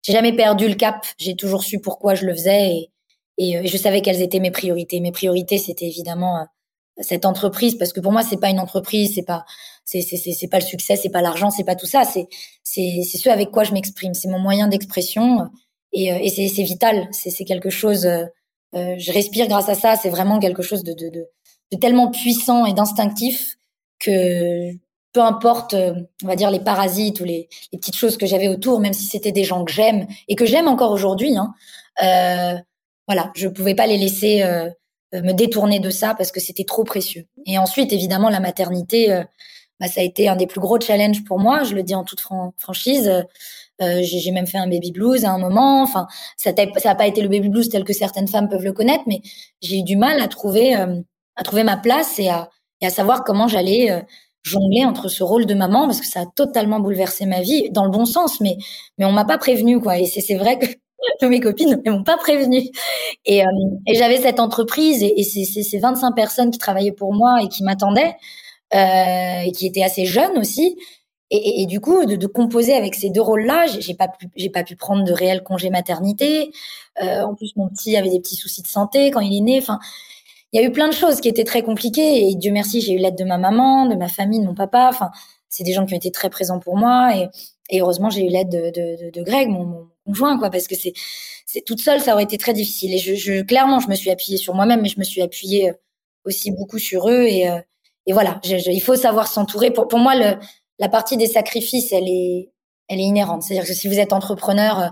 j'ai 0.03 0.13
jamais 0.13 0.35
perdu 0.35 0.67
le 0.67 0.75
cap. 0.75 1.03
J'ai 1.17 1.35
toujours 1.35 1.63
su 1.63 1.79
pourquoi 1.79 2.13
je 2.13 2.25
le 2.27 2.33
faisais 2.33 2.69
et, 2.69 2.91
et, 3.39 3.67
je 3.67 3.77
savais 3.77 4.01
quelles 4.01 4.21
étaient 4.21 4.39
mes 4.39 4.51
priorités. 4.51 4.99
Mes 4.99 5.11
priorités, 5.11 5.57
c'était 5.57 5.87
évidemment 5.87 6.45
cette 7.01 7.25
entreprise 7.25 7.75
parce 7.75 7.93
que 7.93 7.99
pour 7.99 8.11
moi 8.11 8.21
c'est 8.21 8.39
pas 8.39 8.51
une 8.51 8.59
entreprise 8.59 9.15
c'est 9.15 9.23
pas 9.23 9.45
c'est 9.83 10.01
c'est 10.01 10.47
pas 10.47 10.59
le 10.59 10.63
succès 10.63 10.95
c'est 10.95 11.09
pas 11.09 11.23
l'argent 11.23 11.49
c'est 11.49 11.63
pas 11.63 11.75
tout 11.75 11.87
ça 11.87 12.03
c'est 12.03 12.27
c'est 12.61 13.01
ce 13.03 13.29
avec 13.29 13.49
quoi 13.49 13.63
je 13.63 13.73
m'exprime 13.73 14.13
c'est 14.13 14.27
mon 14.27 14.37
moyen 14.37 14.67
d'expression 14.67 15.49
et 15.93 16.07
et 16.07 16.47
c'est 16.47 16.63
vital 16.63 17.07
c'est 17.11 17.45
quelque 17.45 17.69
chose 17.69 18.05
euh, 18.05 18.25
je 18.73 19.11
respire 19.11 19.47
grâce 19.47 19.69
à 19.69 19.75
ça 19.75 19.95
c'est 19.95 20.09
vraiment 20.09 20.39
quelque 20.39 20.61
chose 20.61 20.83
de 20.83 20.93
de 20.93 21.09
de, 21.09 21.27
de 21.71 21.77
tellement 21.77 22.11
puissant 22.11 22.65
et 22.65 22.73
d'instinctif 22.73 23.57
que 23.99 24.71
peu 25.13 25.21
importe 25.21 25.75
on 26.23 26.27
va 26.27 26.35
dire 26.35 26.51
les 26.51 26.59
parasites 26.59 27.19
ou 27.21 27.23
les, 27.23 27.47
les 27.71 27.79
petites 27.79 27.95
choses 27.95 28.17
que 28.17 28.25
j'avais 28.25 28.47
autour 28.47 28.79
même 28.79 28.93
si 28.93 29.05
c'était 29.05 29.31
des 29.31 29.43
gens 29.43 29.63
que 29.63 29.71
j'aime 29.71 30.07
et 30.27 30.35
que 30.35 30.45
j'aime 30.45 30.67
encore 30.67 30.91
aujourd'hui 30.91 31.37
hein, 31.37 31.53
euh, 32.01 32.57
voilà 33.07 33.31
je 33.35 33.47
pouvais 33.47 33.75
pas 33.75 33.87
les 33.87 33.97
laisser 33.97 34.41
euh, 34.43 34.69
euh, 35.13 35.21
me 35.21 35.31
détourner 35.31 35.79
de 35.79 35.89
ça 35.89 36.15
parce 36.15 36.31
que 36.31 36.39
c'était 36.39 36.63
trop 36.63 36.83
précieux. 36.83 37.25
Et 37.45 37.57
ensuite, 37.57 37.93
évidemment, 37.93 38.29
la 38.29 38.39
maternité, 38.39 39.11
euh, 39.11 39.23
bah, 39.79 39.87
ça 39.87 40.01
a 40.01 40.03
été 40.03 40.27
un 40.27 40.35
des 40.35 40.47
plus 40.47 40.59
gros 40.59 40.79
challenges 40.79 41.23
pour 41.23 41.39
moi. 41.39 41.63
Je 41.63 41.75
le 41.75 41.83
dis 41.83 41.93
en 41.93 42.03
toute 42.03 42.21
franchise. 42.57 43.25
Euh, 43.81 44.01
j'ai 44.03 44.31
même 44.31 44.47
fait 44.47 44.59
un 44.59 44.67
baby 44.67 44.91
blues 44.91 45.25
à 45.25 45.31
un 45.31 45.39
moment. 45.39 45.81
Enfin, 45.81 46.07
ça 46.37 46.51
n'a 46.53 46.95
pas 46.95 47.07
été 47.07 47.21
le 47.21 47.29
baby 47.29 47.49
blues 47.49 47.69
tel 47.69 47.83
que 47.83 47.93
certaines 47.93 48.27
femmes 48.27 48.49
peuvent 48.49 48.63
le 48.63 48.73
connaître, 48.73 49.03
mais 49.07 49.21
j'ai 49.61 49.79
eu 49.79 49.83
du 49.83 49.97
mal 49.97 50.21
à 50.21 50.27
trouver, 50.27 50.73
à 50.75 51.43
trouver 51.43 51.63
ma 51.63 51.77
place 51.77 52.19
et 52.19 52.29
à, 52.29 52.49
et 52.81 52.85
à 52.85 52.89
savoir 52.89 53.23
comment 53.23 53.47
j'allais 53.47 54.03
jongler 54.43 54.85
entre 54.85 55.07
ce 55.07 55.23
rôle 55.23 55.45
de 55.45 55.53
maman 55.53 55.85
parce 55.85 56.01
que 56.01 56.07
ça 56.07 56.21
a 56.21 56.25
totalement 56.25 56.79
bouleversé 56.79 57.25
ma 57.25 57.41
vie 57.41 57.69
dans 57.71 57.85
le 57.85 57.91
bon 57.91 58.05
sens, 58.05 58.41
mais 58.41 58.57
mais 58.97 59.05
on 59.05 59.11
m'a 59.11 59.25
pas 59.25 59.37
prévenu 59.37 59.79
quoi. 59.79 59.97
Et 59.97 60.05
c'est 60.05 60.35
vrai 60.35 60.59
que 61.21 61.25
mes 61.25 61.39
copines 61.39 61.81
ne 61.83 61.91
m'ont 61.91 62.03
pas 62.03 62.17
prévenu. 62.17 62.61
Et, 63.25 63.45
euh, 63.45 63.49
et 63.87 63.95
j'avais 63.95 64.17
cette 64.17 64.39
entreprise 64.39 65.01
et, 65.01 65.19
et 65.19 65.23
ces 65.23 65.79
25 65.79 66.13
personnes 66.13 66.51
qui 66.51 66.59
travaillaient 66.59 66.91
pour 66.91 67.13
moi 67.13 67.41
et 67.41 67.47
qui 67.47 67.63
m'attendaient 67.63 68.15
euh, 68.75 69.41
et 69.45 69.51
qui 69.51 69.65
étaient 69.67 69.83
assez 69.83 70.05
jeunes 70.05 70.37
aussi. 70.37 70.77
Et, 71.35 71.65
du 71.65 71.79
coup, 71.79 72.05
de, 72.05 72.27
composer 72.27 72.73
avec 72.73 72.93
ces 72.93 73.09
deux 73.09 73.21
rôles-là, 73.21 73.65
j'ai 73.65 73.95
pas 73.95 74.07
pu, 74.07 74.27
j'ai 74.35 74.51
pas 74.51 74.63
pu 74.63 74.75
prendre 74.75 75.03
de 75.03 75.11
réel 75.11 75.41
congé 75.41 75.71
maternité. 75.71 76.51
Euh, 77.01 77.23
en 77.23 77.33
plus, 77.33 77.55
mon 77.55 77.69
petit 77.69 77.97
avait 77.97 78.11
des 78.11 78.19
petits 78.19 78.35
soucis 78.35 78.61
de 78.61 78.67
santé 78.67 79.09
quand 79.09 79.19
il 79.19 79.35
est 79.35 79.41
né. 79.41 79.57
Enfin, 79.57 79.79
il 80.51 80.61
y 80.61 80.63
a 80.63 80.67
eu 80.67 80.71
plein 80.71 80.87
de 80.87 80.93
choses 80.93 81.21
qui 81.21 81.27
étaient 81.27 81.43
très 81.43 81.63
compliquées. 81.63 82.29
Et 82.29 82.35
Dieu 82.35 82.51
merci, 82.51 82.81
j'ai 82.81 82.93
eu 82.93 82.99
l'aide 82.99 83.17
de 83.17 83.23
ma 83.23 83.39
maman, 83.39 83.87
de 83.87 83.95
ma 83.95 84.09
famille, 84.09 84.41
de 84.41 84.45
mon 84.45 84.53
papa. 84.53 84.87
Enfin, 84.89 85.09
c'est 85.49 85.63
des 85.63 85.73
gens 85.73 85.87
qui 85.87 85.95
ont 85.95 85.97
été 85.97 86.11
très 86.11 86.29
présents 86.29 86.59
pour 86.59 86.77
moi. 86.77 87.15
Et, 87.71 87.81
heureusement, 87.81 88.11
j'ai 88.11 88.27
eu 88.27 88.29
l'aide 88.29 88.49
de, 88.49 89.23
Greg, 89.23 89.49
mon, 89.49 89.87
conjoint, 90.05 90.37
quoi, 90.37 90.51
parce 90.51 90.67
que 90.67 90.75
c'est, 90.75 90.93
toute 91.65 91.79
seule, 91.79 91.99
ça 91.99 92.13
aurait 92.13 92.25
été 92.25 92.37
très 92.37 92.53
difficile. 92.53 92.93
Et 92.93 93.45
clairement, 93.45 93.79
je 93.79 93.87
me 93.87 93.95
suis 93.95 94.11
appuyée 94.11 94.37
sur 94.37 94.53
moi-même, 94.53 94.81
mais 94.81 94.89
je 94.89 94.99
me 94.99 95.03
suis 95.03 95.23
appuyée 95.23 95.73
aussi 96.25 96.51
beaucoup 96.51 96.77
sur 96.77 97.09
eux. 97.09 97.23
Et, 97.23 97.49
euh, 97.49 97.59
voilà, 98.09 98.39
il 98.43 98.81
faut 98.81 98.95
savoir 98.95 99.27
s'entourer. 99.27 99.71
Pour, 99.71 99.87
pour 99.87 99.97
moi, 99.97 100.13
la 100.79 100.89
partie 100.89 101.17
des 101.17 101.27
sacrifices, 101.27 101.91
elle 101.91 102.07
est, 102.07 102.51
elle 102.87 102.99
est 102.99 103.03
inhérente. 103.03 103.43
C'est-à-dire 103.43 103.67
que 103.67 103.73
si 103.73 103.87
vous 103.87 103.99
êtes 103.99 104.13
entrepreneur, 104.13 104.79
euh, 104.79 104.87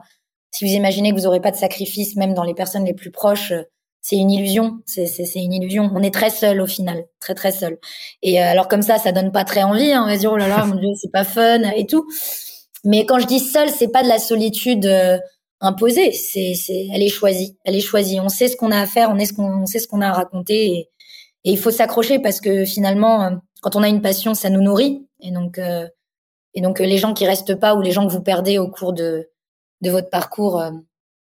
si 0.52 0.66
vous 0.66 0.72
imaginez 0.74 1.12
que 1.12 1.16
vous 1.16 1.24
n'aurez 1.24 1.42
pas 1.42 1.52
de 1.52 1.56
sacrifices, 1.56 2.16
même 2.16 2.34
dans 2.34 2.44
les 2.44 2.54
personnes 2.54 2.86
les 2.86 2.94
plus 2.94 3.12
proches, 3.12 3.54
c'est 4.02 4.18
une 4.18 4.32
illusion. 4.32 4.80
C'est, 4.86 5.06
une 5.36 5.54
illusion. 5.54 5.92
On 5.94 6.02
est 6.02 6.14
très 6.14 6.30
seul 6.30 6.60
au 6.62 6.68
final, 6.68 7.06
très 7.20 7.36
très 7.36 7.52
seul. 7.52 7.78
Et 8.22 8.40
alors 8.40 8.68
comme 8.68 8.82
ça, 8.82 8.98
ça 8.98 9.12
donne 9.12 9.32
pas 9.32 9.46
très 9.46 9.64
envie. 9.64 9.92
Hein. 9.92 10.04
On 10.04 10.08
va 10.08 10.18
dire 10.18 10.32
oh 10.32 10.38
là 10.38 10.48
là, 10.48 10.66
mon 10.66 10.76
dieu, 10.76 10.90
c'est 11.00 11.12
pas 11.12 11.24
fun 11.24 11.62
et 11.76 11.86
tout. 11.86 12.08
Mais 12.84 13.06
quand 13.06 13.20
je 13.20 13.28
dis 13.28 13.40
seul, 13.40 13.70
c'est 13.70 13.90
pas 13.90 14.04
de 14.04 14.08
la 14.08 14.18
solitude 14.18 14.86
euh, 14.88 15.20
imposée, 15.60 16.12
c'est, 16.12 16.54
c'est, 16.56 16.88
elle 16.92 17.04
est 17.04 17.10
choisie, 17.10 17.58
elle 17.64 17.76
est 17.76 17.82
choisie. 17.82 18.20
On 18.20 18.30
sait 18.30 18.48
ce 18.48 18.58
qu'on 18.58 18.72
a 18.72 18.80
à 18.80 18.88
faire, 18.88 19.10
on, 19.12 19.18
est 19.18 19.26
ce 19.26 19.34
qu'on, 19.34 19.62
on 19.62 19.66
sait 19.66 19.80
ce 19.80 19.88
qu'on 19.88 20.02
a 20.02 20.08
à 20.08 20.14
raconter, 20.14 20.66
et, 20.66 20.90
il 21.44 21.58
faut 21.58 21.72
s'accrocher 21.72 22.20
parce 22.20 22.40
que 22.40 22.66
finalement, 22.66 23.24
euh, 23.24 23.32
quand 23.64 23.76
on 23.76 23.82
a 23.82 23.88
une 23.88 24.02
passion, 24.02 24.36
ça 24.36 24.52
nous 24.52 24.62
nourrit. 24.62 25.08
Et 25.22 25.32
donc, 25.32 25.58
euh, 25.58 25.88
et 26.54 26.62
donc 26.62 26.80
les 26.80 26.98
gens 26.98 27.14
qui 27.14 27.26
restent 27.26 27.56
pas 27.56 27.76
ou 27.76 27.82
les 27.82 27.92
gens 27.92 28.08
que 28.08 28.12
vous 28.12 28.22
perdez 28.22 28.58
au 28.58 28.70
cours 28.70 28.94
de 28.94 29.30
de 29.82 29.90
votre 29.90 30.10
parcours, 30.10 30.62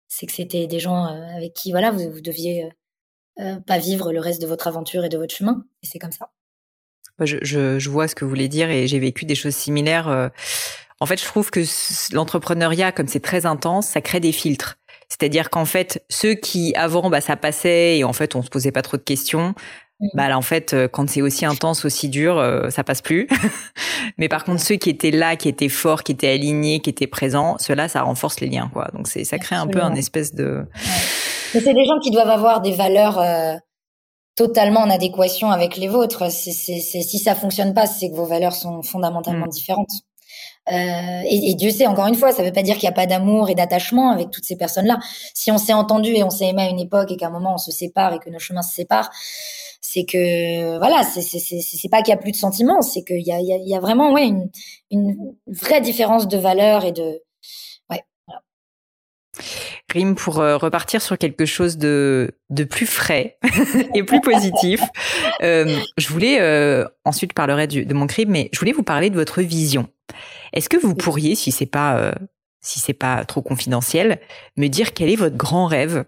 c'est 0.07 0.25
que 0.25 0.31
c'était 0.31 0.65
des 0.65 0.79
gens 0.79 1.03
avec 1.03 1.53
qui 1.53 1.71
voilà 1.71 1.91
vous, 1.91 2.09
vous 2.09 2.21
deviez 2.21 2.71
pas 3.67 3.77
vivre 3.77 4.11
le 4.11 4.19
reste 4.19 4.41
de 4.41 4.47
votre 4.47 4.67
aventure 4.67 5.05
et 5.05 5.09
de 5.09 5.17
votre 5.17 5.35
chemin. 5.35 5.63
Et 5.83 5.85
c'est 5.85 5.99
comme 5.99 6.11
ça. 6.11 6.31
Je, 7.19 7.37
je, 7.43 7.77
je, 7.77 7.89
vois 7.91 8.07
ce 8.07 8.15
que 8.15 8.25
vous 8.25 8.29
voulez 8.29 8.47
dire 8.47 8.71
et 8.71 8.87
j'ai 8.87 8.97
vécu 8.97 9.25
des 9.25 9.35
choses 9.35 9.53
similaires. 9.53 10.31
En 10.99 11.05
fait, 11.05 11.19
je 11.19 11.25
trouve 11.25 11.51
que 11.51 11.61
l'entrepreneuriat, 12.13 12.91
comme 12.91 13.07
c'est 13.07 13.19
très 13.19 13.45
intense, 13.45 13.87
ça 13.87 14.01
crée 14.01 14.19
des 14.19 14.31
filtres. 14.31 14.79
C'est-à-dire 15.09 15.49
qu'en 15.49 15.65
fait, 15.65 16.03
ceux 16.09 16.33
qui 16.33 16.75
avant, 16.75 17.09
bah, 17.09 17.21
ça 17.21 17.37
passait 17.37 17.97
et 17.97 18.03
en 18.03 18.13
fait, 18.13 18.35
on 18.35 18.41
se 18.41 18.49
posait 18.49 18.71
pas 18.71 18.81
trop 18.81 18.97
de 18.97 19.03
questions. 19.03 19.53
Bah 20.13 20.29
là, 20.29 20.37
en 20.37 20.43
fait, 20.43 20.73
euh, 20.73 20.87
quand 20.87 21.09
c'est 21.09 21.23
aussi 21.23 21.45
intense, 21.45 21.83
aussi 21.83 22.07
dur, 22.07 22.37
euh, 22.37 22.69
ça 22.69 22.83
passe 22.83 23.01
plus. 23.01 23.27
Mais 24.17 24.29
par 24.29 24.43
contre, 24.43 24.61
ceux 24.61 24.75
qui 24.75 24.91
étaient 24.91 25.11
là, 25.11 25.35
qui 25.35 25.49
étaient 25.49 25.69
forts, 25.69 26.03
qui 26.03 26.11
étaient 26.11 26.29
alignés, 26.29 26.81
qui 26.81 26.91
étaient 26.91 27.07
présents, 27.07 27.57
ceux-là, 27.57 27.87
ça 27.87 28.03
renforce 28.03 28.39
les 28.39 28.47
liens, 28.47 28.69
quoi. 28.71 28.89
Donc 28.93 29.07
c'est, 29.07 29.23
ça 29.23 29.39
crée 29.39 29.55
un 29.55 29.65
peu 29.65 29.81
un 29.81 29.95
espèce 29.95 30.35
de. 30.35 30.65
Mais 31.55 31.61
c'est 31.61 31.73
des 31.73 31.85
gens 31.85 31.99
qui 31.99 32.11
doivent 32.11 32.29
avoir 32.29 32.61
des 32.61 32.73
valeurs 32.73 33.19
euh, 33.19 33.55
totalement 34.35 34.81
en 34.81 34.89
adéquation 34.91 35.49
avec 35.49 35.77
les 35.77 35.87
vôtres. 35.87 36.31
C'est, 36.31 36.51
c'est, 36.51 36.79
si 36.79 37.17
ça 37.17 37.33
fonctionne 37.33 37.73
pas, 37.73 37.87
c'est 37.87 38.11
que 38.11 38.15
vos 38.15 38.25
valeurs 38.25 38.53
sont 38.53 38.83
fondamentalement 38.83 39.47
mmh. 39.47 39.49
différentes. 39.49 39.93
Euh, 40.71 41.21
et, 41.25 41.51
et, 41.51 41.55
Dieu 41.55 41.71
sait, 41.71 41.87
encore 41.87 42.07
une 42.07 42.15
fois, 42.15 42.31
ça 42.31 42.43
veut 42.43 42.51
pas 42.51 42.61
dire 42.61 42.75
qu'il 42.75 42.87
n'y 42.87 42.93
a 42.93 42.95
pas 42.95 43.05
d'amour 43.05 43.49
et 43.49 43.55
d'attachement 43.55 44.11
avec 44.11 44.31
toutes 44.31 44.43
ces 44.43 44.57
personnes-là. 44.57 44.99
Si 45.33 45.49
on 45.51 45.57
s'est 45.57 45.73
entendu 45.73 46.11
et 46.11 46.23
on 46.23 46.29
s'est 46.29 46.47
aimé 46.47 46.63
à 46.63 46.69
une 46.69 46.79
époque 46.79 47.11
et 47.11 47.17
qu'à 47.17 47.27
un 47.27 47.31
moment 47.31 47.53
on 47.53 47.57
se 47.57 47.71
sépare 47.71 48.13
et 48.13 48.19
que 48.19 48.29
nos 48.29 48.39
chemins 48.39 48.61
se 48.61 48.75
séparent, 48.75 49.09
c'est 49.89 50.03
que 50.03 50.77
voilà, 50.79 51.01
c'est 51.03 51.89
pas 51.89 52.01
qu'il 52.01 52.11
y 52.11 52.13
a 52.13 52.17
plus 52.17 52.33
de 52.33 52.37
sentiments, 52.37 52.81
c'est 52.81 53.05
qu'il 53.05 53.25
y 53.25 53.31
a, 53.31 53.39
il 53.39 53.47
y, 53.47 53.53
a, 53.53 53.57
y 53.57 53.73
a 53.73 53.79
vraiment 53.79 54.11
ouais 54.11 54.27
une, 54.27 54.49
une 54.91 55.33
vraie 55.47 55.79
différence 55.79 56.27
de 56.27 56.37
valeur 56.37 56.83
et 56.83 56.91
de 56.91 57.21
ouais. 57.89 58.03
Voilà. 58.27 58.41
Rime 59.89 60.15
pour 60.15 60.41
euh, 60.41 60.57
repartir 60.57 61.01
sur 61.01 61.17
quelque 61.17 61.45
chose 61.45 61.77
de, 61.77 62.37
de 62.49 62.65
plus 62.65 62.85
frais 62.85 63.37
et 63.95 64.03
plus 64.03 64.19
positif. 64.19 64.81
Euh, 65.41 65.79
je 65.97 66.09
voulais 66.09 66.41
euh, 66.41 66.85
ensuite 67.05 67.31
parlerai 67.31 67.67
du, 67.67 67.85
de 67.85 67.93
mon 67.93 68.07
crime, 68.07 68.29
mais 68.29 68.49
je 68.51 68.59
voulais 68.59 68.73
vous 68.73 68.83
parler 68.83 69.09
de 69.09 69.15
votre 69.15 69.41
vision. 69.41 69.87
Est-ce 70.51 70.67
que 70.67 70.77
vous 70.77 70.95
pourriez, 70.95 71.35
si 71.35 71.53
c'est 71.53 71.65
pas 71.65 72.13
si 72.59 72.81
c'est 72.81 72.93
pas 72.93 73.23
trop 73.23 73.41
confidentiel, 73.41 74.19
me 74.57 74.67
dire 74.67 74.93
quel 74.93 75.09
est 75.09 75.15
votre 75.15 75.37
grand 75.37 75.67
rêve 75.67 76.03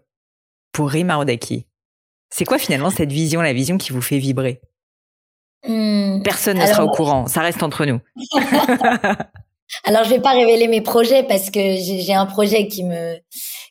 pour 0.73 0.89
Rima 0.89 1.17
Odaki 1.17 1.68
C'est 2.29 2.45
quoi 2.45 2.57
finalement 2.57 2.89
cette 2.89 3.11
vision, 3.11 3.41
la 3.41 3.53
vision 3.53 3.77
qui 3.77 3.91
vous 3.91 4.01
fait 4.01 4.19
vibrer? 4.19 4.61
Mmh. 5.67 6.21
Personne 6.23 6.57
ne 6.57 6.65
sera 6.65 6.85
au 6.85 6.89
courant, 6.89 7.27
ça 7.27 7.41
reste 7.41 7.63
entre 7.63 7.85
nous. 7.85 7.99
Alors, 9.83 10.03
je 10.03 10.09
vais 10.09 10.19
pas 10.19 10.31
révéler 10.31 10.67
mes 10.67 10.81
projets 10.81 11.23
parce 11.23 11.49
que 11.49 11.59
j'ai 11.59 12.13
un 12.13 12.25
projet 12.25 12.67
qui 12.67 12.83
me 12.83 13.17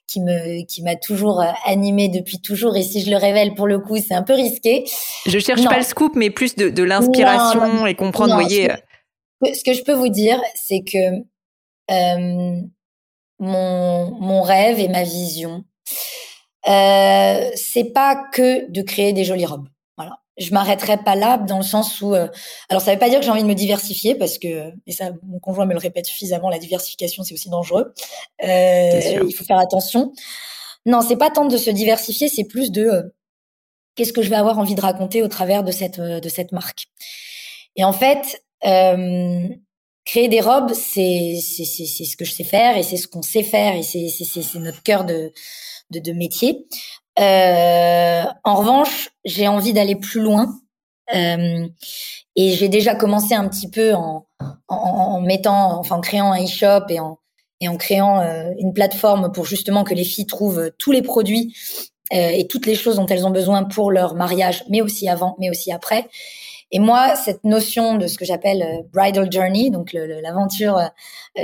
qui 0.07 0.21
me 0.21 0.65
qui 0.65 0.83
m'a 0.83 0.97
toujours 0.97 1.41
euh, 1.41 1.51
animé 1.67 2.09
depuis 2.09 2.41
toujours 2.41 2.77
et 2.77 2.83
si 2.83 3.03
je 3.03 3.11
le 3.11 3.17
révèle 3.17 3.55
pour 3.55 3.67
le 3.67 3.79
coup, 3.79 3.97
c'est 3.99 4.15
un 4.15 4.23
peu 4.23 4.35
risqué. 4.35 4.85
Je 5.27 5.39
cherche 5.39 5.65
pas 5.65 5.77
le 5.77 5.85
scoop, 5.85 6.15
mais 6.15 6.31
plus 6.31 6.57
de, 6.57 6.71
de 6.71 6.83
l'inspiration 6.83 7.87
et 7.87 7.95
comprendre. 7.95 8.35
vous 8.35 8.41
voyez. 8.41 8.71
Ce 9.43 9.63
que, 9.63 9.73
je 9.73 9.83
peux 9.83 9.93
vous 9.93 10.09
dire, 10.09 10.41
c'est 10.55 10.81
que 10.81 10.99
euh, 11.91 12.61
mon 13.39 14.11
mon 14.21 14.43
rêve 14.43 14.81
et 14.81 14.89
ma 14.89 15.03
vision, 15.03 15.65
euh, 16.69 17.51
c'est 17.55 17.93
pas 17.93 18.17
que 18.33 18.71
de 18.71 18.83
créer 18.83 19.13
des 19.13 19.25
jolies 19.25 19.47
robes. 19.47 19.69
Je 20.39 20.53
m'arrêterai 20.53 20.99
pas 20.99 21.17
là 21.17 21.37
dans 21.37 21.57
le 21.57 21.65
sens 21.65 22.01
où 22.01 22.15
euh, 22.15 22.29
alors 22.69 22.81
ça 22.81 22.93
veut 22.93 22.99
pas 22.99 23.09
dire 23.09 23.19
que 23.19 23.25
j'ai 23.25 23.31
envie 23.31 23.43
de 23.43 23.49
me 23.49 23.55
diversifier 23.55 24.15
parce 24.15 24.39
que 24.39 24.73
et 24.87 24.93
ça 24.93 25.11
mon 25.25 25.41
conjoint 25.41 25.67
me 25.67 25.73
le 25.73 25.81
répète 25.81 26.07
suffisamment 26.07 26.49
la 26.49 26.59
diversification 26.59 27.25
c'est 27.25 27.35
aussi 27.35 27.51
dangereux. 27.51 27.93
Euh, 28.45 29.01
il 29.27 29.35
faut 29.35 29.45
faire 29.45 29.59
attention. 29.59 30.13
Non 30.87 31.03
c'est 31.03 31.17
pas 31.17 31.31
tant 31.31 31.47
de 31.47 31.57
se 31.57 31.71
diversifier 31.71 32.29
c'est 32.29 32.45
plus 32.45 32.71
de 32.71 32.83
euh, 32.83 33.03
qu'est-ce 33.97 34.13
que 34.13 34.23
je 34.23 34.31
vais 34.31 34.37
avoir 34.37 34.61
envie 34.61 34.77
de 34.77 34.81
raconter 34.81 35.25
au 35.25 35.29
travers 35.29 35.65
de 35.65 35.73
cette 35.73 35.99
euh, 35.99 36.21
de 36.21 36.29
cette 36.29 36.53
marque. 36.53 36.87
Et 37.75 37.83
en 37.83 37.93
fait 37.93 38.41
créer 40.05 40.29
des 40.29 40.41
robes 40.41 40.73
c'est 40.73 41.41
c'est 41.43 41.65
c'est 41.65 42.05
ce 42.05 42.17
que 42.17 42.25
je 42.25 42.33
sais 42.33 42.45
faire 42.45 42.77
et 42.77 42.85
c'est 42.85 42.97
ce 42.97 43.09
qu'on 43.09 43.23
sait 43.23 43.43
faire 43.43 43.75
et 43.75 43.83
c'est 43.83 44.09
c'est 44.09 44.25
c'est 44.25 44.59
notre 44.61 44.85
cœur 44.85 45.05
de 45.05 45.33
de, 45.91 46.01
de 46.01 46.13
métier 46.13 46.67
euh, 47.19 48.23
en 48.45 48.55
revanche, 48.55 49.11
j'ai 49.25 49.49
envie 49.49 49.73
d'aller 49.73 49.97
plus 49.97 50.21
loin. 50.21 50.55
Euh, 51.15 51.67
et 52.37 52.51
j'ai 52.53 52.69
déjà 52.69 52.95
commencé 52.95 53.35
un 53.35 53.49
petit 53.49 53.69
peu 53.71 53.95
en, 53.95 54.27
en, 54.69 54.75
en, 54.77 55.21
mettant, 55.21 55.79
enfin 55.79 55.97
en 55.97 56.01
créant 56.01 56.33
un 56.33 56.45
e-shop 56.45 56.85
et 56.91 57.01
en, 57.01 57.19
et 57.61 57.69
en 57.69 57.77
créant 57.77 58.21
euh, 58.21 58.51
une 58.59 58.73
plateforme 58.73 59.33
pour 59.33 59.47
justement 59.47 59.85
que 59.85 59.95
les 59.95 60.05
filles 60.05 60.27
trouvent 60.27 60.71
tous 60.79 60.93
les 60.93 61.03
produits 61.03 61.57
euh, 62.13 62.29
et 62.29 62.47
toutes 62.47 62.67
les 62.67 62.75
choses 62.75 62.97
dont 62.97 63.07
elles 63.07 63.27
ont 63.27 63.31
besoin 63.31 63.65
pour 63.65 63.91
leur 63.91 64.15
mariage, 64.15 64.65
mais 64.69 64.83
aussi 64.83 65.09
avant, 65.09 65.35
mais 65.39 65.51
aussi 65.51 65.73
après. 65.73 66.09
Et 66.71 66.79
moi, 66.79 67.17
cette 67.17 67.45
notion 67.45 67.97
de 67.97 68.07
ce 68.07 68.19
que 68.19 68.25
j'appelle 68.25 68.63
euh, 68.63 68.83
bridal 68.93 69.31
journey, 69.33 69.71
donc 69.71 69.93
l'aventure 69.95 70.81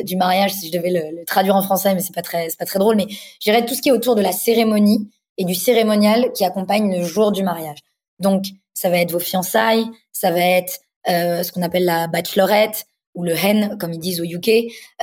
du 0.04 0.16
mariage, 0.16 0.52
si 0.52 0.68
je 0.68 0.72
devais 0.72 0.90
le, 0.90 1.18
le, 1.18 1.24
traduire 1.24 1.56
en 1.56 1.62
français, 1.62 1.94
mais 1.94 2.00
c'est 2.00 2.14
pas 2.14 2.22
très, 2.22 2.50
c'est 2.50 2.58
pas 2.58 2.66
très 2.66 2.78
drôle, 2.78 2.96
mais 2.96 3.06
je 3.08 3.50
dirais 3.50 3.64
tout 3.64 3.74
ce 3.74 3.82
qui 3.82 3.88
est 3.88 3.92
autour 3.92 4.16
de 4.16 4.22
la 4.22 4.32
cérémonie, 4.32 5.08
et 5.38 5.44
du 5.44 5.54
cérémonial 5.54 6.32
qui 6.32 6.44
accompagne 6.44 6.96
le 6.96 7.04
jour 7.04 7.32
du 7.32 7.42
mariage. 7.42 7.78
Donc, 8.18 8.46
ça 8.72 8.90
va 8.90 8.98
être 8.98 9.12
vos 9.12 9.18
fiançailles, 9.18 9.86
ça 10.12 10.30
va 10.30 10.40
être 10.40 10.80
euh, 11.08 11.42
ce 11.42 11.52
qu'on 11.52 11.62
appelle 11.62 11.84
la 11.84 12.06
bachelorette 12.06 12.86
ou 13.14 13.22
le 13.22 13.32
hen, 13.32 13.76
comme 13.78 13.92
ils 13.92 14.00
disent 14.00 14.20
au 14.20 14.24
UK. 14.24 14.48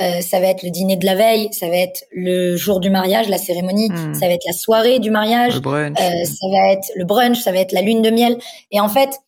Euh, 0.02 0.20
ça 0.22 0.40
va 0.42 0.48
être 0.48 0.64
le 0.64 0.70
dîner 0.70 0.98
de 0.98 1.06
la 1.06 1.16
veille, 1.16 1.48
ça 1.54 1.70
va 1.70 1.78
être 1.78 2.04
le 2.12 2.58
jour 2.58 2.82
du 2.82 2.90
mariage, 2.90 3.30
la 3.30 3.38
cérémonie, 3.38 3.90
hmm. 3.90 4.14
ça 4.14 4.28
va 4.28 4.34
être 4.34 4.46
la 4.46 4.54
soirée 4.54 5.00
du 5.00 5.12
mariage. 5.12 5.58
Euh, 5.66 5.90
ça 5.94 6.48
va 6.52 6.72
être 6.74 6.92
le 6.96 7.06
brunch, 7.06 7.40
ça 7.40 7.52
va 7.52 7.60
être 7.60 7.72
la 7.72 7.82
lune 7.82 8.02
de 8.02 8.10
miel. 8.10 8.38
Et 8.72 8.82
en 8.82 8.90
fait, 8.90 9.20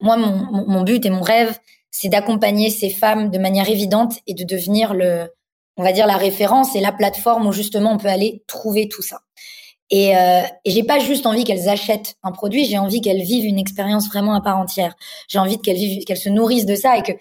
moi, 0.00 0.16
mon, 0.16 0.66
mon 0.66 0.82
but 0.82 1.04
et 1.04 1.10
mon 1.10 1.22
rêve, 1.22 1.58
c'est 1.90 2.08
d'accompagner 2.08 2.70
ces 2.70 2.90
femmes 2.90 3.30
de 3.30 3.38
manière 3.38 3.68
évidente 3.68 4.14
et 4.26 4.34
de 4.34 4.44
devenir 4.44 4.94
le, 4.94 5.28
on 5.76 5.82
va 5.82 5.92
dire 5.92 6.06
la 6.06 6.16
référence 6.16 6.76
et 6.76 6.80
la 6.80 6.92
plateforme 6.92 7.46
où 7.46 7.52
justement 7.52 7.92
on 7.92 7.98
peut 7.98 8.08
aller 8.08 8.44
trouver 8.46 8.88
tout 8.88 9.02
ça. 9.02 9.20
Et, 9.90 10.16
euh, 10.16 10.42
et 10.64 10.70
j'ai 10.70 10.84
pas 10.84 11.00
juste 11.00 11.26
envie 11.26 11.42
qu'elles 11.42 11.68
achètent 11.68 12.16
un 12.22 12.30
produit, 12.30 12.64
j'ai 12.64 12.78
envie 12.78 13.00
qu'elles 13.00 13.22
vivent 13.22 13.46
une 13.46 13.58
expérience 13.58 14.08
vraiment 14.08 14.34
à 14.34 14.40
part 14.40 14.56
entière. 14.56 14.94
J'ai 15.28 15.40
envie 15.40 15.58
qu'elles 15.58 15.76
vivent, 15.76 16.04
qu'elles 16.04 16.16
se 16.16 16.28
nourrissent 16.28 16.66
de 16.66 16.76
ça 16.76 16.96
et 16.96 17.02
que 17.02 17.12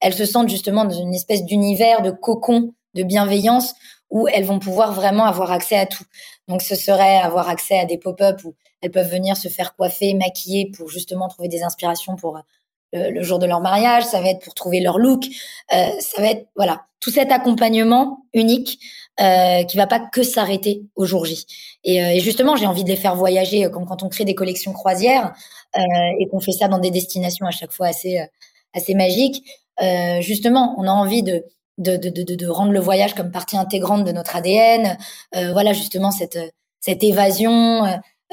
elles 0.00 0.14
se 0.14 0.24
sentent 0.24 0.48
justement 0.48 0.84
dans 0.84 1.00
une 1.00 1.14
espèce 1.14 1.44
d'univers 1.44 2.02
de 2.02 2.10
cocon 2.10 2.74
de 2.94 3.02
bienveillance 3.02 3.74
où 4.10 4.28
elles 4.28 4.44
vont 4.44 4.58
pouvoir 4.58 4.92
vraiment 4.92 5.24
avoir 5.24 5.50
accès 5.50 5.76
à 5.76 5.86
tout. 5.86 6.04
Donc 6.48 6.62
ce 6.62 6.74
serait 6.74 7.16
avoir 7.16 7.48
accès 7.48 7.78
à 7.78 7.86
des 7.86 7.98
pop-up 7.98 8.40
où 8.44 8.54
elles 8.82 8.90
peuvent 8.90 9.10
venir 9.10 9.36
se 9.36 9.48
faire 9.48 9.74
coiffer, 9.74 10.14
maquiller 10.14 10.70
pour 10.76 10.90
justement 10.90 11.28
trouver 11.28 11.48
des 11.48 11.62
inspirations 11.62 12.16
pour 12.16 12.36
euh, 12.94 13.10
le, 13.10 13.22
jour 13.22 13.38
de 13.38 13.46
leur 13.46 13.60
mariage, 13.60 14.04
ça 14.04 14.20
va 14.20 14.28
être 14.28 14.44
pour 14.44 14.54
trouver 14.54 14.80
leur 14.80 14.98
look, 14.98 15.24
euh, 15.72 15.86
ça 16.00 16.20
va 16.20 16.28
être 16.28 16.46
voilà 16.56 16.86
tout 17.00 17.10
cet 17.10 17.32
accompagnement 17.32 18.24
unique 18.32 18.78
euh, 19.20 19.64
qui 19.64 19.76
va 19.76 19.86
pas 19.86 20.00
que 20.00 20.22
s'arrêter 20.22 20.84
au 20.96 21.04
jour 21.04 21.26
J. 21.26 21.44
Et, 21.84 22.02
euh, 22.02 22.12
et 22.12 22.20
justement, 22.20 22.56
j'ai 22.56 22.64
envie 22.64 22.82
de 22.82 22.88
les 22.88 22.96
faire 22.96 23.14
voyager 23.14 23.68
comme 23.70 23.84
quand 23.84 24.02
on 24.02 24.08
crée 24.08 24.24
des 24.24 24.34
collections 24.34 24.72
croisières 24.72 25.34
euh, 25.76 25.80
et 26.18 26.28
qu'on 26.28 26.40
fait 26.40 26.52
ça 26.52 26.66
dans 26.66 26.78
des 26.78 26.90
destinations 26.90 27.44
à 27.44 27.50
chaque 27.50 27.72
fois 27.72 27.88
assez 27.88 28.24
assez 28.72 28.94
magiques. 28.94 29.44
justement, 30.20 30.74
on 30.78 30.86
a 30.86 30.90
envie 30.90 31.22
de 31.22 31.44
de, 31.78 31.96
de, 31.96 32.08
de, 32.08 32.34
de, 32.34 32.46
rendre 32.46 32.72
le 32.72 32.80
voyage 32.80 33.14
comme 33.14 33.30
partie 33.30 33.56
intégrante 33.56 34.04
de 34.04 34.12
notre 34.12 34.36
ADN. 34.36 34.96
voilà 35.52 35.72
justement 35.72 36.10
cette 36.10 36.38
cette 36.80 37.02
évasion, 37.02 37.84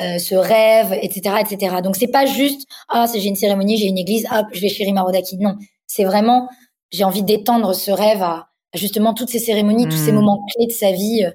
euh, 0.01 0.17
ce 0.17 0.35
rêve, 0.35 0.97
etc., 1.01 1.35
etc. 1.41 1.77
Donc 1.83 1.95
c'est 1.95 2.07
pas 2.07 2.25
juste 2.25 2.67
ah 2.89 3.05
j'ai 3.13 3.27
une 3.27 3.35
cérémonie, 3.35 3.77
j'ai 3.77 3.87
une 3.87 3.97
église, 3.97 4.25
hop 4.31 4.47
je 4.51 4.61
vais 4.61 4.69
chez 4.69 4.83
Rima 4.85 5.01
Rodaki. 5.01 5.37
Non, 5.37 5.57
c'est 5.87 6.03
vraiment 6.03 6.49
j'ai 6.91 7.03
envie 7.03 7.23
d'étendre 7.23 7.73
ce 7.73 7.91
rêve 7.91 8.21
à, 8.21 8.49
justement 8.73 9.13
toutes 9.13 9.29
ces 9.29 9.39
cérémonies, 9.39 9.87
tous 9.87 9.97
ces 9.97 10.11
hmm. 10.11 10.15
moments 10.15 10.45
clés 10.53 10.67
de 10.67 10.71
sa 10.71 10.91
vie 10.91 11.25
euh, 11.25 11.31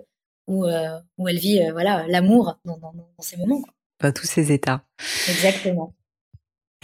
où 0.47 0.67
euh, 0.67 0.99
où 1.19 1.29
elle 1.29 1.39
vit 1.39 1.61
voilà 1.73 2.05
l'amour 2.09 2.57
dans, 2.65 2.79
dans, 2.79 2.93
dans, 2.93 3.07
ces 3.21 3.37
moments. 3.37 3.61
Quoi. 3.61 3.73
Pas 3.99 4.13
tous 4.13 4.27
ces 4.27 4.53
états. 4.53 4.83
Exactement. 5.29 5.95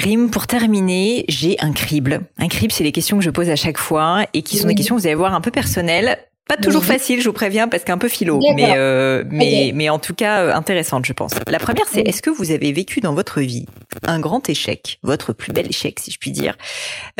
Rim, 0.00 0.30
pour 0.30 0.46
terminer, 0.46 1.26
j'ai 1.28 1.60
un 1.60 1.72
crible. 1.72 2.22
Un 2.38 2.48
crible, 2.48 2.72
c'est 2.72 2.84
les 2.84 2.92
questions 2.92 3.18
que 3.18 3.24
je 3.24 3.28
pose 3.28 3.50
à 3.50 3.56
chaque 3.56 3.76
fois 3.76 4.24
et 4.32 4.40
qui 4.40 4.56
sont 4.56 4.66
des 4.66 4.74
questions, 4.74 4.96
vous 4.96 5.06
allez 5.06 5.14
voir, 5.14 5.34
un 5.34 5.42
peu 5.42 5.50
personnelles. 5.50 6.18
Pas 6.48 6.56
toujours 6.56 6.84
facile, 6.84 7.20
je 7.20 7.28
vous 7.28 7.32
préviens, 7.32 7.68
parce 7.68 7.84
qu'un 7.84 7.96
peu 7.96 8.08
philo, 8.08 8.40
mais 8.56 8.76
euh, 8.76 9.22
mais 9.30 9.70
mais 9.72 9.88
en 9.88 10.00
tout 10.00 10.14
cas 10.14 10.42
euh, 10.42 10.52
intéressante, 10.52 11.06
je 11.06 11.12
pense. 11.12 11.32
La 11.46 11.60
première, 11.60 11.86
c'est 11.86 12.00
est-ce 12.00 12.22
que 12.22 12.30
vous 12.30 12.50
avez 12.50 12.72
vécu 12.72 13.00
dans 13.00 13.14
votre 13.14 13.40
vie 13.40 13.66
un 14.02 14.18
grand 14.18 14.48
échec, 14.48 14.98
votre 15.04 15.32
plus 15.32 15.52
bel 15.52 15.68
échec, 15.68 16.00
si 16.00 16.10
je 16.10 16.18
puis 16.18 16.32
dire, 16.32 16.58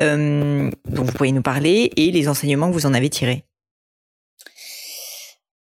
euh, 0.01 0.69
dont 0.89 1.05
vous 1.05 1.13
pourriez 1.13 1.31
nous 1.31 1.43
parler, 1.43 1.93
et 1.97 2.11
les 2.11 2.27
enseignements 2.27 2.69
que 2.69 2.75
vous 2.75 2.87
en 2.87 2.95
avez 2.95 3.09
tirés? 3.09 3.45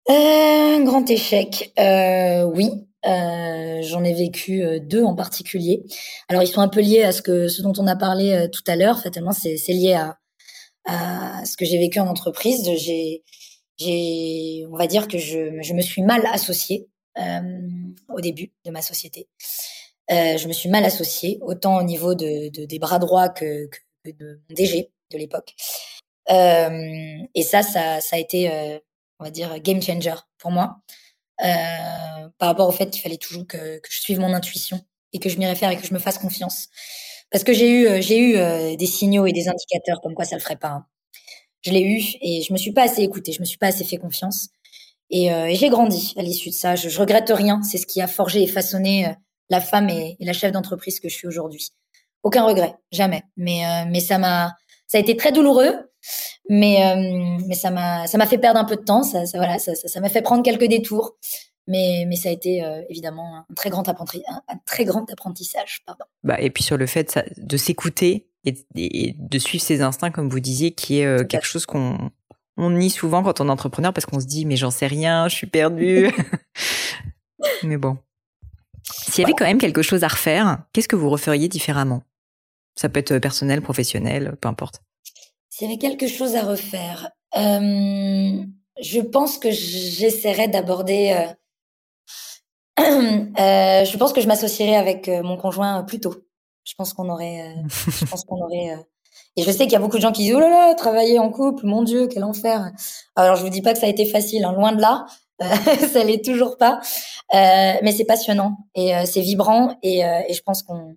Un 0.08 0.82
grand 0.82 1.08
échec, 1.08 1.72
oui. 1.78 2.70
J'en 3.04 4.04
ai 4.04 4.14
vécu 4.14 4.80
deux 4.80 5.04
en 5.04 5.14
particulier. 5.14 5.84
Alors 6.28 6.42
ils 6.42 6.48
sont 6.48 6.60
un 6.60 6.68
peu 6.68 6.80
liés 6.80 7.04
à 7.04 7.12
ce 7.12 7.22
que 7.22 7.46
ce 7.46 7.62
dont 7.62 7.72
on 7.78 7.86
a 7.86 7.94
parlé 7.94 8.48
tout 8.52 8.64
à 8.66 8.74
l'heure. 8.74 9.00
Fatalement, 9.00 9.32
c'est 9.32 9.56
lié 9.68 9.92
à, 9.92 10.18
à 10.86 11.44
ce 11.44 11.56
que 11.56 11.64
j'ai 11.64 11.78
vécu 11.78 12.00
en 12.00 12.08
entreprise. 12.08 12.68
J'ai 12.76 13.22
on 13.82 14.76
va 14.76 14.86
dire 14.86 15.08
que 15.08 15.18
je, 15.18 15.72
me 15.72 15.82
suis 15.82 16.02
mal 16.02 16.24
associée 16.26 16.88
euh, 17.18 17.40
au 18.08 18.20
début 18.20 18.52
de 18.64 18.70
ma 18.70 18.82
société. 18.82 19.28
Euh, 20.10 20.36
je 20.36 20.48
me 20.48 20.52
suis 20.52 20.68
mal 20.68 20.84
associée, 20.84 21.38
autant 21.42 21.78
au 21.78 21.82
niveau 21.82 22.14
de, 22.14 22.50
de 22.50 22.64
des 22.64 22.78
bras 22.78 22.98
droits 22.98 23.28
que, 23.28 23.68
de 24.04 24.40
mon 24.48 24.54
DG 24.54 24.90
de 25.10 25.18
l'époque. 25.18 25.54
Euh, 26.30 27.18
et 27.34 27.42
ça, 27.42 27.62
ça, 27.62 28.00
a 28.12 28.18
été, 28.18 28.50
on 29.18 29.24
va 29.24 29.30
dire, 29.30 29.58
game 29.60 29.80
changer 29.80 30.14
pour 30.38 30.50
moi, 30.50 30.76
par 31.38 32.48
rapport 32.48 32.68
au 32.68 32.72
fait 32.72 32.90
qu'il 32.90 33.02
fallait 33.02 33.16
toujours 33.16 33.46
que, 33.46 33.80
je 33.88 34.00
suive 34.00 34.20
mon 34.20 34.32
intuition 34.34 34.80
et 35.12 35.18
que 35.18 35.28
je 35.28 35.38
m'y 35.38 35.46
réfère 35.46 35.70
et 35.70 35.76
que 35.76 35.86
je 35.86 35.94
me 35.94 35.98
fasse 35.98 36.18
confiance. 36.18 36.68
Parce 37.30 37.44
que 37.44 37.52
j'ai 37.52 37.70
eu, 37.70 38.02
j'ai 38.02 38.18
eu 38.18 38.76
des 38.76 38.86
signaux 38.86 39.26
et 39.26 39.32
des 39.32 39.48
indicateurs 39.48 40.00
comme 40.02 40.14
quoi 40.14 40.24
ça 40.24 40.36
le 40.36 40.42
ferait 40.42 40.56
pas. 40.56 40.68
Hein 40.68 40.86
je 41.62 41.70
l'ai 41.70 41.82
eu 41.82 42.02
et 42.20 42.42
je 42.42 42.52
me 42.52 42.58
suis 42.58 42.72
pas 42.72 42.82
assez 42.82 43.02
écoutée, 43.02 43.32
je 43.32 43.40
me 43.40 43.44
suis 43.44 43.58
pas 43.58 43.68
assez 43.68 43.84
fait 43.84 43.98
confiance. 43.98 44.48
Et, 45.10 45.32
euh, 45.32 45.46
et 45.46 45.54
j'ai 45.56 45.68
grandi 45.68 46.14
à 46.16 46.22
l'issue 46.22 46.50
de 46.50 46.54
ça. 46.54 46.76
Je, 46.76 46.88
je, 46.88 47.00
regrette 47.00 47.30
rien. 47.34 47.62
C'est 47.62 47.78
ce 47.78 47.86
qui 47.86 48.00
a 48.00 48.06
forgé 48.06 48.42
et 48.42 48.46
façonné 48.46 49.08
euh, 49.08 49.12
la 49.48 49.60
femme 49.60 49.88
et, 49.88 50.16
la 50.20 50.32
chef 50.32 50.52
d'entreprise 50.52 51.00
que 51.00 51.08
je 51.08 51.14
suis 51.14 51.26
aujourd'hui. 51.26 51.70
Aucun 52.22 52.44
regret, 52.44 52.74
jamais. 52.92 53.22
Mais 53.36 53.64
euh, 53.64 53.88
mais 53.90 54.00
ça 54.00 54.18
m'a 54.18 54.54
ça 54.86 54.98
a 54.98 55.00
été 55.00 55.16
très 55.16 55.32
douloureux, 55.32 55.90
mais 56.48 56.86
euh, 56.86 57.38
mais 57.46 57.54
ça 57.54 57.70
m'a 57.70 58.06
ça 58.06 58.18
m'a 58.18 58.26
fait 58.26 58.38
perdre 58.38 58.60
un 58.60 58.64
peu 58.64 58.76
de 58.76 58.82
temps. 58.84 59.02
Ça, 59.02 59.26
ça 59.26 59.38
voilà, 59.38 59.58
ça 59.58 59.74
ça 59.74 60.00
m'a 60.00 60.08
fait 60.08 60.22
prendre 60.22 60.42
quelques 60.42 60.68
détours. 60.68 61.16
Mais, 61.66 62.04
mais 62.08 62.16
ça 62.16 62.30
a 62.30 62.32
été 62.32 62.64
évidemment 62.88 63.36
un 63.36 63.54
très 63.54 63.70
grand 63.70 63.88
apprentissage, 63.88 64.24
un, 64.48 64.56
très 64.66 64.84
grand 64.84 65.08
apprentissage. 65.08 65.82
Pardon. 65.86 66.04
Bah, 66.24 66.40
et 66.40 66.50
puis 66.50 66.64
sur 66.64 66.76
le 66.76 66.86
fait 66.86 67.20
de 67.36 67.56
s'écouter 67.56 68.26
et, 68.44 69.14
de 69.18 69.38
suivre 69.38 69.62
ses 69.62 69.82
instincts, 69.82 70.10
comme 70.10 70.28
vous 70.28 70.40
disiez, 70.40 70.72
qui 70.72 71.00
est 71.00 71.06
euh, 71.06 71.24
quelque 71.24 71.46
chose 71.46 71.66
qu'on 71.66 72.10
on 72.56 72.70
nie 72.70 72.90
souvent 72.90 73.22
quand 73.22 73.40
on 73.40 73.48
est 73.48 73.52
entrepreneur 73.52 73.92
parce 73.92 74.06
qu'on 74.06 74.20
se 74.20 74.26
dit 74.26 74.44
mais 74.44 74.56
j'en 74.56 74.70
sais 74.70 74.86
rien, 74.86 75.28
je 75.28 75.34
suis 75.34 75.46
perdu. 75.46 76.10
mais 77.62 77.76
bon. 77.76 77.98
S'il 78.92 79.22
y 79.22 79.24
avait 79.24 79.34
quand 79.34 79.44
même 79.44 79.58
quelque 79.58 79.82
chose 79.82 80.04
à 80.04 80.08
refaire, 80.08 80.64
qu'est-ce 80.72 80.88
que 80.88 80.96
vous 80.96 81.10
referiez 81.10 81.48
différemment? 81.48 82.02
Ça 82.74 82.88
peut 82.88 83.00
être 83.00 83.18
personnel, 83.18 83.62
professionnel, 83.62 84.36
peu 84.40 84.48
importe. 84.48 84.82
S'il 85.48 85.68
y 85.68 85.70
avait 85.70 85.78
quelque 85.78 86.06
chose 86.06 86.36
à 86.36 86.42
refaire, 86.42 87.10
euh, 87.36 88.42
je 88.80 89.00
pense 89.00 89.38
que 89.38 89.50
j'essaierais 89.50 90.48
d'aborder. 90.48 91.34
Euh, 92.78 92.82
euh, 92.82 93.84
je 93.84 93.96
pense 93.96 94.12
que 94.12 94.20
je 94.20 94.26
m'associerais 94.26 94.76
avec 94.76 95.08
mon 95.08 95.36
conjoint 95.36 95.82
plus 95.82 96.00
tôt 96.00 96.14
je 96.64 96.74
pense 96.76 96.92
qu'on 96.92 97.08
aurait, 97.08 97.40
euh, 97.40 97.68
je 97.90 98.04
pense 98.06 98.24
qu'on 98.24 98.42
aurait 98.42 98.70
euh, 98.70 98.82
Et 99.36 99.42
je 99.42 99.50
sais 99.50 99.64
qu'il 99.64 99.72
y 99.72 99.76
a 99.76 99.80
beaucoup 99.80 99.96
de 99.96 100.02
gens 100.02 100.12
qui 100.12 100.22
disent 100.22 100.34
oh 100.34 100.40
là 100.40 100.50
là, 100.50 100.74
travailler 100.74 101.18
en 101.18 101.30
couple, 101.30 101.66
mon 101.66 101.82
Dieu, 101.82 102.08
quel 102.08 102.24
enfer. 102.24 102.70
Alors 103.16 103.36
je 103.36 103.42
vous 103.42 103.50
dis 103.50 103.62
pas 103.62 103.72
que 103.72 103.78
ça 103.78 103.86
a 103.86 103.90
été 103.90 104.06
facile, 104.06 104.44
hein, 104.44 104.52
loin 104.52 104.72
de 104.72 104.80
là, 104.80 105.06
ça 105.92 106.04
l'est 106.04 106.24
toujours 106.24 106.56
pas. 106.56 106.80
Euh, 107.34 107.74
mais 107.82 107.92
c'est 107.92 108.04
passionnant 108.04 108.58
et 108.74 108.94
euh, 108.94 109.04
c'est 109.06 109.20
vibrant 109.20 109.78
et, 109.82 110.04
euh, 110.04 110.20
et, 110.28 110.34
je 110.34 110.42
pense 110.42 110.62
qu'on 110.62 110.96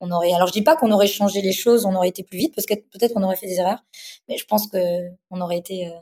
on 0.00 0.10
aurait. 0.10 0.32
Alors 0.32 0.46
je 0.46 0.52
dis 0.52 0.62
pas 0.62 0.76
qu'on 0.76 0.92
aurait 0.92 1.06
changé 1.06 1.40
les 1.42 1.52
choses, 1.52 1.84
on 1.84 1.94
aurait 1.94 2.08
été 2.08 2.22
plus 2.22 2.38
vite 2.38 2.54
parce 2.54 2.66
que 2.66 2.74
peut-être 2.74 3.14
qu'on 3.14 3.22
aurait 3.22 3.36
fait 3.36 3.46
des 3.46 3.58
erreurs, 3.58 3.82
mais 4.28 4.36
je 4.36 4.44
pense 4.44 4.66
que 4.66 5.08
on 5.30 5.40
aurait 5.40 5.58
été, 5.58 5.88
euh, 5.88 5.98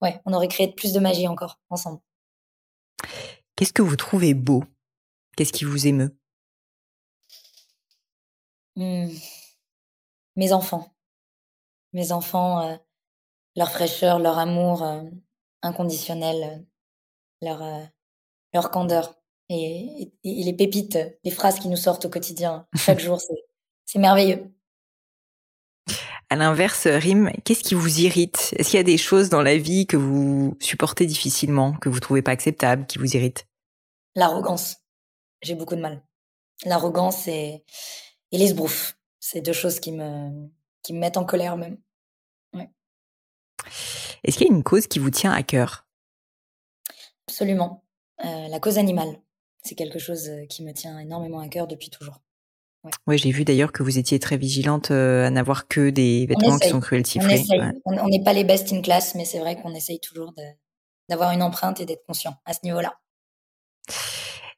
ouais, 0.00 0.20
on 0.24 0.32
aurait 0.32 0.48
créé 0.48 0.68
plus 0.68 0.92
de 0.92 1.00
magie 1.00 1.28
encore 1.28 1.58
ensemble. 1.70 1.98
Qu'est-ce 3.56 3.72
que 3.72 3.82
vous 3.82 3.96
trouvez 3.96 4.34
beau? 4.34 4.64
Qu'est-ce 5.36 5.52
qui 5.52 5.64
vous 5.64 5.86
émeut? 5.86 6.16
Mmh. 8.76 9.08
Mes 10.36 10.52
enfants 10.52 10.96
mes 11.96 12.12
enfants, 12.12 12.60
euh, 12.60 12.76
leur 13.56 13.70
fraîcheur, 13.70 14.18
leur 14.18 14.38
amour 14.38 14.82
euh, 14.82 15.02
inconditionnel, 15.62 16.42
euh, 16.42 16.64
leur, 17.40 17.62
leur 18.52 18.70
candeur 18.70 19.14
et, 19.48 20.12
les 20.24 20.52
pépites, 20.52 20.98
les 21.24 21.30
phrases 21.30 21.58
qui 21.58 21.68
nous 21.68 21.76
sortent 21.76 22.04
au 22.04 22.10
quotidien 22.10 22.66
chaque 22.74 23.00
jour, 23.06 23.20
c'est 23.86 23.98
merveilleux. 23.98 24.52
À 26.28 26.36
l'inverse, 26.36 26.86
Rim, 26.86 27.30
qu'est-ce 27.44 27.62
qui 27.62 27.74
vous 27.74 28.00
irrite? 28.00 28.52
Est-ce 28.56 28.70
qu'il 28.70 28.78
y 28.78 28.80
a 28.80 28.84
des 28.84 28.98
choses 28.98 29.28
dans 29.28 29.42
la 29.42 29.56
vie 29.56 29.86
que 29.86 29.96
vous 29.96 30.56
supportez 30.60 31.06
difficilement, 31.06 31.72
que 31.74 31.88
vous 31.88 32.00
trouvez 32.00 32.22
pas 32.22 32.32
acceptables, 32.32 32.84
qui 32.86 32.98
vous 32.98 33.14
irritent? 33.14 33.46
L'arrogance. 34.16 34.78
J'ai 35.42 35.54
beaucoup 35.54 35.76
de 35.76 35.80
mal. 35.80 36.02
L'arrogance 36.64 37.28
et, 37.28 37.64
et 38.32 38.38
l'esbrouf. 38.38 38.98
C'est 39.20 39.40
deux 39.40 39.52
choses 39.52 39.80
qui 39.80 39.92
me, 39.92 40.48
qui 40.82 40.92
me 40.92 40.98
mettent 40.98 41.16
en 41.16 41.24
colère 41.24 41.56
même. 41.56 41.78
Est-ce 44.24 44.38
qu'il 44.38 44.46
y 44.46 44.50
a 44.50 44.54
une 44.54 44.62
cause 44.62 44.86
qui 44.86 44.98
vous 44.98 45.10
tient 45.10 45.32
à 45.32 45.42
cœur? 45.42 45.86
Absolument. 47.28 47.84
Euh, 48.24 48.48
la 48.48 48.60
cause 48.60 48.78
animale, 48.78 49.20
c'est 49.62 49.74
quelque 49.74 49.98
chose 49.98 50.28
euh, 50.28 50.46
qui 50.46 50.64
me 50.64 50.72
tient 50.72 50.98
énormément 50.98 51.40
à 51.40 51.48
cœur 51.48 51.66
depuis 51.66 51.90
toujours. 51.90 52.20
Oui, 53.08 53.18
j'ai 53.18 53.32
vu 53.32 53.44
d'ailleurs 53.44 53.72
que 53.72 53.82
vous 53.82 53.98
étiez 53.98 54.20
très 54.20 54.36
vigilante 54.36 54.92
euh, 54.92 55.26
à 55.26 55.30
n'avoir 55.30 55.66
que 55.66 55.90
des 55.90 56.26
vêtements 56.26 56.56
qui 56.58 56.68
sont 56.68 56.78
cruelty 56.78 57.18
free. 57.18 57.44
On 57.84 58.08
n'est 58.08 58.22
pas 58.22 58.32
les 58.32 58.44
best 58.44 58.72
in 58.72 58.80
class, 58.80 59.16
mais 59.16 59.24
c'est 59.24 59.40
vrai 59.40 59.60
qu'on 59.60 59.74
essaye 59.74 59.98
toujours 59.98 60.32
d'avoir 61.08 61.32
une 61.32 61.42
empreinte 61.42 61.80
et 61.80 61.84
d'être 61.84 62.06
conscient 62.06 62.36
à 62.44 62.52
ce 62.52 62.60
niveau-là. 62.62 62.96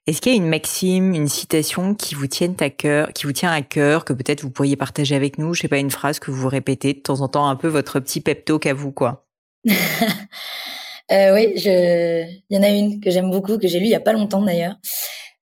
Est-ce 0.09 0.23
qu'il 0.23 0.33
y 0.33 0.37
a 0.37 0.39
une 0.39 0.49
maxime, 0.49 1.13
une 1.13 1.29
citation 1.29 1.95
qui 1.95 2.15
vous 2.15 2.27
tienne 2.27 2.55
à 2.61 2.71
cœur, 2.71 3.13
qui 3.13 3.27
vous 3.27 3.35
tient 3.35 3.53
à 3.53 3.61
cœur, 3.61 4.07
que 4.07 4.15
peut-être 4.15 4.41
vous 4.41 4.51
pourriez 4.51 4.75
partager 4.75 5.15
avec 5.15 5.37
nous? 5.37 5.53
Je 5.53 5.61
sais 5.61 5.69
pas, 5.69 5.77
une 5.77 5.91
phrase 5.91 6.19
que 6.19 6.31
vous 6.31 6.49
répétez 6.49 6.95
de 6.95 7.01
temps 7.01 7.21
en 7.21 7.29
temps, 7.29 7.47
un 7.47 7.57
peu 7.57 7.69
votre 7.69 8.01
petit 8.01 8.23
pep 8.23 8.43
talk 8.47 8.65
à 8.65 8.73
vous, 8.73 8.91
quoi. 8.91 9.27
euh, 9.67 11.35
oui, 11.35 11.53
je... 11.59 12.25
il 12.25 12.43
y 12.49 12.57
en 12.57 12.63
a 12.63 12.71
une 12.71 13.01
que 13.01 13.11
j'aime 13.11 13.31
beaucoup, 13.31 13.59
que 13.59 13.69
j'ai 13.69 13.81
lue 13.81 13.85
il 13.85 13.91
y 13.91 13.95
a 13.95 14.01
pas 14.01 14.15
longtemps 14.15 14.41
d'ailleurs. 14.41 14.77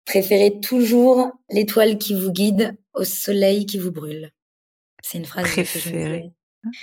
Préférez 0.03 0.59
toujours 0.59 1.31
l'étoile 1.49 1.97
qui 1.97 2.13
vous 2.13 2.33
guide 2.33 2.75
au 2.93 3.05
soleil 3.05 3.65
qui 3.65 3.77
vous 3.77 3.93
brûle. 3.93 4.29
C'est 5.01 5.19
une 5.19 5.25
phrase 5.25 5.45
Préférez. 5.45 6.33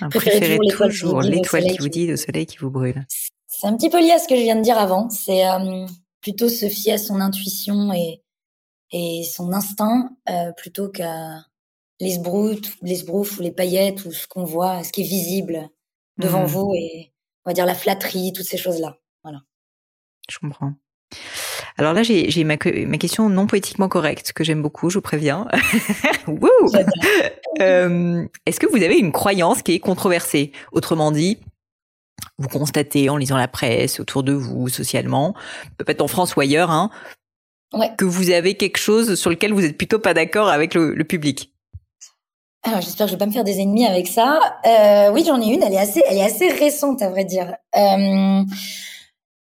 Que 0.01 0.17
Préférez, 0.17 0.57
toujours 0.89 1.21
l'étoile 1.21 1.65
qui, 1.65 1.77
vous 1.77 1.89
guide 1.89 2.09
au 2.09 2.17
soleil 2.17 2.47
qui 2.47 2.57
vous 2.57 2.71
brûle. 2.71 3.05
C'est 3.45 3.67
un 3.67 3.77
petit 3.77 3.91
peu 3.91 4.01
lié 4.01 4.13
à 4.13 4.17
ce 4.17 4.27
que 4.27 4.35
je 4.35 4.41
viens 4.41 4.55
de 4.55 4.63
dire 4.63 4.79
avant. 4.79 5.11
C'est 5.11 5.47
euh, 5.47 5.85
plutôt 6.27 6.49
se 6.49 6.67
fier 6.67 6.95
à 6.95 6.97
son 6.97 7.21
intuition 7.21 7.93
et, 7.93 8.21
et 8.91 9.23
son 9.23 9.53
instinct 9.53 10.09
euh, 10.29 10.51
plutôt 10.57 10.89
qu'à 10.89 11.45
les 12.01 12.19
l'esbrouf 12.81 13.39
ou 13.39 13.41
les 13.41 13.53
paillettes 13.53 14.03
ou 14.03 14.11
ce 14.11 14.27
qu'on 14.27 14.43
voit, 14.43 14.83
ce 14.83 14.91
qui 14.91 15.01
est 15.01 15.07
visible 15.07 15.69
devant 16.17 16.43
mmh. 16.43 16.47
vous 16.47 16.73
et 16.75 17.13
on 17.45 17.49
va 17.49 17.53
dire 17.53 17.65
la 17.65 17.75
flatterie, 17.75 18.33
toutes 18.33 18.45
ces 18.45 18.57
choses-là. 18.57 18.97
Voilà. 19.23 19.41
Je 20.29 20.37
comprends. 20.39 20.73
Alors 21.77 21.93
là, 21.93 22.03
j'ai 22.03 22.43
ma, 22.43 22.57
ma, 22.57 22.97
question 22.97 23.29
non 23.29 23.47
poétiquement 23.47 23.87
correcte 23.87 24.33
que 24.33 24.43
j'aime 24.43 24.61
beaucoup, 24.61 24.89
je 24.89 24.95
vous 24.95 25.01
préviens. 25.01 25.47
euh, 27.61 28.27
Est-ce 28.45 28.59
que 28.59 28.65
vous 28.65 28.83
avez 28.83 28.97
une 28.97 29.13
croyance 29.13 29.61
qui 29.61 29.71
est 29.75 29.79
controversée? 29.79 30.51
Autrement 30.73 31.11
dit, 31.11 31.37
vous 32.37 32.47
constatez 32.49 33.09
en 33.09 33.17
lisant 33.17 33.37
la 33.37 33.47
presse 33.47 33.99
autour 33.99 34.23
de 34.23 34.33
vous, 34.33 34.69
socialement, 34.69 35.33
peut-être 35.77 36.01
en 36.01 36.07
France 36.07 36.35
ou 36.35 36.41
ailleurs, 36.41 36.71
hein, 36.71 36.89
que 37.97 38.05
vous 38.05 38.29
avez 38.29 38.55
quelque 38.55 38.77
chose 38.77 39.15
sur 39.15 39.29
lequel 39.29 39.53
vous 39.53 39.65
êtes 39.65 39.77
plutôt 39.77 39.99
pas 39.99 40.13
d'accord 40.13 40.49
avec 40.49 40.73
le, 40.73 41.03
public. 41.03 41.51
Alors 42.63 42.81
j'espère 42.81 43.05
que 43.05 43.11
je 43.11 43.15
vais 43.15 43.19
pas 43.19 43.25
me 43.25 43.31
faire 43.31 43.43
des 43.43 43.59
ennemis 43.59 43.85
avec 43.85 44.07
ça. 44.07 44.39
Euh, 44.65 45.11
oui, 45.11 45.23
j'en 45.25 45.41
ai 45.41 45.45
une. 45.45 45.63
Elle 45.63 45.73
est 45.73 45.79
assez, 45.79 46.01
elle 46.07 46.17
est 46.17 46.23
assez 46.23 46.49
récente 46.49 47.01
à 47.01 47.09
vrai 47.09 47.23
dire. 47.23 47.55
Euh, 47.75 48.43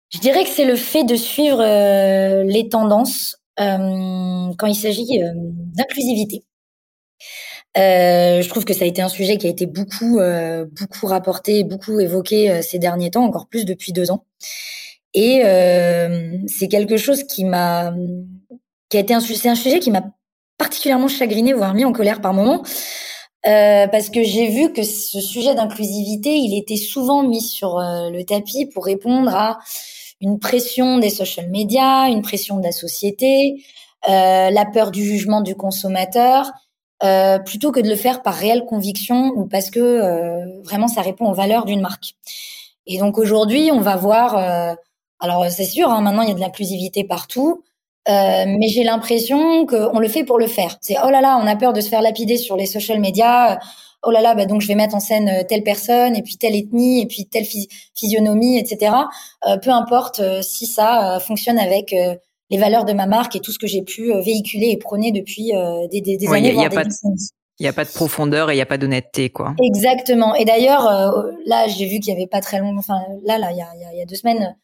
je 0.09 0.19
dirais 0.19 0.43
que 0.43 0.49
c'est 0.49 0.65
le 0.65 0.75
fait 0.75 1.03
de 1.03 1.15
suivre 1.15 1.61
euh, 1.61 2.43
les 2.43 2.69
tendances 2.69 3.35
quand 3.57 4.67
il 4.67 4.75
s'agit 4.75 5.19
d'inclusivité. 5.75 6.45
Euh, 7.77 8.41
je 8.41 8.49
trouve 8.49 8.65
que 8.65 8.73
ça 8.73 8.85
a 8.85 8.87
été 8.87 9.01
un 9.01 9.09
sujet 9.09 9.37
qui 9.37 9.45
a 9.47 9.49
été 9.49 9.65
beaucoup, 9.65 10.19
euh, 10.19 10.65
beaucoup 10.71 11.05
rapporté, 11.05 11.63
beaucoup 11.63 11.99
évoqué 11.99 12.49
euh, 12.49 12.61
ces 12.61 12.79
derniers 12.79 13.11
temps, 13.11 13.23
encore 13.23 13.47
plus 13.47 13.65
depuis 13.65 13.93
deux 13.93 14.11
ans. 14.11 14.25
Et 15.13 15.41
euh, 15.45 16.37
c'est 16.47 16.67
quelque 16.67 16.97
chose 16.97 17.23
qui 17.23 17.45
m'a, 17.45 17.93
qui 18.89 18.97
a 18.97 18.99
été 18.99 19.13
un, 19.13 19.19
un 19.19 19.55
sujet 19.55 19.79
qui 19.79 19.91
m'a 19.91 20.03
particulièrement 20.57 21.07
chagriné, 21.07 21.53
voire 21.53 21.73
mis 21.73 21.85
en 21.85 21.91
colère 21.91 22.21
par 22.21 22.33
moments, 22.33 22.63
parce 23.43 24.09
que 24.09 24.23
j'ai 24.23 24.49
vu 24.49 24.73
que 24.73 24.83
ce 24.83 25.21
sujet 25.21 25.55
d'inclusivité, 25.55 26.35
il 26.35 26.57
était 26.57 26.75
souvent 26.75 27.23
mis 27.23 27.41
sur 27.41 27.79
le 27.79 28.21
tapis 28.23 28.65
pour 28.65 28.83
répondre 28.85 29.33
à 29.33 29.59
une 30.19 30.37
pression 30.37 30.97
des 30.97 31.09
social 31.09 31.49
media, 31.49 32.09
une 32.09 32.21
pression 32.21 32.57
de 32.57 32.63
la 32.63 32.73
société, 32.73 33.63
la 34.05 34.65
peur 34.73 34.91
du 34.91 35.03
jugement 35.03 35.39
du 35.39 35.55
consommateur 35.55 36.51
euh, 37.03 37.39
plutôt 37.39 37.71
que 37.71 37.79
de 37.79 37.87
le 37.87 37.95
faire 37.95 38.21
par 38.21 38.33
réelle 38.33 38.65
conviction 38.65 39.31
ou 39.35 39.45
parce 39.45 39.69
que 39.69 39.79
euh, 39.79 40.61
vraiment 40.63 40.89
ça 40.89 41.01
répond 41.01 41.29
aux 41.29 41.33
valeurs 41.33 41.63
d'une 41.63 41.79
marque. 41.79 42.15
Et 42.87 42.97
donc 42.97 43.17
aujourd'hui, 43.17 43.71
on 43.71 43.79
va 43.79 43.95
voir. 43.95 44.37
Euh, 44.37 44.75
alors 45.21 45.45
c'est 45.49 45.65
sûr, 45.65 45.89
hein, 45.89 46.01
maintenant 46.01 46.23
il 46.23 46.29
y 46.29 46.31
a 46.31 46.35
de 46.35 46.39
l'inclusivité 46.41 47.03
partout, 47.05 47.63
mais 48.07 48.67
j'ai 48.69 48.83
l'impression 48.83 49.65
qu'on 49.65 49.99
le 49.99 50.07
fait 50.07 50.23
pour 50.23 50.39
le 50.39 50.47
faire. 50.47 50.77
C'est 50.81 50.95
oh 51.05 51.09
là 51.09 51.21
là, 51.21 51.39
on 51.41 51.47
a 51.47 51.55
peur 51.55 51.73
de 51.73 51.81
se 51.81 51.89
faire 51.89 52.01
lapider 52.01 52.37
sur 52.37 52.57
les 52.57 52.65
social 52.65 52.99
media. 52.99 53.59
Oh 54.03 54.11
là 54.11 54.21
là, 54.21 54.33
bah 54.33 54.45
donc 54.45 54.61
je 54.61 54.67
vais 54.67 54.75
mettre 54.75 54.95
en 54.95 54.99
scène 54.99 55.45
telle 55.47 55.63
personne 55.63 56.15
et 56.15 56.23
puis 56.23 56.37
telle 56.37 56.55
ethnie 56.55 57.01
et 57.01 57.05
puis 57.05 57.27
telle 57.27 57.45
physionomie, 57.95 58.57
etc. 58.57 58.93
peu 59.61 59.69
importe 59.69 60.21
si 60.41 60.65
ça 60.65 61.19
fonctionne 61.19 61.59
avec 61.59 61.93
les 62.49 62.57
valeurs 62.57 62.85
de 62.85 62.93
ma 62.93 63.05
marque 63.05 63.35
et 63.35 63.39
tout 63.39 63.51
ce 63.51 63.59
que 63.59 63.67
j'ai 63.67 63.83
pu 63.83 64.11
euh, 64.11 64.21
véhiculer 64.21 64.69
et 64.69 64.77
prôner 64.77 65.11
depuis 65.11 65.55
euh, 65.55 65.87
des, 65.87 66.01
des, 66.01 66.27
années, 66.27 66.51
Il 66.51 66.57
n'y 66.57 67.67
a 67.67 67.73
pas 67.73 67.85
de 67.85 67.91
profondeur 67.91 68.49
et 68.49 68.53
il 68.53 68.57
n'y 68.57 68.61
a 68.61 68.65
pas 68.65 68.77
d'honnêteté, 68.77 69.29
quoi. 69.29 69.55
Exactement. 69.61 70.33
Et 70.35 70.45
d'ailleurs, 70.45 70.87
euh, 70.87 71.31
là, 71.45 71.67
j'ai 71.67 71.85
vu 71.85 71.99
qu'il 71.99 72.13
y 72.13 72.15
avait 72.15 72.27
pas 72.27 72.41
très 72.41 72.59
longtemps, 72.59 72.79
enfin, 72.79 73.01
là, 73.23 73.37
là, 73.37 73.51
il 73.51 73.57
y 73.57 73.61
a, 73.61 73.95
y 73.95 74.01
a 74.01 74.05
deux 74.05 74.15
semaines, 74.15 74.55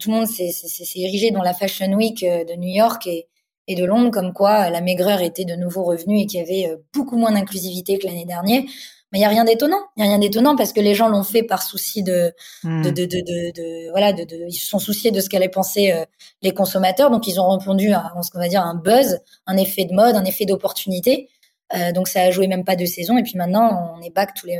tout 0.00 0.10
le 0.10 0.16
monde 0.16 0.26
s'est 0.26 0.50
érigé 0.96 1.30
dans 1.30 1.42
la 1.42 1.54
Fashion 1.54 1.92
Week 1.92 2.24
de 2.24 2.56
New 2.56 2.74
York 2.74 3.06
et, 3.06 3.28
et 3.68 3.76
de 3.76 3.84
Londres, 3.84 4.10
comme 4.10 4.32
quoi 4.32 4.70
la 4.70 4.80
maigreur 4.80 5.20
était 5.20 5.44
de 5.44 5.54
nouveau 5.54 5.84
revenue 5.84 6.22
et 6.22 6.26
qu'il 6.26 6.40
y 6.40 6.42
avait 6.42 6.76
beaucoup 6.92 7.16
moins 7.16 7.30
d'inclusivité 7.30 7.96
que 7.96 8.08
l'année 8.08 8.24
dernière. 8.24 8.64
Mais 9.12 9.18
il 9.18 9.22
y 9.22 9.24
a 9.24 9.28
rien 9.28 9.44
d'étonnant. 9.44 9.80
Il 9.96 10.04
y 10.04 10.06
a 10.06 10.08
rien 10.08 10.18
d'étonnant 10.18 10.54
parce 10.54 10.72
que 10.72 10.80
les 10.80 10.94
gens 10.94 11.08
l'ont 11.08 11.22
fait 11.22 11.42
par 11.42 11.62
souci 11.62 12.02
de, 12.02 12.32
hmm. 12.62 12.82
de, 12.82 12.90
de, 12.90 13.04
de, 13.04 13.52
de, 13.52 13.90
voilà, 13.90 14.12
de, 14.12 14.26
ils 14.48 14.52
se 14.52 14.66
sont 14.66 14.78
souciés 14.78 15.10
de 15.10 15.20
ce 15.20 15.28
qu'allaient 15.28 15.48
penser 15.48 15.92
euh, 15.92 16.04
les 16.42 16.52
consommateurs. 16.52 17.10
Donc 17.10 17.26
ils 17.26 17.40
ont 17.40 17.48
répondu 17.56 17.92
à, 17.92 18.12
ce 18.22 18.30
qu'on 18.30 18.38
va 18.38 18.48
dire, 18.48 18.62
un 18.62 18.74
buzz, 18.74 19.20
un 19.46 19.56
effet 19.56 19.84
de 19.84 19.94
mode, 19.94 20.14
un 20.14 20.24
effet 20.24 20.44
d'opportunité. 20.44 21.28
Euh, 21.74 21.92
donc 21.92 22.08
ça 22.08 22.22
a 22.22 22.30
joué 22.30 22.48
même 22.48 22.64
pas 22.64 22.76
deux 22.76 22.86
saisons. 22.86 23.16
Et 23.16 23.22
puis 23.22 23.36
maintenant, 23.36 23.94
on 23.96 24.02
est 24.02 24.10
back 24.10 24.34
tous 24.34 24.46
les 24.46 24.58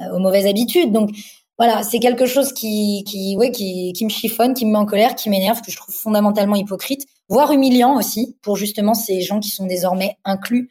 euh, 0.00 0.10
aux 0.10 0.18
mauvaises 0.18 0.46
habitudes. 0.46 0.92
Donc 0.92 1.10
voilà, 1.58 1.82
c'est 1.82 2.00
quelque 2.00 2.26
chose 2.26 2.52
qui, 2.52 3.02
qui, 3.06 3.34
ouais, 3.36 3.50
qui, 3.50 3.92
qui 3.94 4.04
me 4.04 4.10
chiffonne, 4.10 4.52
qui 4.52 4.66
me 4.66 4.72
met 4.72 4.78
en 4.78 4.84
colère, 4.84 5.14
qui 5.14 5.30
m'énerve, 5.30 5.62
que 5.62 5.70
je 5.70 5.76
trouve 5.76 5.94
fondamentalement 5.94 6.54
hypocrite, 6.54 7.06
voire 7.28 7.50
humiliant 7.52 7.96
aussi 7.96 8.36
pour 8.42 8.56
justement 8.56 8.92
ces 8.92 9.22
gens 9.22 9.40
qui 9.40 9.48
sont 9.48 9.64
désormais 9.64 10.18
inclus 10.24 10.70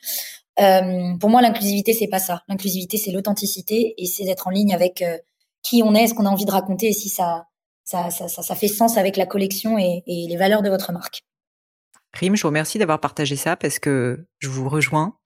euh, 0.60 1.18
pour 1.20 1.30
moi, 1.30 1.42
l'inclusivité, 1.42 1.94
c'est 1.94 2.08
pas 2.08 2.20
ça. 2.20 2.44
L'inclusivité, 2.48 2.98
c'est 2.98 3.12
l'authenticité 3.12 3.94
et 3.98 4.06
c'est 4.06 4.26
d'être 4.26 4.48
en 4.48 4.52
ligne 4.52 4.74
avec 4.74 5.02
euh, 5.02 5.18
qui 5.64 5.82
on 5.84 5.94
est, 5.94 6.08
ce 6.08 6.14
qu'on 6.14 6.26
a 6.26 6.30
envie 6.30 6.46
de 6.46 6.52
raconter 6.52 6.88
et 6.88 6.94
si 6.94 7.10
ça, 7.10 7.48
ça, 7.84 8.10
ça, 8.10 8.28
ça, 8.28 8.56
fait 8.56 8.68
sens 8.68 8.98
avec 8.98 9.18
la 9.18 9.26
collection 9.26 9.78
et, 9.78 10.04
et, 10.08 10.28
les 10.28 10.38
valeurs 10.38 10.62
de 10.62 10.70
votre 10.70 10.92
marque. 10.92 11.24
Rim, 12.14 12.36
je 12.36 12.42
vous 12.42 12.48
remercie 12.48 12.78
d'avoir 12.78 13.00
partagé 13.00 13.36
ça 13.36 13.56
parce 13.56 13.80
que 13.80 14.26
je 14.40 14.48
vous 14.48 14.70
rejoins 14.70 15.18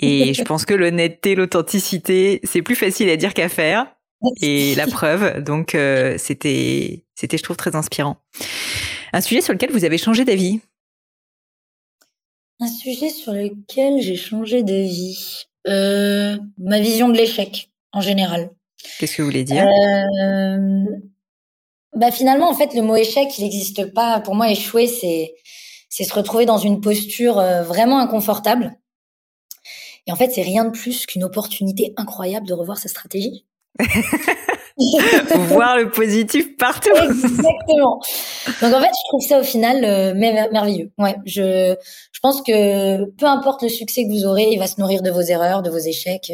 et 0.00 0.32
je 0.32 0.42
pense 0.42 0.64
que 0.64 0.74
l'honnêteté, 0.74 1.34
l'authenticité, 1.34 2.40
c'est 2.44 2.62
plus 2.62 2.76
facile 2.76 3.08
à 3.10 3.16
dire 3.16 3.34
qu'à 3.34 3.48
faire 3.48 3.86
et 4.40 4.74
la 4.76 4.86
preuve. 4.88 5.42
Donc, 5.42 5.74
euh, 5.74 6.16
c'était, 6.18 7.04
c'était, 7.14 7.36
je 7.36 7.42
trouve, 7.42 7.56
très 7.56 7.74
inspirant. 7.74 8.18
Un 9.12 9.20
sujet 9.20 9.40
sur 9.40 9.52
lequel 9.52 9.72
vous 9.72 9.84
avez 9.84 9.98
changé 9.98 10.24
d'avis? 10.24 10.60
Un 12.60 12.66
sujet 12.66 13.08
sur 13.10 13.32
lequel 13.32 14.00
j'ai 14.00 14.16
changé 14.16 14.62
de 14.62 14.74
vie. 14.74 15.44
Euh, 15.66 16.36
ma 16.58 16.80
vision 16.80 17.08
de 17.08 17.16
l'échec. 17.16 17.70
en 17.92 18.00
général. 18.00 18.50
Qu'est-ce 18.98 19.16
que 19.16 19.22
vous 19.22 19.28
voulez 19.28 19.44
dire? 19.44 19.66
Bah 21.94 22.10
finalement, 22.10 22.50
en 22.50 22.54
fait, 22.54 22.74
le 22.74 22.82
mot 22.82 22.96
échec, 22.96 23.28
il 23.38 23.44
n'existe 23.44 23.92
pas. 23.92 24.20
Pour 24.20 24.34
moi, 24.34 24.50
échouer, 24.50 24.86
c'est 24.86 25.34
c'est 25.88 26.04
se 26.04 26.12
retrouver 26.12 26.44
dans 26.44 26.58
une 26.58 26.80
posture 26.80 27.36
vraiment 27.64 27.98
inconfortable. 27.98 28.78
Et 30.06 30.12
en 30.12 30.16
fait, 30.16 30.30
c'est 30.30 30.42
rien 30.42 30.64
de 30.64 30.70
plus 30.70 31.06
qu'une 31.06 31.24
opportunité 31.24 31.92
incroyable 31.96 32.46
de 32.46 32.54
revoir 32.54 32.78
sa 32.78 32.88
stratégie. 32.88 33.46
Voir 35.48 35.76
le 35.76 35.90
positif 35.90 36.56
partout. 36.56 36.94
Exactement. 36.94 38.00
Donc 38.62 38.74
en 38.74 38.80
fait, 38.80 38.90
je 38.90 39.08
trouve 39.08 39.22
ça 39.22 39.40
au 39.40 39.42
final 39.42 39.84
euh, 39.84 40.14
merveilleux. 40.14 40.92
Ouais, 40.98 41.16
je 41.26 41.74
je 42.12 42.20
pense 42.20 42.42
que 42.42 43.04
peu 43.16 43.26
importe 43.26 43.62
le 43.62 43.68
succès 43.68 44.04
que 44.04 44.10
vous 44.10 44.24
aurez, 44.24 44.48
il 44.52 44.58
va 44.58 44.66
se 44.66 44.80
nourrir 44.80 45.02
de 45.02 45.10
vos 45.10 45.20
erreurs, 45.20 45.62
de 45.62 45.70
vos 45.70 45.78
échecs. 45.78 46.32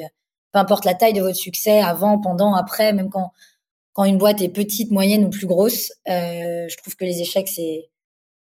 Peu 0.52 0.58
importe 0.58 0.84
la 0.84 0.94
taille 0.94 1.14
de 1.14 1.22
votre 1.22 1.36
succès, 1.36 1.80
avant, 1.80 2.20
pendant, 2.20 2.54
après, 2.54 2.92
même 2.92 3.10
quand 3.10 3.32
quand 3.92 4.04
une 4.04 4.18
boîte 4.18 4.42
est 4.42 4.48
petite, 4.48 4.90
moyenne 4.90 5.24
ou 5.24 5.30
plus 5.30 5.46
grosse, 5.46 5.92
euh, 6.08 6.66
je 6.68 6.76
trouve 6.78 6.96
que 6.96 7.04
les 7.04 7.20
échecs 7.20 7.48
c'est 7.48 7.88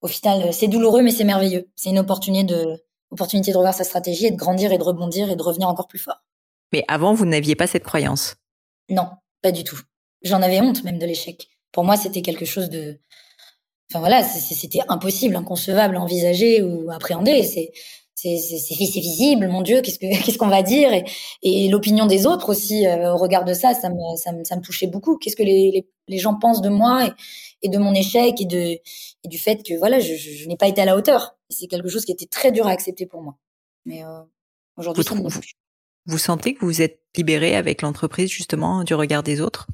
au 0.02 0.08
final 0.08 0.54
c'est 0.54 0.68
douloureux 0.68 1.02
mais 1.02 1.12
c'est 1.12 1.24
merveilleux. 1.24 1.68
C'est 1.76 1.90
une 1.90 2.00
opportunité 2.00 2.46
de 2.46 2.80
opportunité 3.12 3.52
de 3.52 3.58
revoir 3.58 3.74
sa 3.74 3.84
stratégie 3.84 4.28
et 4.28 4.32
de 4.32 4.38
grandir 4.38 4.72
et 4.72 4.78
de 4.78 4.84
rebondir 4.84 5.30
et 5.30 5.36
de 5.36 5.44
revenir 5.44 5.68
encore 5.68 5.88
plus 5.88 6.00
fort. 6.00 6.22
Mais 6.72 6.86
avant, 6.88 7.14
vous 7.14 7.26
n'aviez 7.26 7.56
pas 7.56 7.68
cette 7.68 7.84
croyance? 7.84 8.36
Non, 8.90 9.10
pas 9.42 9.52
du 9.52 9.64
tout. 9.64 9.80
J'en 10.24 10.42
avais 10.42 10.62
honte 10.62 10.84
même 10.84 11.00
de 11.00 11.06
l'échec. 11.06 11.50
Pour 11.72 11.84
moi, 11.84 11.98
c'était 11.98 12.22
quelque 12.22 12.46
chose 12.46 12.70
de... 12.70 13.00
Enfin 13.92 14.00
voilà, 14.00 14.22
c'était 14.24 14.80
impossible, 14.88 15.36
inconcevable 15.36 15.96
à 15.96 16.02
envisager 16.02 16.62
ou 16.62 16.92
appréhender. 16.92 17.44
C'est 17.44 17.72
c'est 18.22 19.00
visible, 19.00 19.48
mon 19.48 19.62
Dieu, 19.62 19.82
qu'est-ce 19.82 20.00
que 20.00 20.08
qu'est-ce 20.26 20.38
qu'on 20.38 20.48
va 20.48 20.64
dire? 20.64 20.92
Et, 20.94 21.06
et 21.42 21.70
l'opinion 21.70 22.06
des 22.06 22.26
autres 22.26 22.50
aussi 22.50 22.86
euh, 22.86 23.14
au 23.14 23.18
regard 23.18 23.46
de 23.46 23.54
ça, 23.54 23.74
ça 23.74 23.90
me 23.90 24.18
ça 24.18 24.32
me, 24.34 24.44
ça 24.44 24.56
me 24.56 24.62
touchait 24.62 24.88
beaucoup. 24.88 25.18
Qu'est-ce 25.18 25.36
que 25.36 25.44
les, 25.44 25.72
les, 25.72 25.88
les, 26.08 26.18
gens 26.18 26.36
pensent 26.36 26.62
de 26.62 26.70
moi 26.70 27.08
et, 27.08 27.12
et, 27.62 27.70
de 27.70 27.78
mon 27.78 27.94
échec 27.94 28.42
et 28.42 28.46
de 28.46 28.78
et 29.24 29.28
du 29.28 29.38
fait 29.38 29.64
que 29.64 29.78
voilà, 29.78 30.00
je, 30.00 30.16
je, 30.16 30.48
n'ai 30.48 30.58
pas 30.58 30.68
été 30.68 30.82
à 30.82 30.86
la 30.86 30.96
hauteur. 30.96 31.36
C'est 31.50 31.68
quelque 31.68 31.90
chose 31.90 32.06
qui 32.06 32.12
était 32.12 32.26
très 32.26 32.52
dur 32.52 32.68
à 32.68 32.72
accepter 32.72 33.06
pour 33.06 33.22
moi. 33.22 33.38
Mais 33.86 34.04
euh, 34.04 34.22
aujourd'hui, 34.78 35.04
vous, 35.08 35.30
vous, 35.30 35.42
vous 36.06 36.18
sentez 36.18 36.54
que 36.54 36.66
vous 36.66 36.82
êtes 36.82 37.00
libéré 37.16 37.56
avec 37.56 37.82
l'entreprise 37.82 38.30
justement 38.30 38.84
du 38.84 38.94
regard 38.94 39.24
des 39.24 39.42
autres? 39.42 39.68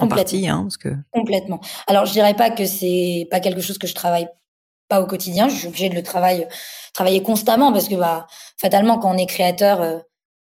En 0.00 0.08
partie, 0.08 0.48
hein, 0.48 0.62
parce 0.62 0.76
que 0.76 0.88
complètement. 1.12 1.60
Alors 1.86 2.06
je 2.06 2.12
dirais 2.12 2.34
pas 2.34 2.50
que 2.50 2.64
c'est 2.64 3.26
pas 3.30 3.40
quelque 3.40 3.60
chose 3.60 3.78
que 3.78 3.86
je 3.86 3.94
travaille 3.94 4.28
pas 4.88 5.00
au 5.00 5.06
quotidien. 5.06 5.48
Je 5.48 5.54
suis 5.54 5.68
obligée 5.68 5.88
de 5.88 5.94
le 5.94 6.02
travailler, 6.02 6.46
travailler 6.92 7.22
constamment 7.22 7.72
parce 7.72 7.88
que 7.88 7.94
bah 7.94 8.26
fatalement 8.58 8.98
quand 8.98 9.14
on 9.14 9.16
est 9.16 9.26
créateur, 9.26 9.80
euh, 9.80 9.98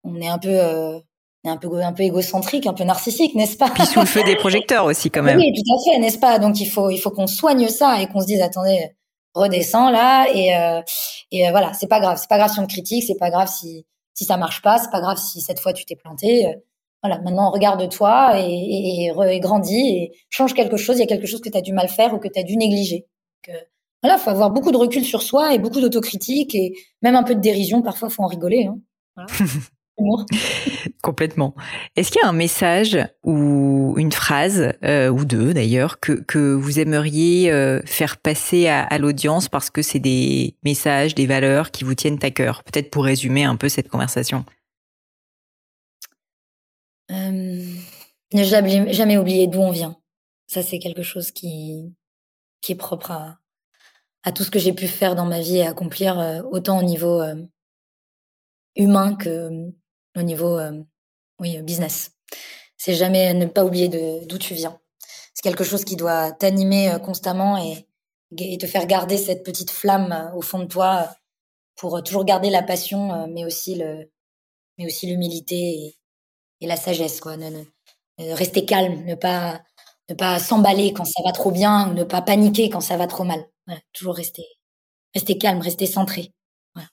on 0.03 0.21
est 0.21 0.29
un 0.29 0.37
peu 0.37 0.49
euh, 0.49 0.99
un 1.43 1.57
peu 1.57 1.81
un 1.81 1.91
peu 1.91 2.03
égocentrique, 2.03 2.65
un 2.67 2.73
peu 2.73 2.85
narcissique, 2.85 3.35
n'est-ce 3.35 3.57
pas? 3.57 3.69
Puis 3.69 3.85
sous 3.85 3.99
le 3.99 4.05
feu 4.05 4.23
des 4.23 4.35
projecteurs 4.35 4.85
aussi 4.85 5.11
quand 5.11 5.23
même. 5.23 5.37
Oui, 5.37 5.51
tout 5.51 5.73
à 5.73 5.83
fait, 5.83 5.99
n'est-ce 5.99 6.19
pas? 6.19 6.39
Donc 6.39 6.61
il 6.61 6.67
faut 6.67 6.89
il 6.89 6.97
faut 6.99 7.11
qu'on 7.11 7.27
soigne 7.27 7.67
ça 7.67 8.01
et 8.01 8.07
qu'on 8.07 8.21
se 8.21 8.27
dise 8.27 8.41
attendez 8.41 8.95
redescends 9.33 9.89
là 9.89 10.27
et 10.33 10.55
euh, 10.55 10.81
et 11.31 11.49
voilà 11.49 11.73
c'est 11.73 11.87
pas 11.87 11.99
grave 11.99 12.17
c'est 12.17 12.29
pas 12.29 12.37
grave 12.37 12.51
si 12.51 12.59
on 12.59 12.67
te 12.67 12.71
critique 12.71 13.03
c'est 13.05 13.19
pas 13.19 13.29
grave 13.29 13.49
si 13.49 13.85
si 14.13 14.23
ça 14.23 14.37
marche 14.37 14.61
pas 14.61 14.77
c'est 14.77 14.91
pas 14.91 15.01
grave 15.01 15.17
si 15.17 15.41
cette 15.41 15.59
fois 15.59 15.73
tu 15.73 15.83
t'es 15.83 15.97
planté 15.97 16.45
voilà, 17.07 17.21
maintenant 17.21 17.51
regarde-toi 17.51 18.39
et, 18.39 18.51
et, 18.51 19.11
et, 19.29 19.39
grandis 19.39 19.89
et 19.89 20.11
change 20.29 20.53
quelque 20.53 20.77
chose. 20.77 20.97
Il 20.97 21.01
y 21.01 21.03
a 21.03 21.07
quelque 21.07 21.27
chose 21.27 21.41
que 21.41 21.49
tu 21.49 21.57
as 21.57 21.61
du 21.61 21.71
mal 21.71 21.87
faire 21.87 22.13
ou 22.13 22.17
que 22.17 22.27
tu 22.27 22.39
as 22.39 22.43
dû 22.43 22.57
négliger. 22.57 23.05
Donc, 23.47 23.55
euh, 23.55 23.59
voilà, 24.01 24.17
faut 24.17 24.31
avoir 24.31 24.49
beaucoup 24.49 24.71
de 24.71 24.77
recul 24.77 25.03
sur 25.03 25.21
soi 25.21 25.53
et 25.53 25.59
beaucoup 25.59 25.81
d'autocritique 25.81 26.55
et 26.55 26.73
même 27.01 27.15
un 27.15 27.23
peu 27.23 27.35
de 27.35 27.41
dérision. 27.41 27.81
Parfois, 27.81 28.09
faut 28.09 28.23
en 28.23 28.27
rigoler. 28.27 28.65
Hein. 28.65 28.77
Voilà. 29.15 29.29
Complètement. 31.01 31.55
Est-ce 31.95 32.11
qu'il 32.11 32.21
y 32.21 32.25
a 32.25 32.27
un 32.27 32.33
message 32.33 32.97
ou 33.23 33.93
une 33.97 34.11
phrase, 34.11 34.73
euh, 34.83 35.09
ou 35.09 35.23
deux 35.25 35.53
d'ailleurs, 35.53 35.99
que, 35.99 36.11
que 36.13 36.53
vous 36.53 36.79
aimeriez 36.79 37.51
euh, 37.51 37.81
faire 37.85 38.17
passer 38.17 38.67
à, 38.67 38.81
à 38.83 38.97
l'audience 38.97 39.47
parce 39.47 39.69
que 39.69 39.81
c'est 39.81 39.99
des 39.99 40.55
messages, 40.63 41.15
des 41.15 41.25
valeurs 41.25 41.71
qui 41.71 41.83
vous 41.83 41.95
tiennent 41.95 42.19
à 42.23 42.31
cœur? 42.31 42.63
Peut-être 42.63 42.89
pour 42.89 43.05
résumer 43.05 43.45
un 43.45 43.55
peu 43.55 43.69
cette 43.69 43.87
conversation. 43.87 44.43
Euh, 47.11 47.75
ne 48.33 48.43
jamais, 48.43 49.17
oublier 49.17 49.47
d'où 49.47 49.59
on 49.59 49.71
vient. 49.71 49.97
Ça, 50.47 50.61
c'est 50.61 50.79
quelque 50.79 51.03
chose 51.03 51.31
qui, 51.31 51.93
qui 52.61 52.71
est 52.71 52.75
propre 52.75 53.11
à, 53.11 53.39
à 54.23 54.31
tout 54.31 54.43
ce 54.43 54.51
que 54.51 54.59
j'ai 54.59 54.73
pu 54.73 54.87
faire 54.87 55.15
dans 55.15 55.25
ma 55.25 55.39
vie 55.39 55.57
et 55.57 55.67
accomplir, 55.67 56.19
euh, 56.19 56.41
autant 56.51 56.79
au 56.79 56.83
niveau 56.83 57.21
euh, 57.21 57.35
humain 58.75 59.15
que 59.15 59.71
au 60.17 60.21
niveau 60.21 60.59
oui, 61.39 61.61
business. 61.61 62.11
C'est 62.77 62.93
jamais 62.93 63.33
ne 63.33 63.45
pas 63.47 63.65
oublier 63.65 63.89
d'où 63.89 64.37
tu 64.37 64.53
viens. 64.53 64.79
C'est 65.33 65.41
quelque 65.43 65.65
chose 65.65 65.83
qui 65.83 65.97
doit 65.97 66.31
t'animer 66.31 66.95
constamment 67.03 67.57
et, 67.57 67.85
et 68.37 68.57
te 68.57 68.65
faire 68.65 68.85
garder 68.85 69.17
cette 69.17 69.43
petite 69.43 69.71
flamme 69.71 70.31
au 70.33 70.41
fond 70.41 70.59
de 70.59 70.65
toi 70.65 71.13
pour 71.75 72.01
toujours 72.01 72.23
garder 72.23 72.49
la 72.49 72.63
passion, 72.63 73.27
mais 73.27 73.43
aussi 73.43 73.75
le, 73.75 74.09
mais 74.77 74.85
aussi 74.85 75.07
l'humilité 75.07 75.97
et, 76.61 76.67
la 76.67 76.75
sagesse, 76.75 77.19
quoi. 77.19 77.37
Ne, 77.37 77.63
rester 78.17 78.65
calme, 78.65 79.03
ne 79.05 79.15
pas, 79.15 79.61
ne 80.09 80.15
pas 80.15 80.39
s'emballer 80.39 80.93
quand 80.93 81.05
ça 81.05 81.21
va 81.25 81.31
trop 81.31 81.51
bien, 81.51 81.93
ne 81.93 82.03
pas 82.03 82.21
paniquer 82.21 82.69
quand 82.69 82.81
ça 82.81 82.97
va 82.97 83.07
trop 83.07 83.23
mal. 83.23 83.45
Voilà, 83.67 83.81
toujours 83.93 84.15
rester, 84.15 84.43
rester 85.13 85.37
calme, 85.37 85.59
rester 85.59 85.85
centré. 85.85 86.31
Voilà. 86.73 86.89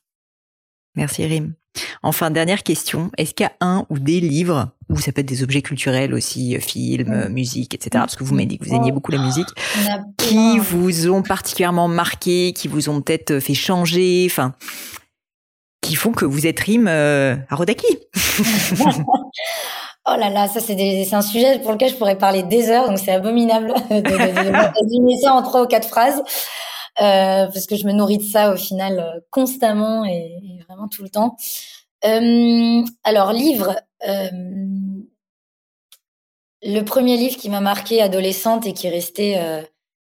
Merci 0.95 1.27
Rim. 1.27 1.55
Enfin, 2.03 2.31
dernière 2.31 2.63
question. 2.63 3.11
Est-ce 3.17 3.35
qu'il 3.35 3.45
y 3.45 3.47
a 3.47 3.53
un 3.61 3.87
ou 3.89 3.99
des 3.99 4.21
livres, 4.21 4.71
ou 4.89 4.99
ça 4.99 5.13
peut 5.13 5.21
être 5.21 5.29
des 5.29 5.43
objets 5.43 5.63
culturels 5.63 6.13
aussi, 6.13 6.57
euh, 6.57 6.61
films, 6.61 7.29
mmh. 7.29 7.29
musique, 7.29 7.75
etc., 7.75 7.91
parce 7.93 8.17
que 8.17 8.25
vous 8.25 8.35
m'avez 8.35 8.47
dit 8.47 8.59
que 8.59 8.65
vous 8.65 8.75
aimiez 8.75 8.93
beaucoup 8.93 9.13
la 9.13 9.23
musique, 9.23 9.49
qui 10.19 10.59
vous 10.59 11.09
ont 11.09 11.23
particulièrement 11.23 11.89
marqué, 11.89 12.53
qui 12.53 12.69
vous 12.69 12.89
ont 12.89 13.01
peut-être 13.01 13.39
fait 13.39 13.55
changer, 13.55 14.27
enfin, 14.29 14.55
qui 15.83 15.95
font 15.95 16.13
que 16.13 16.25
vous 16.25 16.47
êtes 16.47 16.61
rime 16.61 16.89
euh, 16.89 17.37
à 17.51 17.57
Rodaki. 17.57 17.87
oh 18.81 20.17
là 20.17 20.31
là, 20.31 20.49
ça 20.49 20.61
c'est 20.61 21.13
un 21.13 21.23
sujet 21.23 21.59
pour 21.59 21.73
lequel 21.73 21.91
je 21.91 21.97
pourrais 21.97 22.17
parler 22.17 22.43
des 22.43 22.71
heures, 22.71 22.89
donc 22.89 22.99
c'est 22.99 23.13
abominable 23.13 23.69
de, 23.91 24.81
résumer 24.81 25.19
ça 25.21 25.35
en 25.35 25.43
trois 25.43 25.63
ou 25.63 25.67
quatre 25.67 25.89
phrases, 25.89 26.23
euh, 27.01 27.47
parce 27.47 27.67
que 27.67 27.77
je 27.77 27.85
me 27.87 27.93
nourris 27.93 28.19
de 28.19 28.23
ça 28.23 28.55
au 28.55 28.57
final 28.57 29.01
euh, 29.01 29.21
constamment 29.31 30.05
et, 30.05 30.39
vraiment 30.69 30.89
tout 30.89 31.03
le 31.03 31.11
temps. 31.11 31.37
Alors 33.05 33.33
livre, 33.33 33.77
le 36.63 36.83
premier 36.83 37.17
livre 37.17 37.37
qui 37.37 37.51
m'a 37.51 37.61
marqué 37.61 38.01
adolescente 38.01 38.67
et 38.67 38.73
qui 38.73 38.89
euh, 38.89 39.63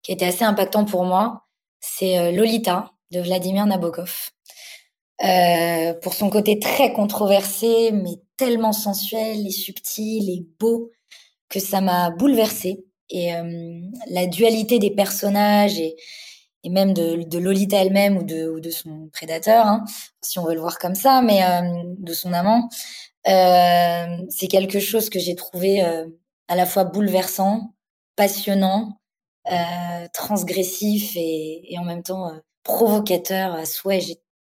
qui 0.03 0.11
été 0.11 0.25
assez 0.25 0.43
impactant 0.43 0.85
pour 0.85 1.05
moi, 1.05 1.45
c'est 1.79 2.31
Lolita 2.31 2.91
de 3.11 3.21
Vladimir 3.21 3.65
Nabokov. 3.65 4.31
Euh, 5.23 5.93
pour 6.01 6.13
son 6.13 6.29
côté 6.29 6.59
très 6.59 6.91
controversé, 6.91 7.91
mais 7.93 8.15
tellement 8.35 8.73
sensuel 8.73 9.47
et 9.47 9.51
subtil 9.51 10.29
et 10.29 10.45
beau 10.59 10.91
que 11.49 11.59
ça 11.59 11.81
m'a 11.81 12.09
bouleversée. 12.09 12.85
Et 13.09 13.33
euh, 13.35 13.81
la 14.09 14.27
dualité 14.27 14.79
des 14.79 14.91
personnages 14.91 15.79
et, 15.79 15.95
et 16.63 16.69
même 16.69 16.93
de, 16.93 17.23
de 17.23 17.37
Lolita 17.39 17.77
elle-même 17.77 18.17
ou 18.17 18.23
de, 18.23 18.49
ou 18.49 18.59
de 18.59 18.69
son 18.69 19.09
prédateur, 19.11 19.65
hein, 19.65 19.83
si 20.21 20.39
on 20.39 20.45
veut 20.45 20.53
le 20.53 20.61
voir 20.61 20.79
comme 20.79 20.95
ça, 20.95 21.21
mais 21.21 21.43
euh, 21.43 21.83
de 21.97 22.13
son 22.13 22.33
amant, 22.33 22.69
euh, 23.27 24.25
c'est 24.29 24.47
quelque 24.47 24.79
chose 24.79 25.09
que 25.09 25.19
j'ai 25.19 25.35
trouvé 25.35 25.83
euh, 25.83 26.05
à 26.47 26.55
la 26.55 26.65
fois 26.65 26.85
bouleversant, 26.85 27.73
passionnant, 28.15 28.99
transgressif 30.13 31.17
et, 31.17 31.73
et, 31.73 31.77
en 31.77 31.83
même 31.83 32.01
temps 32.01 32.31
provocateur 32.63 33.53
à 33.53 33.65
souhait. 33.65 33.99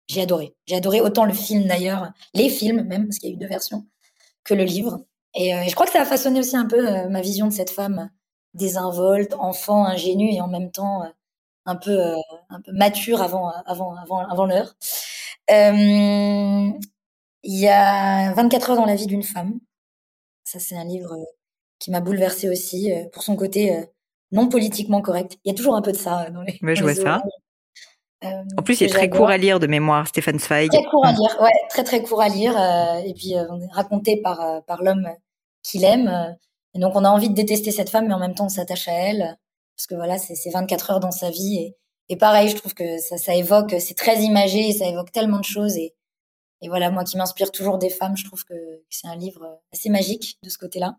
J'ai 0.08 0.22
adoré. 0.22 0.54
J'ai 0.66 0.76
adoré 0.76 1.00
autant 1.00 1.24
le 1.24 1.32
film 1.32 1.66
d'ailleurs, 1.66 2.12
les 2.34 2.48
films 2.48 2.82
même, 2.82 3.06
parce 3.06 3.18
qu'il 3.18 3.30
y 3.30 3.32
a 3.32 3.36
eu 3.36 3.38
deux 3.38 3.46
versions, 3.46 3.86
que 4.44 4.54
le 4.54 4.64
livre. 4.64 5.00
Et, 5.34 5.54
euh, 5.54 5.62
je 5.68 5.74
crois 5.74 5.86
que 5.86 5.92
ça 5.92 6.02
a 6.02 6.04
façonné 6.04 6.40
aussi 6.40 6.56
un 6.56 6.66
peu 6.66 6.88
euh, 6.88 7.08
ma 7.08 7.20
vision 7.20 7.46
de 7.46 7.52
cette 7.52 7.70
femme 7.70 8.10
désinvolte, 8.54 9.34
enfant, 9.34 9.84
ingénue 9.84 10.32
et 10.32 10.40
en 10.40 10.48
même 10.48 10.70
temps 10.70 11.04
euh, 11.04 11.08
un 11.66 11.76
peu 11.76 11.98
un 12.48 12.60
peu 12.62 12.72
mature 12.72 13.22
avant 13.22 13.50
avant 13.66 13.94
avant 13.96 14.26
avant 14.26 14.46
l'heure. 14.46 14.74
Il 17.44 17.58
y 17.60 17.68
a 17.68 18.32
24 18.34 18.70
heures 18.70 18.76
dans 18.76 18.84
la 18.86 18.94
vie 18.96 19.06
d'une 19.06 19.22
femme. 19.22 19.60
Ça 20.44 20.58
c'est 20.58 20.76
un 20.76 20.84
livre 20.84 21.14
qui 21.78 21.90
m'a 21.90 22.00
bouleversée 22.00 22.48
aussi 22.48 22.90
pour 23.12 23.22
son 23.22 23.36
côté 23.36 23.84
non 24.32 24.48
politiquement 24.48 25.02
correct. 25.02 25.38
Il 25.44 25.50
y 25.50 25.52
a 25.52 25.54
toujours 25.54 25.76
un 25.76 25.82
peu 25.82 25.92
de 25.92 25.96
ça 25.96 26.30
dans 26.30 26.42
les. 26.42 26.58
Mais 26.62 26.74
je 26.74 26.82
vois 26.82 26.94
ça. 26.94 27.22
Euh, 28.24 28.28
en 28.56 28.62
plus, 28.62 28.80
il 28.80 28.84
est 28.84 28.88
très 28.88 29.08
court 29.08 29.28
à 29.28 29.36
lire 29.36 29.60
de 29.60 29.66
mémoire, 29.66 30.08
Stéphane 30.08 30.38
Zweig. 30.38 30.70
Très 30.70 30.82
court 30.84 31.06
à 31.06 31.12
lire, 31.12 31.36
ouais, 31.40 31.52
très 31.70 31.84
très 31.84 32.02
court 32.02 32.20
à 32.20 32.28
lire. 32.28 32.58
Euh, 32.58 32.98
et 33.04 33.14
puis 33.14 33.36
euh, 33.36 33.44
raconté 33.70 34.20
par 34.20 34.40
euh, 34.40 34.60
par 34.66 34.82
l'homme 34.82 35.08
qu'il 35.62 35.84
aime. 35.84 36.36
Et 36.74 36.80
donc 36.80 36.96
on 36.96 37.04
a 37.04 37.10
envie 37.10 37.28
de 37.28 37.34
détester 37.34 37.70
cette 37.70 37.90
femme, 37.90 38.08
mais 38.08 38.14
en 38.14 38.18
même 38.18 38.34
temps 38.34 38.46
on 38.46 38.50
s'attache 38.50 38.88
à 38.88 38.92
elle 38.92 39.38
parce 39.76 39.86
que 39.86 39.94
voilà, 39.94 40.18
c'est 40.18 40.50
24 40.50 40.90
heures 40.90 41.00
dans 41.00 41.12
sa 41.12 41.30
vie. 41.30 41.56
Et, 41.58 41.76
et 42.08 42.16
pareil, 42.16 42.48
je 42.48 42.56
trouve 42.56 42.74
que 42.74 42.98
ça, 42.98 43.16
ça 43.16 43.34
évoque, 43.34 43.76
c'est 43.78 43.96
très 43.96 44.22
imagé, 44.22 44.72
ça 44.72 44.86
évoque 44.86 45.12
tellement 45.12 45.38
de 45.38 45.44
choses 45.44 45.76
et 45.76 45.94
et 46.60 46.68
voilà, 46.68 46.90
moi 46.90 47.04
qui 47.04 47.16
m'inspire 47.16 47.52
toujours 47.52 47.78
des 47.78 47.90
femmes, 47.90 48.16
je 48.16 48.24
trouve 48.24 48.44
que 48.44 48.54
c'est 48.90 49.06
un 49.06 49.16
livre 49.16 49.60
assez 49.72 49.90
magique 49.90 50.38
de 50.42 50.50
ce 50.50 50.58
côté-là. 50.58 50.96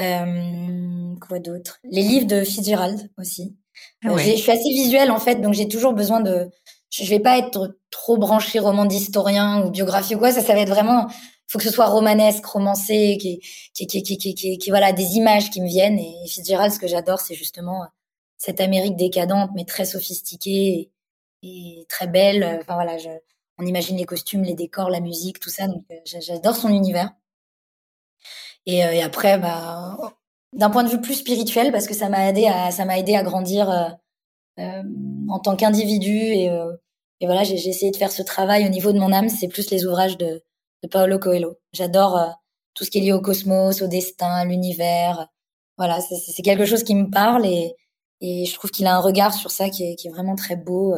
Euh, 0.00 1.14
quoi 1.26 1.38
d'autre? 1.38 1.78
Les 1.84 2.02
livres 2.02 2.26
de 2.26 2.44
Fitzgerald 2.44 3.10
aussi. 3.18 3.56
Ah 4.04 4.16
je 4.16 4.36
suis 4.36 4.50
assez 4.50 4.68
visuelle 4.68 5.10
en 5.10 5.18
fait, 5.18 5.36
donc 5.36 5.54
j'ai 5.54 5.68
toujours 5.68 5.92
besoin 5.92 6.20
de. 6.20 6.50
Je 6.90 7.04
vais 7.10 7.20
pas 7.20 7.38
être 7.38 7.78
trop 7.90 8.16
branchée 8.16 8.58
roman 8.58 8.84
d'historien 8.84 9.64
ou 9.64 9.70
biographie 9.70 10.14
ou 10.14 10.18
quoi. 10.18 10.32
Ça, 10.32 10.40
ça 10.40 10.54
va 10.54 10.60
être 10.60 10.70
vraiment. 10.70 11.08
Il 11.08 11.52
faut 11.52 11.58
que 11.58 11.64
ce 11.64 11.70
soit 11.70 11.86
romanesque, 11.86 12.44
romancé, 12.44 13.18
qui, 13.20 13.40
qui, 13.74 13.86
qui, 13.86 14.02
qui, 14.02 14.18
qui, 14.18 14.58
qui, 14.58 14.70
voilà, 14.70 14.92
des 14.92 15.14
images 15.16 15.50
qui 15.50 15.60
me 15.60 15.68
viennent. 15.68 15.98
Et 15.98 16.14
Fitzgerald, 16.26 16.72
ce 16.72 16.78
que 16.78 16.88
j'adore, 16.88 17.20
c'est 17.20 17.34
justement 17.34 17.86
cette 18.36 18.60
Amérique 18.60 18.96
décadente, 18.96 19.50
mais 19.54 19.64
très 19.64 19.84
sophistiquée 19.84 20.90
et, 21.42 21.78
et 21.80 21.86
très 21.88 22.06
belle. 22.06 22.58
Enfin 22.60 22.74
voilà, 22.74 22.98
je, 22.98 23.08
on 23.58 23.66
imagine 23.66 23.96
les 23.96 24.04
costumes, 24.04 24.42
les 24.42 24.54
décors, 24.54 24.90
la 24.90 25.00
musique, 25.00 25.40
tout 25.40 25.50
ça. 25.50 25.68
Donc 25.68 25.84
euh, 25.90 25.96
j'adore 26.04 26.56
son 26.56 26.68
univers. 26.68 27.10
Et, 28.66 28.84
euh, 28.84 28.92
et 28.92 29.02
après, 29.02 29.38
bah, 29.38 29.96
d'un 30.56 30.70
point 30.70 30.84
de 30.84 30.88
vue 30.88 31.00
plus 31.00 31.14
spirituel, 31.14 31.72
parce 31.72 31.86
que 31.86 31.94
ça 31.94 32.08
m'a 32.08 32.28
aidé 32.28 32.46
à 32.46 32.70
ça 32.70 32.84
m'a 32.84 32.98
aidé 32.98 33.14
à 33.14 33.22
grandir 33.22 33.70
euh, 33.70 33.88
euh 34.60 34.82
en 35.28 35.40
tant 35.40 35.56
qu'individu 35.56 36.16
et, 36.16 36.46
et 37.20 37.26
voilà, 37.26 37.42
j'ai 37.44 37.54
essayé 37.54 37.90
de 37.90 37.96
faire 37.96 38.12
ce 38.12 38.22
travail 38.22 38.64
au 38.66 38.68
niveau 38.68 38.92
de 38.92 38.98
mon 38.98 39.12
âme. 39.12 39.28
C'est 39.28 39.48
plus 39.48 39.70
les 39.70 39.86
ouvrages 39.86 40.16
de, 40.18 40.42
de 40.82 40.88
Paolo 40.88 41.18
Coelho. 41.18 41.58
J'adore 41.72 42.36
tout 42.74 42.84
ce 42.84 42.90
qui 42.90 42.98
est 42.98 43.00
lié 43.00 43.12
au 43.12 43.20
cosmos, 43.20 43.82
au 43.82 43.88
destin, 43.88 44.30
à 44.30 44.44
l'univers. 44.44 45.28
Voilà, 45.78 45.98
c'est 46.00 46.42
quelque 46.42 46.64
chose 46.64 46.84
qui 46.84 46.94
me 46.94 47.10
parle 47.10 47.44
et, 47.46 47.74
et 48.20 48.44
je 48.46 48.54
trouve 48.54 48.70
qu'il 48.70 48.86
a 48.86 48.94
un 48.94 49.00
regard 49.00 49.34
sur 49.34 49.50
ça 49.50 49.68
qui 49.68 49.84
est, 49.84 49.96
qui 49.96 50.08
est 50.08 50.10
vraiment 50.10 50.36
très 50.36 50.56
beau. 50.56 50.94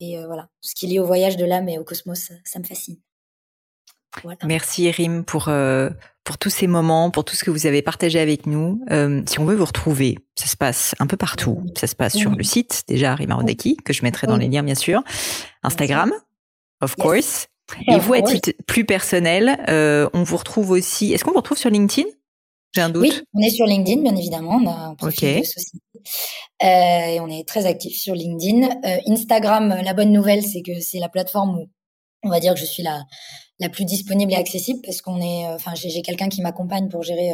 Et 0.00 0.18
euh, 0.18 0.26
voilà, 0.26 0.44
tout 0.60 0.68
ce 0.68 0.74
qui 0.74 0.86
est 0.86 0.88
lié 0.88 0.98
au 0.98 1.06
voyage 1.06 1.36
de 1.36 1.44
l'âme 1.44 1.68
et 1.68 1.78
au 1.78 1.84
cosmos, 1.84 2.30
ça, 2.44 2.58
me 2.58 2.64
fascine. 2.64 2.96
Merci 4.44 4.86
Erim 4.86 5.24
pour 5.24 5.48
euh, 5.48 5.90
pour 6.24 6.38
tous 6.38 6.50
ces 6.50 6.66
moments, 6.66 7.10
pour 7.10 7.24
tout 7.24 7.36
ce 7.36 7.44
que 7.44 7.50
vous 7.50 7.66
avez 7.66 7.82
partagé 7.82 8.18
avec 8.18 8.46
nous. 8.46 8.80
Euh, 8.90 9.22
si 9.26 9.38
on 9.40 9.44
veut 9.44 9.54
vous 9.54 9.64
retrouver, 9.64 10.18
ça 10.36 10.46
se 10.46 10.56
passe 10.56 10.94
un 10.98 11.06
peu 11.06 11.16
partout. 11.16 11.62
Ça 11.76 11.86
se 11.86 11.94
passe 11.94 12.16
sur 12.16 12.30
le 12.30 12.42
site 12.42 12.84
déjà 12.88 13.14
Rima 13.14 13.34
Rodaki, 13.34 13.76
que 13.76 13.92
je 13.92 14.02
mettrai 14.02 14.26
dans 14.26 14.36
les 14.36 14.48
liens 14.48 14.62
bien 14.62 14.74
sûr, 14.74 15.02
Instagram, 15.62 16.12
of 16.80 16.96
course. 16.96 17.48
Et 17.88 17.98
vous, 17.98 18.12
à 18.14 18.22
titre 18.22 18.52
plus 18.66 18.84
personnel, 18.84 19.58
on 20.12 20.22
vous 20.22 20.36
retrouve 20.36 20.70
aussi. 20.70 21.12
Est-ce 21.12 21.24
qu'on 21.24 21.32
vous 21.32 21.38
retrouve 21.38 21.58
sur 21.58 21.70
LinkedIn? 21.70 22.08
J'ai 22.74 22.80
un 22.80 22.90
doute. 22.90 23.02
Oui, 23.02 23.20
on 23.34 23.40
est 23.40 23.50
sur 23.50 23.66
LinkedIn, 23.66 24.02
bien 24.02 24.16
évidemment. 24.16 24.58
On 24.60 24.66
a 24.66 24.74
un 24.88 24.94
profil 24.96 25.40
de 25.40 25.44
société 25.44 25.78
euh, 26.62 26.66
et 26.66 27.20
on 27.20 27.28
est 27.28 27.46
très 27.46 27.66
actif 27.66 27.96
sur 27.96 28.14
LinkedIn. 28.14 28.68
Euh, 28.84 28.98
Instagram, 29.06 29.80
la 29.82 29.94
bonne 29.94 30.10
nouvelle, 30.10 30.42
c'est 30.42 30.62
que 30.62 30.80
c'est 30.80 30.98
la 30.98 31.08
plateforme 31.08 31.58
où 31.58 31.70
on 32.24 32.30
va 32.30 32.40
dire 32.40 32.54
que 32.54 32.60
je 32.60 32.64
suis 32.64 32.82
la, 32.82 33.04
la 33.60 33.68
plus 33.68 33.84
disponible 33.84 34.32
et 34.32 34.36
accessible 34.36 34.80
parce 34.84 35.00
qu'on 35.00 35.20
est, 35.20 35.46
euh, 35.46 35.54
enfin, 35.54 35.74
j'ai 35.74 36.02
quelqu'un 36.02 36.28
qui 36.28 36.42
m'accompagne 36.42 36.88
pour 36.88 37.02
gérer 37.02 37.32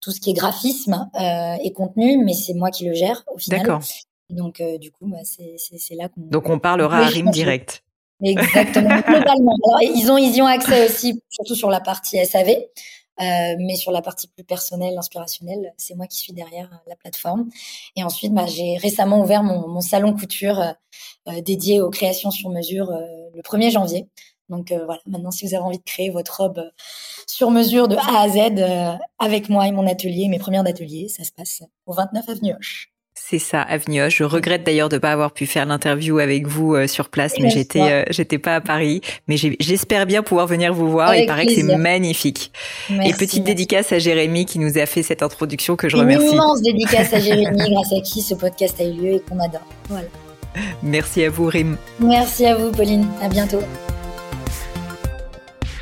tout 0.00 0.10
ce 0.12 0.20
qui 0.20 0.30
est 0.30 0.34
graphisme 0.34 1.10
et 1.62 1.72
contenu, 1.72 2.22
mais 2.24 2.34
c'est 2.34 2.54
moi 2.54 2.70
qui 2.70 2.84
le 2.84 2.94
gère 2.94 3.24
au 3.32 3.38
final. 3.38 3.60
D'accord. 3.60 3.82
Donc, 4.28 4.62
du 4.80 4.90
coup, 4.90 5.06
bah, 5.06 5.18
c'est 5.24 5.94
là 5.94 6.08
qu'on. 6.08 6.20
Donc, 6.22 6.48
on 6.48 6.58
parlera 6.58 6.98
à 6.98 7.06
Rime 7.06 7.30
direct. 7.30 7.82
Exactement, 8.22 9.00
globalement. 9.06 9.56
ils 9.82 10.10
ont, 10.10 10.16
ils 10.16 10.34
y 10.34 10.42
ont 10.42 10.46
accès 10.46 10.86
aussi, 10.86 11.22
surtout 11.28 11.54
sur 11.54 11.70
la 11.70 11.80
partie 11.80 12.24
SAV. 12.24 12.56
Euh, 13.18 13.56
mais 13.58 13.76
sur 13.76 13.92
la 13.92 14.02
partie 14.02 14.28
plus 14.28 14.44
personnelle, 14.44 14.96
inspirationnelle, 14.98 15.72
c'est 15.78 15.94
moi 15.94 16.06
qui 16.06 16.18
suis 16.18 16.34
derrière 16.34 16.68
euh, 16.70 16.76
la 16.86 16.96
plateforme. 16.96 17.48
Et 17.96 18.04
ensuite, 18.04 18.34
bah, 18.34 18.44
j'ai 18.46 18.76
récemment 18.76 19.22
ouvert 19.22 19.42
mon, 19.42 19.68
mon 19.68 19.80
salon 19.80 20.14
couture 20.14 20.60
euh, 20.60 21.40
dédié 21.40 21.80
aux 21.80 21.88
créations 21.88 22.30
sur 22.30 22.50
mesure 22.50 22.90
le 23.34 23.40
1er 23.40 23.70
janvier. 23.70 24.06
Donc 24.48 24.72
voilà, 24.72 25.00
maintenant 25.06 25.30
si 25.30 25.46
vous 25.46 25.54
avez 25.54 25.64
envie 25.64 25.78
de 25.78 25.84
créer 25.84 26.10
votre 26.10 26.40
robe 26.40 26.62
sur 27.26 27.50
mesure 27.50 27.88
de 27.88 27.96
A 27.96 28.20
à 28.22 28.28
Z 28.28 28.98
avec 29.18 29.48
moi 29.48 29.66
et 29.66 29.72
mon 29.72 29.86
atelier, 29.86 30.28
mes 30.28 30.38
premières 30.38 30.64
d'atelier, 30.64 31.08
ça 31.08 31.24
se 31.24 31.32
passe 31.32 31.62
au 31.86 31.92
29 31.92 32.28
avenue 32.28 32.54
Hoche. 32.54 32.92
C'est 33.28 33.38
ça, 33.38 33.62
Avenue 33.62 34.08
Je 34.08 34.22
regrette 34.24 34.62
d'ailleurs 34.62 34.88
de 34.88 34.98
pas 34.98 35.10
avoir 35.10 35.32
pu 35.32 35.46
faire 35.46 35.66
l'interview 35.66 36.18
avec 36.18 36.46
vous 36.46 36.74
euh, 36.74 36.86
sur 36.86 37.08
place, 37.08 37.32
mais 37.40 37.50
j'étais 37.50 37.80
euh, 37.80 38.04
j'étais 38.10 38.38
pas 38.38 38.54
à 38.54 38.60
Paris. 38.60 39.00
Mais 39.26 39.36
j'espère 39.36 40.06
bien 40.06 40.22
pouvoir 40.22 40.46
venir 40.46 40.72
vous 40.72 40.88
voir. 40.88 41.16
Il 41.16 41.26
paraît 41.26 41.46
que 41.46 41.54
c'est 41.54 41.76
magnifique. 41.76 42.52
et 42.90 43.12
petite 43.14 43.42
dédicace 43.42 43.90
à 43.90 43.98
Jérémy 43.98 44.44
qui 44.44 44.58
nous 44.58 44.78
a 44.78 44.86
fait 44.86 45.02
cette 45.02 45.22
introduction 45.22 45.76
que 45.76 45.88
je 45.88 45.96
remercie. 45.96 46.26
Une 46.26 46.34
immense 46.34 46.62
dédicace 46.62 47.12
à 47.14 47.18
Jérémy, 47.18 47.56
grâce 47.70 47.92
à 47.92 48.00
qui 48.00 48.22
ce 48.22 48.34
podcast 48.34 48.78
a 48.80 48.84
eu 48.84 48.92
lieu 48.92 49.14
et 49.14 49.20
qu'on 49.20 49.40
adore. 49.40 49.66
Voilà. 49.88 50.06
Merci 50.82 51.24
à 51.24 51.30
vous, 51.30 51.46
Rim. 51.46 51.76
Merci 51.98 52.46
à 52.46 52.54
vous, 52.54 52.70
Pauline. 52.70 53.08
À 53.20 53.28
bientôt. 53.28 53.60